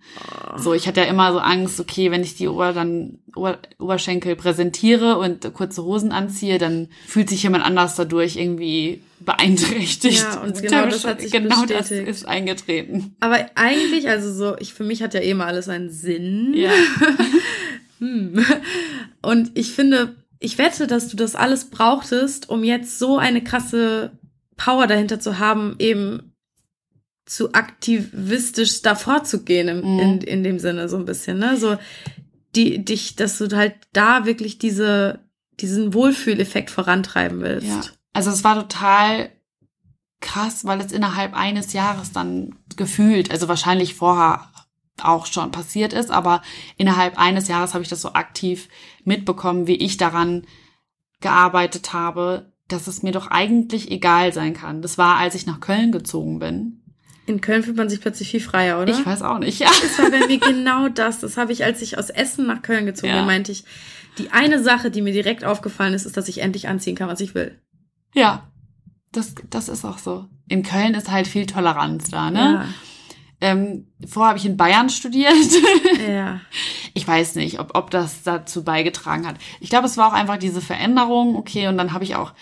So, 0.58 0.74
ich 0.74 0.88
hatte 0.88 1.02
ja 1.02 1.08
immer 1.08 1.32
so 1.32 1.40
Angst, 1.40 1.80
okay, 1.80 2.12
wenn 2.12 2.24
ich 2.24 2.36
die 2.36 2.48
Ober 2.48 2.74
dann 2.74 3.20
Ober 3.36 3.58
Oberschenkel 3.80 4.36
präsentiere 4.36 5.18
und 5.18 5.54
kurze 5.54 5.84
Hosen 5.84 6.12
anziehe, 6.12 6.58
dann 6.58 6.88
fühlt 7.08 7.30
sich 7.30 7.44
jemand 7.44 7.66
anders 7.66 7.96
dadurch 7.96 8.36
irgendwie 8.36 9.02
beeinträchtigt. 9.20 10.20
Ja, 10.20 10.42
und 10.42 10.62
genau 10.62 10.86
das 10.90 11.06
hat 11.06 11.22
sich 11.22 11.32
genau 11.32 11.66
das 11.66 11.90
bestätigt. 11.90 12.10
ist 12.10 12.28
eingetreten. 12.28 13.16
Aber 13.20 13.46
eigentlich, 13.56 14.08
also 14.10 14.32
so, 14.32 14.58
ich, 14.60 14.74
für 14.74 14.84
mich 14.84 15.02
hat 15.02 15.14
ja 15.14 15.22
eh 15.22 15.34
mal 15.34 15.48
alles 15.48 15.70
einen 15.70 15.90
Sinn. 15.90 16.54
Ja. 16.56 16.72
Hm. 18.00 18.44
Und 19.22 19.52
ich 19.54 19.72
finde, 19.72 20.16
ich 20.44 20.58
wette, 20.58 20.88
dass 20.88 21.08
du 21.08 21.16
das 21.16 21.36
alles 21.36 21.70
brauchtest, 21.70 22.50
um 22.50 22.64
jetzt 22.64 23.00
so 23.00 23.18
eine 23.18 23.44
krasse 23.44 24.12
Power 24.58 24.88
dahinter 24.88 25.20
zu 25.20 25.40
haben, 25.40 25.76
eben 25.80 26.34
zu 27.26 27.54
aktivistisch 27.54 28.82
davor 28.82 29.24
zu 29.24 29.44
gehen 29.44 29.68
im, 29.70 29.78
Mhm. 29.80 30.00
in, 30.00 30.22
in 30.22 30.44
dem 30.44 30.60
Sinne 30.60 30.90
so 30.90 30.98
ein 30.98 31.06
bisschen, 31.06 31.40
ne? 31.40 31.58
So 31.58 31.78
die 32.56 32.84
dich, 32.84 33.16
dass 33.16 33.38
du 33.40 33.56
halt 33.56 33.76
da 33.94 34.26
wirklich 34.26 34.60
diese 34.60 35.20
diesen 35.60 35.94
Wohlfühleffekt 35.94 36.70
vorantreiben 36.72 37.42
willst. 37.42 37.68
Ja. 37.68 37.82
Also 38.12 38.32
es 38.32 38.44
war 38.44 38.56
total 38.56 39.30
krass, 40.20 40.66
weil 40.66 40.82
es 40.82 40.92
innerhalb 40.92 41.34
eines 41.36 41.74
Jahres 41.74 42.12
dann 42.12 42.56
gefühlt, 42.76 43.32
also 43.32 43.48
wahrscheinlich 43.48 43.94
vorher 43.96 44.50
auch 45.02 45.26
schon 45.26 45.52
passiert 45.52 45.94
ist, 45.94 46.12
aber 46.12 46.42
innerhalb 46.78 47.18
eines 47.20 47.48
Jahres 47.48 47.74
habe 47.74 47.84
ich 47.84 47.90
das 47.90 48.02
so 48.02 48.14
aktiv 48.14 48.70
mitbekommen, 49.04 49.68
wie 49.68 49.76
ich 49.76 49.98
daran 49.98 50.46
gearbeitet 51.20 51.94
habe, 51.94 52.54
dass 52.68 52.88
es 52.88 53.04
mir 53.04 53.12
doch 53.12 53.28
eigentlich 53.28 53.92
egal 53.92 54.34
sein 54.34 54.54
kann. 54.54 54.82
Das 54.82 54.98
war, 54.98 55.18
als 55.18 55.36
ich 55.36 55.46
nach 55.46 55.60
Köln 55.60 55.92
gezogen 55.92 56.40
bin. 56.40 56.80
In 57.26 57.40
Köln 57.40 57.64
fühlt 57.64 57.78
man 57.78 57.88
sich 57.90 58.02
plötzlich 58.02 58.30
viel 58.32 58.42
freier, 58.42 58.82
oder? 58.82 58.92
Ich 58.92 59.06
weiß 59.06 59.22
auch 59.22 59.40
nicht, 59.40 59.60
ja. 59.60 59.68
Das 59.82 59.98
war 59.98 60.12
bei 60.12 60.28
mir 60.28 60.40
genau 60.40 60.90
das. 60.90 61.20
Das 61.22 61.38
habe 61.38 61.54
ich, 61.54 61.64
als 61.64 61.82
ich 61.82 61.98
aus 61.98 62.10
Essen 62.10 62.46
nach 62.46 62.62
Köln 62.62 62.86
gezogen 62.86 63.14
Ja. 63.14 63.20
bin, 63.20 63.26
meinte 63.28 63.52
ich, 63.52 63.64
die 64.18 64.32
eine 64.32 64.62
Sache, 64.62 64.92
die 64.92 65.02
mir 65.02 65.14
direkt 65.14 65.46
aufgefallen 65.46 65.94
ist, 65.94 66.06
ist, 66.06 66.18
dass 66.18 66.28
ich 66.28 66.40
endlich 66.40 66.68
anziehen 66.68 66.96
kann, 66.96 67.08
was 67.08 67.22
ich 67.22 67.34
will. 67.34 67.60
Ja, 68.14 68.52
das, 69.12 69.34
das 69.50 69.70
ist 69.70 69.86
auch 69.86 69.98
so. 69.98 70.26
In 70.50 70.64
Köln 70.64 70.94
ist 70.96 71.10
halt 71.10 71.28
viel 71.28 71.46
Toleranz 71.46 72.10
da, 72.10 72.30
ne? 72.30 72.68
Ähm, 73.44 73.88
vorher 74.08 74.30
habe 74.30 74.40
ich 74.40 74.46
in 74.46 74.56
Bayern 74.58 74.90
studiert. 74.90 75.34
Ja. 76.08 76.42
ich 76.94 77.08
weiß 77.08 77.36
nicht, 77.36 77.60
ob, 77.60 77.76
ob 77.78 77.92
das 77.92 78.24
dazu 78.24 78.64
beigetragen 78.64 79.28
hat. 79.28 79.36
Ich 79.60 79.70
glaube, 79.70 79.86
es 79.88 79.98
war 79.98 80.08
auch 80.10 80.14
einfach 80.14 80.38
diese 80.38 80.62
Veränderung, 80.62 81.36
okay, 81.36 81.68
und 81.68 81.78
dann 81.78 81.92
habe 81.94 82.04
ich 82.04 82.16
auch 82.16 82.34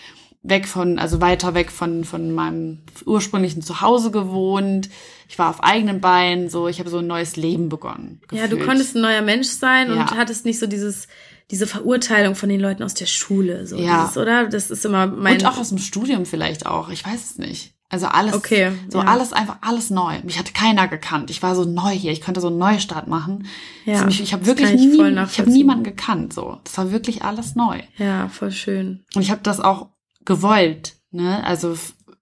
weg 0.42 0.66
von, 0.66 0.98
also 0.98 1.20
weiter 1.20 1.54
weg 1.54 1.70
von, 1.70 2.04
von 2.04 2.32
meinem 2.32 2.82
ursprünglichen 3.06 3.62
Zuhause 3.62 4.10
gewohnt. 4.10 4.90
Ich 5.28 5.38
war 5.38 5.50
auf 5.50 5.62
eigenen 5.62 6.00
Beinen, 6.00 6.48
so, 6.50 6.66
ich 6.68 6.78
habe 6.80 6.90
so 6.90 6.98
ein 6.98 7.06
neues 7.06 7.36
Leben 7.36 7.68
begonnen. 7.68 8.20
Ja, 8.32 8.44
du 8.44 8.50
gefühlt. 8.56 8.66
konntest 8.68 8.96
ein 8.96 9.02
neuer 9.02 9.22
Mensch 9.22 9.48
sein 9.48 9.90
und 9.90 9.98
Ja. 9.98 10.16
hattest 10.16 10.44
nicht 10.44 10.58
so 10.58 10.66
dieses, 10.66 11.06
diese 11.50 11.66
Verurteilung 11.66 12.34
von 12.34 12.48
den 12.48 12.60
Leuten 12.60 12.82
aus 12.82 12.94
der 12.94 13.06
Schule, 13.06 13.66
so 13.66 13.76
Ja. 13.76 14.02
dieses, 14.02 14.16
oder? 14.18 14.46
Das 14.48 14.70
ist 14.70 14.84
immer 14.84 15.06
mein. 15.06 15.34
Und 15.38 15.46
auch 15.46 15.58
aus 15.58 15.68
dem 15.70 15.78
Studium 15.78 16.26
vielleicht 16.26 16.66
auch, 16.66 16.88
ich 16.90 17.04
weiß 17.06 17.30
es 17.32 17.38
nicht. 17.38 17.74
Also 17.92 18.06
alles, 18.06 18.32
Okay, 18.34 18.72
so 18.88 19.00
ja. 19.00 19.04
alles 19.04 19.34
einfach 19.34 19.58
alles 19.60 19.90
neu. 19.90 20.18
Mich 20.24 20.38
hatte 20.38 20.54
keiner 20.54 20.88
gekannt. 20.88 21.30
Ich 21.30 21.42
war 21.42 21.54
so 21.54 21.64
neu 21.66 21.90
hier. 21.90 22.10
Ich 22.10 22.22
konnte 22.22 22.40
so 22.40 22.48
einen 22.48 22.56
Neustart 22.56 23.06
machen. 23.06 23.46
Ja, 23.84 23.94
also 23.94 24.06
mich, 24.06 24.22
ich 24.22 24.32
habe 24.32 24.46
wirklich 24.46 24.70
ich 24.70 24.80
nie, 24.80 24.94
ich 24.94 24.98
habe 24.98 25.10
nachvollziehen. 25.12 25.52
niemanden 25.52 25.84
gekannt. 25.84 26.32
So, 26.32 26.58
das 26.64 26.78
war 26.78 26.90
wirklich 26.90 27.22
alles 27.22 27.54
neu. 27.54 27.80
Ja, 27.98 28.28
voll 28.30 28.50
schön. 28.50 29.04
Und 29.14 29.20
ich 29.20 29.30
habe 29.30 29.42
das 29.42 29.60
auch 29.60 29.90
gewollt. 30.24 30.94
Ne? 31.10 31.44
Also 31.44 31.76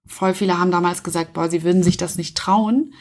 voll 0.05 0.33
viele 0.33 0.59
haben 0.59 0.71
damals 0.71 1.03
gesagt, 1.03 1.31
boah, 1.31 1.49
sie 1.49 1.63
würden 1.63 1.83
sich 1.83 1.95
das 1.95 2.17
nicht 2.17 2.35
trauen. 2.37 2.93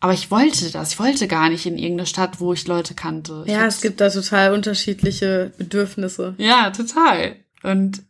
Aber 0.00 0.12
ich 0.12 0.30
wollte 0.30 0.70
das. 0.70 0.92
Ich 0.92 0.98
wollte 0.98 1.26
gar 1.26 1.48
nicht 1.48 1.64
in 1.64 1.78
irgendeine 1.78 2.06
Stadt, 2.06 2.38
wo 2.38 2.52
ich 2.52 2.66
Leute 2.66 2.92
kannte. 2.94 3.44
Ich 3.46 3.52
Ja, 3.52 3.64
es 3.64 3.80
gibt 3.80 4.00
da 4.02 4.10
total 4.10 4.52
unterschiedliche 4.52 5.52
Bedürfnisse. 5.56 6.34
Ja, 6.36 6.70
total. 6.70 7.36
Und 7.62 8.02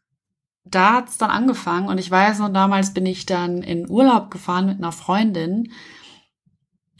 da 0.64 0.94
hat's 0.94 1.18
dann 1.18 1.30
angefangen. 1.30 1.88
Und 1.88 1.98
ich 1.98 2.11
weiß 2.11 2.38
noch, 2.38 2.52
damals 2.52 2.92
bin 2.92 3.06
ich 3.06 3.26
dann 3.26 3.62
in 3.62 3.88
Urlaub 3.88 4.30
gefahren 4.30 4.66
mit 4.66 4.78
einer 4.78 4.92
Freundin. 4.92 5.72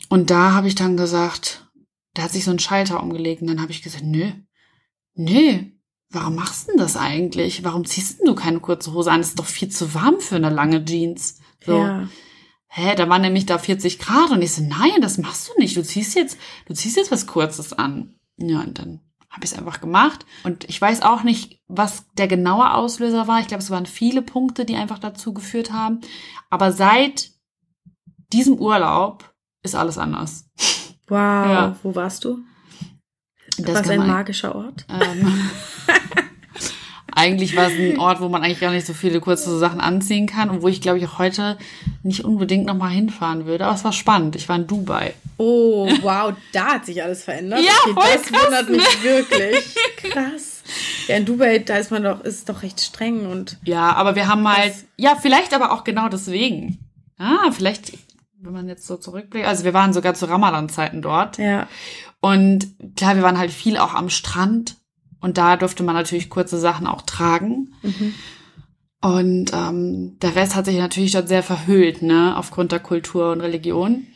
Und 0.08 0.30
da 0.30 0.52
habe 0.52 0.68
ich 0.68 0.74
dann 0.74 0.96
gesagt, 0.96 1.70
da 2.14 2.22
hat 2.22 2.32
sich 2.32 2.44
so 2.44 2.50
ein 2.50 2.58
Schalter 2.58 3.02
umgelegt. 3.02 3.42
Und 3.42 3.48
dann 3.48 3.62
habe 3.62 3.72
ich 3.72 3.82
gesagt, 3.82 4.04
nö, 4.04 4.32
nö, 5.14 5.64
warum 6.11 6.34
machst 6.34 6.66
du 6.66 6.72
denn 6.72 6.80
das 6.80 6.96
eigentlich? 6.96 7.64
Warum 7.64 7.84
ziehst 7.84 8.18
denn 8.18 8.26
du 8.26 8.34
keine 8.34 8.61
kurze 8.61 8.92
Hose 8.92 9.11
an? 9.11 9.20
Das 9.20 9.30
ist 9.30 9.38
doch 9.38 9.46
viel 9.46 9.68
zu 9.68 9.94
warm 9.94 10.20
für 10.20 10.36
eine 10.36 10.50
lange 10.50 10.84
Jeans. 10.84 11.38
So. 11.64 11.78
Ja. 11.78 12.08
Hä, 12.72 12.94
da 12.94 13.08
waren 13.08 13.22
nämlich 13.22 13.46
da 13.46 13.58
40 13.58 13.98
Grad 13.98 14.30
und 14.30 14.42
ich 14.42 14.52
so, 14.52 14.62
nein, 14.62 15.00
das 15.00 15.18
machst 15.18 15.48
du 15.48 15.61
nicht. 15.61 15.76
Du 15.76 15.82
ziehst 15.82 16.14
jetzt, 16.14 16.38
du 16.66 16.74
ziehst 16.74 16.96
jetzt 16.96 17.11
was 17.11 17.26
Kurzes 17.26 17.72
an. 17.72 18.14
Ja, 18.36 18.61
und 18.61 18.78
dann 18.78 19.00
habe 19.31 19.45
ich 19.45 19.53
es 19.53 19.59
einfach 19.59 19.81
gemacht. 19.81 20.26
Und 20.43 20.64
ich 20.68 20.81
weiß 20.81 21.03
auch 21.03 21.22
nicht, 21.22 21.61
was 21.68 22.05
der 22.14 22.26
genaue 22.26 22.74
Auslöser 22.74 23.28
war. 23.28 23.41
Ich 23.41 23.47
glaube, 23.47 23.62
es 23.62 23.70
waren 23.70 23.87
viele 23.87 24.22
Punkte, 24.22 24.64
die 24.64 24.76
einfach 24.76 24.99
dazu 24.99 25.33
geführt 25.33 25.72
haben. 25.72 26.01
Aber 26.51 26.72
seit 26.72 27.31
diesem 28.33 28.59
Urlaub 28.59 29.33
ist 29.62 29.74
alles 29.76 29.99
anders. 29.99 30.49
Wow. 31.09 31.16
Ja. 31.16 31.76
Wo 31.83 31.95
warst 31.95 32.24
du? 32.24 32.41
Das 33.59 33.83
kann 33.83 34.01
ein 34.01 34.09
magischer 34.09 34.55
Ort? 34.55 34.87
Ähm, 34.89 35.51
eigentlich 37.14 37.56
war 37.56 37.68
es 37.68 37.72
ein 37.78 37.98
Ort, 37.98 38.20
wo 38.20 38.28
man 38.28 38.42
eigentlich 38.42 38.61
gar 38.61 38.70
nicht 38.70 38.86
so 38.86 38.92
viele 38.92 39.20
kurze 39.20 39.58
Sachen 39.58 39.80
anziehen 39.80 40.26
kann 40.26 40.50
und 40.50 40.62
wo 40.62 40.68
ich, 40.68 40.80
glaube 40.80 40.98
ich, 40.98 41.06
auch 41.06 41.18
heute 41.18 41.58
nicht 42.02 42.24
unbedingt 42.24 42.66
nochmal 42.66 42.90
hinfahren 42.90 43.46
würde. 43.46 43.66
Aber 43.66 43.74
es 43.74 43.84
war 43.84 43.92
spannend. 43.92 44.36
Ich 44.36 44.48
war 44.48 44.56
in 44.56 44.66
Dubai. 44.66 45.14
Oh, 45.36 45.88
wow, 46.02 46.34
da 46.52 46.74
hat 46.74 46.86
sich 46.86 47.02
alles 47.02 47.24
verändert. 47.24 47.61
Ja, 47.61 47.72
okay, 47.84 47.92
voll 47.94 48.04
das 48.14 48.22
krass, 48.22 48.44
wundert 48.44 48.68
mich 48.70 48.78
ne? 48.78 49.04
wirklich. 49.04 49.74
Krass. 49.96 50.62
Ja, 51.08 51.16
in 51.16 51.24
Dubai, 51.24 51.58
da 51.58 51.76
ist 51.76 51.90
man 51.90 52.02
doch, 52.02 52.20
ist 52.22 52.48
doch 52.48 52.62
recht 52.62 52.80
streng 52.80 53.26
und 53.26 53.58
Ja, 53.64 53.92
aber 53.94 54.14
wir 54.14 54.28
haben 54.28 54.46
halt, 54.48 54.74
ja, 54.96 55.16
vielleicht 55.20 55.54
aber 55.54 55.72
auch 55.72 55.84
genau 55.84 56.08
deswegen. 56.08 56.78
Ah, 57.18 57.50
vielleicht, 57.50 57.92
wenn 58.40 58.52
man 58.52 58.68
jetzt 58.68 58.86
so 58.86 58.96
zurückblickt, 58.96 59.46
also 59.46 59.64
wir 59.64 59.74
waren 59.74 59.92
sogar 59.92 60.14
zu 60.14 60.26
Ramadan-Zeiten 60.26 61.02
dort. 61.02 61.38
ja. 61.38 61.66
Und 62.22 62.68
klar, 62.96 63.16
wir 63.16 63.22
waren 63.22 63.38
halt 63.38 63.50
viel 63.50 63.78
auch 63.78 63.94
am 63.94 64.11
Strand. 64.11 64.76
Und 65.21 65.39
da 65.39 65.57
durfte 65.57 65.83
man 65.83 65.95
natürlich 65.95 66.31
kurze 66.31 66.59
Sachen 66.59 66.87
auch 66.87 67.03
tragen. 67.03 67.75
Mhm. 67.83 68.14
Und 69.03 69.53
ähm, 69.55 70.18
der 70.21 70.35
Rest 70.37 70.55
hat 70.55 70.66
sich 70.66 70.77
natürlich 70.77 71.12
dort 71.12 71.29
sehr 71.29 71.43
verhüllt, 71.43 72.03
ne, 72.03 72.37
aufgrund 72.37 72.73
der 72.73 72.81
Kultur 72.81 73.33
und 73.33 73.41
Religion. 73.41 74.07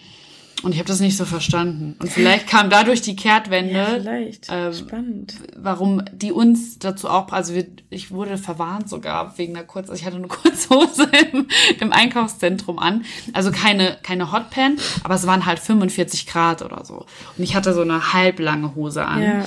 Und 0.63 0.73
ich 0.73 0.79
habe 0.79 0.89
das 0.89 1.01
nicht 1.01 1.17
so 1.19 1.27
verstanden. 1.27 1.95
Und 2.01 2.11
vielleicht 2.11 2.47
kam 2.47 2.71
dadurch 2.71 3.03
die 3.03 3.17
Kehrtwende, 3.17 3.73
Ja, 3.75 3.87
vielleicht. 4.01 4.47
ähm, 4.51 4.73
Spannend. 4.73 5.35
warum 5.57 6.03
die 6.13 6.33
uns 6.33 6.79
dazu 6.79 7.09
auch, 7.11 7.31
also 7.33 7.55
wir, 7.55 7.67
ich 7.91 8.11
wurde 8.13 8.39
verwarnt 8.39 8.89
sogar 8.89 9.37
wegen 9.37 9.55
einer 9.57 9.67
Kurz, 9.67 9.91
also 9.91 10.01
ich 10.01 10.07
hatte 10.07 10.17
eine 10.17 10.29
Kurzhose 10.29 11.07
im, 11.33 11.49
im 11.81 11.93
Einkaufszentrum 11.93 12.79
an, 12.79 13.05
also 13.35 13.51
keine, 13.51 13.99
keine 14.03 14.33
Hotpan, 14.33 14.77
aber 15.03 15.15
es 15.17 15.27
waren 15.27 15.45
halt 15.45 15.59
45 15.59 16.27
Grad 16.27 16.63
oder 16.63 16.83
so. 16.87 17.05
Und 17.37 17.45
ich 17.45 17.55
hatte 17.55 17.75
so 17.75 17.83
eine 17.83 18.15
halblange 18.15 18.75
Hose 18.75 19.05
an. 19.05 19.23
Ja, 19.23 19.45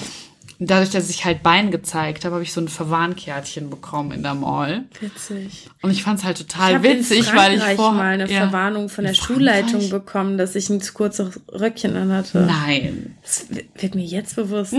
dadurch, 0.60 0.90
dass 0.90 1.10
ich 1.10 1.26
halt 1.26 1.44
Bein 1.44 1.72
gezeigt 1.72 2.26
habe, 2.26 2.36
habe 2.36 2.44
ich 2.44 2.54
so 2.54 2.62
ein 2.62 2.68
Verwarnkärtchen 2.68 3.70
bekommen 3.70 4.12
in 4.12 4.24
der 4.24 4.34
Mall. 4.34 4.86
witzig. 5.00 5.70
Und 5.82 5.92
ich 5.92 6.04
fand 6.04 6.20
es 6.20 6.26
halt 6.26 6.40
Ich 6.40 6.48
total 6.48 6.76
in 6.76 6.84
witzig, 6.84 7.36
weil 7.36 7.58
ich 7.58 7.64
vor 7.76 7.92
mal 7.92 8.14
eine 8.14 8.32
ja. 8.32 8.42
Verwarnung 8.42 8.90
von 8.90 9.04
der 9.04 9.14
Schulleitung 9.14 9.90
bekommen, 9.90 10.38
dass 10.38 10.56
ich 10.56 10.70
ein 10.70 10.82
zu 10.82 10.94
kurzes 10.94 11.40
Röckchen 11.52 11.96
anhatte. 11.96 12.40
Nein. 12.40 13.18
Das 13.22 13.48
wird 13.76 13.96
mir 13.96 14.06
jetzt 14.06 14.36
bewusst. 14.36 14.76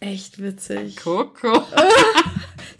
Echt 0.00 0.42
witzig. 0.42 0.96
Coco. 0.96 1.64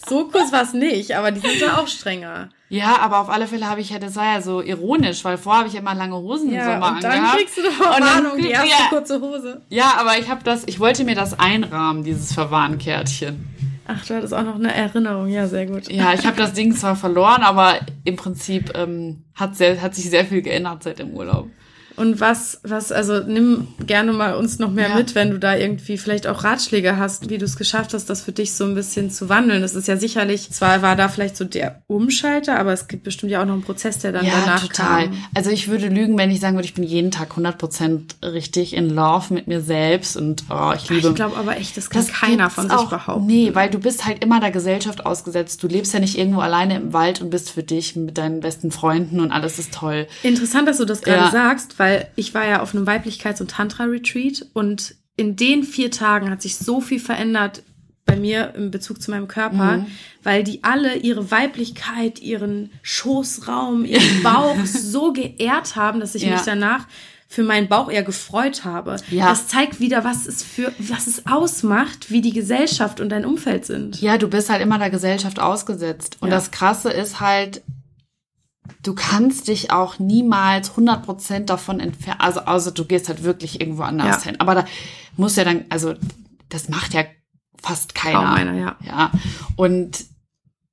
So 0.08 0.28
kurz 0.28 0.52
war 0.52 0.62
es 0.62 0.72
nicht, 0.72 1.16
aber 1.16 1.32
die 1.32 1.40
sind 1.40 1.60
da 1.60 1.78
auch 1.78 1.88
strenger. 1.88 2.50
Ja, 2.68 2.98
aber 3.00 3.20
auf 3.20 3.30
alle 3.30 3.46
Fälle 3.46 3.68
habe 3.68 3.80
ich 3.80 3.90
ja, 3.90 3.98
das 3.98 4.16
war 4.16 4.24
ja 4.24 4.40
so 4.40 4.60
ironisch, 4.60 5.24
weil 5.24 5.38
vorher 5.38 5.60
habe 5.60 5.68
ich 5.68 5.76
immer 5.76 5.94
lange 5.94 6.16
Hosen 6.16 6.48
im 6.48 6.54
Ja, 6.56 6.64
Sommer 6.64 6.96
und 6.96 7.04
dann 7.04 7.12
angehabt. 7.12 7.38
kriegst 7.38 7.56
du 7.58 7.60
eine 7.62 7.70
dann 7.70 7.76
Verwarnung, 7.76 8.38
die 8.42 8.48
erste 8.50 8.68
ja. 8.68 8.88
kurze 8.90 9.20
Hose. 9.20 9.60
Ja, 9.68 9.94
aber 10.00 10.18
ich 10.18 10.28
habe 10.28 10.42
das, 10.42 10.64
ich 10.66 10.80
wollte 10.80 11.04
mir 11.04 11.14
das 11.14 11.38
einrahmen, 11.38 12.02
dieses 12.02 12.32
Verwarnkärtchen. 12.32 13.46
Ach, 13.86 14.04
du 14.04 14.16
hattest 14.16 14.34
auch 14.34 14.42
noch 14.42 14.56
eine 14.56 14.74
Erinnerung. 14.74 15.28
Ja, 15.28 15.46
sehr 15.46 15.66
gut. 15.66 15.88
Ja, 15.88 16.12
ich 16.12 16.26
habe 16.26 16.36
das 16.36 16.54
Ding 16.54 16.74
zwar 16.74 16.96
verloren, 16.96 17.42
aber 17.42 17.74
im 18.02 18.16
Prinzip 18.16 18.76
ähm, 18.76 19.22
hat, 19.36 19.54
sehr, 19.56 19.80
hat 19.80 19.94
sich 19.94 20.10
sehr 20.10 20.24
viel 20.24 20.42
geändert 20.42 20.82
seit 20.82 20.98
dem 20.98 21.10
Urlaub. 21.10 21.48
Und 21.96 22.20
was, 22.20 22.60
was, 22.62 22.92
also 22.92 23.20
nimm 23.20 23.68
gerne 23.86 24.12
mal 24.12 24.34
uns 24.34 24.58
noch 24.58 24.70
mehr 24.70 24.90
Ja. 24.90 24.94
mit, 24.96 25.14
wenn 25.14 25.30
du 25.30 25.38
da 25.38 25.56
irgendwie 25.56 25.96
vielleicht 25.98 26.26
auch 26.26 26.44
Ratschläge 26.44 26.96
hast, 26.98 27.30
wie 27.30 27.38
du 27.38 27.44
es 27.44 27.56
geschafft 27.56 27.94
hast, 27.94 28.10
das 28.10 28.22
für 28.22 28.32
dich 28.32 28.54
so 28.54 28.64
ein 28.64 28.74
bisschen 28.74 29.10
zu 29.10 29.28
wandeln. 29.28 29.62
Das 29.62 29.74
ist 29.74 29.88
ja 29.88 29.96
sicherlich, 29.96 30.50
zwar 30.50 30.82
war 30.82 30.94
da 30.96 31.08
vielleicht 31.08 31.36
so 31.36 31.44
der 31.44 31.82
Umschalter, 31.86 32.58
aber 32.58 32.72
es 32.72 32.88
gibt 32.88 33.04
bestimmt 33.04 33.32
ja 33.32 33.40
auch 33.40 33.46
noch 33.46 33.54
einen 33.54 33.62
Prozess, 33.62 33.98
der 34.00 34.12
dann 34.12 34.26
ja, 34.26 34.32
danach 34.40 34.60
total. 34.66 35.04
kam. 35.08 35.16
Also 35.34 35.50
ich 35.50 35.68
würde 35.68 35.88
lügen, 35.88 36.18
wenn 36.18 36.30
ich 36.30 36.40
sagen 36.40 36.56
würde, 36.56 36.66
ich 36.66 36.74
bin 36.74 36.84
jeden 36.84 37.10
Tag 37.10 37.32
100% 37.36 38.22
richtig 38.32 38.74
in 38.74 38.90
Love 38.90 39.32
mit 39.32 39.46
mir 39.46 39.60
selbst 39.60 40.16
und 40.16 40.44
oh, 40.50 40.72
ich 40.76 40.88
liebe 40.90 41.08
Ich 41.08 41.14
glaube 41.14 41.36
aber 41.36 41.56
echt, 41.56 41.76
das 41.76 41.88
kann 41.90 42.02
Das 42.02 42.12
keiner 42.12 42.50
von 42.50 42.64
sich 42.64 42.72
auch. 42.72 42.90
behaupten. 42.90 43.26
Nee, 43.26 43.50
weil 43.54 43.70
du 43.70 43.78
bist 43.78 44.04
halt 44.04 44.22
immer 44.22 44.40
der 44.40 44.50
Gesellschaft 44.50 45.06
ausgesetzt. 45.06 45.62
Du 45.62 45.66
lebst 45.68 45.94
ja 45.94 46.00
nicht 46.00 46.18
irgendwo 46.18 46.40
alleine 46.40 46.76
im 46.76 46.92
Wald 46.92 47.20
und 47.22 47.30
bist 47.30 47.50
für 47.50 47.62
dich 47.62 47.96
mit 47.96 48.18
deinen 48.18 48.40
besten 48.40 48.70
Freunden 48.70 49.20
und 49.20 49.32
alles 49.32 49.58
ist 49.58 49.72
toll. 49.72 50.06
Interessant, 50.22 50.68
dass 50.68 50.78
du 50.78 50.84
das 50.84 51.00
gerade 51.02 51.24
Ja. 51.24 51.30
sagst, 51.30 51.78
weil 51.78 51.85
ich 52.16 52.34
war 52.34 52.46
ja 52.46 52.60
auf 52.62 52.74
einem 52.74 52.86
Weiblichkeits- 52.86 53.40
und 53.40 53.50
Tantra-Retreat 53.50 54.46
und 54.52 54.94
in 55.16 55.36
den 55.36 55.62
vier 55.64 55.90
Tagen 55.90 56.30
hat 56.30 56.42
sich 56.42 56.56
so 56.56 56.80
viel 56.80 57.00
verändert 57.00 57.62
bei 58.04 58.16
mir 58.16 58.54
im 58.54 58.70
Bezug 58.70 59.02
zu 59.02 59.10
meinem 59.10 59.26
Körper, 59.28 59.78
Mhm. 59.78 59.86
weil 60.22 60.44
die 60.44 60.62
alle 60.62 60.96
ihre 60.96 61.30
Weiblichkeit, 61.30 62.20
ihren 62.20 62.70
Schoßraum, 62.82 63.84
ihren 63.84 64.22
Bauch 64.22 64.56
so 64.64 65.12
geehrt 65.12 65.76
haben, 65.76 66.00
dass 66.00 66.14
ich 66.14 66.22
Ja. 66.22 66.32
mich 66.32 66.42
danach 66.42 66.86
für 67.28 67.42
meinen 67.42 67.66
Bauch 67.66 67.90
eher 67.90 68.04
gefreut 68.04 68.64
habe. 68.64 68.96
Ja. 69.10 69.28
Das 69.28 69.48
zeigt 69.48 69.80
wieder, 69.80 70.04
was 70.04 70.26
es 70.26 70.44
für, 70.44 70.72
was 70.78 71.08
es 71.08 71.26
ausmacht, 71.26 72.10
wie 72.12 72.20
die 72.20 72.32
Gesellschaft 72.32 73.00
und 73.00 73.08
dein 73.08 73.24
Umfeld 73.24 73.64
sind. 73.66 74.00
Ja, 74.00 74.16
du 74.18 74.28
bist 74.28 74.48
halt 74.50 74.62
immer 74.62 74.78
der 74.78 74.90
Gesellschaft 74.90 75.40
ausgesetzt. 75.40 76.18
Und 76.20 76.28
Ja. 76.28 76.34
das 76.36 76.52
Krasse 76.52 76.90
ist 76.90 77.18
halt, 77.20 77.62
du 78.82 78.94
kannst 78.94 79.48
dich 79.48 79.70
auch 79.70 79.98
niemals 79.98 80.72
100% 80.72 81.40
davon 81.46 81.80
entfernen. 81.80 82.20
Also, 82.20 82.40
außer 82.40 82.72
du 82.72 82.84
gehst 82.84 83.08
halt 83.08 83.22
wirklich 83.22 83.60
irgendwo 83.60 83.82
anders 83.82 84.24
Ja. 84.24 84.30
hin. 84.30 84.40
Aber 84.40 84.54
da 84.54 84.64
muss 85.16 85.36
ja 85.36 85.44
dann, 85.44 85.64
also, 85.70 85.94
das 86.48 86.68
macht 86.68 86.94
ja 86.94 87.04
fast 87.62 87.94
keiner. 87.94 88.18
Kaum 88.20 88.34
einer, 88.34 88.54
ja. 88.54 88.76
Ja. 88.84 89.10
Und 89.56 90.04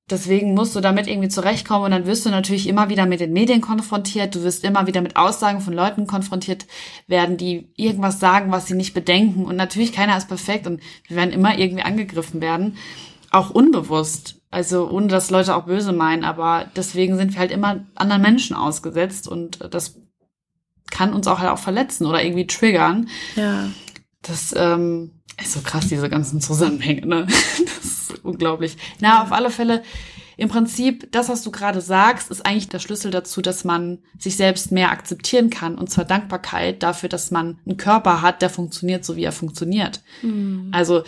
deswegen 0.10 0.54
musst 0.54 0.76
du 0.76 0.82
damit 0.82 1.08
irgendwie 1.08 1.30
zurechtkommen 1.30 1.86
und 1.86 1.92
dann 1.92 2.06
wirst 2.06 2.26
du 2.26 2.30
natürlich 2.30 2.68
immer 2.68 2.90
wieder 2.90 3.06
mit 3.06 3.20
den 3.20 3.34
Medien 3.34 3.62
konfrontiert. 3.62 4.36
Du 4.36 4.44
wirst 4.44 4.64
immer 4.64 4.86
wieder 4.86 5.02
mit 5.02 5.16
Aussagen 5.16 5.62
von 5.62 5.74
Leuten 5.74 6.08
konfrontiert 6.08 6.66
werden, 7.08 7.38
die 7.38 7.72
irgendwas 7.78 8.20
sagen, 8.20 8.52
was 8.52 8.68
sie 8.68 8.76
nicht 8.76 8.94
bedenken. 8.94 9.46
Und 9.46 9.56
natürlich 9.56 9.94
keiner 9.94 10.18
ist 10.18 10.28
perfekt 10.28 10.68
und 10.68 10.82
wir 11.08 11.18
werden 11.18 11.32
immer 11.32 11.58
irgendwie 11.58 11.84
angegriffen 11.84 12.42
werden. 12.42 12.78
Auch 13.34 13.50
unbewusst. 13.50 14.42
Also 14.52 14.90
ohne 14.90 15.08
dass 15.08 15.32
Leute 15.32 15.56
auch 15.56 15.66
böse 15.66 15.92
meinen, 15.92 16.24
aber 16.24 16.68
deswegen 16.76 17.18
sind 17.18 17.34
wir 17.34 17.40
halt 17.40 17.52
immer 17.52 17.84
anderen 17.96 18.22
Menschen 18.22 18.56
ausgesetzt 18.56 19.28
und 19.28 19.60
das 19.74 19.96
kann 20.92 21.14
uns 21.14 21.26
auch 21.28 21.40
halt 21.40 21.50
auch 21.50 21.58
verletzen 21.58 22.06
oder 22.06 22.24
irgendwie 22.24 22.46
triggern. 22.46 23.10
Ja. 23.36 23.70
Das 24.22 24.54
ähm, 24.56 25.24
ist 25.42 25.54
so 25.54 25.62
krass, 25.62 25.88
diese 25.88 26.08
ganzen 26.08 26.40
Zusammenhänge, 26.40 27.08
ne? 27.08 27.28
Das 27.66 27.86
ist 27.86 28.24
unglaublich. 28.24 28.78
Na, 29.00 29.24
auf 29.24 29.32
alle 29.32 29.50
Fälle, 29.50 29.82
im 30.38 30.50
Prinzip, 30.50 31.12
das, 31.12 31.30
was 31.30 31.44
du 31.44 31.52
gerade 31.52 31.82
sagst, 31.82 32.32
ist 32.32 32.46
eigentlich 32.46 32.70
der 32.70 32.80
Schlüssel 32.80 33.12
dazu, 33.12 33.42
dass 33.42 33.64
man 33.64 34.00
sich 34.18 34.36
selbst 34.36 34.72
mehr 34.72 34.92
akzeptieren 34.92 35.50
kann. 35.50 35.78
Und 35.78 35.90
zwar 35.90 36.06
Dankbarkeit 36.06 36.82
dafür, 36.82 37.10
dass 37.10 37.30
man 37.32 37.60
einen 37.66 37.78
Körper 37.78 38.22
hat, 38.22 38.42
der 38.42 38.50
funktioniert, 38.50 39.06
so 39.06 39.16
wie 39.16 39.24
er 39.24 39.32
funktioniert. 39.32 40.02
Also 40.72 41.04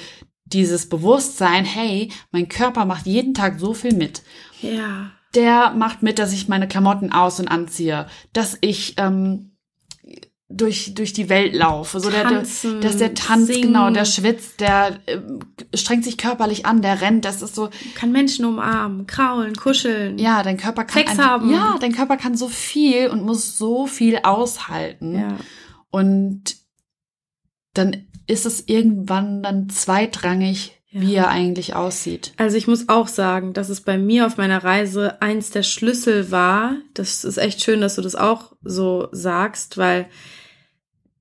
dieses 0.45 0.87
Bewusstsein, 0.89 1.65
hey, 1.65 2.11
mein 2.31 2.47
Körper 2.49 2.85
macht 2.85 3.05
jeden 3.05 3.33
Tag 3.33 3.59
so 3.59 3.73
viel 3.73 3.93
mit 3.93 4.21
Ja. 4.61 5.11
der 5.33 5.71
macht 5.71 6.03
mit, 6.03 6.19
dass 6.19 6.33
ich 6.33 6.47
meine 6.47 6.67
Klamotten 6.67 7.11
aus 7.11 7.39
und 7.39 7.47
anziehe, 7.47 8.07
dass 8.31 8.57
ich 8.61 8.93
ähm, 8.97 9.51
durch, 10.47 10.93
durch 10.93 11.11
die 11.11 11.27
Welt 11.27 11.55
laufe. 11.55 11.99
So 11.99 12.11
Tanzen, 12.11 12.79
der, 12.79 12.91
dass 12.91 12.99
der 12.99 13.15
tanzt, 13.15 13.47
singen. 13.47 13.63
genau, 13.69 13.89
der 13.89 14.05
schwitzt, 14.05 14.59
der 14.61 14.99
äh, 15.07 15.19
strengt 15.73 16.03
sich 16.03 16.19
körperlich 16.19 16.67
an, 16.67 16.83
der 16.83 17.01
rennt, 17.01 17.25
das 17.25 17.41
ist 17.41 17.55
so, 17.55 17.69
Kann 17.95 18.11
Menschen 18.11 18.45
umarmen, 18.45 19.07
kraulen, 19.07 19.55
kuscheln. 19.55 20.19
ja, 20.19 20.43
dein 20.43 20.57
Körper 20.57 20.83
kann 20.85 20.99
Sex 20.99 21.11
einfach- 21.11 21.25
haben. 21.25 21.51
Ja, 21.51 21.77
dein 21.81 21.91
Körper 21.93 22.15
kann 22.17 22.37
so 22.37 22.47
viel 22.47 23.09
und 23.09 23.23
muss 23.23 23.57
so 23.57 23.87
viel 23.87 24.19
aushalten. 24.23 25.15
ja. 25.19 25.37
Und 25.89 26.57
dann 27.73 28.04
ist 28.27 28.45
es 28.45 28.63
irgendwann 28.67 29.43
dann 29.43 29.69
zweitrangig, 29.69 30.73
Ja. 30.89 31.01
wie 31.01 31.15
er 31.15 31.27
eigentlich 31.29 31.75
aussieht. 31.75 32.33
Also 32.37 32.57
ich 32.57 32.67
muss 32.67 32.87
auch 32.89 33.07
sagen, 33.07 33.53
dass 33.53 33.69
es 33.69 33.81
bei 33.81 33.97
mir 33.97 34.25
auf 34.25 34.37
meiner 34.37 34.63
Reise 34.63 35.21
eins 35.21 35.49
der 35.51 35.63
Schlüssel 35.63 36.31
war. 36.31 36.75
Das 36.93 37.23
ist 37.23 37.37
echt 37.37 37.61
schön, 37.63 37.81
dass 37.81 37.95
du 37.95 38.01
das 38.01 38.15
auch 38.15 38.53
so 38.63 39.09
sagst, 39.11 39.77
weil 39.77 40.07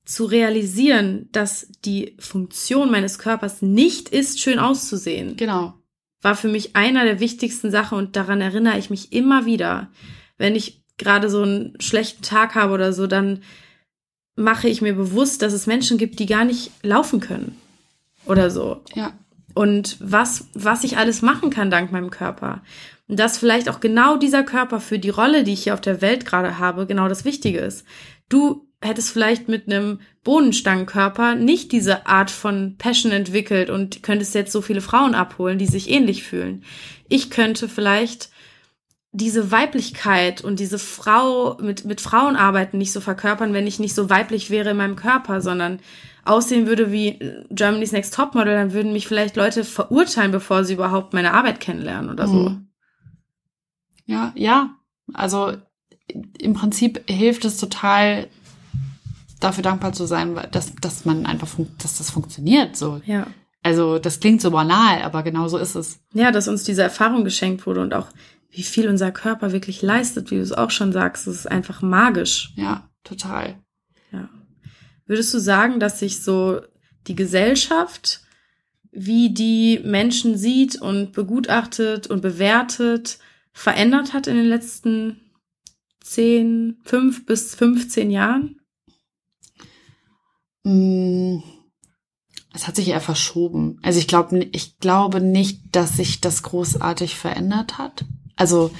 zu 0.04 0.26
realisieren, 0.26 1.28
dass 1.32 1.66
die 1.84 2.14
Funktion 2.18 2.90
meines 2.90 3.18
Körpers 3.18 3.62
nicht 3.62 4.10
ist, 4.10 4.38
schön 4.40 4.58
auszusehen, 4.58 5.36
Genau. 5.36 5.74
war 6.20 6.36
für 6.36 6.48
mich 6.48 6.76
einer 6.76 7.04
der 7.04 7.20
wichtigsten 7.20 7.70
Sachen 7.70 7.96
und 7.98 8.14
daran 8.16 8.40
erinnere 8.40 8.78
ich 8.78 8.90
mich 8.90 9.12
immer 9.12 9.46
wieder. 9.46 9.90
Wenn 10.36 10.54
ich 10.56 10.82
gerade 10.98 11.30
so 11.30 11.42
einen 11.42 11.74
schlechten 11.80 12.22
Tag 12.22 12.54
habe 12.54 12.72
oder 12.74 12.92
so, 12.92 13.06
dann 13.06 13.42
mache 14.36 14.68
ich 14.68 14.82
mir 14.82 14.94
bewusst, 14.94 15.42
dass 15.42 15.52
es 15.52 15.66
Menschen 15.66 15.98
gibt, 15.98 16.18
die 16.18 16.26
gar 16.26 16.44
nicht 16.44 16.70
laufen 16.82 17.20
können 17.20 17.56
oder 18.26 18.50
so 18.50 18.82
Ja. 18.94 19.12
und 19.54 19.96
was, 20.00 20.46
was 20.54 20.84
ich 20.84 20.96
alles 20.98 21.22
machen 21.22 21.50
kann 21.50 21.70
dank 21.70 21.92
meinem 21.92 22.10
Körper. 22.10 22.62
Und 23.06 23.20
dass 23.20 23.36
vielleicht 23.38 23.68
auch 23.68 23.80
genau 23.80 24.16
dieser 24.16 24.42
Körper 24.44 24.80
für 24.80 24.98
die 24.98 25.10
Rolle, 25.10 25.44
die 25.44 25.52
ich 25.52 25.64
hier 25.64 25.74
auf 25.74 25.80
der 25.82 26.00
Welt 26.00 26.24
gerade 26.24 26.58
habe, 26.58 26.86
genau 26.86 27.06
das 27.06 27.24
Wichtige 27.26 27.58
ist. 27.58 27.84
Du 28.30 28.66
hättest 28.80 29.10
vielleicht 29.10 29.46
mit 29.48 29.66
einem 29.66 30.00
Bohnenstangenkörper 30.24 31.34
nicht 31.34 31.72
diese 31.72 32.06
Art 32.06 32.30
von 32.30 32.76
Passion 32.78 33.12
entwickelt 33.12 33.70
und 33.70 34.02
könntest 34.02 34.34
jetzt 34.34 34.52
so 34.52 34.62
viele 34.62 34.80
Frauen 34.80 35.14
abholen, 35.14 35.58
die 35.58 35.66
sich 35.66 35.90
ähnlich 35.90 36.22
fühlen. 36.22 36.64
Ich 37.08 37.30
könnte 37.30 37.68
vielleicht 37.68 38.30
diese 39.14 39.52
Weiblichkeit 39.52 40.40
und 40.40 40.58
diese 40.58 40.78
Frau 40.78 41.56
mit, 41.60 41.84
mit 41.84 42.00
Frauenarbeiten 42.00 42.78
nicht 42.78 42.92
so 42.92 43.00
verkörpern, 43.00 43.54
wenn 43.54 43.66
ich 43.66 43.78
nicht 43.78 43.94
so 43.94 44.10
weiblich 44.10 44.50
wäre 44.50 44.70
in 44.70 44.76
meinem 44.76 44.96
Körper, 44.96 45.40
sondern 45.40 45.78
aussehen 46.24 46.66
würde 46.66 46.90
wie 46.90 47.20
Germany's 47.48 47.92
Next 47.92 48.12
Topmodel, 48.12 48.54
dann 48.54 48.72
würden 48.72 48.92
mich 48.92 49.06
vielleicht 49.06 49.36
Leute 49.36 49.62
verurteilen, 49.62 50.32
bevor 50.32 50.64
sie 50.64 50.74
überhaupt 50.74 51.12
meine 51.12 51.32
Arbeit 51.32 51.60
kennenlernen 51.60 52.10
oder 52.10 52.26
so. 52.26 52.34
Mhm. 52.34 52.68
Ja, 54.04 54.32
ja. 54.34 54.70
Also 55.12 55.52
im 56.38 56.54
Prinzip 56.54 57.08
hilft 57.08 57.44
es 57.44 57.56
total, 57.56 58.26
dafür 59.38 59.62
dankbar 59.62 59.92
zu 59.92 60.06
sein, 60.06 60.36
dass, 60.50 60.74
dass 60.74 61.04
man 61.04 61.24
einfach, 61.24 61.48
dass 61.80 61.98
das 61.98 62.10
funktioniert. 62.10 62.76
So. 62.76 63.00
Ja. 63.06 63.28
Also 63.62 64.00
das 64.00 64.18
klingt 64.18 64.40
so 64.40 64.50
banal, 64.50 65.02
aber 65.02 65.22
genau 65.22 65.46
so 65.46 65.56
ist 65.56 65.76
es. 65.76 66.00
Ja, 66.14 66.32
dass 66.32 66.48
uns 66.48 66.64
diese 66.64 66.82
Erfahrung 66.82 67.22
geschenkt 67.22 67.64
wurde 67.64 67.80
und 67.80 67.94
auch 67.94 68.08
wie 68.54 68.62
viel 68.62 68.88
unser 68.88 69.10
Körper 69.10 69.50
wirklich 69.52 69.82
leistet, 69.82 70.30
wie 70.30 70.36
du 70.36 70.40
es 70.40 70.52
auch 70.52 70.70
schon 70.70 70.92
sagst, 70.92 71.26
das 71.26 71.34
ist 71.34 71.50
einfach 71.50 71.82
magisch. 71.82 72.52
Ja, 72.54 72.88
total. 73.02 73.58
Ja. 74.12 74.28
Würdest 75.06 75.34
du 75.34 75.40
sagen, 75.40 75.80
dass 75.80 75.98
sich 75.98 76.22
so 76.22 76.60
die 77.08 77.16
Gesellschaft, 77.16 78.20
wie 78.92 79.34
die 79.34 79.80
Menschen 79.84 80.38
sieht 80.38 80.80
und 80.80 81.12
begutachtet 81.12 82.06
und 82.06 82.22
bewertet, 82.22 83.18
verändert 83.52 84.12
hat 84.12 84.28
in 84.28 84.36
den 84.36 84.46
letzten 84.46 85.20
10, 86.02 86.78
5 86.84 87.26
bis 87.26 87.56
15 87.56 88.10
Jahren? 88.10 88.60
Mm, 90.62 91.38
Es 92.52 92.68
hat 92.68 92.76
sich 92.76 92.88
eher 92.88 93.00
verschoben. 93.00 93.80
Also 93.82 93.98
ich 93.98 94.06
glaube, 94.06 94.48
ich 94.52 94.78
glaube 94.78 95.20
nicht, 95.20 95.74
dass 95.74 95.96
sich 95.96 96.20
das 96.20 96.44
großartig 96.44 97.16
verändert 97.16 97.78
hat. 97.78 98.04
Also 98.36 98.70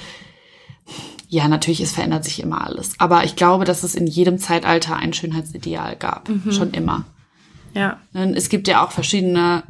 ja, 1.27 1.47
natürlich, 1.47 1.81
es 1.81 1.91
verändert 1.91 2.23
sich 2.23 2.41
immer 2.41 2.65
alles. 2.65 2.99
Aber 2.99 3.23
ich 3.23 3.35
glaube, 3.35 3.65
dass 3.65 3.83
es 3.83 3.95
in 3.95 4.07
jedem 4.07 4.37
Zeitalter 4.37 4.95
ein 4.95 5.13
Schönheitsideal 5.13 5.95
gab. 5.95 6.29
Mhm. 6.29 6.51
Schon 6.51 6.71
immer. 6.71 7.05
Ja, 7.73 7.99
Es 8.13 8.47
gibt 8.49 8.67
ja 8.67 8.85
auch 8.85 8.91
verschiedene 8.91 9.63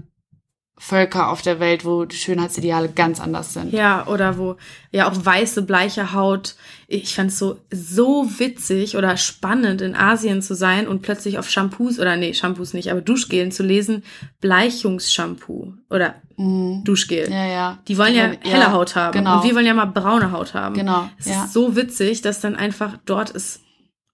Völker 0.77 1.29
auf 1.29 1.41
der 1.41 1.59
Welt, 1.61 1.85
wo 1.85 2.03
die 2.05 2.17
Schönheitsideale 2.17 2.89
ganz 2.89 3.21
anders 3.21 3.53
sind. 3.53 3.71
ja, 3.71 4.05
oder 4.07 4.37
wo 4.37 4.57
ja 4.91 5.09
auch 5.09 5.13
weiße, 5.15 5.61
bleiche 5.61 6.11
Haut. 6.13 6.55
Ich 6.87 7.15
fand 7.15 7.31
es 7.31 7.39
so, 7.39 7.57
so 7.71 8.27
witzig 8.39 8.97
oder 8.97 9.15
spannend, 9.17 9.81
in 9.81 9.95
Asien 9.95 10.41
zu 10.41 10.53
sein 10.53 10.87
und 10.87 11.01
plötzlich 11.01 11.39
auf 11.39 11.49
Shampoos 11.49 11.97
oder 11.97 12.17
nee, 12.17 12.33
Shampoos 12.33 12.73
nicht, 12.73 12.91
aber 12.91 12.99
Duschgelen 13.01 13.51
zu 13.51 13.63
lesen, 13.63 14.03
Bleichungsshampoo 14.41 15.73
oder 15.89 16.15
Mhm. 16.37 16.81
Duschgel. 16.83 17.31
Ja, 17.31 17.45
ja. 17.45 17.77
Die 17.87 17.97
wollen 17.97 18.13
ja, 18.13 18.27
Ja, 18.27 18.37
helle 18.43 18.71
Haut 18.73 18.95
haben. 18.97 19.13
genau. 19.17 19.37
Und 19.37 19.43
wir 19.45 19.55
wollen 19.55 19.65
ja 19.65 19.73
mal 19.73 19.85
braune 19.85 20.33
Haut 20.33 20.53
haben. 20.53 20.75
Genau, 20.75 21.09
Es 21.17 21.27
ja. 21.27 21.45
ist 21.45 21.53
so 21.53 21.77
witzig, 21.77 22.21
dass 22.21 22.41
dann 22.41 22.57
einfach 22.57 22.97
dort 23.05 23.33
es 23.33 23.61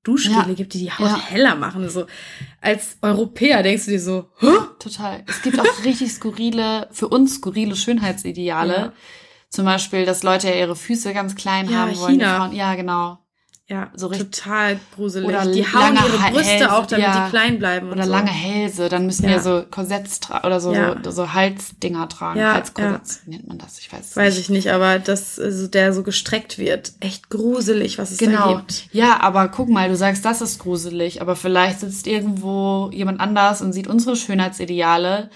Duschgele 0.04 0.48
Ja. 0.48 0.54
gibt, 0.54 0.74
die 0.74 0.80
die 0.80 0.92
Haut 0.92 1.08
Ja. 1.08 1.22
heller 1.30 1.56
machen. 1.56 1.88
So 1.90 2.06
als 2.60 2.98
Europäer 3.02 3.62
denkst 3.64 3.86
du 3.86 3.92
dir 3.92 4.00
so, 4.00 4.30
Hä? 4.40 4.48
Total. 4.80 5.24
Es 5.28 5.42
gibt 5.42 5.60
auch 5.60 5.66
richtig 5.86 6.12
skurrile, 6.12 6.88
für 6.92 7.08
uns 7.08 7.36
skurrile 7.36 7.76
Schönheitsideale. 7.76 8.74
Ja. 8.76 8.94
Zum 9.50 9.66
Beispiel, 9.66 10.06
dass 10.06 10.24
Leute 10.24 10.48
ja 10.48 10.56
ihre 10.56 10.76
Füße 10.76 11.14
ganz 11.14 11.36
klein 11.36 11.76
haben 11.76 11.96
wollen. 11.98 12.14
China. 12.20 12.38
Frauen. 12.38 12.54
Ja, 12.56 12.76
genau. 12.76 13.20
Ja, 13.72 13.90
So 13.96 14.08
richtig- 14.08 14.32
total 14.42 14.80
gruselig. 14.96 15.28
Oder 15.30 15.46
die 15.46 15.64
hauen 15.66 15.96
lange 15.96 16.00
ihre 16.10 16.32
Brüste 16.34 16.44
Hälse, 16.52 16.74
auch, 16.74 16.86
damit 16.86 17.06
ja. 17.06 17.24
die 17.26 17.30
klein 17.32 17.58
bleiben. 17.58 17.90
Oder 17.90 18.04
so. 18.04 18.12
lange 18.12 18.30
Hälse. 18.30 18.90
Dann 18.90 19.06
müssen 19.06 19.24
Ja. 19.24 19.30
wir 19.30 19.40
so 19.40 19.64
Korsetts 19.72 20.20
tragen 20.20 20.46
oder 20.46 20.60
so, 20.60 20.74
Ja. 20.74 20.98
so, 21.04 21.12
so 21.12 21.34
Halsdinger 21.34 22.10
tragen. 22.10 22.38
Ja, 22.40 22.54
Halskorsetts 22.56 23.22
nennt 23.28 23.48
man 23.48 23.58
das. 23.58 23.80
Ich 23.80 23.92
weiß 23.92 24.10
es 24.12 24.16
Weiß 24.18 24.34
nicht. 24.36 24.44
ich 24.44 24.50
nicht, 24.50 24.72
aber 24.72 25.00
dass 25.00 25.40
also 25.40 25.68
der 25.68 25.94
so 25.94 26.04
gestreckt 26.04 26.58
wird. 26.58 26.92
Echt 27.00 27.30
gruselig, 27.30 27.98
was 27.98 28.12
es 28.12 28.18
da 28.18 28.26
Genau. 28.26 28.58
gibt. 28.58 28.90
Ja, 28.92 29.22
aber 29.22 29.48
guck 29.48 29.70
mal, 29.70 29.88
du 29.88 29.96
sagst, 29.96 30.26
das 30.26 30.42
ist 30.42 30.60
gruselig, 30.60 31.22
aber 31.22 31.38
vielleicht 31.38 31.80
sitzt 31.80 32.08
irgendwo 32.08 32.90
jemand 32.94 33.22
anders 33.22 33.62
und 33.62 33.72
sieht 33.74 33.88
unsere 33.88 34.16
Schönheitsideale, 34.18 35.30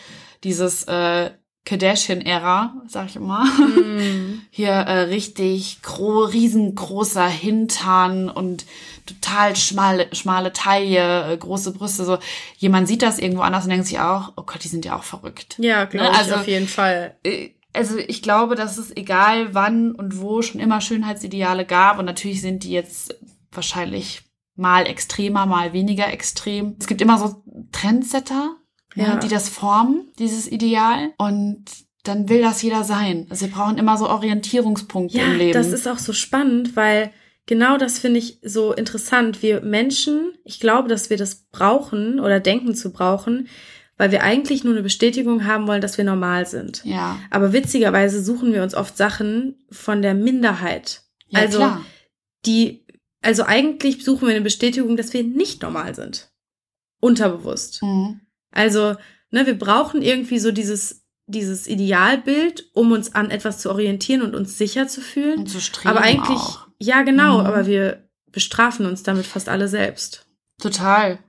dieses 0.43 0.83
äh, 0.83 1.31
Kardashian-Ära, 1.65 2.81
sag 2.87 3.07
ich 3.07 3.15
immer. 3.15 3.43
Mhm. 3.45 4.41
Hier 4.51 4.69
äh, 4.71 4.99
richtig 5.01 5.81
gro 5.81 6.23
riesengroßer 6.23 7.27
Hintern 7.27 8.29
und 8.29 8.65
total 9.05 9.55
schmale, 9.55 10.07
schmale 10.13 10.53
Taille, 10.53 11.31
äh, 11.33 11.37
große 11.37 11.73
Brüste. 11.73 12.05
So 12.05 12.17
jemand 12.57 12.87
sieht 12.87 13.01
das 13.01 13.19
irgendwo 13.19 13.41
anders 13.41 13.63
und 13.65 13.71
denkt 13.71 13.87
sich 13.87 13.99
auch, 13.99 14.33
oh 14.35 14.43
Gott, 14.43 14.63
die 14.63 14.67
sind 14.67 14.85
ja 14.85 14.95
auch 14.95 15.03
verrückt. 15.03 15.55
Ja, 15.59 15.85
glaube 15.85 16.09
ich 16.11 16.17
Also- 16.17 16.35
auf 16.35 16.47
jeden 16.47 16.67
Fall. 16.67 17.17
Äh, 17.23 17.49
Also 17.73 17.97
ich 17.97 18.21
glaube, 18.21 18.55
dass 18.55 18.77
es 18.77 18.95
egal 18.95 19.53
wann 19.53 19.91
und 19.91 20.21
wo 20.21 20.41
schon 20.41 20.61
immer 20.61 20.79
Schönheitsideale 20.79 21.65
gab 21.65 21.99
und 21.99 22.05
natürlich 22.05 22.39
sind 22.41 22.63
die 22.63 22.71
jetzt 22.71 23.13
wahrscheinlich 23.51 24.21
mal 24.55 24.87
extremer, 24.87 25.45
mal 25.45 25.73
weniger 25.73 26.07
extrem. 26.13 26.77
Es 26.79 26.87
gibt 26.87 27.01
immer 27.01 27.17
so 27.19 27.43
Trendsetter, 27.73 28.55
Ja. 28.95 29.15
ne, 29.15 29.19
die 29.21 29.27
das 29.27 29.49
formen, 29.49 30.07
dieses 30.19 30.51
Ideal 30.51 31.11
und 31.17 31.65
dann 32.03 32.29
will 32.29 32.41
das 32.41 32.61
jeder 32.61 32.83
sein. 32.83 33.25
Also 33.29 33.45
wir 33.45 33.53
brauchen 33.53 33.77
immer 33.77 33.97
so 33.97 34.07
Orientierungspunkte 34.09 35.17
Ja, 35.17 35.25
im 35.25 35.37
Leben. 35.37 35.53
das 35.53 35.67
ist 35.67 35.87
auch 35.87 35.97
so 35.97 36.13
spannend, 36.13 36.75
weil 36.75 37.11
genau 37.47 37.77
das 37.77 37.99
finde 37.99 38.19
ich 38.19 38.39
so 38.43 38.73
interessant. 38.73 39.41
Wir 39.41 39.61
Menschen, 39.61 40.33
ich 40.43 40.59
glaube, 40.59 40.87
dass 40.87 41.09
wir 41.09 41.17
das 41.17 41.45
brauchen 41.51 42.19
oder 42.19 42.39
denken 42.39 42.75
zu 42.75 42.91
brauchen, 42.91 43.47
weil 43.97 44.11
wir 44.11 44.23
eigentlich 44.23 44.63
nur 44.63 44.73
eine 44.73 44.83
Bestätigung 44.83 45.45
haben 45.45 45.67
wollen, 45.67 45.81
dass 45.81 45.97
wir 45.97 46.05
normal 46.05 46.45
sind. 46.45 46.83
ja, 46.85 47.17
Aber 47.31 47.53
witzigerweise 47.53 48.23
suchen 48.23 48.53
wir 48.53 48.61
uns 48.61 48.75
oft 48.75 48.95
Sachen 48.97 49.65
von 49.71 50.01
der 50.01 50.13
Minderheit. 50.13 51.01
ja 51.27 51.39
also 51.39 51.57
klar. 51.57 51.85
die, 52.45 52.85
also 53.21 53.43
eigentlich 53.43 54.03
suchen 54.03 54.27
wir 54.27 54.35
eine 54.35 54.43
Bestätigung, 54.43 54.95
dass 54.97 55.13
wir 55.13 55.23
nicht 55.23 55.63
normal 55.63 55.95
sind. 55.95 56.29
Unterbewusst. 56.99 57.81
Mhm. 57.81 58.21
Also, 58.55 58.95
ne, 59.31 59.45
wir 59.45 59.57
brauchen 59.57 60.01
irgendwie 60.01 60.39
so 60.39 60.51
dieses, 60.51 61.03
dieses 61.27 61.67
Idealbild, 61.67 62.69
um 62.73 62.91
uns 62.91 63.13
an 63.13 63.29
etwas 63.31 63.59
zu 63.59 63.69
orientieren 63.69 64.21
und 64.21 64.35
uns 64.35 64.57
sicher 64.57 64.87
zu 64.87 65.01
fühlen. 65.01 65.39
Und 65.39 65.49
zu 65.49 65.59
streben 65.61 65.89
Aber 65.89 66.01
eigentlich, 66.01 66.29
auch. 66.39 66.67
ja, 66.79 67.03
genau, 67.03 67.39
Mhm. 67.39 67.45
aber 67.45 67.65
wir 67.67 68.07
bestrafen 68.31 68.85
uns 68.85 69.03
damit 69.03 69.25
fast 69.25 69.47
alle 69.49 69.67
selbst. 69.67 70.25
Total. 70.61 71.19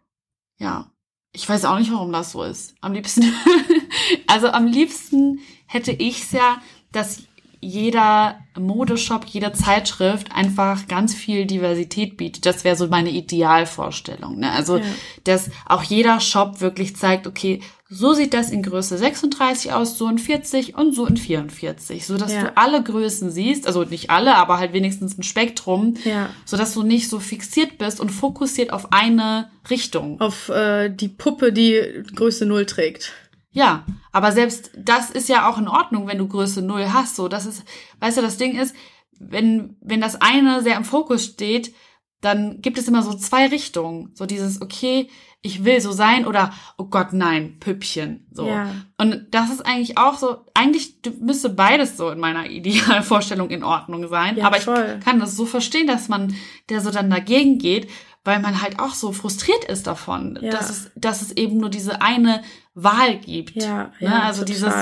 Ja. 0.59 0.91
Ich 1.33 1.49
weiß 1.49 1.65
auch 1.67 1.79
nicht, 1.79 1.93
warum 1.93 2.13
das 2.13 2.33
so 2.33 2.43
ist. 2.43 2.75
Am 2.81 2.93
liebsten, 2.95 3.23
also 4.27 4.49
am 4.49 4.67
liebsten 4.67 5.41
hätte 5.67 5.93
ich's 5.93 6.33
ja, 6.33 6.63
dass 6.93 7.23
jeder 7.67 8.39
Modeshop, 8.59 9.25
jede 9.27 9.53
Zeitschrift 9.53 10.33
einfach 10.33 10.87
ganz 10.87 11.15
viel 11.15 11.47
Diversität 11.47 12.17
bietet. 12.17 12.47
Das 12.47 12.65
wäre 12.65 12.77
so 12.77 12.87
meine 12.87 13.11
Idealvorstellung. 13.11 14.39
Ne? 14.39 14.53
Also, 14.53 14.79
ja. 14.79 14.85
dass 15.25 15.51
auch 15.67 15.83
jeder 15.83 16.21
Shop 16.21 16.61
wirklich 16.61 16.97
zeigt, 16.97 17.27
okay, 17.27 17.61
so 17.89 18.15
sieht 18.15 18.35
das 18.35 18.51
in 18.51 18.63
Größe 18.63 18.99
36 18.99 19.73
aus, 19.73 19.97
so 19.97 20.09
in 20.09 20.19
40 20.19 20.77
und 20.77 20.93
so 20.93 21.07
in 21.07 21.17
44, 21.17 22.05
so 22.05 22.17
dass 22.17 22.33
ja. 22.33 22.43
du 22.43 22.57
alle 22.57 22.83
Größen 22.83 23.31
siehst, 23.31 23.67
also 23.67 23.85
nicht 23.85 24.11
alle, 24.11 24.35
aber 24.35 24.59
halt 24.59 24.73
wenigstens 24.73 25.17
ein 25.17 25.23
Spektrum, 25.23 25.95
ja. 26.05 26.31
so 26.45 26.57
dass 26.57 26.75
du 26.75 26.83
nicht 26.83 27.09
so 27.09 27.21
fixiert 27.21 27.79
bist 27.79 28.01
und 28.01 28.11
fokussiert 28.11 28.73
auf 28.73 28.93
eine 28.93 29.51
Richtung. 29.71 30.21
Auf 30.21 30.49
äh, 30.49 30.89
die 30.89 31.09
Puppe, 31.09 31.53
die 31.53 31.81
Größe 32.15 32.45
0 32.45 32.67
trägt. 32.67 33.13
Ja, 33.57 33.87
aber 34.13 34.33
selbst 34.33 34.71
das 34.77 35.11
ist 35.11 35.31
ja 35.31 35.49
auch 35.49 35.57
in 35.57 35.67
Ordnung, 35.67 36.07
wenn 36.07 36.19
du 36.19 36.29
Größe 36.29 36.61
null 36.61 36.93
hast. 36.93 37.17
So, 37.17 37.27
das 37.27 37.47
ist, 37.47 37.65
weißt 38.01 38.19
du, 38.19 38.23
das 38.23 38.37
Ding 38.37 38.55
ist, 38.55 38.77
wenn, 39.19 39.79
wenn 39.81 40.03
das 40.03 40.21
eine 40.21 40.61
sehr 40.61 40.77
im 40.77 40.85
Fokus 40.85 41.25
steht, 41.25 41.75
dann 42.21 42.61
gibt 42.61 42.77
es 42.77 42.87
immer 42.87 43.03
so 43.03 43.15
zwei 43.15 43.47
Richtungen. 43.47 44.11
So 44.13 44.27
dieses, 44.27 44.61
okay, 44.61 45.09
ich 45.41 45.65
will 45.65 45.81
so 45.81 45.91
sein 45.91 46.27
oder, 46.27 46.53
oh 46.77 46.85
Gott, 46.85 47.15
nein, 47.15 47.59
Püppchen. 47.59 48.27
So. 48.31 48.47
Ja. 48.47 48.75
Und 48.99 49.29
das 49.31 49.51
ist 49.51 49.65
eigentlich 49.65 49.97
auch 49.97 50.19
so, 50.19 50.45
eigentlich 50.53 50.97
müsste 51.19 51.49
beides 51.49 51.97
so 51.97 52.11
in 52.11 52.21
meiner 52.21 52.51
Idealvorstellung 52.51 53.49
in 53.49 53.65
Ordnung 53.65 54.07
sein. 54.09 54.37
Ja, 54.37 54.49
aber 54.49 54.61
voll. 54.61 54.97
ich 54.99 55.05
kann 55.05 55.19
das 55.19 55.35
so 55.35 55.47
verstehen, 55.47 55.87
dass 55.87 56.09
man 56.09 56.35
der 56.69 56.83
so 56.83 56.91
dann 56.91 57.09
dagegen 57.09 57.59
geht, 57.59 57.89
weil 58.23 58.41
man 58.41 58.61
halt 58.61 58.81
auch 58.81 58.93
so 58.93 59.13
frustriert 59.13 59.65
ist 59.65 59.87
davon, 59.87 60.39
ja. 60.43 60.51
dass, 60.51 60.69
es, 60.69 60.91
dass 60.95 61.23
es 61.23 61.33
eben 61.33 61.57
nur 61.57 61.71
diese 61.71 62.03
eine 62.03 62.43
Wahl 62.77 63.17
gibt. 63.17 63.57
Ja, 63.57 63.91
ne? 64.01 64.09
ja 64.09 64.21
also 64.21 64.45
total. 64.45 64.55
dieses, 64.55 64.75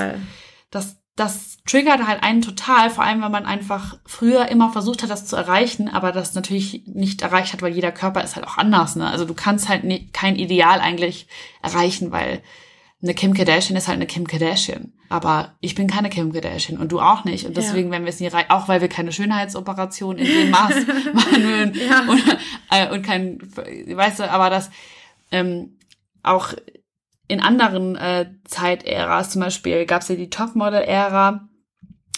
das, 0.70 0.96
das 1.16 1.58
triggert 1.64 2.06
halt 2.06 2.22
einen 2.22 2.42
total, 2.42 2.90
vor 2.90 3.04
allem 3.04 3.22
wenn 3.22 3.30
man 3.30 3.46
einfach 3.46 3.98
früher 4.04 4.48
immer 4.48 4.70
versucht 4.72 5.02
hat, 5.02 5.10
das 5.10 5.26
zu 5.26 5.36
erreichen, 5.36 5.88
aber 5.88 6.10
das 6.10 6.34
natürlich 6.34 6.82
nicht 6.86 7.22
erreicht 7.22 7.52
hat, 7.52 7.62
weil 7.62 7.72
jeder 7.72 7.92
Körper 7.92 8.22
ist 8.22 8.34
halt 8.34 8.46
auch 8.46 8.58
anders. 8.58 8.96
Ne? 8.96 9.08
Also 9.08 9.24
du 9.24 9.32
kannst 9.32 9.68
halt 9.68 9.84
nie, 9.84 10.10
kein 10.12 10.36
Ideal 10.36 10.80
eigentlich 10.80 11.28
erreichen, 11.62 12.10
weil 12.10 12.42
eine 13.00 13.14
Kim 13.14 13.32
Kardashian 13.32 13.76
ist 13.76 13.86
halt 13.86 13.96
eine 13.96 14.06
Kim 14.06 14.26
Kardashian. 14.26 14.92
Aber 15.08 15.54
ich 15.60 15.76
bin 15.76 15.86
keine 15.86 16.10
Kim 16.10 16.32
Kardashian 16.32 16.78
und 16.78 16.90
du 16.90 16.98
auch 16.98 17.24
nicht. 17.24 17.46
Und 17.46 17.56
deswegen, 17.56 17.88
ja. 17.88 17.94
wenn 17.94 18.04
wir 18.04 18.08
es 18.08 18.18
nie 18.18 18.26
rein, 18.26 18.46
auch 18.48 18.66
weil 18.66 18.80
wir 18.80 18.88
keine 18.88 19.12
Schönheitsoperation 19.12 20.18
in 20.18 20.26
dem 20.26 20.50
Maß 20.50 20.74
machen 21.12 21.74
ja. 21.74 22.00
und, 22.08 22.38
äh, 22.70 22.92
und 22.92 23.02
kein, 23.02 23.38
weißt 23.40 24.18
du, 24.18 24.30
aber 24.30 24.50
das 24.50 24.70
ähm, 25.30 25.76
auch 26.24 26.54
in 27.28 27.40
anderen 27.40 27.96
äh, 27.96 28.30
Zeitäras, 28.44 29.30
zum 29.30 29.40
Beispiel 29.40 29.86
gab 29.86 30.02
es 30.02 30.08
ja 30.08 30.16
die 30.16 30.30
Topmodel-Ära, 30.30 31.48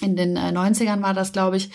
in 0.00 0.16
den 0.16 0.36
äh, 0.36 0.50
90ern 0.50 1.02
war 1.02 1.14
das, 1.14 1.32
glaube 1.32 1.56
ich, 1.56 1.70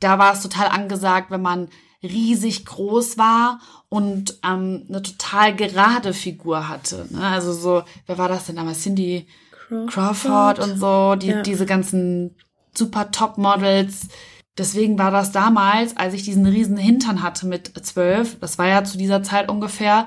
da 0.00 0.18
war 0.18 0.32
es 0.32 0.42
total 0.42 0.68
angesagt, 0.68 1.30
wenn 1.30 1.42
man 1.42 1.68
riesig 2.02 2.64
groß 2.64 3.18
war 3.18 3.60
und 3.88 4.38
ähm, 4.44 4.84
eine 4.88 5.02
total 5.02 5.54
gerade 5.54 6.12
Figur 6.12 6.68
hatte. 6.68 7.06
Ne? 7.10 7.26
Also 7.26 7.52
so, 7.52 7.82
wer 8.06 8.18
war 8.18 8.28
das 8.28 8.46
denn 8.46 8.56
damals? 8.56 8.82
Cindy 8.82 9.26
Crawford, 9.68 9.90
Crawford 9.90 10.58
und 10.60 10.78
so, 10.78 11.14
die, 11.16 11.28
ja. 11.28 11.42
diese 11.42 11.66
ganzen 11.66 12.36
super 12.74 13.10
Top-Models. 13.10 14.08
Deswegen 14.56 14.98
war 14.98 15.10
das 15.10 15.32
damals, 15.32 15.96
als 15.96 16.14
ich 16.14 16.22
diesen 16.22 16.46
riesen 16.46 16.76
Hintern 16.76 17.22
hatte 17.22 17.46
mit 17.46 17.72
zwölf, 17.84 18.38
das 18.40 18.58
war 18.58 18.66
ja 18.68 18.84
zu 18.84 18.96
dieser 18.96 19.22
Zeit 19.22 19.50
ungefähr, 19.50 20.06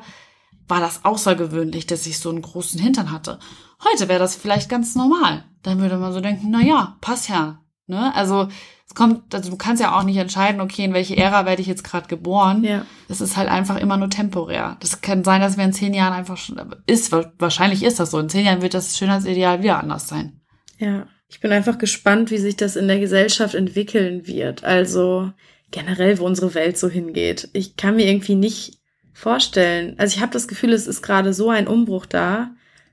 war 0.69 0.79
das 0.79 1.03
außergewöhnlich, 1.03 1.87
dass 1.87 2.05
ich 2.05 2.19
so 2.19 2.29
einen 2.29 2.41
großen 2.41 2.79
Hintern 2.79 3.11
hatte. 3.11 3.39
Heute 3.83 4.07
wäre 4.07 4.19
das 4.19 4.35
vielleicht 4.35 4.69
ganz 4.69 4.95
normal. 4.95 5.43
Dann 5.63 5.79
würde 5.79 5.97
man 5.97 6.13
so 6.13 6.21
denken, 6.21 6.47
na 6.51 6.61
ja, 6.61 6.97
passt 7.01 7.29
ja. 7.29 7.61
Ne? 7.87 8.13
Also 8.15 8.47
es 8.87 8.95
kommt, 8.95 9.33
also 9.33 9.49
du 9.49 9.57
kannst 9.57 9.81
ja 9.81 9.97
auch 9.97 10.03
nicht 10.03 10.17
entscheiden, 10.17 10.61
okay, 10.61 10.83
in 10.85 10.93
welche 10.93 11.17
Ära 11.17 11.45
werde 11.45 11.61
ich 11.61 11.67
jetzt 11.67 11.83
gerade 11.83 12.07
geboren. 12.07 12.63
Ja. 12.63 12.85
Das 13.07 13.19
ist 13.19 13.35
halt 13.35 13.49
einfach 13.49 13.77
immer 13.77 13.97
nur 13.97 14.09
temporär. 14.09 14.77
Das 14.79 15.01
kann 15.01 15.23
sein, 15.23 15.41
dass 15.41 15.57
wir 15.57 15.63
in 15.63 15.73
zehn 15.73 15.93
Jahren 15.93 16.13
einfach 16.13 16.37
schon, 16.37 16.59
ist, 16.85 17.11
wahrscheinlich 17.11 17.83
ist 17.83 17.99
das 17.99 18.11
so. 18.11 18.19
In 18.19 18.29
zehn 18.29 18.45
Jahren 18.45 18.61
wird 18.61 18.73
das 18.73 18.97
Schönheitsideal 18.97 19.63
wieder 19.63 19.79
anders 19.79 20.07
sein. 20.07 20.39
Ja. 20.77 21.07
Ich 21.29 21.39
bin 21.39 21.51
einfach 21.51 21.77
gespannt, 21.77 22.31
wie 22.31 22.39
sich 22.39 22.55
das 22.55 22.75
in 22.75 22.87
der 22.87 22.99
Gesellschaft 22.99 23.53
entwickeln 23.53 24.25
wird. 24.25 24.63
Also 24.63 25.31
generell, 25.71 26.17
wo 26.17 26.25
unsere 26.25 26.53
Welt 26.55 26.77
so 26.77 26.89
hingeht. 26.89 27.49
Ich 27.53 27.75
kann 27.75 27.95
mir 27.95 28.07
irgendwie 28.07 28.35
nicht 28.35 28.78
vorstellen. 29.19 29.95
Also 29.97 30.15
ich 30.15 30.21
habe 30.21 30.31
das 30.31 30.47
Gefühl, 30.47 30.73
es 30.73 30.87
ist 30.87 31.01
gerade 31.01 31.33
so 31.33 31.49
ein 31.49 31.67
Umbruch 31.67 32.05
da, 32.05 32.51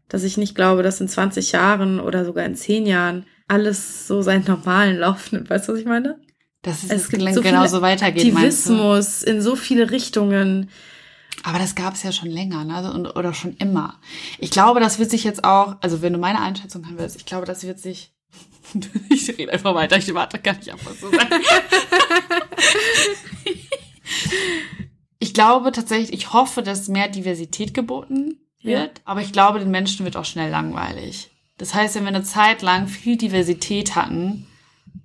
dass 0.08 0.24
ich 0.24 0.36
nicht 0.36 0.54
glaube, 0.54 0.82
dass 0.82 1.00
in 1.00 1.08
20 1.08 1.52
Jahren 1.52 2.00
oder 2.00 2.24
sogar 2.24 2.44
in 2.44 2.56
10 2.56 2.86
Jahren 2.86 3.26
alles 3.48 4.08
so 4.08 4.22
seinen 4.22 4.44
normalen 4.44 4.98
Lauf 4.98 5.30
nimmt. 5.30 5.48
Weißt 5.48 5.68
du, 5.68 5.72
was 5.72 5.80
ich 5.80 5.86
meine? 5.86 6.18
Dass 6.62 6.82
es, 6.82 6.90
es 6.90 7.08
gibt 7.10 7.32
so 7.32 7.42
genauso 7.42 7.80
weitergeht. 7.80 8.34
Aktivismus 8.34 9.22
in 9.22 9.40
so 9.40 9.54
viele 9.54 9.92
Richtungen. 9.92 10.68
Aber 11.44 11.58
das 11.58 11.76
gab 11.76 11.94
es 11.94 12.02
ja 12.02 12.10
schon 12.10 12.30
länger, 12.30 12.64
ne? 12.64 12.74
Also, 12.74 12.90
und, 12.90 13.06
oder 13.14 13.32
schon 13.32 13.56
immer. 13.58 14.00
Ich 14.38 14.50
glaube, 14.50 14.80
das 14.80 14.98
wird 14.98 15.10
sich 15.10 15.22
jetzt 15.22 15.44
auch, 15.44 15.76
also 15.80 16.02
wenn 16.02 16.12
du 16.12 16.18
meine 16.18 16.40
Einschätzung 16.40 16.84
haben 16.86 16.98
willst, 16.98 17.16
ich 17.16 17.26
glaube, 17.26 17.46
das 17.46 17.62
wird 17.62 17.78
sich. 17.78 18.12
ich 19.10 19.28
rede 19.38 19.52
einfach 19.52 19.76
weiter, 19.76 19.96
ich 19.96 20.12
warte 20.12 20.40
gar 20.40 20.56
nicht 20.56 20.72
ab, 20.72 20.80
was 20.82 20.98
du 20.98 21.10
sagst. 21.10 21.30
ich 25.18 25.34
glaube 25.34 25.72
tatsächlich, 25.72 26.12
ich 26.12 26.32
hoffe, 26.32 26.62
dass 26.62 26.88
mehr 26.88 27.08
Diversität 27.08 27.74
geboten 27.74 28.40
wird, 28.62 28.98
ja. 28.98 29.02
aber 29.04 29.20
ich 29.20 29.32
glaube, 29.32 29.58
den 29.58 29.70
Menschen 29.70 30.04
wird 30.04 30.16
auch 30.16 30.24
schnell 30.24 30.50
langweilig. 30.50 31.30
Das 31.58 31.74
heißt, 31.74 31.94
wenn 31.94 32.02
wir 32.02 32.08
eine 32.08 32.22
Zeit 32.22 32.62
lang 32.62 32.86
viel 32.86 33.16
Diversität 33.16 33.96
hatten, 33.96 34.46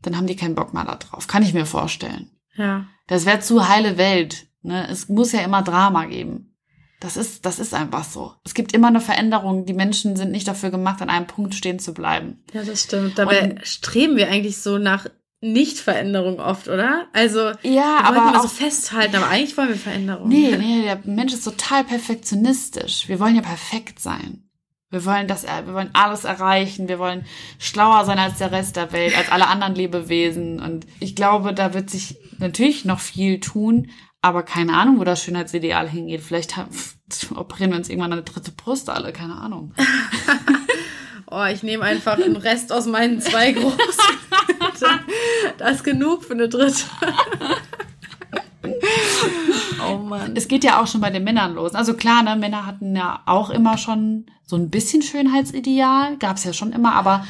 dann 0.02 0.18
haben 0.18 0.28
die 0.28 0.36
keinen 0.36 0.56
Bock 0.56 0.74
mehr 0.74 0.84
darauf. 0.84 1.28
Kann 1.28 1.44
ich 1.44 1.54
mir 1.54 1.66
vorstellen. 1.66 2.30
Ja. 2.56 2.88
Das 3.08 3.26
wäre 3.26 3.40
zu 3.40 3.68
heile 3.70 3.98
Welt. 3.98 4.48
Ne? 4.62 4.88
Es 4.90 5.08
muss 5.08 5.32
ja 5.32 5.42
immer 5.42 5.62
Drama 5.62 6.06
geben. 6.06 6.56
Das 7.00 7.18
ist, 7.18 7.46
das 7.46 7.58
ist 7.58 7.74
einfach 7.74 8.04
so. 8.04 8.34
Es 8.44 8.54
gibt 8.54 8.74
immer 8.74 8.88
eine 8.88 9.02
Veränderung. 9.02 9.66
Die 9.66 9.74
Menschen 9.74 10.16
sind 10.16 10.32
nicht 10.32 10.48
dafür 10.48 10.70
gemacht, 10.70 11.02
an 11.02 11.10
einem 11.10 11.26
Punkt 11.26 11.56
stehen 11.56 11.80
zu 11.80 11.94
bleiben. 11.94 12.44
Ja, 12.54 12.64
das 12.64 12.84
stimmt. 12.84 13.18
Dabei 13.18 13.44
Und, 13.44 13.68
streben 13.68 14.18
wir 14.18 14.28
eigentlich 14.28 14.58
so 14.58 14.78
nach 14.78 15.08
Nicht-Veränderung 15.42 16.40
oft, 16.40 16.68
oder? 16.68 17.08
Also, 17.14 17.52
ja, 17.64 18.02
aber 18.04 18.18
immer 18.18 18.42
so 18.42 18.48
festhalten, 18.48 19.16
aber 19.16 19.28
eigentlich 19.28 19.58
wollen 19.58 19.70
wir 19.70 19.76
Veränderung. 19.76 20.30
Nee, 20.30 20.56
nee, 20.60 20.84
der 20.84 21.00
Mensch 21.04 21.34
ist 21.34 21.44
total 21.44 21.84
perfektionistisch. 21.84 23.08
Wir 23.08 23.20
wollen 23.20 23.36
ja 23.36 23.42
perfekt 23.42 24.00
sein. 24.00 24.44
Wir 24.92 25.04
wollen 25.06 25.28
das, 25.28 25.44
wir 25.44 25.74
wollen 25.74 25.90
alles 25.94 26.26
erreichen. 26.26 26.88
Wir 26.88 27.00
wollen 27.00 27.26
schlauer 27.58 28.06
sein 28.06 28.20
als 28.20 28.38
der 28.38 28.52
Rest 28.52 28.76
der 28.76 28.92
Welt, 28.92 29.18
als 29.18 29.32
alle 29.32 29.48
anderen 29.48 29.74
Lebewesen. 29.74 30.60
Und 30.60 30.86
ich 31.00 31.16
glaube, 31.16 31.54
da 31.54 31.74
wird 31.74 31.90
sich 31.90 32.18
natürlich 32.38 32.86
noch 32.86 33.00
viel 33.00 33.40
tun, 33.40 33.90
aber 34.22 34.44
keine 34.44 34.74
Ahnung, 34.74 35.00
wo 35.00 35.06
das 35.06 35.24
Schönheitsideal 35.24 35.90
hingeht. 35.90 36.22
Vielleicht 36.22 36.56
haben, 36.56 36.70
operieren 37.36 37.72
wir 37.72 37.78
uns 37.78 37.90
irgendwann 37.90 38.14
eine 38.14 38.24
dritte 38.24 38.52
Brust 38.52 38.90
alle, 38.90 39.12
keine 39.12 39.38
Ahnung. 39.38 39.74
oh, 41.32 41.46
ich 41.46 41.64
nehme 41.64 41.84
einfach 41.84 42.18
den 42.18 42.36
Rest 42.36 42.72
aus 42.72 42.86
meinen 42.86 43.22
zwei 43.22 43.52
großen. 43.54 43.80
das 45.58 45.78
ist 45.78 45.84
genug 45.84 46.24
für 46.24 46.34
eine 46.34 46.50
dritte. 46.50 46.84
Oh 49.88 49.98
Mann. 49.98 50.34
Es 50.36 50.48
geht 50.48 50.64
ja 50.64 50.82
auch 50.82 50.88
schon 50.88 51.02
bei 51.02 51.10
den 51.10 51.24
Männern 51.24 51.56
los. 51.56 51.74
Also 51.74 51.96
klar, 51.96 52.22
ne, 52.24 52.36
Männer 52.36 52.66
hatten 52.66 52.96
ja 52.96 53.22
auch 53.26 53.50
immer 53.50 53.78
schon 53.78 54.26
so 54.46 54.56
ein 54.56 54.70
bisschen 54.70 55.02
Schönheitsideal, 55.02 56.18
gab 56.18 56.38
es 56.38 56.44
ja 56.44 56.54
schon 56.54 56.74
immer, 56.74 56.94
aber 56.94 57.26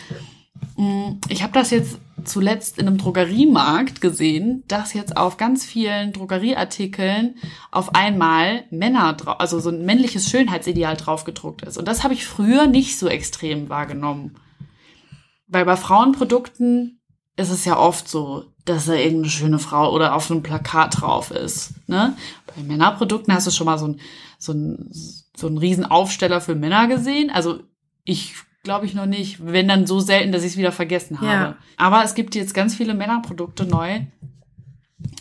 mh, 0.78 0.86
mm, 0.86 1.22
ich 1.30 1.43
habe 1.43 1.54
das 1.54 1.70
jetzt 1.70 1.99
zuletzt 2.26 2.78
in 2.78 2.88
einem 2.88 2.97
Drogeriemarkt 2.97 4.01
gesehen, 4.01 4.63
dass 4.67 4.93
jetzt 4.93 5.17
auf 5.17 5.38
ganz 5.38 5.65
vielen 5.65 6.13
Drogerieartikeln 6.13 7.36
auf 7.72 7.95
einmal 7.95 8.63
Männer, 8.69 9.17
also 9.39 9.59
so 9.59 9.69
ein 9.69 9.86
männliches 9.86 10.30
Schönheitsideal 10.30 10.97
draufgedruckt 10.97 11.63
ist. 11.63 11.78
Und 11.78 11.88
das 11.88 12.03
habe 12.03 12.13
ich 12.13 12.26
früher 12.26 12.67
nicht 12.67 12.97
so 12.97 13.07
extrem 13.07 13.69
wahrgenommen. 13.69 14.36
Weil 15.47 15.65
bei 15.65 15.76
Frauenprodukten 15.76 17.01
ist 17.38 17.49
es 17.49 17.65
ja 17.65 17.78
oft 17.78 18.07
so, 18.07 18.45
dass 18.65 18.86
da 18.86 18.93
irgendeine 18.93 19.30
schöne 19.30 19.59
Frau 19.59 19.93
oder 19.93 20.15
auf 20.15 20.30
einem 20.30 20.43
Plakat 20.43 21.01
drauf 21.01 21.32
ist. 21.32 21.74
Ne? 21.88 22.15
Bei 22.47 22.61
Männerprodukten 22.61 23.34
hast 23.34 23.47
du 23.47 23.51
schon 23.51 23.65
mal 23.65 23.80
so 23.80 23.88
ein, 23.88 23.99
so 24.38 24.53
ein, 24.53 24.89
so 25.36 25.47
ein 25.47 25.57
Riesenaufsteller 25.57 26.41
für 26.41 26.55
Männer 26.55 26.88
gesehen. 26.88 27.30
Also 27.30 27.61
ich 28.03 28.36
glaube 28.64 28.86
ich 28.86 28.93
noch 28.93 29.05
nicht, 29.05 29.45
wenn 29.45 29.68
dann 29.68 29.88
so 29.88 29.99
selten, 29.99 30.32
dass 30.32 30.43
ich 30.43 30.51
es 30.51 30.57
wieder 30.57 30.72
vergessen 30.72 31.20
habe. 31.22 31.32
Ja. 31.32 31.57
Aber 31.78 32.03
es 32.03 32.14
gibt 32.14 32.36
jetzt 32.36 32.53
ganz 32.53 32.76
viele 32.76 32.93
Männerprodukte 32.93 33.66
neu, 33.66 34.01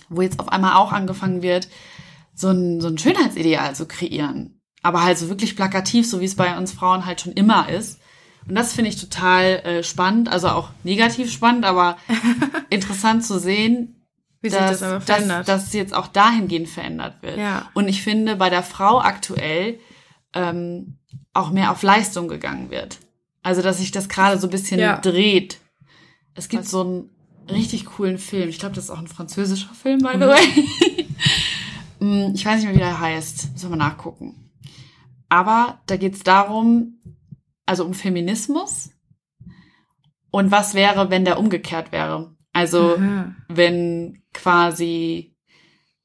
wo 0.09 0.23
jetzt 0.23 0.41
auf 0.41 0.49
einmal 0.49 0.75
auch 0.75 0.93
angefangen 0.93 1.43
wird, 1.43 1.69
so 2.35 2.49
ein, 2.49 2.81
so 2.81 2.89
ein 2.89 2.99
Schönheitsideal 2.99 3.75
zu 3.75 3.87
kreieren. 3.87 4.61
Aber 4.83 5.03
halt 5.03 5.19
so 5.19 5.29
wirklich 5.29 5.57
plakativ, 5.57 6.09
so 6.09 6.21
wie 6.21 6.27
es 6.27 6.37
bei 6.37 6.57
uns 6.57 6.73
Frauen 6.73 7.07
halt 7.07 7.21
schon 7.21 7.33
immer 7.33 7.69
ist. 7.69 8.01
Und 8.49 8.55
das 8.55 8.73
finde 8.73 8.91
ich 8.91 9.01
total 9.01 9.45
äh, 9.45 9.83
spannend, 9.83 10.31
also 10.31 10.49
auch 10.49 10.71
negativ 10.83 11.31
spannend, 11.31 11.65
aber 11.65 11.99
interessant 12.71 13.25
zu 13.25 13.39
sehen, 13.39 14.07
wie 14.41 14.49
dass, 14.49 14.79
sich 14.79 14.89
das 14.89 15.05
dass, 15.05 15.47
dass 15.47 15.67
es 15.67 15.73
jetzt 15.75 15.95
auch 15.95 16.07
dahingehend 16.07 16.69
verändert 16.69 17.23
wird. 17.23 17.39
Ja. 17.39 17.69
Und 17.75 17.89
ich 17.89 18.03
finde, 18.03 18.37
bei 18.37 18.49
der 18.49 18.63
Frau 18.63 19.01
aktuell 19.01 19.79
ähm, 20.33 20.97
auch 21.35 21.51
mehr 21.51 21.71
auf 21.71 21.83
Leistung 21.83 22.29
gegangen 22.29 22.71
wird. 22.71 22.99
Also, 23.43 23.63
dass 23.63 23.79
sich 23.79 23.91
das 23.91 24.09
gerade 24.09 24.39
so 24.39 24.47
ein 24.47 24.51
bisschen 24.51 24.81
ja. 24.81 24.99
dreht. 24.99 25.59
Es 26.35 26.49
gibt 26.49 26.65
Was? 26.65 26.71
so 26.71 26.85
ein 26.85 27.11
richtig 27.51 27.87
coolen 27.87 28.19
Film. 28.19 28.49
Ich 28.49 28.59
glaube, 28.59 28.75
das 28.75 28.85
ist 28.85 28.91
auch 28.91 28.99
ein 28.99 29.09
französischer 29.09 29.75
Film, 29.75 30.01
by 30.01 30.13
the 30.15 30.27
way. 30.27 31.07
Mm, 32.03 32.33
ich 32.35 32.47
weiß 32.47 32.57
nicht 32.57 32.65
mehr, 32.65 32.75
wie 32.75 32.79
der 32.79 32.99
heißt. 32.99 33.53
Müssen 33.53 33.71
wir 33.71 33.77
mal 33.77 33.89
nachgucken. 33.89 34.51
Aber 35.29 35.83
da 35.87 35.97
geht 35.97 36.15
es 36.15 36.23
darum, 36.23 36.99
also 37.67 37.85
um 37.85 37.93
Feminismus. 37.93 38.91
Und 40.31 40.51
was 40.51 40.75
wäre, 40.75 41.11
wenn 41.11 41.27
der 41.27 41.39
umgekehrt 41.39 41.93
wäre? 41.93 42.35
Also, 42.53 42.97
Aha. 42.97 43.35
wenn 43.49 44.23
quasi, 44.33 45.37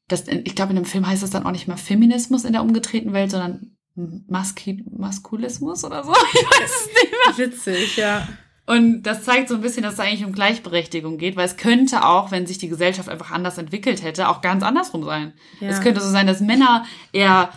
das, 0.07 0.27
ich 0.27 0.55
glaube, 0.55 0.71
in 0.71 0.75
dem 0.75 0.85
Film 0.85 1.07
heißt 1.07 1.23
das 1.23 1.29
dann 1.29 1.45
auch 1.45 1.51
nicht 1.51 1.67
mehr 1.67 1.77
Feminismus 1.77 2.43
in 2.43 2.53
der 2.53 2.61
umgedrehten 2.61 3.13
Welt, 3.13 3.31
sondern 3.31 3.74
Maski 3.95 4.83
Maskulismus 4.91 5.83
oder 5.83 6.03
so. 6.03 6.13
Ich 6.33 6.43
weiß 6.61 6.69
es 6.69 6.87
nicht 6.87 7.11
mehr. 7.11 7.47
Witzig, 7.47 7.97
ja. 7.97 8.27
Und 8.67 9.03
das 9.03 9.23
zeigt 9.23 9.49
so 9.49 9.55
ein 9.55 9.61
bisschen, 9.61 9.83
dass 9.83 9.93
es 9.93 9.99
eigentlich 9.99 10.25
um 10.25 10.31
Gleichberechtigung 10.33 11.17
geht, 11.17 11.35
weil 11.35 11.45
es 11.45 11.55
könnte 11.55 12.03
auch, 12.05 12.31
wenn 12.31 12.47
sich 12.47 12.57
die 12.57 12.67
Gesellschaft 12.67 13.09
einfach 13.09 13.31
anders 13.31 13.57
entwickelt 13.59 14.01
hätte, 14.03 14.27
auch 14.27 14.41
ganz 14.41 14.63
andersrum 14.63 15.03
sein. 15.03 15.33
Ja. 15.59 15.69
Es 15.69 15.81
könnte 15.81 16.01
so 16.01 16.09
sein, 16.09 16.25
dass 16.25 16.39
Männer 16.41 16.83
eher 17.13 17.49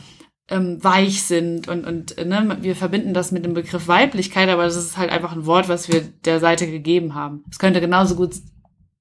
ähm, 0.51 0.82
weich 0.84 1.22
sind 1.22 1.66
und, 1.66 1.86
und 1.86 2.16
ne, 2.24 2.59
wir 2.61 2.76
verbinden 2.76 3.14
das 3.14 3.32
mit 3.32 3.45
dem 3.45 3.55
Begriff 3.55 3.89
Weiblichkeit, 3.89 4.49
aber 4.51 4.64
das 4.64 4.76
ist 4.76 4.97
halt 4.99 5.11
einfach 5.11 5.32
ein 5.32 5.47
Wort, 5.47 5.68
was 5.68 5.89
wir 5.89 6.03
der 6.03 6.41
Seite 6.41 6.70
gegeben 6.70 7.14
haben. 7.14 7.43
Es 7.51 7.59
könnte 7.59 7.80
genauso 7.80 8.14
gut 8.14 8.34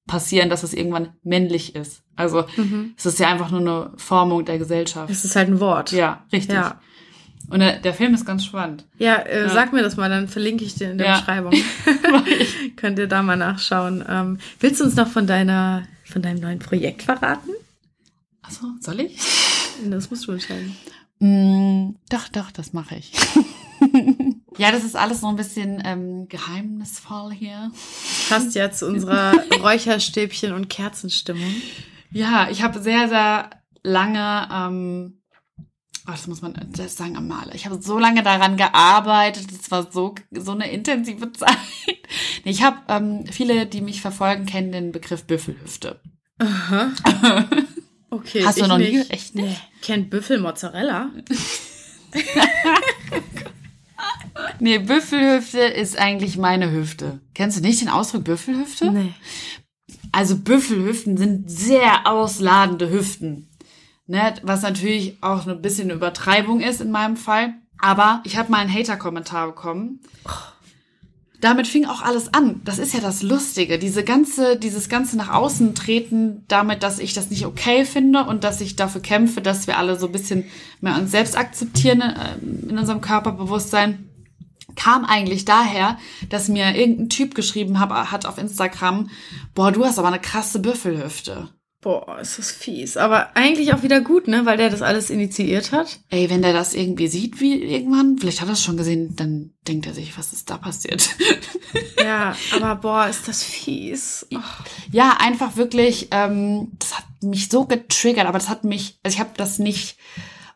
passieren, 0.08 0.50
dass 0.50 0.64
es 0.64 0.74
irgendwann 0.74 1.14
männlich 1.24 1.76
ist. 1.76 2.04
Also 2.16 2.46
Mhm. 2.56 2.94
es 2.98 3.06
ist 3.06 3.20
ja 3.20 3.28
einfach 3.28 3.52
nur 3.52 3.60
eine 3.60 3.92
Formung 3.98 4.46
der 4.46 4.58
Gesellschaft. 4.58 5.10
Das 5.10 5.26
ist 5.26 5.36
halt 5.36 5.50
ein 5.50 5.60
Wort. 5.60 5.92
Ja, 5.92 6.26
richtig. 6.32 6.56
Ja. 6.56 6.80
Und 7.50 7.60
der, 7.62 7.78
der 7.80 7.94
Film 7.94 8.14
ist 8.14 8.26
ganz 8.26 8.44
spannend. 8.46 8.84
Ja, 8.98 9.16
äh, 9.16 9.44
Ja. 9.44 9.50
sag 9.50 9.72
mir 9.72 9.82
das 9.82 9.96
mal, 9.96 10.10
dann 10.10 10.28
verlinke 10.28 10.66
ich 10.66 10.76
dir 10.76 10.92
in 10.92 10.98
der 10.98 11.08
Ja. 11.08 11.18
Beschreibung. 11.20 11.54
Könnt 12.76 13.00
ihr 13.00 13.08
da 13.08 13.24
mal 13.24 13.38
nachschauen. 13.38 14.04
Ähm, 14.08 14.38
willst 14.60 14.80
du 14.82 14.86
uns 14.86 14.96
noch 14.96 15.08
von 15.08 15.28
deiner, 15.28 15.84
von 16.06 16.22
deinem 16.22 16.42
neuen 16.42 16.60
Projekt 16.60 17.04
verraten? 17.04 17.52
Achso, 18.42 18.68
soll 18.82 19.02
ich? 19.02 19.18
Das 19.90 20.10
musst 20.10 20.28
du 20.28 20.32
entscheiden. 20.32 20.76
Mm, 21.20 21.96
doch, 22.10 22.28
doch, 22.30 22.50
das 22.50 22.74
mache 22.74 22.96
ich. 22.96 23.12
ja, 24.58 24.72
das 24.72 24.84
ist 24.84 24.96
alles 24.96 25.22
so 25.22 25.28
ein 25.28 25.36
bisschen 25.36 25.82
ähm, 25.86 26.28
geheimnisvoll 26.28 27.32
hier. 27.32 27.72
Passt 28.28 28.56
ja 28.56 28.72
zu 28.72 28.88
unserer 28.88 29.34
Räucherstäbchen- 29.52 30.54
und 30.54 30.68
Kerzenstimmung. 30.68 31.54
Ja, 32.12 32.48
ich 32.50 32.64
habe 32.64 32.80
sehr, 32.82 33.08
sehr 33.08 33.52
lange, 33.84 34.48
ähm, 34.52 35.17
oh, 36.08 36.12
das 36.12 36.28
muss 36.28 36.42
man 36.42 36.56
das 36.72 36.96
sagen 36.96 37.18
am 37.18 37.28
Maler. 37.28 37.54
Ich 37.56 37.66
habe 37.66 37.82
so 37.82 38.00
lange 38.00 38.24
daran 38.24 38.58
gearbeitet. 38.58 39.48
Es 39.52 39.70
war 39.72 39.92
so 39.92 40.16
so 40.32 40.52
eine 40.52 40.72
intensive 40.72 41.32
Zeit. 41.34 41.58
Ich 42.44 42.64
habe 42.64 42.78
ähm, 42.88 43.26
viele, 43.32 43.66
die 43.66 43.82
mich 43.82 44.02
verfolgen, 44.02 44.46
kennen 44.46 44.72
den 44.72 44.92
Begriff 44.92 45.24
Büffelhüfte. 45.26 46.00
Aha. 46.40 46.92
Okay. 48.10 48.42
Hast 48.46 48.58
du 48.58 48.62
ich 48.64 48.68
noch 48.70 48.78
nie? 48.78 48.98
nicht. 48.98 49.12
Echt 49.12 49.36
nicht? 49.36 49.48
Nee. 49.48 49.58
Kennt 49.82 50.10
Büffelmozzarella? 50.10 51.12
Nee, 54.60 54.80
Büffelhüfte 54.80 55.60
ist 55.60 55.98
eigentlich 55.98 56.38
meine 56.38 56.72
Hüfte. 56.72 57.20
Kennst 57.34 57.58
du 57.58 57.62
nicht 57.62 57.82
den 57.82 57.90
Ausdruck 57.90 58.24
Büffelhüfte? 58.24 58.92
Nee. 58.92 59.14
Also 60.12 60.38
Büffelhüften 60.38 61.18
sind 61.18 61.50
sehr 61.50 62.08
ausladende 62.08 62.90
Hüften. 62.90 63.47
Ne? 64.08 64.34
Was 64.42 64.62
natürlich 64.62 65.18
auch 65.22 65.46
ein 65.46 65.62
bisschen 65.62 65.90
Übertreibung 65.90 66.62
ist 66.62 66.82
in 66.82 66.92
meinem 66.92 67.18
Fall. 67.18 67.54
Aber 67.80 68.22
ich 68.24 68.38
habe 68.38 68.52
mal 68.52 68.60
einen 68.60 68.74
Hater-Kommentar 68.74 69.48
bekommen. 69.48 70.00
Damit 71.40 71.68
fing 71.68 71.86
auch 71.86 72.02
alles 72.02 72.34
an. 72.34 72.62
Das 72.64 72.80
ist 72.80 72.96
ja 72.96 73.00
das 73.00 73.22
Lustige. 73.22 73.78
Diese 73.78 74.04
ganze, 74.04 74.58
dieses 74.58 74.90
ganze 74.90 75.18
nach 75.18 75.32
außen 75.32 75.76
treten 75.76 76.44
damit, 76.48 76.82
dass 76.82 76.98
ich 76.98 77.14
das 77.14 77.30
nicht 77.30 77.46
okay 77.46 77.86
finde 77.86 78.24
und 78.24 78.44
dass 78.44 78.60
ich 78.60 78.76
dafür 78.76 79.02
kämpfe, 79.02 79.42
dass 79.42 79.68
wir 79.68 79.78
alle 79.78 80.00
so 80.00 80.08
ein 80.08 80.12
bisschen 80.12 80.46
mehr 80.82 80.96
uns 80.96 81.12
selbst 81.12 81.38
akzeptieren 81.38 82.02
äh, 82.02 82.38
in 82.40 82.78
unserem 82.80 83.02
Körperbewusstsein 83.02 84.10
kam 84.76 85.06
eigentlich 85.06 85.44
daher, 85.44 85.98
dass 86.30 86.48
mir 86.48 86.76
irgendein 86.76 87.10
Typ 87.10 87.36
geschrieben 87.36 87.80
hat 87.80 88.26
auf 88.26 88.38
Instagram, 88.38 89.10
boah, 89.56 89.72
du 89.72 89.84
hast 89.84 90.00
aber 90.00 90.08
eine 90.08 90.20
krasse 90.20 90.60
Büffelhüfte. 90.60 91.50
Boah, 91.88 92.20
ist 92.20 92.38
das 92.38 92.52
fies. 92.52 92.98
Aber 92.98 93.34
eigentlich 93.38 93.74
auch 93.74 93.82
wieder 93.82 94.02
gut, 94.02 94.28
ne? 94.28 94.46
Weil 94.46 94.58
der 94.58 94.70
das 94.70 94.82
alles 94.82 95.10
initiiert 95.10 95.72
hat. 95.72 96.02
Ey, 96.10 96.30
wenn 96.30 96.42
der 96.42 96.52
das 96.52 96.74
irgendwie 96.74 97.08
sieht, 97.08 97.40
wie 97.40 97.64
irgendwann, 97.64 98.18
vielleicht 98.18 98.42
hat 98.42 98.50
er 98.50 98.54
es 98.56 98.62
schon 98.62 98.76
gesehen, 98.76 99.16
dann 99.16 99.52
denkt 99.70 99.88
er 99.88 99.94
sich, 99.94 100.18
was 100.18 100.34
ist 100.34 100.50
da 100.50 100.58
passiert? 100.58 101.10
Ja, 102.04 102.36
aber 102.56 102.76
boah, 102.76 103.08
ist 103.08 103.28
das 103.28 103.44
fies. 103.44 104.26
Oh, 104.34 104.40
ja, 104.92 105.18
einfach 105.20 105.58
wirklich, 105.58 106.08
ähm, 106.12 106.72
das 106.80 106.98
hat 106.98 107.06
mich 107.22 107.50
so 107.50 107.66
getriggert, 107.66 108.26
aber 108.26 108.38
das 108.38 108.48
hat 108.50 108.64
mich, 108.64 109.00
also 109.04 109.16
ich 109.16 109.20
habe 109.20 109.32
das 109.36 109.60
nicht, 109.60 109.98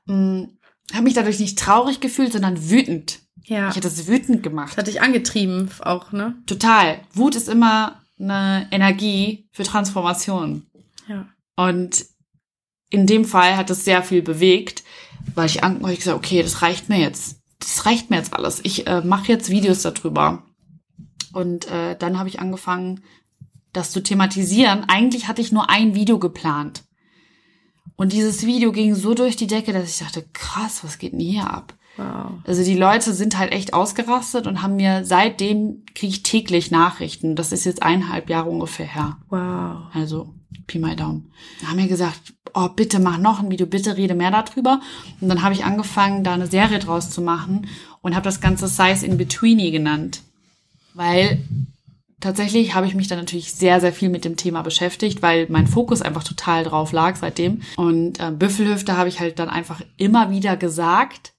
ähm, 0.07 0.57
habe 0.93 1.03
mich 1.03 1.13
dadurch 1.13 1.39
nicht 1.39 1.59
traurig 1.59 1.99
gefühlt, 1.99 2.31
sondern 2.31 2.69
wütend. 2.69 3.19
ja. 3.43 3.69
Ich 3.69 3.75
hätte 3.75 3.89
das 3.89 4.07
wütend 4.07 4.37
Das 4.37 4.43
gemacht. 4.43 4.77
hat 4.77 4.87
dich 4.87 5.01
angetrieben 5.01 5.69
auch, 5.81 6.11
ne? 6.13 6.35
Total. 6.45 6.99
Wut 7.13 7.35
ist 7.35 7.49
immer 7.49 8.01
eine 8.19 8.67
Energie 8.71 9.49
für 9.51 9.63
Transformation. 9.63 10.65
Ja. 11.11 11.27
Und 11.55 12.05
in 12.89 13.07
dem 13.07 13.25
Fall 13.25 13.57
hat 13.57 13.69
es 13.69 13.85
sehr 13.85 14.03
viel 14.03 14.21
bewegt, 14.21 14.83
weil 15.35 15.47
ich, 15.47 15.61
weil 15.61 15.93
ich 15.93 15.99
gesagt 15.99 16.17
okay, 16.17 16.41
das 16.41 16.61
reicht 16.61 16.89
mir 16.89 16.99
jetzt. 16.99 17.39
Das 17.59 17.85
reicht 17.85 18.09
mir 18.09 18.17
jetzt 18.17 18.33
alles. 18.33 18.59
Ich 18.63 18.87
äh, 18.87 19.01
mache 19.01 19.31
jetzt 19.31 19.49
Videos 19.49 19.81
darüber. 19.81 20.43
Und 21.33 21.69
äh, 21.69 21.95
dann 21.97 22.17
habe 22.17 22.27
ich 22.27 22.39
angefangen, 22.39 23.03
das 23.71 23.91
zu 23.91 24.03
thematisieren. 24.03 24.85
Eigentlich 24.87 25.27
hatte 25.27 25.41
ich 25.41 25.51
nur 25.51 25.69
ein 25.69 25.95
Video 25.95 26.19
geplant. 26.19 26.83
Und 27.95 28.13
dieses 28.13 28.45
Video 28.45 28.71
ging 28.71 28.95
so 28.95 29.13
durch 29.13 29.35
die 29.35 29.47
Decke, 29.47 29.73
dass 29.73 29.89
ich 29.89 29.99
dachte, 29.99 30.25
krass, 30.33 30.83
was 30.83 30.97
geht 30.97 31.13
denn 31.13 31.19
hier 31.19 31.49
ab? 31.49 31.73
Wow. 31.97 32.31
Also 32.45 32.63
die 32.63 32.77
Leute 32.77 33.13
sind 33.13 33.37
halt 33.37 33.51
echt 33.51 33.73
ausgerastet 33.73 34.47
und 34.47 34.61
haben 34.61 34.75
mir 34.75 35.05
seitdem 35.05 35.83
kriege 35.93 36.13
ich 36.13 36.23
täglich 36.23 36.71
Nachrichten. 36.71 37.35
Das 37.35 37.51
ist 37.51 37.65
jetzt 37.65 37.83
eineinhalb 37.83 38.29
Jahre 38.29 38.49
ungefähr 38.49 38.87
her. 38.87 39.17
Wow. 39.29 39.93
Also 39.93 40.33
Pi 40.67 40.79
mal 40.79 40.95
Daumen. 40.95 41.31
Da 41.59 41.67
haben 41.67 41.77
mir 41.77 41.87
gesagt, 41.87 42.33
oh 42.53 42.69
bitte 42.69 42.99
mach 42.99 43.17
noch 43.17 43.39
ein 43.39 43.51
Video, 43.51 43.65
bitte 43.65 43.97
rede 43.97 44.15
mehr 44.15 44.31
darüber. 44.31 44.81
Und 45.19 45.29
dann 45.29 45.41
habe 45.41 45.53
ich 45.53 45.65
angefangen, 45.65 46.23
da 46.23 46.33
eine 46.33 46.47
Serie 46.47 46.79
draus 46.79 47.09
zu 47.09 47.21
machen 47.21 47.67
und 48.01 48.15
habe 48.15 48.23
das 48.23 48.41
Ganze 48.41 48.67
Size 48.67 49.05
in 49.05 49.17
Betweeny 49.17 49.71
genannt. 49.71 50.21
Weil 50.93 51.41
tatsächlich 52.19 52.75
habe 52.75 52.87
ich 52.87 52.95
mich 52.95 53.07
dann 53.07 53.19
natürlich 53.19 53.53
sehr, 53.53 53.79
sehr 53.81 53.93
viel 53.93 54.09
mit 54.09 54.25
dem 54.25 54.37
Thema 54.37 54.61
beschäftigt, 54.61 55.21
weil 55.21 55.47
mein 55.49 55.67
Fokus 55.67 56.01
einfach 56.01 56.23
total 56.23 56.63
drauf 56.63 56.91
lag 56.91 57.15
seitdem. 57.15 57.61
Und 57.77 58.19
äh, 58.19 58.31
Büffelhüfte 58.31 58.97
habe 58.97 59.09
ich 59.09 59.19
halt 59.19 59.39
dann 59.39 59.49
einfach 59.49 59.81
immer 59.97 60.29
wieder 60.31 60.57
gesagt, 60.57 61.33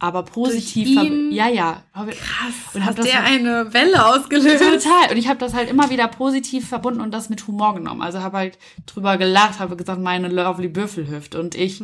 aber 0.00 0.22
positiv. 0.22 0.88
Ja, 1.30 1.48
ja. 1.48 1.82
Krass. 1.92 2.54
Und 2.74 2.84
hat 2.84 2.98
das 2.98 3.06
der 3.06 3.24
halt- 3.24 3.40
eine 3.40 3.74
Welle 3.74 4.06
ausgelöst? 4.06 4.58
Total. 4.58 5.10
Und 5.10 5.16
ich 5.16 5.26
habe 5.28 5.40
das 5.40 5.54
halt 5.54 5.68
immer 5.68 5.90
wieder 5.90 6.06
positiv 6.06 6.68
verbunden 6.68 7.00
und 7.00 7.12
das 7.12 7.30
mit 7.30 7.46
Humor 7.48 7.74
genommen. 7.74 8.02
Also 8.02 8.20
habe 8.22 8.36
halt 8.36 8.58
drüber 8.86 9.16
gelacht, 9.18 9.58
habe 9.58 9.74
gesagt, 9.76 10.00
meine 10.00 10.28
lovely 10.28 10.68
Büffelhüfte. 10.68 11.40
Und 11.40 11.56
ich, 11.56 11.82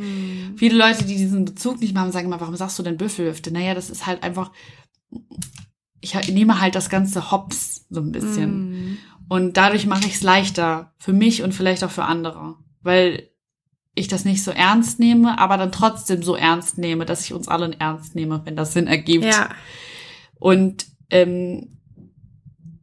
viele 0.57 0.79
Leute, 0.79 1.05
die 1.05 1.17
diesen 1.17 1.45
Bezug 1.45 1.81
nicht 1.81 1.93
mehr 1.93 2.03
haben, 2.03 2.13
sagen 2.13 2.27
immer, 2.27 2.41
warum 2.41 2.55
sagst 2.57 2.79
du 2.79 2.85
denn 2.85 2.97
Büffelhüfte? 2.97 3.51
Naja, 3.53 3.75
das 3.75 3.91
ist 3.91 4.07
halt 4.07 4.23
einfach, 4.23 4.53
ich 6.01 6.15
nehme 6.29 6.61
halt 6.61 6.77
das 6.77 6.89
ganze 6.91 7.33
Hops 7.33 7.87
so 7.91 8.01
ein 8.01 8.13
bisschen. 8.13 8.69
Mhm. 8.71 8.99
Und 9.29 9.57
dadurch 9.57 9.87
mache 9.87 10.07
ich 10.07 10.15
es 10.17 10.23
leichter 10.23 10.93
für 10.99 11.13
mich 11.13 11.43
und 11.43 11.53
vielleicht 11.53 11.83
auch 11.83 11.91
für 11.91 12.05
andere. 12.05 12.57
Weil 12.83 13.31
ich 13.95 14.09
das 14.09 14.25
nicht 14.25 14.43
so 14.43 14.51
ernst 14.51 14.99
nehme, 14.99 15.39
aber 15.39 15.57
dann 15.57 15.73
trotzdem 15.73 16.23
so 16.23 16.35
ernst 16.35 16.79
nehme, 16.79 17.05
dass 17.07 17.25
ich 17.25 17.33
uns 17.33 17.49
alle 17.49 17.75
ernst 17.79 18.15
nehme, 18.15 18.43
wenn 18.45 18.57
das 18.57 18.73
Sinn 18.73 18.87
ergibt. 18.87 19.25
Ja. 19.25 19.51
Und 20.39 20.87
ähm, 21.11 21.79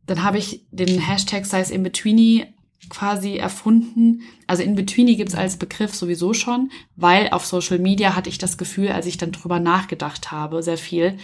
dann 0.06 0.24
habe 0.24 0.38
ich 0.38 0.66
den 0.72 1.00
Hashtag 1.00 1.46
Size 1.46 1.74
Inbetweeny 1.74 2.48
quasi 2.90 3.36
erfunden. 3.38 4.22
Also 4.48 4.64
Inbetweeny 4.64 5.16
gibt's 5.16 5.36
als 5.36 5.58
Begriff 5.58 5.94
sowieso 5.94 6.34
schon, 6.34 6.72
weil 6.96 7.30
auf 7.30 7.46
Social 7.46 7.80
Media 7.80 8.16
hatte 8.16 8.30
ich 8.30 8.38
das 8.38 8.58
Gefühl, 8.58 8.90
als 8.90 9.06
ich 9.06 9.18
dann 9.18 9.32
drüber 9.32 9.60
nachgedacht 9.60 10.32
habe, 10.32 10.64
sehr 10.64 10.78
viel. 10.78 11.18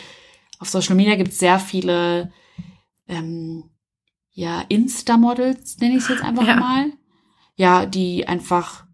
Auf 0.59 0.69
Social 0.69 0.95
Media 0.95 1.15
gibt's 1.15 1.39
sehr 1.39 1.59
viele 1.59 2.31
ähm, 3.07 3.65
ja, 4.31 4.61
Insta-Models, 4.69 5.77
nenne 5.79 5.95
ich 5.97 6.03
es 6.03 6.09
jetzt 6.09 6.23
einfach 6.23 6.45
Ja. 6.47 6.55
mal. 6.57 6.91
Ja, 7.55 7.85
die 7.85 8.27
einfach 8.27 8.85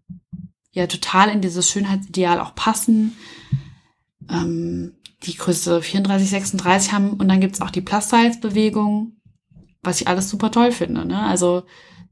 ja 0.74 0.86
total 0.86 1.30
in 1.30 1.40
dieses 1.40 1.70
Schönheitsideal 1.70 2.40
auch 2.40 2.54
passen. 2.54 3.16
Ähm, 4.28 4.96
die 5.22 5.36
Größe 5.36 5.80
34, 5.80 6.28
36 6.28 6.92
haben 6.92 7.14
und 7.14 7.28
dann 7.28 7.40
gibt's 7.40 7.60
auch 7.60 7.70
die 7.70 7.80
Plus-Size-Bewegung, 7.80 9.16
was 9.82 10.00
ich 10.00 10.08
alles 10.08 10.28
super 10.28 10.50
toll 10.50 10.72
finde. 10.72 11.06
Ne? 11.06 11.18
Also, 11.18 11.62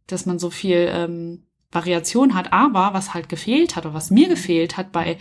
dass 0.07 0.25
man 0.25 0.39
so 0.39 0.51
viel 0.51 0.89
ähm, 0.91 1.47
Variation 1.71 2.35
hat, 2.35 2.53
aber 2.53 2.95
was 2.95 3.15
halt 3.15 3.29
gefehlt 3.29 3.77
hat 3.77 3.85
oder 3.85 3.95
was 3.95 4.11
mir 4.11 4.29
gefehlt 4.29 4.77
hat 4.77 4.93
bei 4.93 5.19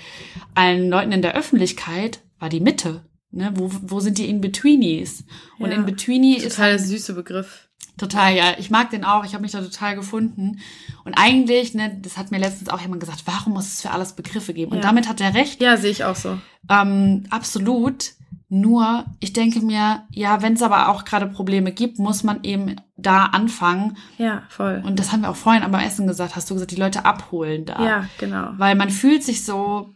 allen 0.54 0.89
Leuten 0.89 1.12
in 1.12 1.22
der 1.22 1.36
Öffentlichkeit, 1.36 2.22
war 2.39 2.50
die 2.50 2.60
Mitte. 2.60 3.06
Ne? 3.32 3.52
Wo, 3.56 3.72
wo 3.82 4.00
sind 4.00 4.18
die 4.18 4.30
In-Betweenies? 4.30 5.26
Und 5.58 5.72
Ja. 5.72 5.78
In-Betweenie 5.78 6.38
ist 6.38 6.56
Total 6.56 6.72
der 6.72 6.80
süße 6.80 7.14
Begriff. 7.14 7.70
Total, 8.02 8.34
ja. 8.36 8.54
Ich 8.58 8.72
mag 8.72 8.89
den 8.89 9.06
auch. 9.06 9.24
Ich 9.26 9.34
habe 9.34 9.43
mich 9.43 9.52
da 9.52 9.62
total 9.62 9.95
gefunden. 9.95 10.60
Und 11.06 11.14
eigentlich, 11.14 11.76
ne, 11.76 11.95
das 12.02 12.18
hat 12.18 12.32
mir 12.32 12.39
letztens 12.39 12.70
auch 12.70 12.82
jemand 12.82 12.99
gesagt, 12.99 13.22
warum 13.26 13.54
muss 13.54 13.68
es 13.68 13.82
für 13.84 13.91
alles 13.91 14.14
Begriffe 14.14 14.54
geben? 14.56 14.72
Und 14.72 14.78
Ja. 14.80 14.84
damit 14.84 15.08
hat 15.08 15.22
er 15.22 15.36
recht. 15.36 15.62
Ja, 15.62 15.78
sehe 15.78 15.91
ich 15.91 16.04
auch 16.04 16.16
so. 16.16 16.39
Ähm, 16.68 17.26
absolut. 17.30 18.14
Nur, 18.49 19.06
ich 19.20 19.34
denke 19.34 19.62
mir, 19.62 20.04
ja, 20.10 20.41
wenn 20.41 20.54
es 20.54 20.62
aber 20.62 20.89
auch 20.89 21.06
gerade 21.06 21.28
Probleme 21.28 21.72
gibt, 21.72 21.99
muss 21.99 22.24
man 22.24 22.39
eben 22.43 22.76
da 22.97 23.26
anfangen. 23.26 23.95
Ja, 24.18 24.43
voll. 24.49 24.82
Und 24.86 24.99
das 24.99 25.12
haben 25.12 25.22
wir 25.22 25.30
auch 25.30 25.36
vorhin 25.38 25.64
am 25.64 25.74
Essen 25.76 26.06
gesagt, 26.08 26.36
hast 26.36 26.49
du 26.49 26.56
gesagt, 26.56 26.72
die 26.72 26.76
Leute 26.76 27.06
abholen 27.06 27.66
da. 27.66 27.82
ja, 27.86 28.06
genau. 28.18 28.49
Weil 28.58 28.76
man 28.76 28.89
fühlt 28.89 29.24
sich 29.24 29.45
so 29.45 29.93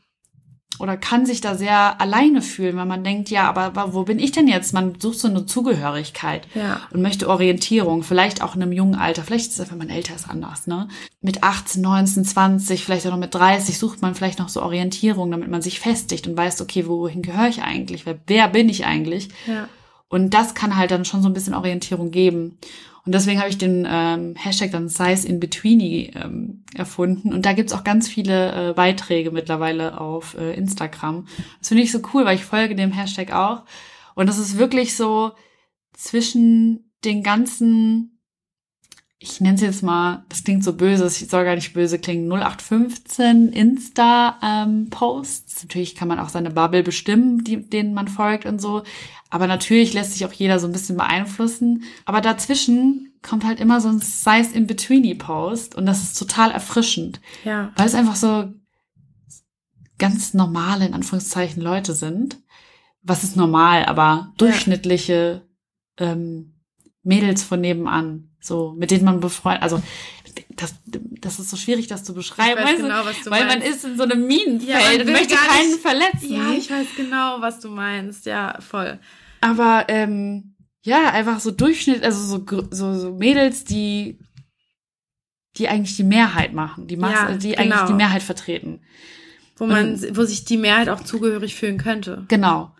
oder 0.79 0.97
kann 0.97 1.25
sich 1.25 1.41
da 1.41 1.55
sehr 1.55 1.99
alleine 2.01 2.41
fühlen, 2.41 2.75
weil 2.77 2.85
man 2.85 3.03
denkt, 3.03 3.29
ja, 3.29 3.47
aber 3.49 3.93
wo 3.93 4.03
bin 4.03 4.19
ich 4.19 4.31
denn 4.31 4.47
jetzt? 4.47 4.73
Man 4.73 4.99
sucht 4.99 5.19
so 5.19 5.27
eine 5.27 5.45
Zugehörigkeit 5.45 6.47
Ja. 6.55 6.81
und 6.91 7.01
möchte 7.01 7.29
Orientierung, 7.29 8.03
vielleicht 8.03 8.41
auch 8.41 8.55
in 8.55 8.61
einem 8.63 8.71
jungen 8.71 8.95
Alter, 8.95 9.23
vielleicht 9.23 9.51
ist 9.51 9.59
es 9.59 9.71
wenn 9.71 9.77
man 9.77 9.89
älter 9.89 10.15
ist, 10.15 10.29
anders, 10.29 10.67
ne? 10.67 10.87
Mit 11.21 11.43
18, 11.43 11.81
19, 11.81 12.25
20, 12.25 12.83
vielleicht 12.83 13.07
auch 13.07 13.11
noch 13.11 13.17
mit 13.17 13.33
30 13.33 13.77
sucht 13.77 14.01
man 14.01 14.15
vielleicht 14.15 14.39
noch 14.39 14.49
so 14.49 14.61
Orientierung, 14.61 15.31
damit 15.31 15.49
man 15.49 15.61
sich 15.61 15.79
festigt 15.79 16.27
und 16.27 16.37
weiß, 16.37 16.61
okay, 16.61 16.87
wohin 16.87 17.21
gehöre 17.21 17.47
ich 17.47 17.61
eigentlich? 17.63 18.05
Wer, 18.05 18.19
wer 18.27 18.47
bin 18.47 18.69
ich 18.69 18.85
eigentlich? 18.85 19.29
Ja. 19.47 19.67
Und 20.07 20.33
das 20.33 20.53
kann 20.53 20.75
halt 20.77 20.91
dann 20.91 21.03
schon 21.05 21.21
so 21.23 21.29
ein 21.29 21.33
bisschen 21.33 21.55
Orientierung 21.55 22.11
geben. 22.11 22.57
Und 23.05 23.13
deswegen 23.13 23.39
habe 23.39 23.49
ich 23.49 23.59
den 23.59 23.87
ähm, 23.87 24.35
Hashtag 24.35 24.71
dann 24.71 24.89
Size 24.89 25.27
in 25.27 25.39
Betweeny 25.39 26.11
ähm, 26.15 26.63
erfunden. 26.73 27.33
Und 27.33 27.45
da 27.45 27.53
gibt's 27.53 27.73
auch 27.73 27.83
ganz 27.83 28.07
viele 28.07 28.71
äh, 28.71 28.73
Beiträge 28.73 29.29
mittlerweile 29.29 30.01
auf 30.01 30.35
äh, 30.35 30.53
Instagram. 30.55 31.27
Das 31.59 31.67
finde 31.67 31.83
ich 31.83 31.91
so 31.91 31.99
cool, 32.13 32.25
weil 32.25 32.35
ich 32.35 32.45
folge 32.45 32.75
dem 32.75 32.91
Hashtag 32.91 33.31
auch. 33.31 33.63
Und 34.15 34.27
das 34.27 34.39
ist 34.39 34.57
wirklich 34.57 34.95
so 34.95 35.33
zwischen 35.93 36.91
den 37.03 37.21
ganzen, 37.21 38.14
ich 39.17 39.39
nenne 39.41 39.55
es 39.55 39.61
jetzt 39.61 39.81
mal, 39.83 40.25
das 40.29 40.43
klingt 40.43 40.63
so 40.63 40.73
böse, 40.73 41.05
es 41.05 41.19
soll 41.19 41.45
gar 41.45 41.55
nicht 41.55 41.73
böse 41.73 41.99
klingen, 41.99 42.31
0815 42.31 43.49
Insta-Posts. 43.53 45.63
Natürlich 45.63 45.95
kann 45.95 46.07
man 46.07 46.19
auch 46.19 46.29
seine 46.29 46.51
Bubble 46.51 46.83
bestimmen, 46.83 47.43
die, 47.43 47.67
denen 47.69 47.93
man 47.93 48.07
folgt 48.07 48.45
und 48.45 48.59
so. 48.61 48.83
Aber 49.29 49.47
natürlich 49.47 49.93
lässt 49.93 50.13
sich 50.13 50.25
auch 50.25 50.33
jeder 50.33 50.59
so 50.59 50.67
ein 50.67 50.73
bisschen 50.73 50.97
beeinflussen. 50.97 51.83
Aber 52.05 52.21
dazwischen 52.21 53.13
kommt 53.21 53.43
halt 53.45 53.59
immer 53.59 53.81
so 53.81 53.89
ein 53.89 53.99
Size 53.99 54.53
in 54.53 54.67
Betweeny 54.67 55.15
Post 55.15 55.75
und 55.75 55.85
das 55.85 56.03
ist 56.03 56.17
total 56.19 56.51
erfrischend, 56.51 57.19
Ja. 57.43 57.71
weil 57.75 57.87
es 57.87 57.95
einfach 57.95 58.15
so 58.15 58.53
ganz 59.97 60.33
normale, 60.33 60.85
in 60.85 60.93
Anführungszeichen, 60.93 61.61
Leute 61.63 61.93
sind. 61.93 62.37
Was 63.01 63.23
ist 63.23 63.35
normal, 63.35 63.85
aber 63.85 64.33
durchschnittliche 64.37 65.47
ähm, 65.97 66.54
Mädels 67.05 67.43
von 67.43 67.61
nebenan, 67.61 68.29
so 68.41 68.73
mit 68.77 68.91
denen 68.91 69.05
man 69.05 69.19
befreundet, 69.21 69.63
also 69.63 69.81
das, 70.57 70.75
das 71.21 71.39
ist 71.39 71.49
so 71.49 71.55
schwierig, 71.57 71.87
das 71.87 72.03
zu 72.03 72.13
beschreiben, 72.13 72.57
Ich 72.59 72.65
weiß 72.65 72.71
weißt 72.71 72.79
du? 72.79 72.83
genau, 72.83 73.05
was 73.05 73.21
du 73.23 73.31
weil 73.31 73.45
man 73.45 73.59
meinst. 73.59 73.67
ist 73.77 73.85
in 73.85 73.95
so 73.97 74.03
einem 74.03 74.27
Minenfeld 74.27 74.69
Ja, 74.69 74.79
man 74.97 75.01
und 75.07 75.13
möchte 75.13 75.35
keinen 75.35 75.69
nicht- 75.71 75.81
verletzen. 75.81 76.33
Ja, 76.33 76.51
ich 76.57 76.69
weiß 76.69 76.87
genau, 76.97 77.37
was 77.41 77.59
du 77.61 77.69
meinst. 77.69 78.25
Ja, 78.25 78.59
voll. 78.59 78.99
Aber 79.41 79.85
ähm, 79.87 80.55
ja, 80.83 81.11
einfach 81.11 81.39
so 81.39 81.51
Durchschnitt, 81.51 82.03
also 82.03 82.19
so, 82.21 82.67
so, 82.71 82.93
so 82.99 83.11
Mädels, 83.13 83.63
die 83.63 84.19
die 85.57 85.69
eigentlich 85.69 85.95
die 85.95 86.03
Mehrheit 86.03 86.51
machen, 86.53 86.87
die 86.87 86.97
Masse, 86.97 87.13
Ja, 87.31 87.37
die 87.37 87.51
genau. 87.51 87.61
eigentlich 87.75 87.87
die 87.87 87.93
Mehrheit 87.93 88.23
vertreten. 88.23 88.81
Wo 89.57 89.65
man, 89.65 89.97
wo 90.17 90.23
sich 90.25 90.43
die 90.43 90.57
Mehrheit 90.57 90.89
auch 90.89 90.99
zugehörig 91.01 91.55
fühlen 91.55 91.77
könnte. 91.77 92.25
Genau. 92.27 92.74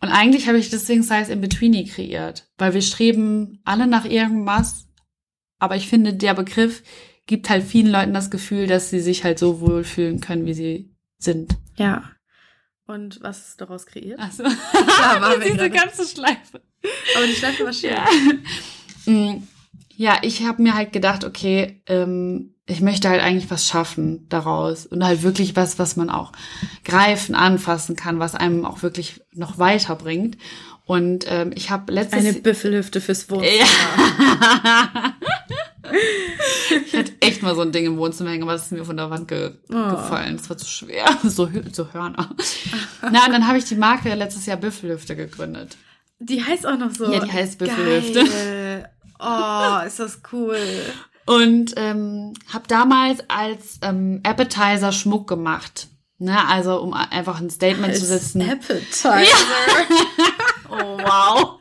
Und 0.00 0.08
eigentlich 0.10 0.46
habe 0.46 0.58
ich 0.58 0.70
deswegen 0.70 1.02
Size 1.02 1.32
in 1.32 1.40
Betweeny 1.40 1.84
kreiert, 1.86 2.48
weil 2.58 2.74
wir 2.74 2.82
streben 2.82 3.60
alle 3.64 3.86
nach 3.86 4.04
irgendwas, 4.04 4.88
aber 5.58 5.76
ich 5.76 5.88
finde, 5.88 6.14
der 6.14 6.34
Begriff 6.34 6.82
gibt 7.26 7.48
halt 7.50 7.64
vielen 7.64 7.90
Leuten 7.90 8.14
das 8.14 8.30
Gefühl, 8.30 8.66
dass 8.66 8.90
sie 8.90 9.00
sich 9.00 9.24
halt 9.24 9.38
so 9.38 9.60
wohlfühlen 9.60 10.20
können, 10.20 10.46
wie 10.46 10.54
sie 10.54 10.94
sind. 11.18 11.56
Ja. 11.76 12.10
Und 12.86 13.20
was 13.20 13.48
ist 13.48 13.60
daraus 13.60 13.86
kreiert? 13.86 14.20
Also, 14.20 14.44
waren 14.44 15.40
wir 15.40 15.50
diese 15.50 15.70
ganze 15.70 16.06
Schleife. 16.06 16.62
Aber 17.16 17.26
die 17.26 17.32
Schleife 17.32 17.64
war 17.64 17.72
schön. 17.72 17.90
Ja. 17.90 19.40
Ja, 19.96 20.18
ich 20.22 20.44
habe 20.44 20.62
mir 20.62 20.74
halt 20.74 20.92
gedacht, 20.92 21.24
okay, 21.24 21.80
ähm, 21.86 22.54
ich 22.66 22.80
möchte 22.80 23.08
halt 23.08 23.22
eigentlich 23.22 23.50
was 23.50 23.66
schaffen 23.66 24.26
daraus 24.28 24.84
und 24.86 25.04
halt 25.04 25.22
wirklich 25.22 25.56
was, 25.56 25.78
was 25.78 25.96
man 25.96 26.10
auch 26.10 26.32
greifen, 26.84 27.34
anfassen 27.34 27.96
kann, 27.96 28.18
was 28.18 28.34
einem 28.34 28.64
auch 28.64 28.82
wirklich 28.82 29.20
noch 29.32 29.58
weiterbringt. 29.58 30.36
Und 30.84 31.24
ähm, 31.28 31.50
ich 31.54 31.70
habe 31.70 31.92
letztes 31.92 32.20
Eine 32.20 32.32
Büffelhüfte 32.34 33.00
fürs 33.00 33.28
Wohnzimmer. 33.30 33.52
ja. 33.56 35.14
ich 36.86 36.96
hatte 36.96 37.12
echt 37.20 37.42
mal 37.42 37.54
so 37.54 37.62
ein 37.62 37.72
Ding 37.72 37.86
im 37.86 37.96
Wohnzimmer 37.98 38.30
hängen, 38.30 38.42
aber 38.42 38.52
das 38.52 38.66
ist 38.66 38.72
mir 38.72 38.84
von 38.84 38.96
der 38.96 39.10
Wand 39.10 39.28
ge 39.28 39.52
Oh. 39.70 39.90
gefallen. 39.90 40.36
Das 40.36 40.48
war 40.50 40.56
zu 40.56 40.66
schwer. 40.66 41.06
So, 41.24 41.48
so 41.72 41.92
Hörner. 41.92 42.30
Na, 43.02 43.26
und 43.26 43.32
dann 43.32 43.46
habe 43.48 43.58
ich 43.58 43.64
die 43.64 43.74
Marke 43.76 44.14
letztes 44.14 44.46
Jahr 44.46 44.56
Büffelhüfte 44.56 45.16
gegründet. 45.16 45.76
Die 46.18 46.42
heißt 46.42 46.66
auch 46.66 46.78
noch 46.78 46.92
so. 46.92 47.10
Ja, 47.12 47.20
die 47.20 47.32
heißt 47.32 47.58
Büffelhüfte. 47.58 48.24
Geil. 48.24 48.90
Oh, 49.18 49.86
ist 49.86 49.98
das 49.98 50.20
cool. 50.32 50.58
Und 51.26 51.74
ähm, 51.76 52.34
habe 52.52 52.68
damals 52.68 53.24
als 53.28 53.78
ähm, 53.82 54.20
Appetizer 54.22 54.92
Schmuck 54.92 55.28
gemacht. 55.28 55.88
Ne, 56.18 56.48
also 56.48 56.80
um 56.80 56.94
einfach 56.94 57.40
ein 57.40 57.50
Statement 57.50 57.94
zu 57.94 58.06
setzen. 58.06 58.42
Appetizer. 58.42 59.20
Oh, 60.68 60.98
wow. 60.98 61.60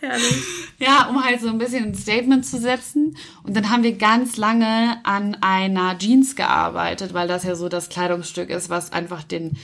Herrlich. 0.00 0.42
Ja, 0.78 1.08
um 1.08 1.22
halt 1.22 1.40
so 1.40 1.48
ein 1.48 1.58
bisschen 1.58 1.84
ein 1.84 1.94
Statement 1.94 2.46
zu 2.46 2.58
setzen. 2.58 3.16
Und 3.42 3.54
dann 3.54 3.68
haben 3.70 3.82
wir 3.82 3.96
ganz 3.98 4.36
lange 4.38 4.96
an 5.04 5.36
einer 5.42 5.98
Jeans 5.98 6.34
gearbeitet, 6.34 7.12
weil 7.12 7.28
das 7.28 7.44
ja 7.44 7.54
so 7.54 7.68
das 7.68 7.90
Kleidungsstück 7.90 8.48
ist, 8.48 8.70
was 8.70 8.92
einfach 8.92 9.22
den 9.22 9.58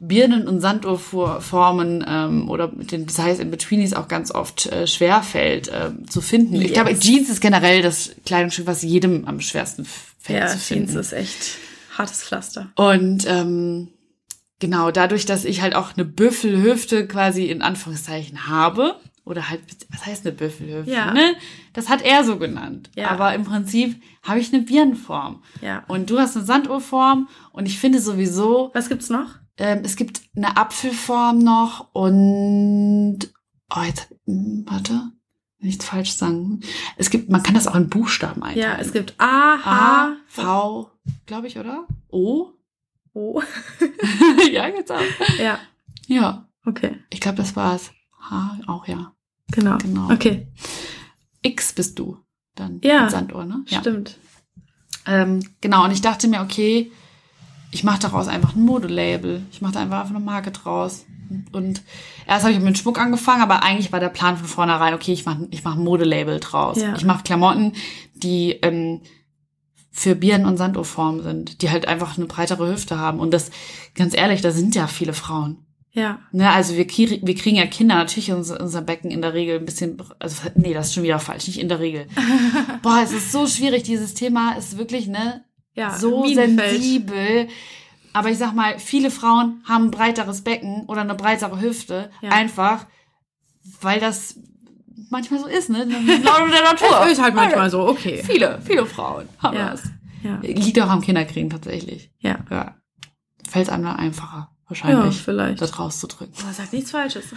Birnen- 0.00 0.46
und 0.46 0.60
Sanduhrformen 0.60 2.04
ähm, 2.06 2.48
oder 2.50 2.70
mit 2.70 2.92
den 2.92 3.08
Size 3.08 3.42
in 3.42 3.50
Betweenies 3.50 3.94
auch 3.94 4.08
ganz 4.08 4.30
oft 4.30 4.66
äh, 4.66 4.86
schwerfällt 4.86 5.70
ähm, 5.74 6.08
zu 6.08 6.20
finden. 6.20 6.54
Ich 6.56 6.62
Yes. 6.68 6.72
glaube, 6.74 6.98
Jeans 6.98 7.28
ist 7.28 7.40
generell 7.40 7.82
das 7.82 8.12
Kleidungsstück, 8.24 8.66
was 8.66 8.82
jedem 8.82 9.24
am 9.26 9.40
schwersten 9.40 9.84
fällt 9.84 10.38
Ja, 10.40 10.46
zu 10.46 10.58
finden. 10.58 10.86
Jeans 10.86 11.06
ist 11.06 11.12
echt 11.12 11.56
hartes 11.96 12.22
Pflaster. 12.22 12.68
Und 12.76 13.24
ähm, 13.26 13.88
genau, 14.60 14.90
dadurch, 14.92 15.26
dass 15.26 15.44
ich 15.44 15.62
halt 15.62 15.74
auch 15.74 15.94
eine 15.96 16.04
Büffelhüfte 16.04 17.06
quasi 17.08 17.46
in 17.46 17.62
Anführungszeichen 17.62 18.46
habe, 18.48 18.96
oder 19.24 19.50
halt, 19.50 19.60
was 19.90 20.06
heißt 20.06 20.24
eine 20.24 20.34
Büffelhüfte? 20.34 20.90
Ja. 20.90 21.12
Ne? 21.12 21.34
Das 21.74 21.90
hat 21.90 22.00
er 22.02 22.24
so 22.24 22.38
genannt. 22.38 22.88
Ja. 22.96 23.10
Aber 23.10 23.34
im 23.34 23.44
Prinzip 23.44 24.00
habe 24.22 24.38
ich 24.40 24.54
eine 24.54 24.62
Birnenform. 24.62 25.42
Ja. 25.60 25.84
Und 25.86 26.08
du 26.08 26.18
hast 26.18 26.34
eine 26.36 26.46
Sanduhrform 26.46 27.28
und 27.52 27.66
ich 27.66 27.78
finde 27.78 28.00
sowieso, 28.00 28.70
Was 28.72 28.88
gibt's 28.88 29.10
noch? 29.10 29.34
Ähm, 29.58 29.80
es 29.84 29.96
gibt 29.96 30.22
eine 30.36 30.56
Apfelform 30.56 31.38
noch 31.38 31.88
und 31.92 33.18
oh, 33.74 33.82
jetzt, 33.82 34.08
hm, 34.26 34.64
warte, 34.68 35.10
nichts 35.58 35.84
falsch 35.84 36.12
sagen. 36.12 36.60
Es 36.96 37.10
gibt, 37.10 37.28
man 37.30 37.42
kann 37.42 37.54
das 37.54 37.66
auch 37.66 37.74
in 37.74 37.88
Buchstaben 37.88 38.42
einteilen. 38.42 38.78
Ja, 38.78 38.78
es 38.80 38.92
gibt 38.92 39.14
A, 39.18 39.54
A, 39.54 39.64
H, 39.64 40.16
V, 40.28 40.90
glaube 41.26 41.48
ich, 41.48 41.58
oder? 41.58 41.86
O? 42.08 42.52
O. 43.12 43.42
ja, 44.52 44.68
jetzt 44.68 44.92
auch. 44.92 45.00
Ja, 45.38 45.58
Ja, 46.06 46.48
okay. 46.64 46.96
ich 47.10 47.20
glaube, 47.20 47.38
das 47.38 47.56
war's. 47.56 47.90
H 48.20 48.58
auch, 48.66 48.86
ja. 48.86 49.12
Genau. 49.50 49.78
Genau. 49.78 50.10
Okay, 50.12 50.46
X 51.42 51.72
bist 51.72 51.98
du 51.98 52.18
dann. 52.54 52.80
Ja, 52.84 53.08
Sanduhr, 53.10 53.44
ne? 53.44 53.64
Ja. 53.68 53.80
stimmt. 53.80 54.18
Ähm, 55.06 55.40
genau, 55.60 55.84
und 55.84 55.90
ich 55.90 56.02
dachte 56.02 56.28
mir, 56.28 56.42
okay, 56.42 56.92
ich 57.70 57.84
mache 57.84 58.00
daraus 58.00 58.28
einfach 58.28 58.54
ein 58.54 58.64
Modelabel. 58.64 59.42
Ich 59.52 59.60
mache 59.60 59.74
da 59.74 59.80
einfach 59.80 60.08
eine 60.08 60.20
Marke 60.20 60.50
draus. 60.50 61.04
Und 61.52 61.82
erst 62.26 62.44
habe 62.44 62.54
ich 62.54 62.60
mit 62.60 62.78
Schmuck 62.78 62.98
angefangen, 62.98 63.42
aber 63.42 63.62
eigentlich 63.62 63.92
war 63.92 64.00
der 64.00 64.08
Plan 64.08 64.36
von 64.36 64.46
vornherein, 64.46 64.94
okay, 64.94 65.12
ich 65.12 65.26
mache 65.26 65.46
ich 65.50 65.62
mach 65.62 65.76
ein 65.76 65.84
Modelabel 65.84 66.40
draus. 66.40 66.80
Ja. 66.80 66.94
Ich 66.96 67.04
mache 67.04 67.22
Klamotten, 67.22 67.74
die 68.14 68.52
ähm, 68.62 69.00
für 69.90 70.14
Birnen- 70.14 70.46
und 70.46 70.56
Sanduhrformen 70.56 71.22
sind, 71.22 71.62
die 71.62 71.70
halt 71.70 71.86
einfach 71.86 72.16
eine 72.16 72.26
breitere 72.26 72.70
Hüfte 72.70 72.98
haben. 72.98 73.20
Und 73.20 73.32
das, 73.34 73.50
ganz 73.94 74.16
ehrlich, 74.16 74.40
da 74.40 74.52
sind 74.52 74.74
ja 74.74 74.86
viele 74.86 75.12
Frauen. 75.12 75.64
Ja, 75.92 76.20
Ne, 76.32 76.48
also 76.50 76.76
wir, 76.76 76.86
krieg, 76.86 77.20
wir 77.24 77.34
kriegen 77.34 77.56
ja 77.56 77.66
Kinder, 77.66 77.96
natürlich 77.96 78.30
unser, 78.30 78.60
unser 78.60 78.82
Becken 78.82 79.10
in 79.10 79.22
der 79.22 79.34
Regel 79.34 79.58
ein 79.58 79.64
bisschen, 79.64 80.00
also 80.20 80.42
nee, 80.54 80.72
das 80.72 80.88
ist 80.88 80.94
schon 80.94 81.02
wieder 81.02 81.18
falsch, 81.18 81.48
nicht 81.48 81.58
in 81.58 81.68
der 81.68 81.80
Regel. 81.80 82.06
Boah, 82.82 83.00
es 83.02 83.12
ist 83.12 83.32
so 83.32 83.46
schwierig, 83.46 83.82
dieses 83.82 84.14
Thema 84.14 84.52
ist 84.52 84.78
wirklich, 84.78 85.08
ne, 85.08 85.44
ja. 85.78 85.96
so 85.96 86.22
Minenfeld. 86.22 86.70
sensibel. 86.72 87.48
Aber 88.12 88.30
ich 88.30 88.38
sag 88.38 88.54
mal, 88.54 88.78
viele 88.78 89.10
Frauen 89.10 89.62
haben 89.68 89.84
ein 89.86 89.90
breiteres 89.90 90.42
Becken 90.42 90.84
oder 90.86 91.02
eine 91.02 91.14
breitere 91.14 91.60
Hüfte, 91.60 92.10
Ja. 92.20 92.30
einfach, 92.30 92.86
weil 93.80 94.00
das 94.00 94.36
manchmal 95.10 95.40
so 95.40 95.46
ist, 95.46 95.70
ne, 95.70 95.84
laut 95.84 96.52
der 96.52 96.62
Natur. 96.72 97.06
Ist 97.08 97.22
halt 97.22 97.34
manchmal 97.34 97.70
so, 97.70 97.86
okay. 97.86 98.22
Viele, 98.24 98.60
viele 98.64 98.86
Frauen 98.86 99.28
haben 99.38 99.56
Ja. 99.56 99.70
das. 99.70 99.82
Ja, 100.22 100.38
Liegt 100.42 100.80
auch 100.80 100.88
am 100.90 101.00
Kinderkriegen 101.00 101.48
tatsächlich. 101.50 102.10
ja. 102.18 102.38
Ja. 102.50 102.74
Fällt 103.48 103.70
einem 103.70 103.84
dann 103.84 103.96
einfacher. 103.96 104.50
Wahrscheinlich. 104.68 105.16
Ja, 105.16 105.22
vielleicht. 105.24 105.62
Das 105.62 105.78
rauszudrücken. 105.78 106.34
Boah, 106.34 106.52
sag 106.52 106.72
nichts 106.72 106.90
Falsches. 106.90 107.24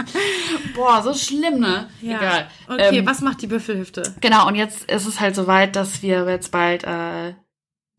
Boah, 0.74 1.02
so 1.02 1.12
schlimm, 1.12 1.60
ne? 1.60 1.88
ja. 2.00 2.16
Egal. 2.16 2.48
Okay, 2.66 2.98
Ähm, 2.98 3.06
was 3.06 3.20
macht 3.20 3.42
die 3.42 3.46
Büffelhüfte? 3.46 4.14
Genau, 4.20 4.48
und 4.48 4.54
jetzt 4.54 4.90
ist 4.90 5.06
es 5.06 5.20
halt 5.20 5.34
soweit, 5.34 5.76
dass 5.76 6.02
wir 6.02 6.26
jetzt 6.28 6.50
bald 6.50 6.84
äh, 6.84 7.34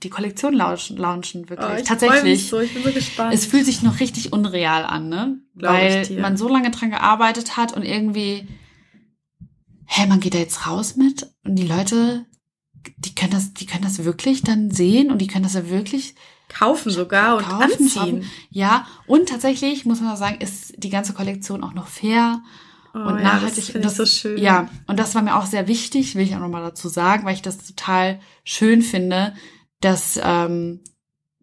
die 0.01 0.09
Kollektion 0.09 0.53
launchen, 0.53 0.97
launchen 0.97 1.49
wirklich. 1.49 1.69
Oh, 1.69 1.75
ich 1.75 1.87
freu 1.87 1.95
mich 1.95 1.99
Tatsächlich. 2.01 2.49
so, 2.49 2.59
ich 2.59 2.73
bin 2.73 2.83
so 2.83 2.91
gespannt. 2.91 3.33
Es 3.33 3.45
fühlt 3.45 3.65
sich 3.65 3.83
noch 3.83 3.99
richtig 3.99 4.33
unreal 4.33 4.85
an, 4.85 5.07
ne? 5.07 5.37
Glaub 5.55 5.75
ich 5.75 6.09
Weil 6.09 6.19
man 6.19 6.35
so 6.35 6.47
lange 6.47 6.71
dran 6.71 6.89
gearbeitet 6.89 7.57
hat 7.57 7.73
und 7.73 7.83
irgendwie, 7.83 8.47
hä, 9.85 10.07
man 10.07 10.19
geht 10.19 10.33
da 10.33 10.39
jetzt 10.39 10.65
raus 10.67 10.95
mit 10.95 11.31
und 11.43 11.55
die 11.57 11.67
Leute, 11.67 12.25
die 12.97 13.13
können 13.13 13.31
das, 13.31 13.53
die 13.53 13.67
können 13.67 13.83
das 13.83 14.03
wirklich 14.03 14.41
dann 14.41 14.71
sehen 14.71 15.11
und 15.11 15.19
die 15.19 15.27
können 15.27 15.43
das 15.43 15.53
ja 15.53 15.69
wirklich 15.69 16.15
kaufen 16.57 16.89
sogar 16.91 17.37
und 17.37 17.43
kaufen, 17.43 17.63
anziehen. 17.63 17.89
shoppen. 17.89 18.31
Ja, 18.49 18.85
und 19.07 19.29
tatsächlich 19.29 19.85
muss 19.85 20.01
man 20.01 20.15
sagen, 20.17 20.37
ist 20.39 20.73
die 20.77 20.89
ganze 20.89 21.13
Kollektion 21.13 21.63
auch 21.63 21.73
noch 21.73 21.87
fair 21.87 22.41
Oh, 22.93 22.99
und 22.99 23.17
ja, 23.17 23.23
nachhaltig. 23.23 23.55
Das 23.57 23.65
Und 23.67 23.71
finde 23.73 23.87
ich 23.89 23.93
so 23.95 24.05
schön. 24.05 24.37
Ja, 24.37 24.69
und 24.87 24.97
das 24.97 25.15
war 25.15 25.21
mir 25.21 25.35
auch 25.35 25.45
sehr 25.45 25.67
wichtig, 25.67 26.15
will 26.15 26.23
ich 26.23 26.33
auch 26.33 26.39
nochmal 26.39 26.61
dazu 26.63 26.87
sagen, 26.87 27.25
weil 27.25 27.33
ich 27.33 27.41
das 27.41 27.57
total 27.57 28.19
schön 28.45 28.81
finde, 28.81 29.35
dass 29.81 30.17
ähm, 30.23 30.79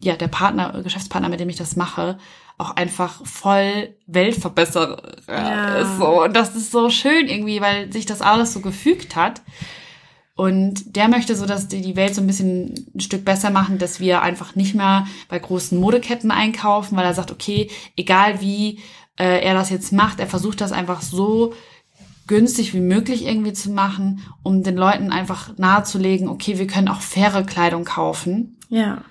ja 0.00 0.16
der 0.16 0.28
Partner, 0.28 0.80
Geschäftspartner, 0.82 1.28
mit 1.28 1.40
dem 1.40 1.50
ich 1.50 1.56
das 1.56 1.76
mache, 1.76 2.16
auch 2.56 2.74
einfach 2.76 3.20
voll 3.26 3.94
Weltverbesserer 4.06 5.02
Ja. 5.28 5.78
ist. 5.80 5.98
So. 5.98 6.22
Und 6.24 6.34
das 6.34 6.56
ist 6.56 6.70
so 6.70 6.88
schön 6.88 7.28
irgendwie, 7.28 7.60
weil 7.60 7.92
sich 7.92 8.06
das 8.06 8.22
alles 8.22 8.54
so 8.54 8.60
gefügt 8.60 9.14
hat. 9.14 9.42
Und 10.34 10.96
der 10.96 11.08
möchte 11.08 11.36
so, 11.36 11.44
dass 11.44 11.68
die 11.68 11.82
die 11.82 11.96
Welt 11.96 12.14
so 12.14 12.22
ein 12.22 12.26
bisschen 12.26 12.74
ein 12.94 13.00
Stück 13.00 13.24
besser 13.24 13.50
machen, 13.50 13.78
dass 13.78 14.00
wir 14.00 14.22
einfach 14.22 14.54
nicht 14.54 14.74
mehr 14.74 15.06
bei 15.28 15.38
großen 15.38 15.78
Modeketten 15.78 16.30
einkaufen, 16.30 16.96
weil 16.96 17.04
er 17.04 17.14
sagt, 17.14 17.30
okay, 17.30 17.68
egal 17.96 18.40
wie 18.40 18.78
äh, 19.18 19.44
er 19.44 19.54
das 19.54 19.68
jetzt 19.68 19.92
macht, 19.92 20.20
er 20.20 20.26
versucht 20.26 20.60
das 20.60 20.72
einfach 20.72 21.02
so 21.02 21.52
günstig 22.26 22.72
wie 22.72 22.80
möglich 22.80 23.26
irgendwie 23.26 23.52
zu 23.52 23.70
machen, 23.70 24.22
um 24.42 24.62
den 24.62 24.76
Leuten 24.76 25.10
einfach 25.10 25.58
nahezulegen, 25.58 26.28
okay, 26.28 26.58
wir 26.58 26.66
können 26.66 26.88
auch 26.88 27.00
faire 27.02 27.44
Kleidung 27.44 27.84
kaufen. 27.84 28.58
Ja. 28.68 29.02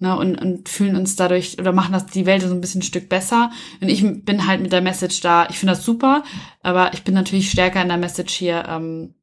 Ne, 0.00 0.16
und, 0.16 0.36
und 0.36 0.68
fühlen 0.68 0.94
uns 0.94 1.16
dadurch 1.16 1.58
oder 1.58 1.72
machen 1.72 1.92
das 1.92 2.06
die 2.06 2.24
Welt 2.24 2.42
so 2.42 2.54
ein 2.54 2.60
bisschen 2.60 2.80
ein 2.80 2.84
Stück 2.84 3.08
besser. 3.08 3.50
Und 3.80 3.88
ich 3.88 4.04
bin 4.24 4.46
halt 4.46 4.60
mit 4.60 4.70
der 4.70 4.80
Message 4.80 5.20
da. 5.22 5.48
Ich 5.48 5.58
finde 5.58 5.74
das 5.74 5.84
super, 5.84 6.22
aber 6.62 6.92
ich 6.94 7.02
bin 7.02 7.14
natürlich 7.14 7.50
stärker 7.50 7.82
in 7.82 7.88
der 7.88 7.96
Message 7.96 8.34
hier. 8.34 8.64
Ähm, 8.68 9.14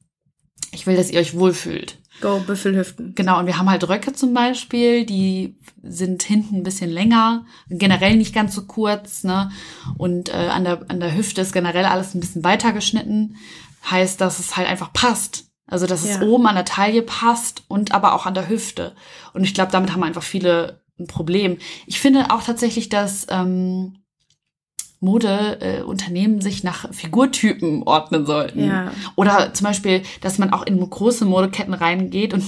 ich 0.72 0.88
will, 0.88 0.96
dass 0.96 1.12
ihr 1.12 1.20
euch 1.20 1.38
wohlfühlt. 1.38 1.98
Go 2.22 2.40
Büffelhüften. 2.40 3.14
Genau, 3.14 3.40
und 3.40 3.46
wir 3.46 3.58
haben 3.58 3.70
halt 3.70 3.88
Röcke 3.90 4.14
zum 4.14 4.34
Beispiel, 4.34 5.06
die 5.06 5.58
sind 5.84 6.24
hinten 6.24 6.56
ein 6.58 6.64
bisschen 6.64 6.90
länger, 6.90 7.46
generell 7.70 8.16
nicht 8.16 8.34
ganz 8.34 8.56
so 8.56 8.66
kurz, 8.66 9.24
ne? 9.26 9.52
Und 9.98 10.30
äh, 10.30 10.48
an, 10.48 10.64
der, 10.64 10.86
an 10.88 11.00
der 11.02 11.16
Hüfte 11.16 11.42
ist 11.42 11.52
generell 11.52 11.86
alles 11.86 12.16
ein 12.16 12.22
bisschen 12.22 12.44
weiter 12.46 12.72
geschnitten. 12.72 13.36
Heißt, 13.90 14.20
dass 14.22 14.40
es 14.40 14.56
halt 14.56 14.68
einfach 14.70 14.94
passt. 14.94 15.46
Also, 15.68 15.88
dass 15.88 16.04
es 16.04 16.18
Ja. 16.18 16.22
oben 16.22 16.48
an 16.48 16.56
der 16.56 16.66
Taille 16.66 17.02
passt 17.02 17.64
und 17.68 17.92
aber 17.92 18.14
auch 18.14 18.26
an 18.26 18.34
der 18.34 18.48
Hüfte. 18.50 18.96
Und 19.34 19.44
ich 19.44 19.54
glaube, 19.54 19.72
damit 19.72 19.92
haben 19.92 20.04
einfach 20.04 20.24
viele 20.24 20.82
ein 21.00 21.08
Problem. 21.08 21.58
Ich 21.86 22.00
finde 22.00 22.32
auch 22.32 22.44
tatsächlich, 22.44 22.88
dass 22.88 23.28
ähm, 23.30 23.98
Modeunternehmen 25.06 25.62
äh, 25.62 25.84
Unternehmen 25.84 26.42
sich 26.42 26.64
nach 26.64 26.92
Figurtypen 26.94 27.84
ordnen 27.84 28.26
sollten. 28.26 28.66
Ja. 28.66 28.92
Oder 29.16 29.54
zum 29.54 29.66
Beispiel, 29.66 30.04
dass 30.22 30.38
man 30.38 30.52
auch 30.52 30.64
in 30.64 30.78
große 30.78 31.26
Modeketten 31.26 31.74
reingeht 31.74 32.34
und 32.34 32.44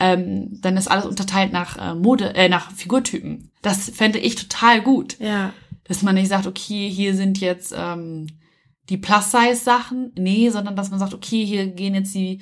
ähm, 0.00 0.60
dann 0.60 0.76
ist 0.76 0.90
alles 0.90 1.06
unterteilt 1.06 1.52
nach 1.52 1.76
äh, 1.76 1.94
Mode, 1.94 2.34
äh, 2.34 2.48
nach 2.48 2.72
Figurtypen. 2.72 3.50
Das 3.62 3.90
fände 3.90 4.18
ich 4.18 4.34
total 4.34 4.80
gut. 4.80 5.18
Ja. 5.18 5.52
Dass 5.84 6.02
man 6.02 6.14
nicht 6.14 6.28
sagt, 6.28 6.46
okay, 6.46 6.88
hier 6.88 7.14
sind 7.14 7.40
jetzt 7.40 7.74
ähm, 7.76 8.26
die 8.88 8.96
Plus-Size-Sachen. 8.98 10.12
Nee, 10.16 10.50
sondern 10.50 10.76
dass 10.76 10.90
man 10.90 10.98
sagt, 10.98 11.14
okay, 11.14 11.44
hier 11.44 11.66
gehen 11.66 11.94
jetzt 11.94 12.14
die, 12.14 12.40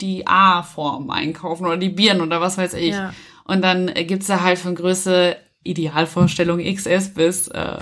die 0.00 0.26
A-Form 0.26 1.10
einkaufen 1.10 1.66
oder 1.66 1.76
die 1.76 1.88
Birnen 1.88 2.20
oder 2.20 2.40
was 2.40 2.58
weiß 2.58 2.74
ich. 2.74 2.94
Ja. 2.94 3.14
Und 3.44 3.62
dann 3.62 3.92
gibt's 3.94 4.26
da 4.26 4.42
halt 4.42 4.58
von 4.58 4.74
Größe 4.74 5.36
Idealvorstellung 5.64 6.60
XS 6.60 7.14
bis 7.14 7.48
äh, 7.48 7.78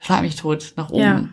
schlag 0.00 0.22
mich 0.22 0.36
tot 0.36 0.72
nach 0.76 0.90
oben 0.90 1.00
Ja. 1.02 1.28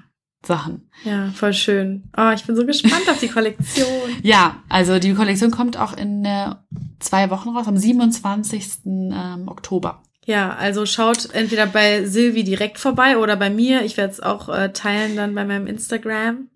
Sachen. 0.46 0.90
Ja, 1.04 1.30
voll 1.32 1.54
schön. 1.54 2.10
Oh, 2.16 2.30
ich 2.34 2.44
bin 2.46 2.56
so 2.56 2.66
gespannt 2.66 3.10
auf 3.10 3.20
die 3.20 3.28
Kollektion. 3.28 3.88
Ja, 4.22 4.58
also 4.70 5.00
die 5.00 5.14
Kollektion 5.14 5.52
kommt 5.52 5.78
auch 5.78 5.94
in 5.98 6.24
äh, 6.26 6.54
zwei 7.00 7.30
Wochen 7.30 7.50
raus, 7.50 7.68
am 7.68 7.76
27. 7.78 8.80
Ähm, 8.86 9.44
Oktober. 9.48 10.04
Ja, 10.26 10.54
also 10.56 10.86
schaut 10.86 11.34
entweder 11.34 11.66
bei 11.66 12.06
Silvi 12.06 12.44
direkt 12.44 12.80
vorbei 12.80 13.18
oder 13.18 13.36
bei 13.36 13.50
mir. 13.50 13.84
Ich 13.84 13.98
werde 13.98 14.12
es 14.14 14.20
auch 14.22 14.48
äh, 14.50 14.72
teilen 14.74 15.16
dann 15.16 15.34
bei 15.36 15.44
meinem 15.46 15.68
Instagram. 15.68 16.48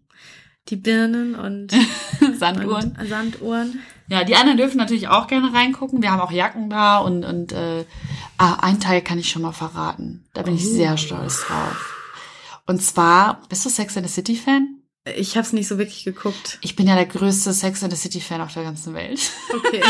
Die 0.69 0.75
Birnen 0.75 1.35
und, 1.35 1.71
Sanduhren. 2.37 2.95
und 2.99 3.07
Sanduhren. 3.09 3.79
Ja, 4.09 4.23
die 4.23 4.35
anderen 4.35 4.57
dürfen 4.57 4.77
natürlich 4.77 5.07
auch 5.07 5.27
gerne 5.27 5.53
reingucken. 5.53 6.01
Wir 6.01 6.11
haben 6.11 6.19
auch 6.21 6.31
Jacken 6.31 6.69
da 6.69 6.97
und, 6.99 7.23
und 7.25 7.51
äh, 7.53 7.85
ah, 8.37 8.57
ein 8.61 8.79
Teil 8.79 9.01
kann 9.01 9.17
ich 9.17 9.29
schon 9.29 9.41
mal 9.41 9.53
verraten. 9.53 10.25
Da 10.33 10.43
bin 10.43 10.53
ich 10.55 10.65
Oh. 10.65 10.73
sehr 10.73 10.97
stolz 10.97 11.41
drauf. 11.45 11.97
Und 12.71 12.79
zwar, 12.79 13.41
bist 13.49 13.65
du 13.65 13.69
Sex 13.69 13.97
and 13.97 14.07
the 14.07 14.13
City 14.13 14.33
Fan? 14.33 14.77
Ich 15.17 15.35
habe 15.35 15.45
es 15.45 15.51
nicht 15.51 15.67
so 15.67 15.77
wirklich 15.77 16.05
geguckt. 16.05 16.57
Ich 16.61 16.77
bin 16.77 16.87
ja 16.87 16.95
der 16.95 17.05
größte 17.05 17.51
Sex 17.51 17.83
and 17.83 17.91
the 17.91 17.99
City 17.99 18.21
Fan 18.21 18.39
auf 18.39 18.53
der 18.53 18.63
ganzen 18.63 18.93
Welt. 18.93 19.19
Okay. 19.53 19.81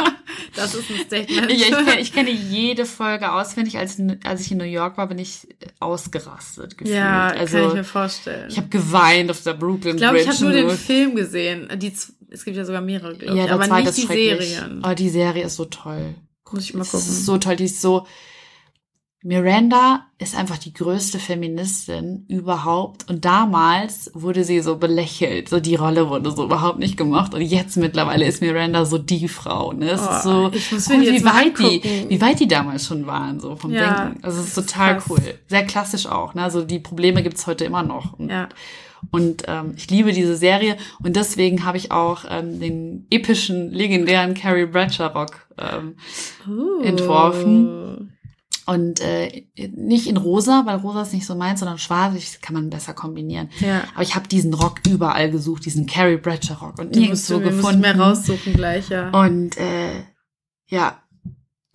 das 0.54 0.74
ist 0.74 0.90
ein 0.90 0.98
Statement. 1.06 1.50
Ja, 1.50 1.56
ich, 1.56 1.70
kenne, 1.70 2.00
ich 2.00 2.12
kenne 2.12 2.30
jede 2.30 2.84
Folge 2.84 3.32
auswendig. 3.32 3.78
Als, 3.78 3.96
als 4.22 4.42
ich 4.42 4.52
in 4.52 4.58
New 4.58 4.64
York 4.64 4.98
war, 4.98 5.06
bin 5.06 5.18
ich 5.18 5.48
ausgerastet 5.80 6.76
gefühlt. 6.76 6.94
ja, 6.94 7.28
also, 7.28 7.56
kann 7.56 7.68
ich 7.68 7.74
mir 7.74 7.84
vorstellen. 7.84 8.50
ich 8.50 8.58
habe 8.58 8.68
geweint 8.68 9.30
auf 9.30 9.42
der 9.42 9.54
Brooklyn 9.54 9.94
Ich 9.94 10.02
glaube, 10.02 10.18
ich 10.18 10.26
Bridge. 10.26 10.44
habe 10.44 10.52
nur 10.52 10.68
den 10.68 10.76
Film 10.76 11.16
gesehen. 11.16 11.70
Die, 11.76 11.90
es 12.28 12.44
gibt 12.44 12.58
ja 12.58 12.66
sogar 12.66 12.82
mehrere, 12.82 13.16
glaube 13.16 13.34
ja, 13.34 13.46
ich. 13.46 13.50
Aber 13.50 13.80
nicht 13.80 13.96
die. 13.96 14.02
Serien. 14.02 14.84
Aber 14.84 14.94
die 14.94 15.08
Serie 15.08 15.46
ist 15.46 15.56
so 15.56 15.64
toll. 15.64 16.14
Muss 16.52 16.64
ich 16.64 16.74
mal 16.74 16.84
gucken. 16.84 16.98
ist 16.98 17.24
so 17.24 17.38
toll. 17.38 17.56
Die 17.56 17.64
ist 17.64 17.80
so. 17.80 18.06
Miranda 19.26 20.06
ist 20.18 20.36
einfach 20.36 20.56
die 20.56 20.72
größte 20.72 21.18
Feministin 21.18 22.24
überhaupt. 22.28 23.10
Und 23.10 23.24
damals 23.24 24.10
wurde 24.14 24.44
sie 24.44 24.60
so 24.60 24.76
belächelt. 24.76 25.48
So 25.48 25.58
die 25.58 25.74
Rolle 25.74 26.08
wurde 26.08 26.30
so 26.30 26.44
überhaupt 26.44 26.78
nicht 26.78 26.96
gemacht. 26.96 27.34
Und 27.34 27.40
jetzt 27.42 27.76
mittlerweile 27.76 28.24
ist 28.24 28.40
Miranda 28.40 28.84
so 28.84 28.98
die 28.98 29.26
Frau. 29.26 29.72
Ne? 29.72 29.90
Es 29.90 30.02
Oh, 30.06 30.10
ist 30.10 30.22
so, 30.22 30.50
ich 30.54 30.70
muss 30.72 30.88
mir 30.88 30.98
cool, 30.98 31.04
wie 31.12 31.24
weit 31.24 31.58
die, 31.58 32.06
wie 32.08 32.20
weit 32.20 32.38
die 32.40 32.46
damals 32.48 32.86
schon 32.86 33.06
waren, 33.06 33.40
so 33.40 33.56
vom 33.56 33.72
Ja, 33.72 34.04
Denken. 34.04 34.22
Also 34.24 34.40
es 34.40 34.48
ist 34.48 34.54
total 34.54 34.94
krass. 34.98 35.04
cool. 35.10 35.20
Sehr 35.48 35.64
klassisch 35.64 36.06
auch. 36.06 36.34
Ne? 36.34 36.42
Also 36.44 36.62
die 36.62 36.78
Probleme 36.78 37.22
gibt's 37.24 37.46
heute 37.48 37.64
immer 37.64 37.82
noch. 37.82 38.12
Und 38.18 38.30
Ja. 38.30 38.48
und 39.10 39.42
ähm, 39.48 39.74
ich 39.76 39.90
liebe 39.90 40.12
diese 40.12 40.36
Serie 40.36 40.76
und 41.02 41.16
deswegen 41.16 41.64
habe 41.64 41.76
ich 41.78 41.90
auch 41.90 42.24
ähm, 42.30 42.60
den 42.60 43.06
epischen, 43.10 43.72
legendären 43.72 44.34
Carrie 44.34 44.66
Bradshaw 44.66 45.08
Rock 45.08 45.48
ähm, 45.58 45.96
Uh. 46.48 46.82
entworfen. 46.82 48.12
Und 48.66 49.00
äh, 49.00 49.46
nicht 49.56 50.08
in 50.08 50.16
rosa, 50.16 50.62
weil 50.66 50.76
rosa 50.78 51.02
ist 51.02 51.12
nicht 51.12 51.26
so 51.26 51.36
meins, 51.36 51.60
sondern 51.60 51.78
schwarz, 51.78 52.14
das 52.14 52.40
kann 52.40 52.54
man 52.54 52.68
besser 52.68 52.94
kombinieren. 52.94 53.48
Ja. 53.60 53.84
Aber 53.94 54.02
ich 54.02 54.14
habe 54.16 54.26
diesen 54.26 54.52
Rock 54.54 54.80
überall 54.86 55.30
gesucht, 55.30 55.64
diesen 55.64 55.86
Carrie 55.86 56.16
Bradshaw 56.16 56.54
Rock 56.54 56.80
und 56.80 56.94
nirgendwo 56.94 57.38
gefunden. 57.38 57.80
mehr 57.80 57.98
raussuchen 57.98 58.54
gleich, 58.54 58.88
ja. 58.88 59.10
Und 59.10 59.56
äh, 59.56 60.02
ja, 60.66 61.00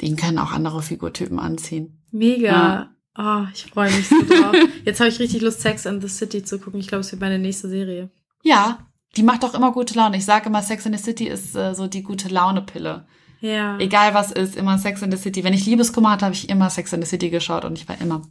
den 0.01 0.17
können 0.17 0.37
auch 0.37 0.51
andere 0.51 0.81
Figurtypen 0.81 1.39
anziehen. 1.39 2.03
Mega. 2.11 2.91
Oh, 3.17 3.43
ich 3.53 3.65
freue 3.65 3.91
mich 3.91 4.07
so 4.07 4.21
drauf. 4.23 4.55
Jetzt 4.85 4.99
habe 4.99 5.09
ich 5.09 5.19
richtig 5.19 5.41
Lust, 5.41 5.61
Sex 5.61 5.85
and 5.85 6.01
the 6.01 6.09
City 6.09 6.43
zu 6.43 6.59
gucken. 6.59 6.79
Ich 6.79 6.87
glaube, 6.87 7.01
es 7.01 7.11
wird 7.11 7.21
meine 7.21 7.39
nächste 7.39 7.69
Serie. 7.69 8.09
Ja, 8.43 8.87
die 9.15 9.23
macht 9.23 9.43
auch 9.43 9.53
immer 9.53 9.71
gute 9.71 9.95
Laune. 9.95 10.17
Ich 10.17 10.25
sage 10.25 10.47
immer, 10.47 10.61
Sex 10.61 10.85
in 10.85 10.93
the 10.93 11.03
City 11.03 11.27
ist 11.27 11.55
äh, 11.55 11.73
so 11.73 11.87
die 11.87 12.03
gute 12.03 12.29
Laune-Pille. 12.29 13.05
Ja. 13.41 13.77
Egal 13.79 14.13
was 14.13 14.31
ist, 14.31 14.55
immer 14.55 14.77
Sex 14.77 15.01
in 15.01 15.11
the 15.11 15.17
City. 15.17 15.43
Wenn 15.43 15.53
ich 15.53 15.65
Liebeskummer 15.65 16.11
hatte, 16.11 16.25
habe 16.25 16.35
ich 16.35 16.47
immer 16.49 16.69
Sex 16.69 16.93
in 16.93 17.01
the 17.01 17.07
City 17.07 17.29
geschaut 17.29 17.65
und 17.65 17.77
ich 17.77 17.89
war 17.89 17.99
immer 17.99 18.21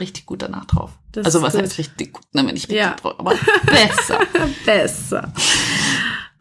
richtig 0.00 0.26
gut 0.26 0.42
danach 0.42 0.66
drauf. 0.66 0.92
Das 1.12 1.24
also 1.26 1.42
was 1.42 1.54
gut. 1.54 1.62
heißt 1.62 1.78
richtig 1.78 2.12
gut, 2.12 2.24
ne, 2.32 2.42
wenn 2.46 2.56
ich 2.56 2.64
richtig 2.64 2.76
Ja. 2.78 2.94
drauf, 2.94 3.14
aber 3.18 3.34
besser. 3.66 4.20
Besser. 4.64 5.32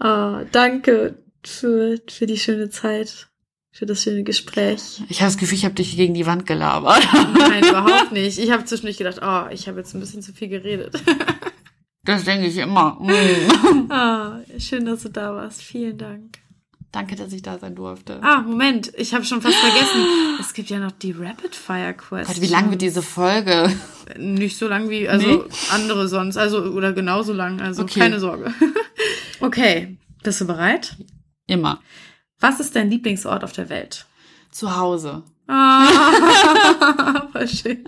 Oh, 0.02 0.46
danke 0.52 1.18
für, 1.44 1.98
für 2.10 2.26
die 2.26 2.38
schöne 2.38 2.70
Zeit, 2.70 3.28
für 3.72 3.86
das 3.86 4.02
schöne 4.04 4.24
Gespräch. 4.24 5.02
Ich 5.10 5.22
habe 5.22 5.32
das 5.32 5.38
Gefühl, 5.38 5.58
ich 5.58 5.66
habe 5.66 5.76
dich 5.76 5.96
gegen 5.96 6.14
die 6.14 6.26
Wand 6.26 6.46
gelabert. 6.46 7.06
Nein, 7.14 7.64
überhaupt 7.70 8.12
nicht. 8.12 8.38
Ich 8.40 8.52
habe 8.52 8.64
zwischendurch 8.66 8.98
gedacht, 8.98 9.20
oh, 9.22 9.52
ich 9.52 9.68
habe 9.68 9.80
jetzt 9.80 9.94
ein 9.94 10.00
bisschen 10.00 10.22
zu 10.22 10.32
viel 10.34 10.48
geredet. 10.50 11.02
Das 12.04 12.24
denke 12.24 12.48
ich 12.48 12.58
immer. 12.58 12.98
Mm. 13.02 13.91
Ah, 13.91 14.40
schön, 14.58 14.86
dass 14.86 15.04
du 15.04 15.10
da 15.10 15.34
warst. 15.36 15.62
Vielen 15.62 15.98
Dank. 15.98 16.40
Danke, 16.91 17.16
dass 17.16 17.32
ich 17.34 17.44
da 17.44 17.60
sein 17.60 17.76
durfte. 17.76 18.20
Ah, 18.24 18.41
Moment, 18.41 18.91
ich 18.98 19.14
habe 19.14 19.24
schon 19.24 19.41
fast 19.41 19.56
vergessen. 19.57 20.06
Es 20.40 20.53
gibt 20.53 20.70
ja 20.70 20.80
noch 20.80 20.91
die 20.94 21.11
Rapid 21.11 21.53
Fire 21.56 21.94
Quest. 21.94 22.28
Gott, 22.32 22.41
wie 22.41 22.48
lang 22.48 22.72
wird 22.72 22.82
diese 22.82 23.02
Folge? 23.02 23.70
Nicht 24.18 24.57
so 24.57 24.68
lang 24.70 24.90
wie 24.90 25.07
also 25.07 25.28
Nee? 25.28 25.44
andere 25.72 26.07
sonst, 26.07 26.38
also 26.38 26.60
oder 26.64 26.94
genauso 26.94 27.34
lang, 27.34 27.60
also 27.61 27.84
Okay. 27.84 27.99
keine 27.99 28.20
Sorge. 28.20 28.53
okay, 29.41 29.98
bist 30.24 30.40
du 30.41 30.48
bereit? 30.48 30.95
Immer. 31.45 31.82
Was 32.40 32.60
ist 32.61 32.76
dein 32.76 32.90
Lieblingsort 32.90 33.44
auf 33.44 33.52
der 33.52 33.68
Welt? 33.70 34.06
Zu 34.49 34.78
Hause. 34.78 35.24
Ah, 35.48 37.28
voll 37.34 37.48
schön. 37.48 37.84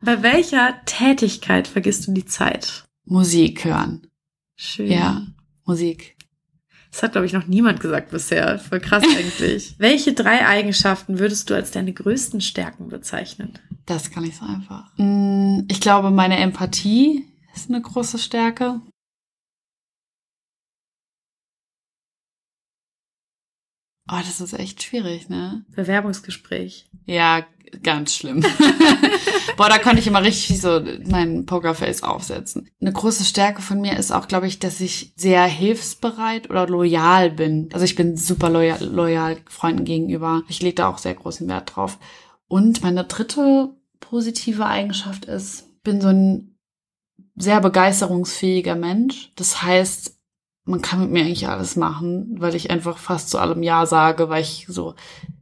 Bei 0.00 0.22
welcher 0.22 0.74
Tätigkeit 0.86 1.68
vergisst 1.68 2.06
du 2.08 2.12
die 2.12 2.26
Zeit? 2.26 2.84
Musik 3.06 3.64
hören. 3.64 4.08
Schön. 4.56 4.90
Ja, 4.90 5.22
Musik. 5.64 6.13
Das 6.94 7.02
hat, 7.02 7.12
glaube 7.12 7.26
ich, 7.26 7.32
noch 7.32 7.48
niemand 7.48 7.80
gesagt 7.80 8.12
bisher. 8.12 8.60
Voll 8.60 8.78
krass 8.78 9.02
eigentlich. 9.02 9.74
Welche 9.78 10.12
drei 10.12 10.46
Eigenschaften 10.46 11.18
würdest 11.18 11.50
du 11.50 11.54
als 11.54 11.72
deine 11.72 11.92
größten 11.92 12.40
Stärken 12.40 12.86
bezeichnen? 12.86 13.58
Das 13.84 14.12
kann 14.12 14.22
ich 14.22 14.36
so 14.36 14.44
einfach. 14.46 14.92
Mm, 14.96 15.62
Ich 15.66 15.80
glaube, 15.80 16.12
meine 16.12 16.36
Empathie 16.36 17.24
ist 17.52 17.68
eine 17.68 17.82
große 17.82 18.18
Stärke. 18.18 18.80
Oh, 24.10 24.18
das 24.18 24.40
ist 24.40 24.52
echt 24.52 24.82
schwierig, 24.82 25.28
ne? 25.28 25.64
Bewerbungsgespräch. 25.74 26.86
Ja, 27.06 27.44
ganz 27.82 28.14
schlimm. 28.14 28.44
Boah, 29.56 29.68
da 29.68 29.78
konnte 29.78 30.00
ich 30.00 30.06
immer 30.06 30.22
richtig 30.22 30.60
so 30.60 30.80
mein 31.06 31.46
Pokerface 31.46 32.02
aufsetzen. 32.02 32.68
Eine 32.80 32.92
große 32.92 33.24
Stärke 33.24 33.62
von 33.62 33.80
mir 33.80 33.96
ist 33.96 34.12
auch, 34.12 34.28
glaube 34.28 34.46
ich, 34.46 34.58
dass 34.58 34.80
ich 34.80 35.12
sehr 35.16 35.44
hilfsbereit 35.44 36.50
oder 36.50 36.66
loyal 36.66 37.30
bin. 37.30 37.68
Also 37.72 37.84
ich 37.84 37.94
bin 37.94 38.16
super 38.16 38.50
loyal, 38.50 38.82
loyal 38.84 39.38
Freunden 39.48 39.84
gegenüber. 39.84 40.42
Ich 40.48 40.60
lege 40.60 40.76
da 40.76 40.88
auch 40.88 40.98
sehr 40.98 41.14
großen 41.14 41.48
Wert 41.48 41.74
drauf. 41.74 41.98
Und 42.46 42.82
meine 42.82 43.04
dritte 43.04 43.70
positive 44.00 44.66
Eigenschaft 44.66 45.24
ist, 45.24 45.82
bin 45.82 46.00
so 46.00 46.08
ein 46.08 46.56
sehr 47.36 47.60
begeisterungsfähiger 47.60 48.76
Mensch. 48.76 49.32
Das 49.36 49.62
heißt, 49.62 50.13
man 50.64 50.80
kann 50.80 51.00
mit 51.00 51.10
mir 51.10 51.24
eigentlich 51.24 51.46
alles 51.48 51.76
machen, 51.76 52.36
weil 52.38 52.54
ich 52.54 52.70
einfach 52.70 52.96
fast 52.98 53.28
zu 53.30 53.38
allem 53.38 53.62
Ja 53.62 53.84
sage, 53.86 54.28
weil 54.28 54.42
ich 54.42 54.66
so 54.68 54.94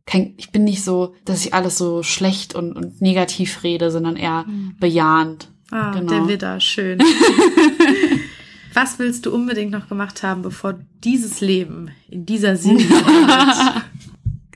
kein, 0.05 0.35
ich 0.36 0.51
bin 0.51 0.65
nicht 0.65 0.82
so, 0.82 1.15
dass 1.24 1.44
ich 1.47 1.55
alles 1.55 1.78
so 1.78 2.03
schlecht 2.03 2.55
und, 2.57 2.73
und 2.73 3.01
negativ 3.01 3.62
rede, 3.62 3.90
sondern 3.93 4.16
eher 4.16 4.44
Mhm. 4.49 4.77
bejahend. 4.81 5.49
Ah, 5.70 5.93
Genau. 5.93 6.12
der 6.12 6.28
Widder, 6.28 6.61
schön. 6.61 6.99
Was 8.74 8.99
willst 8.99 9.27
du 9.27 9.35
unbedingt 9.35 9.70
noch 9.70 9.89
gemacht 9.89 10.23
haben, 10.23 10.43
bevor 10.43 10.78
dieses 11.05 11.40
Leben 11.40 11.90
in 12.09 12.27
dieser 12.27 12.57
Sinnheit? 12.57 12.89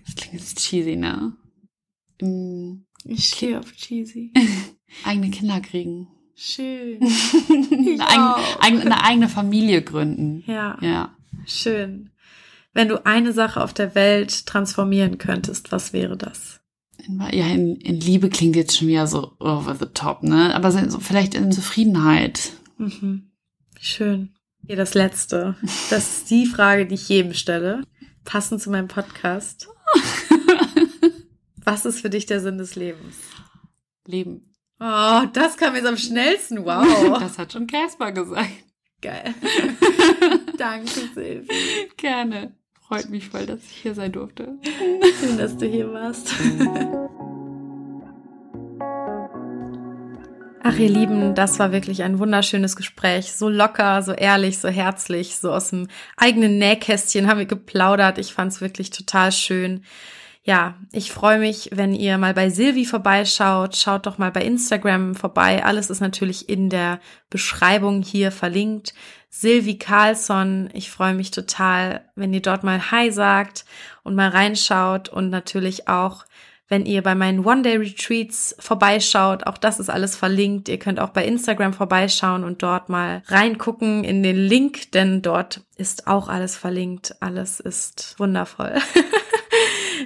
Das 0.04 0.14
klingt 0.14 0.34
jetzt 0.34 0.58
cheesy, 0.60 0.96
ne? 0.96 1.32
Ich 3.04 3.24
stehe 3.28 3.58
auf 3.58 3.70
cheesy. 3.72 4.32
eigene 5.04 5.30
Kinder 5.30 5.60
kriegen. 5.60 6.08
Schön. 6.36 7.00
eine, 7.48 8.06
eigene, 8.08 8.36
auch. 8.36 8.60
eigene, 8.60 8.82
eine 8.82 9.04
eigene 9.04 9.28
Familie 9.28 9.82
gründen. 9.82 10.44
Ja, 10.46 10.76
Ja. 10.82 11.16
schön. 11.46 12.10
Wenn 12.74 12.88
du 12.88 13.06
eine 13.06 13.32
Sache 13.32 13.62
auf 13.62 13.72
der 13.72 13.94
Welt 13.94 14.44
transformieren 14.46 15.16
könntest, 15.16 15.72
was 15.72 15.94
wäre 15.94 16.16
das? 16.18 16.60
In, 17.06 17.20
ja, 17.32 17.46
in, 17.46 17.76
in 17.76 17.98
Liebe 18.00 18.28
klingt 18.28 18.54
jetzt 18.54 18.76
schon 18.76 18.88
wieder 18.88 19.06
so 19.06 19.32
over 19.38 19.74
the 19.74 19.86
top, 19.94 20.22
ne? 20.22 20.54
Aber 20.54 20.70
so 20.72 21.00
vielleicht 21.00 21.34
in 21.34 21.50
Zufriedenheit. 21.52 22.52
Mhm. 22.76 23.30
Schön. 23.80 24.34
Hier 24.66 24.76
das 24.76 24.92
letzte. 24.94 25.56
Das 25.88 26.18
ist 26.18 26.30
die 26.30 26.44
Frage, 26.44 26.86
die 26.86 26.96
ich 26.96 27.08
jedem 27.08 27.32
stelle. 27.32 27.82
Passend 28.24 28.60
zu 28.60 28.70
meinem 28.70 28.88
Podcast. 28.88 29.68
Was 31.64 31.86
ist 31.86 32.00
für 32.00 32.10
dich 32.10 32.26
der 32.26 32.40
Sinn 32.40 32.58
des 32.58 32.74
Lebens? 32.76 33.16
Leben. 34.06 34.54
Oh, 34.78 35.22
das 35.32 35.56
kam 35.56 35.74
jetzt 35.74 35.86
am 35.86 35.96
schnellsten. 35.96 36.64
Wow. 36.64 37.18
Das 37.20 37.38
hat 37.38 37.52
schon 37.52 37.66
Casper 37.66 38.12
gesagt. 38.12 38.50
Geil. 39.00 39.34
Danke, 40.58 40.90
Silvi. 41.14 41.48
Gerne. 41.96 42.54
Freut 42.86 43.08
mich 43.08 43.28
voll, 43.28 43.46
dass 43.46 43.64
ich 43.64 43.82
hier 43.82 43.94
sein 43.94 44.12
durfte. 44.12 44.58
Schön, 45.20 45.38
dass 45.38 45.56
du 45.56 45.66
hier 45.66 45.92
warst. 45.92 46.32
Ach, 50.62 50.78
ihr 50.78 50.88
Lieben, 50.88 51.34
das 51.34 51.58
war 51.58 51.72
wirklich 51.72 52.02
ein 52.02 52.18
wunderschönes 52.18 52.76
Gespräch. 52.76 53.32
So 53.32 53.48
locker, 53.48 54.02
so 54.02 54.12
ehrlich, 54.12 54.58
so 54.58 54.68
herzlich, 54.68 55.36
so 55.36 55.52
aus 55.52 55.70
dem 55.70 55.88
eigenen 56.16 56.58
Nähkästchen 56.58 57.28
haben 57.28 57.38
wir 57.38 57.46
geplaudert. 57.46 58.18
Ich 58.18 58.32
fand's 58.32 58.60
wirklich 58.60 58.90
total 58.90 59.32
schön. 59.32 59.84
Ja, 60.46 60.76
ich 60.92 61.10
freue 61.10 61.40
mich, 61.40 61.70
wenn 61.72 61.92
ihr 61.92 62.18
mal 62.18 62.32
bei 62.32 62.50
Silvi 62.50 62.84
vorbeischaut. 62.84 63.74
Schaut 63.74 64.06
doch 64.06 64.16
mal 64.16 64.30
bei 64.30 64.42
Instagram 64.42 65.16
vorbei. 65.16 65.64
Alles 65.64 65.90
ist 65.90 65.98
natürlich 65.98 66.48
in 66.48 66.70
der 66.70 67.00
Beschreibung 67.30 68.00
hier 68.02 68.30
verlinkt. 68.30 68.94
Silvi 69.28 69.76
Carlsson, 69.76 70.70
ich 70.72 70.92
freue 70.92 71.14
mich 71.14 71.32
total, 71.32 72.04
wenn 72.14 72.32
ihr 72.32 72.42
dort 72.42 72.62
mal 72.62 72.92
Hi 72.92 73.10
sagt 73.10 73.64
und 74.04 74.14
mal 74.14 74.28
reinschaut 74.28 75.08
und 75.08 75.30
natürlich 75.30 75.88
auch, 75.88 76.24
wenn 76.68 76.86
ihr 76.86 77.02
bei 77.02 77.16
meinen 77.16 77.44
One-Day-Retreats 77.44 78.54
vorbeischaut. 78.60 79.48
Auch 79.48 79.58
das 79.58 79.80
ist 79.80 79.90
alles 79.90 80.14
verlinkt. 80.14 80.68
Ihr 80.68 80.78
könnt 80.78 81.00
auch 81.00 81.10
bei 81.10 81.24
Instagram 81.24 81.72
vorbeischauen 81.72 82.44
und 82.44 82.62
dort 82.62 82.88
mal 82.88 83.24
reingucken 83.26 84.04
in 84.04 84.22
den 84.22 84.36
Link, 84.36 84.92
denn 84.92 85.22
dort 85.22 85.62
ist 85.76 86.06
auch 86.06 86.28
alles 86.28 86.54
verlinkt. 86.56 87.16
Alles 87.18 87.58
ist 87.58 88.14
wundervoll. 88.18 88.74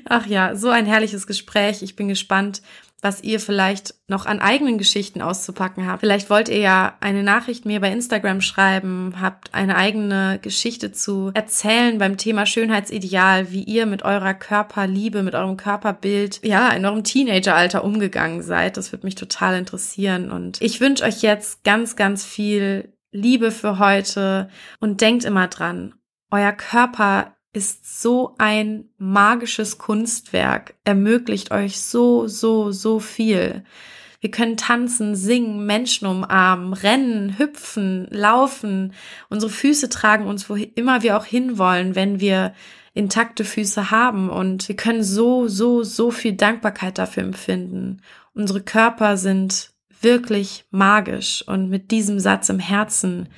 Ach 0.09 0.27
ja, 0.27 0.57
so 0.57 0.69
ein 0.69 0.87
herrliches 0.87 1.27
Gespräch. 1.27 1.83
Ich 1.83 1.97
bin 1.97 2.09
gespannt, 2.09 2.63
was 3.03 3.23
ihr 3.23 3.41
vielleicht 3.41 3.95
noch 4.09 4.27
an 4.27 4.41
eigenen 4.41 4.79
Geschichten 4.79 5.23
auszupacken 5.23 5.87
habt. 5.87 6.01
Vielleicht 6.01 6.29
wollt 6.31 6.49
ihr 6.49 6.59
ja 6.59 6.97
eine 7.01 7.23
Nachricht 7.23 7.65
mir 7.65 7.81
bei 7.81 7.91
Instagram 7.91 8.41
schreiben, 8.41 9.15
habt 9.21 9.55
eine 9.55 9.77
eigene 9.77 10.39
Geschichte 10.43 10.93
zu 10.93 11.31
erzählen 11.35 11.99
beim 11.99 12.17
Thema 12.19 12.47
Schönheitsideal, 12.47 13.51
wie 13.51 13.63
ihr 13.63 13.87
mit 13.87 14.03
eurer 14.03 14.35
Körperliebe, 14.35 15.23
mit 15.23 15.35
eurem 15.35 15.57
Körperbild, 15.57 16.41
ja, 16.45 16.69
in 16.71 16.85
eurem 16.85 17.05
Teenageralter 17.05 17.85
umgegangen 17.85 18.43
seid. 18.43 18.77
Das 18.77 18.93
würde 18.93 19.07
mich 19.07 19.15
total 19.15 19.59
interessieren. 19.59 20.31
Und 20.31 20.61
ich 20.61 20.81
wünsche 20.81 21.05
euch 21.05 21.23
jetzt 21.23 21.65
ganz, 21.65 21.97
ganz 21.97 22.25
viel 22.25 22.93
Liebe 23.13 23.51
für 23.51 23.79
heute 23.79 24.49
und 24.79 25.01
denkt 25.01 25.25
immer 25.25 25.49
dran, 25.49 25.95
euer 26.31 26.53
Körper 26.53 27.35
ist 27.53 28.01
so 28.01 28.35
ein 28.39 28.85
magisches 28.99 29.79
Kunstwerk, 29.79 30.75
ermöglicht 30.85 31.51
euch 31.51 31.81
so, 31.81 32.27
so, 32.29 32.71
so 32.71 33.01
viel. 33.01 33.65
Wir 34.21 34.31
können 34.31 34.57
tanzen, 34.57 35.17
singen, 35.17 35.65
Menschen 35.65 36.07
umarmen, 36.07 36.75
rennen, 36.75 37.39
hüpfen, 37.39 38.07
laufen. 38.11 38.93
Unsere 39.31 39.51
Füße 39.51 39.89
tragen 39.89 40.27
uns, 40.27 40.51
wo 40.51 40.55
immer 40.57 41.03
wir 41.03 41.17
auch 41.17 41.25
hinwollen, 41.25 41.95
wenn 41.95 42.21
wir 42.21 42.53
intakte 42.93 43.45
Füße 43.45 43.91
haben. 43.91 44.29
Und 44.29 44.69
wir 44.69 44.77
können 44.77 45.03
so, 45.03 45.49
so, 45.49 45.83
so 45.83 46.11
viel 46.11 46.35
Dankbarkeit 46.35 46.99
dafür 46.99 47.23
empfinden. 47.23 48.03
Unsere 48.35 48.61
Körper 48.61 49.17
sind 49.17 49.73
wirklich 50.03 50.67
magisch. 50.71 51.43
Und 51.47 51.71
mit 51.71 51.91
diesem 51.91 52.21
Satz 52.21 52.51
im 52.51 52.59
Herzen 52.59 53.29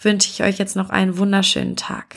wünsche 0.00 0.30
ich 0.30 0.44
euch 0.44 0.58
jetzt 0.58 0.76
noch 0.76 0.90
einen 0.90 1.18
wunderschönen 1.18 1.74
Tag. 1.74 2.14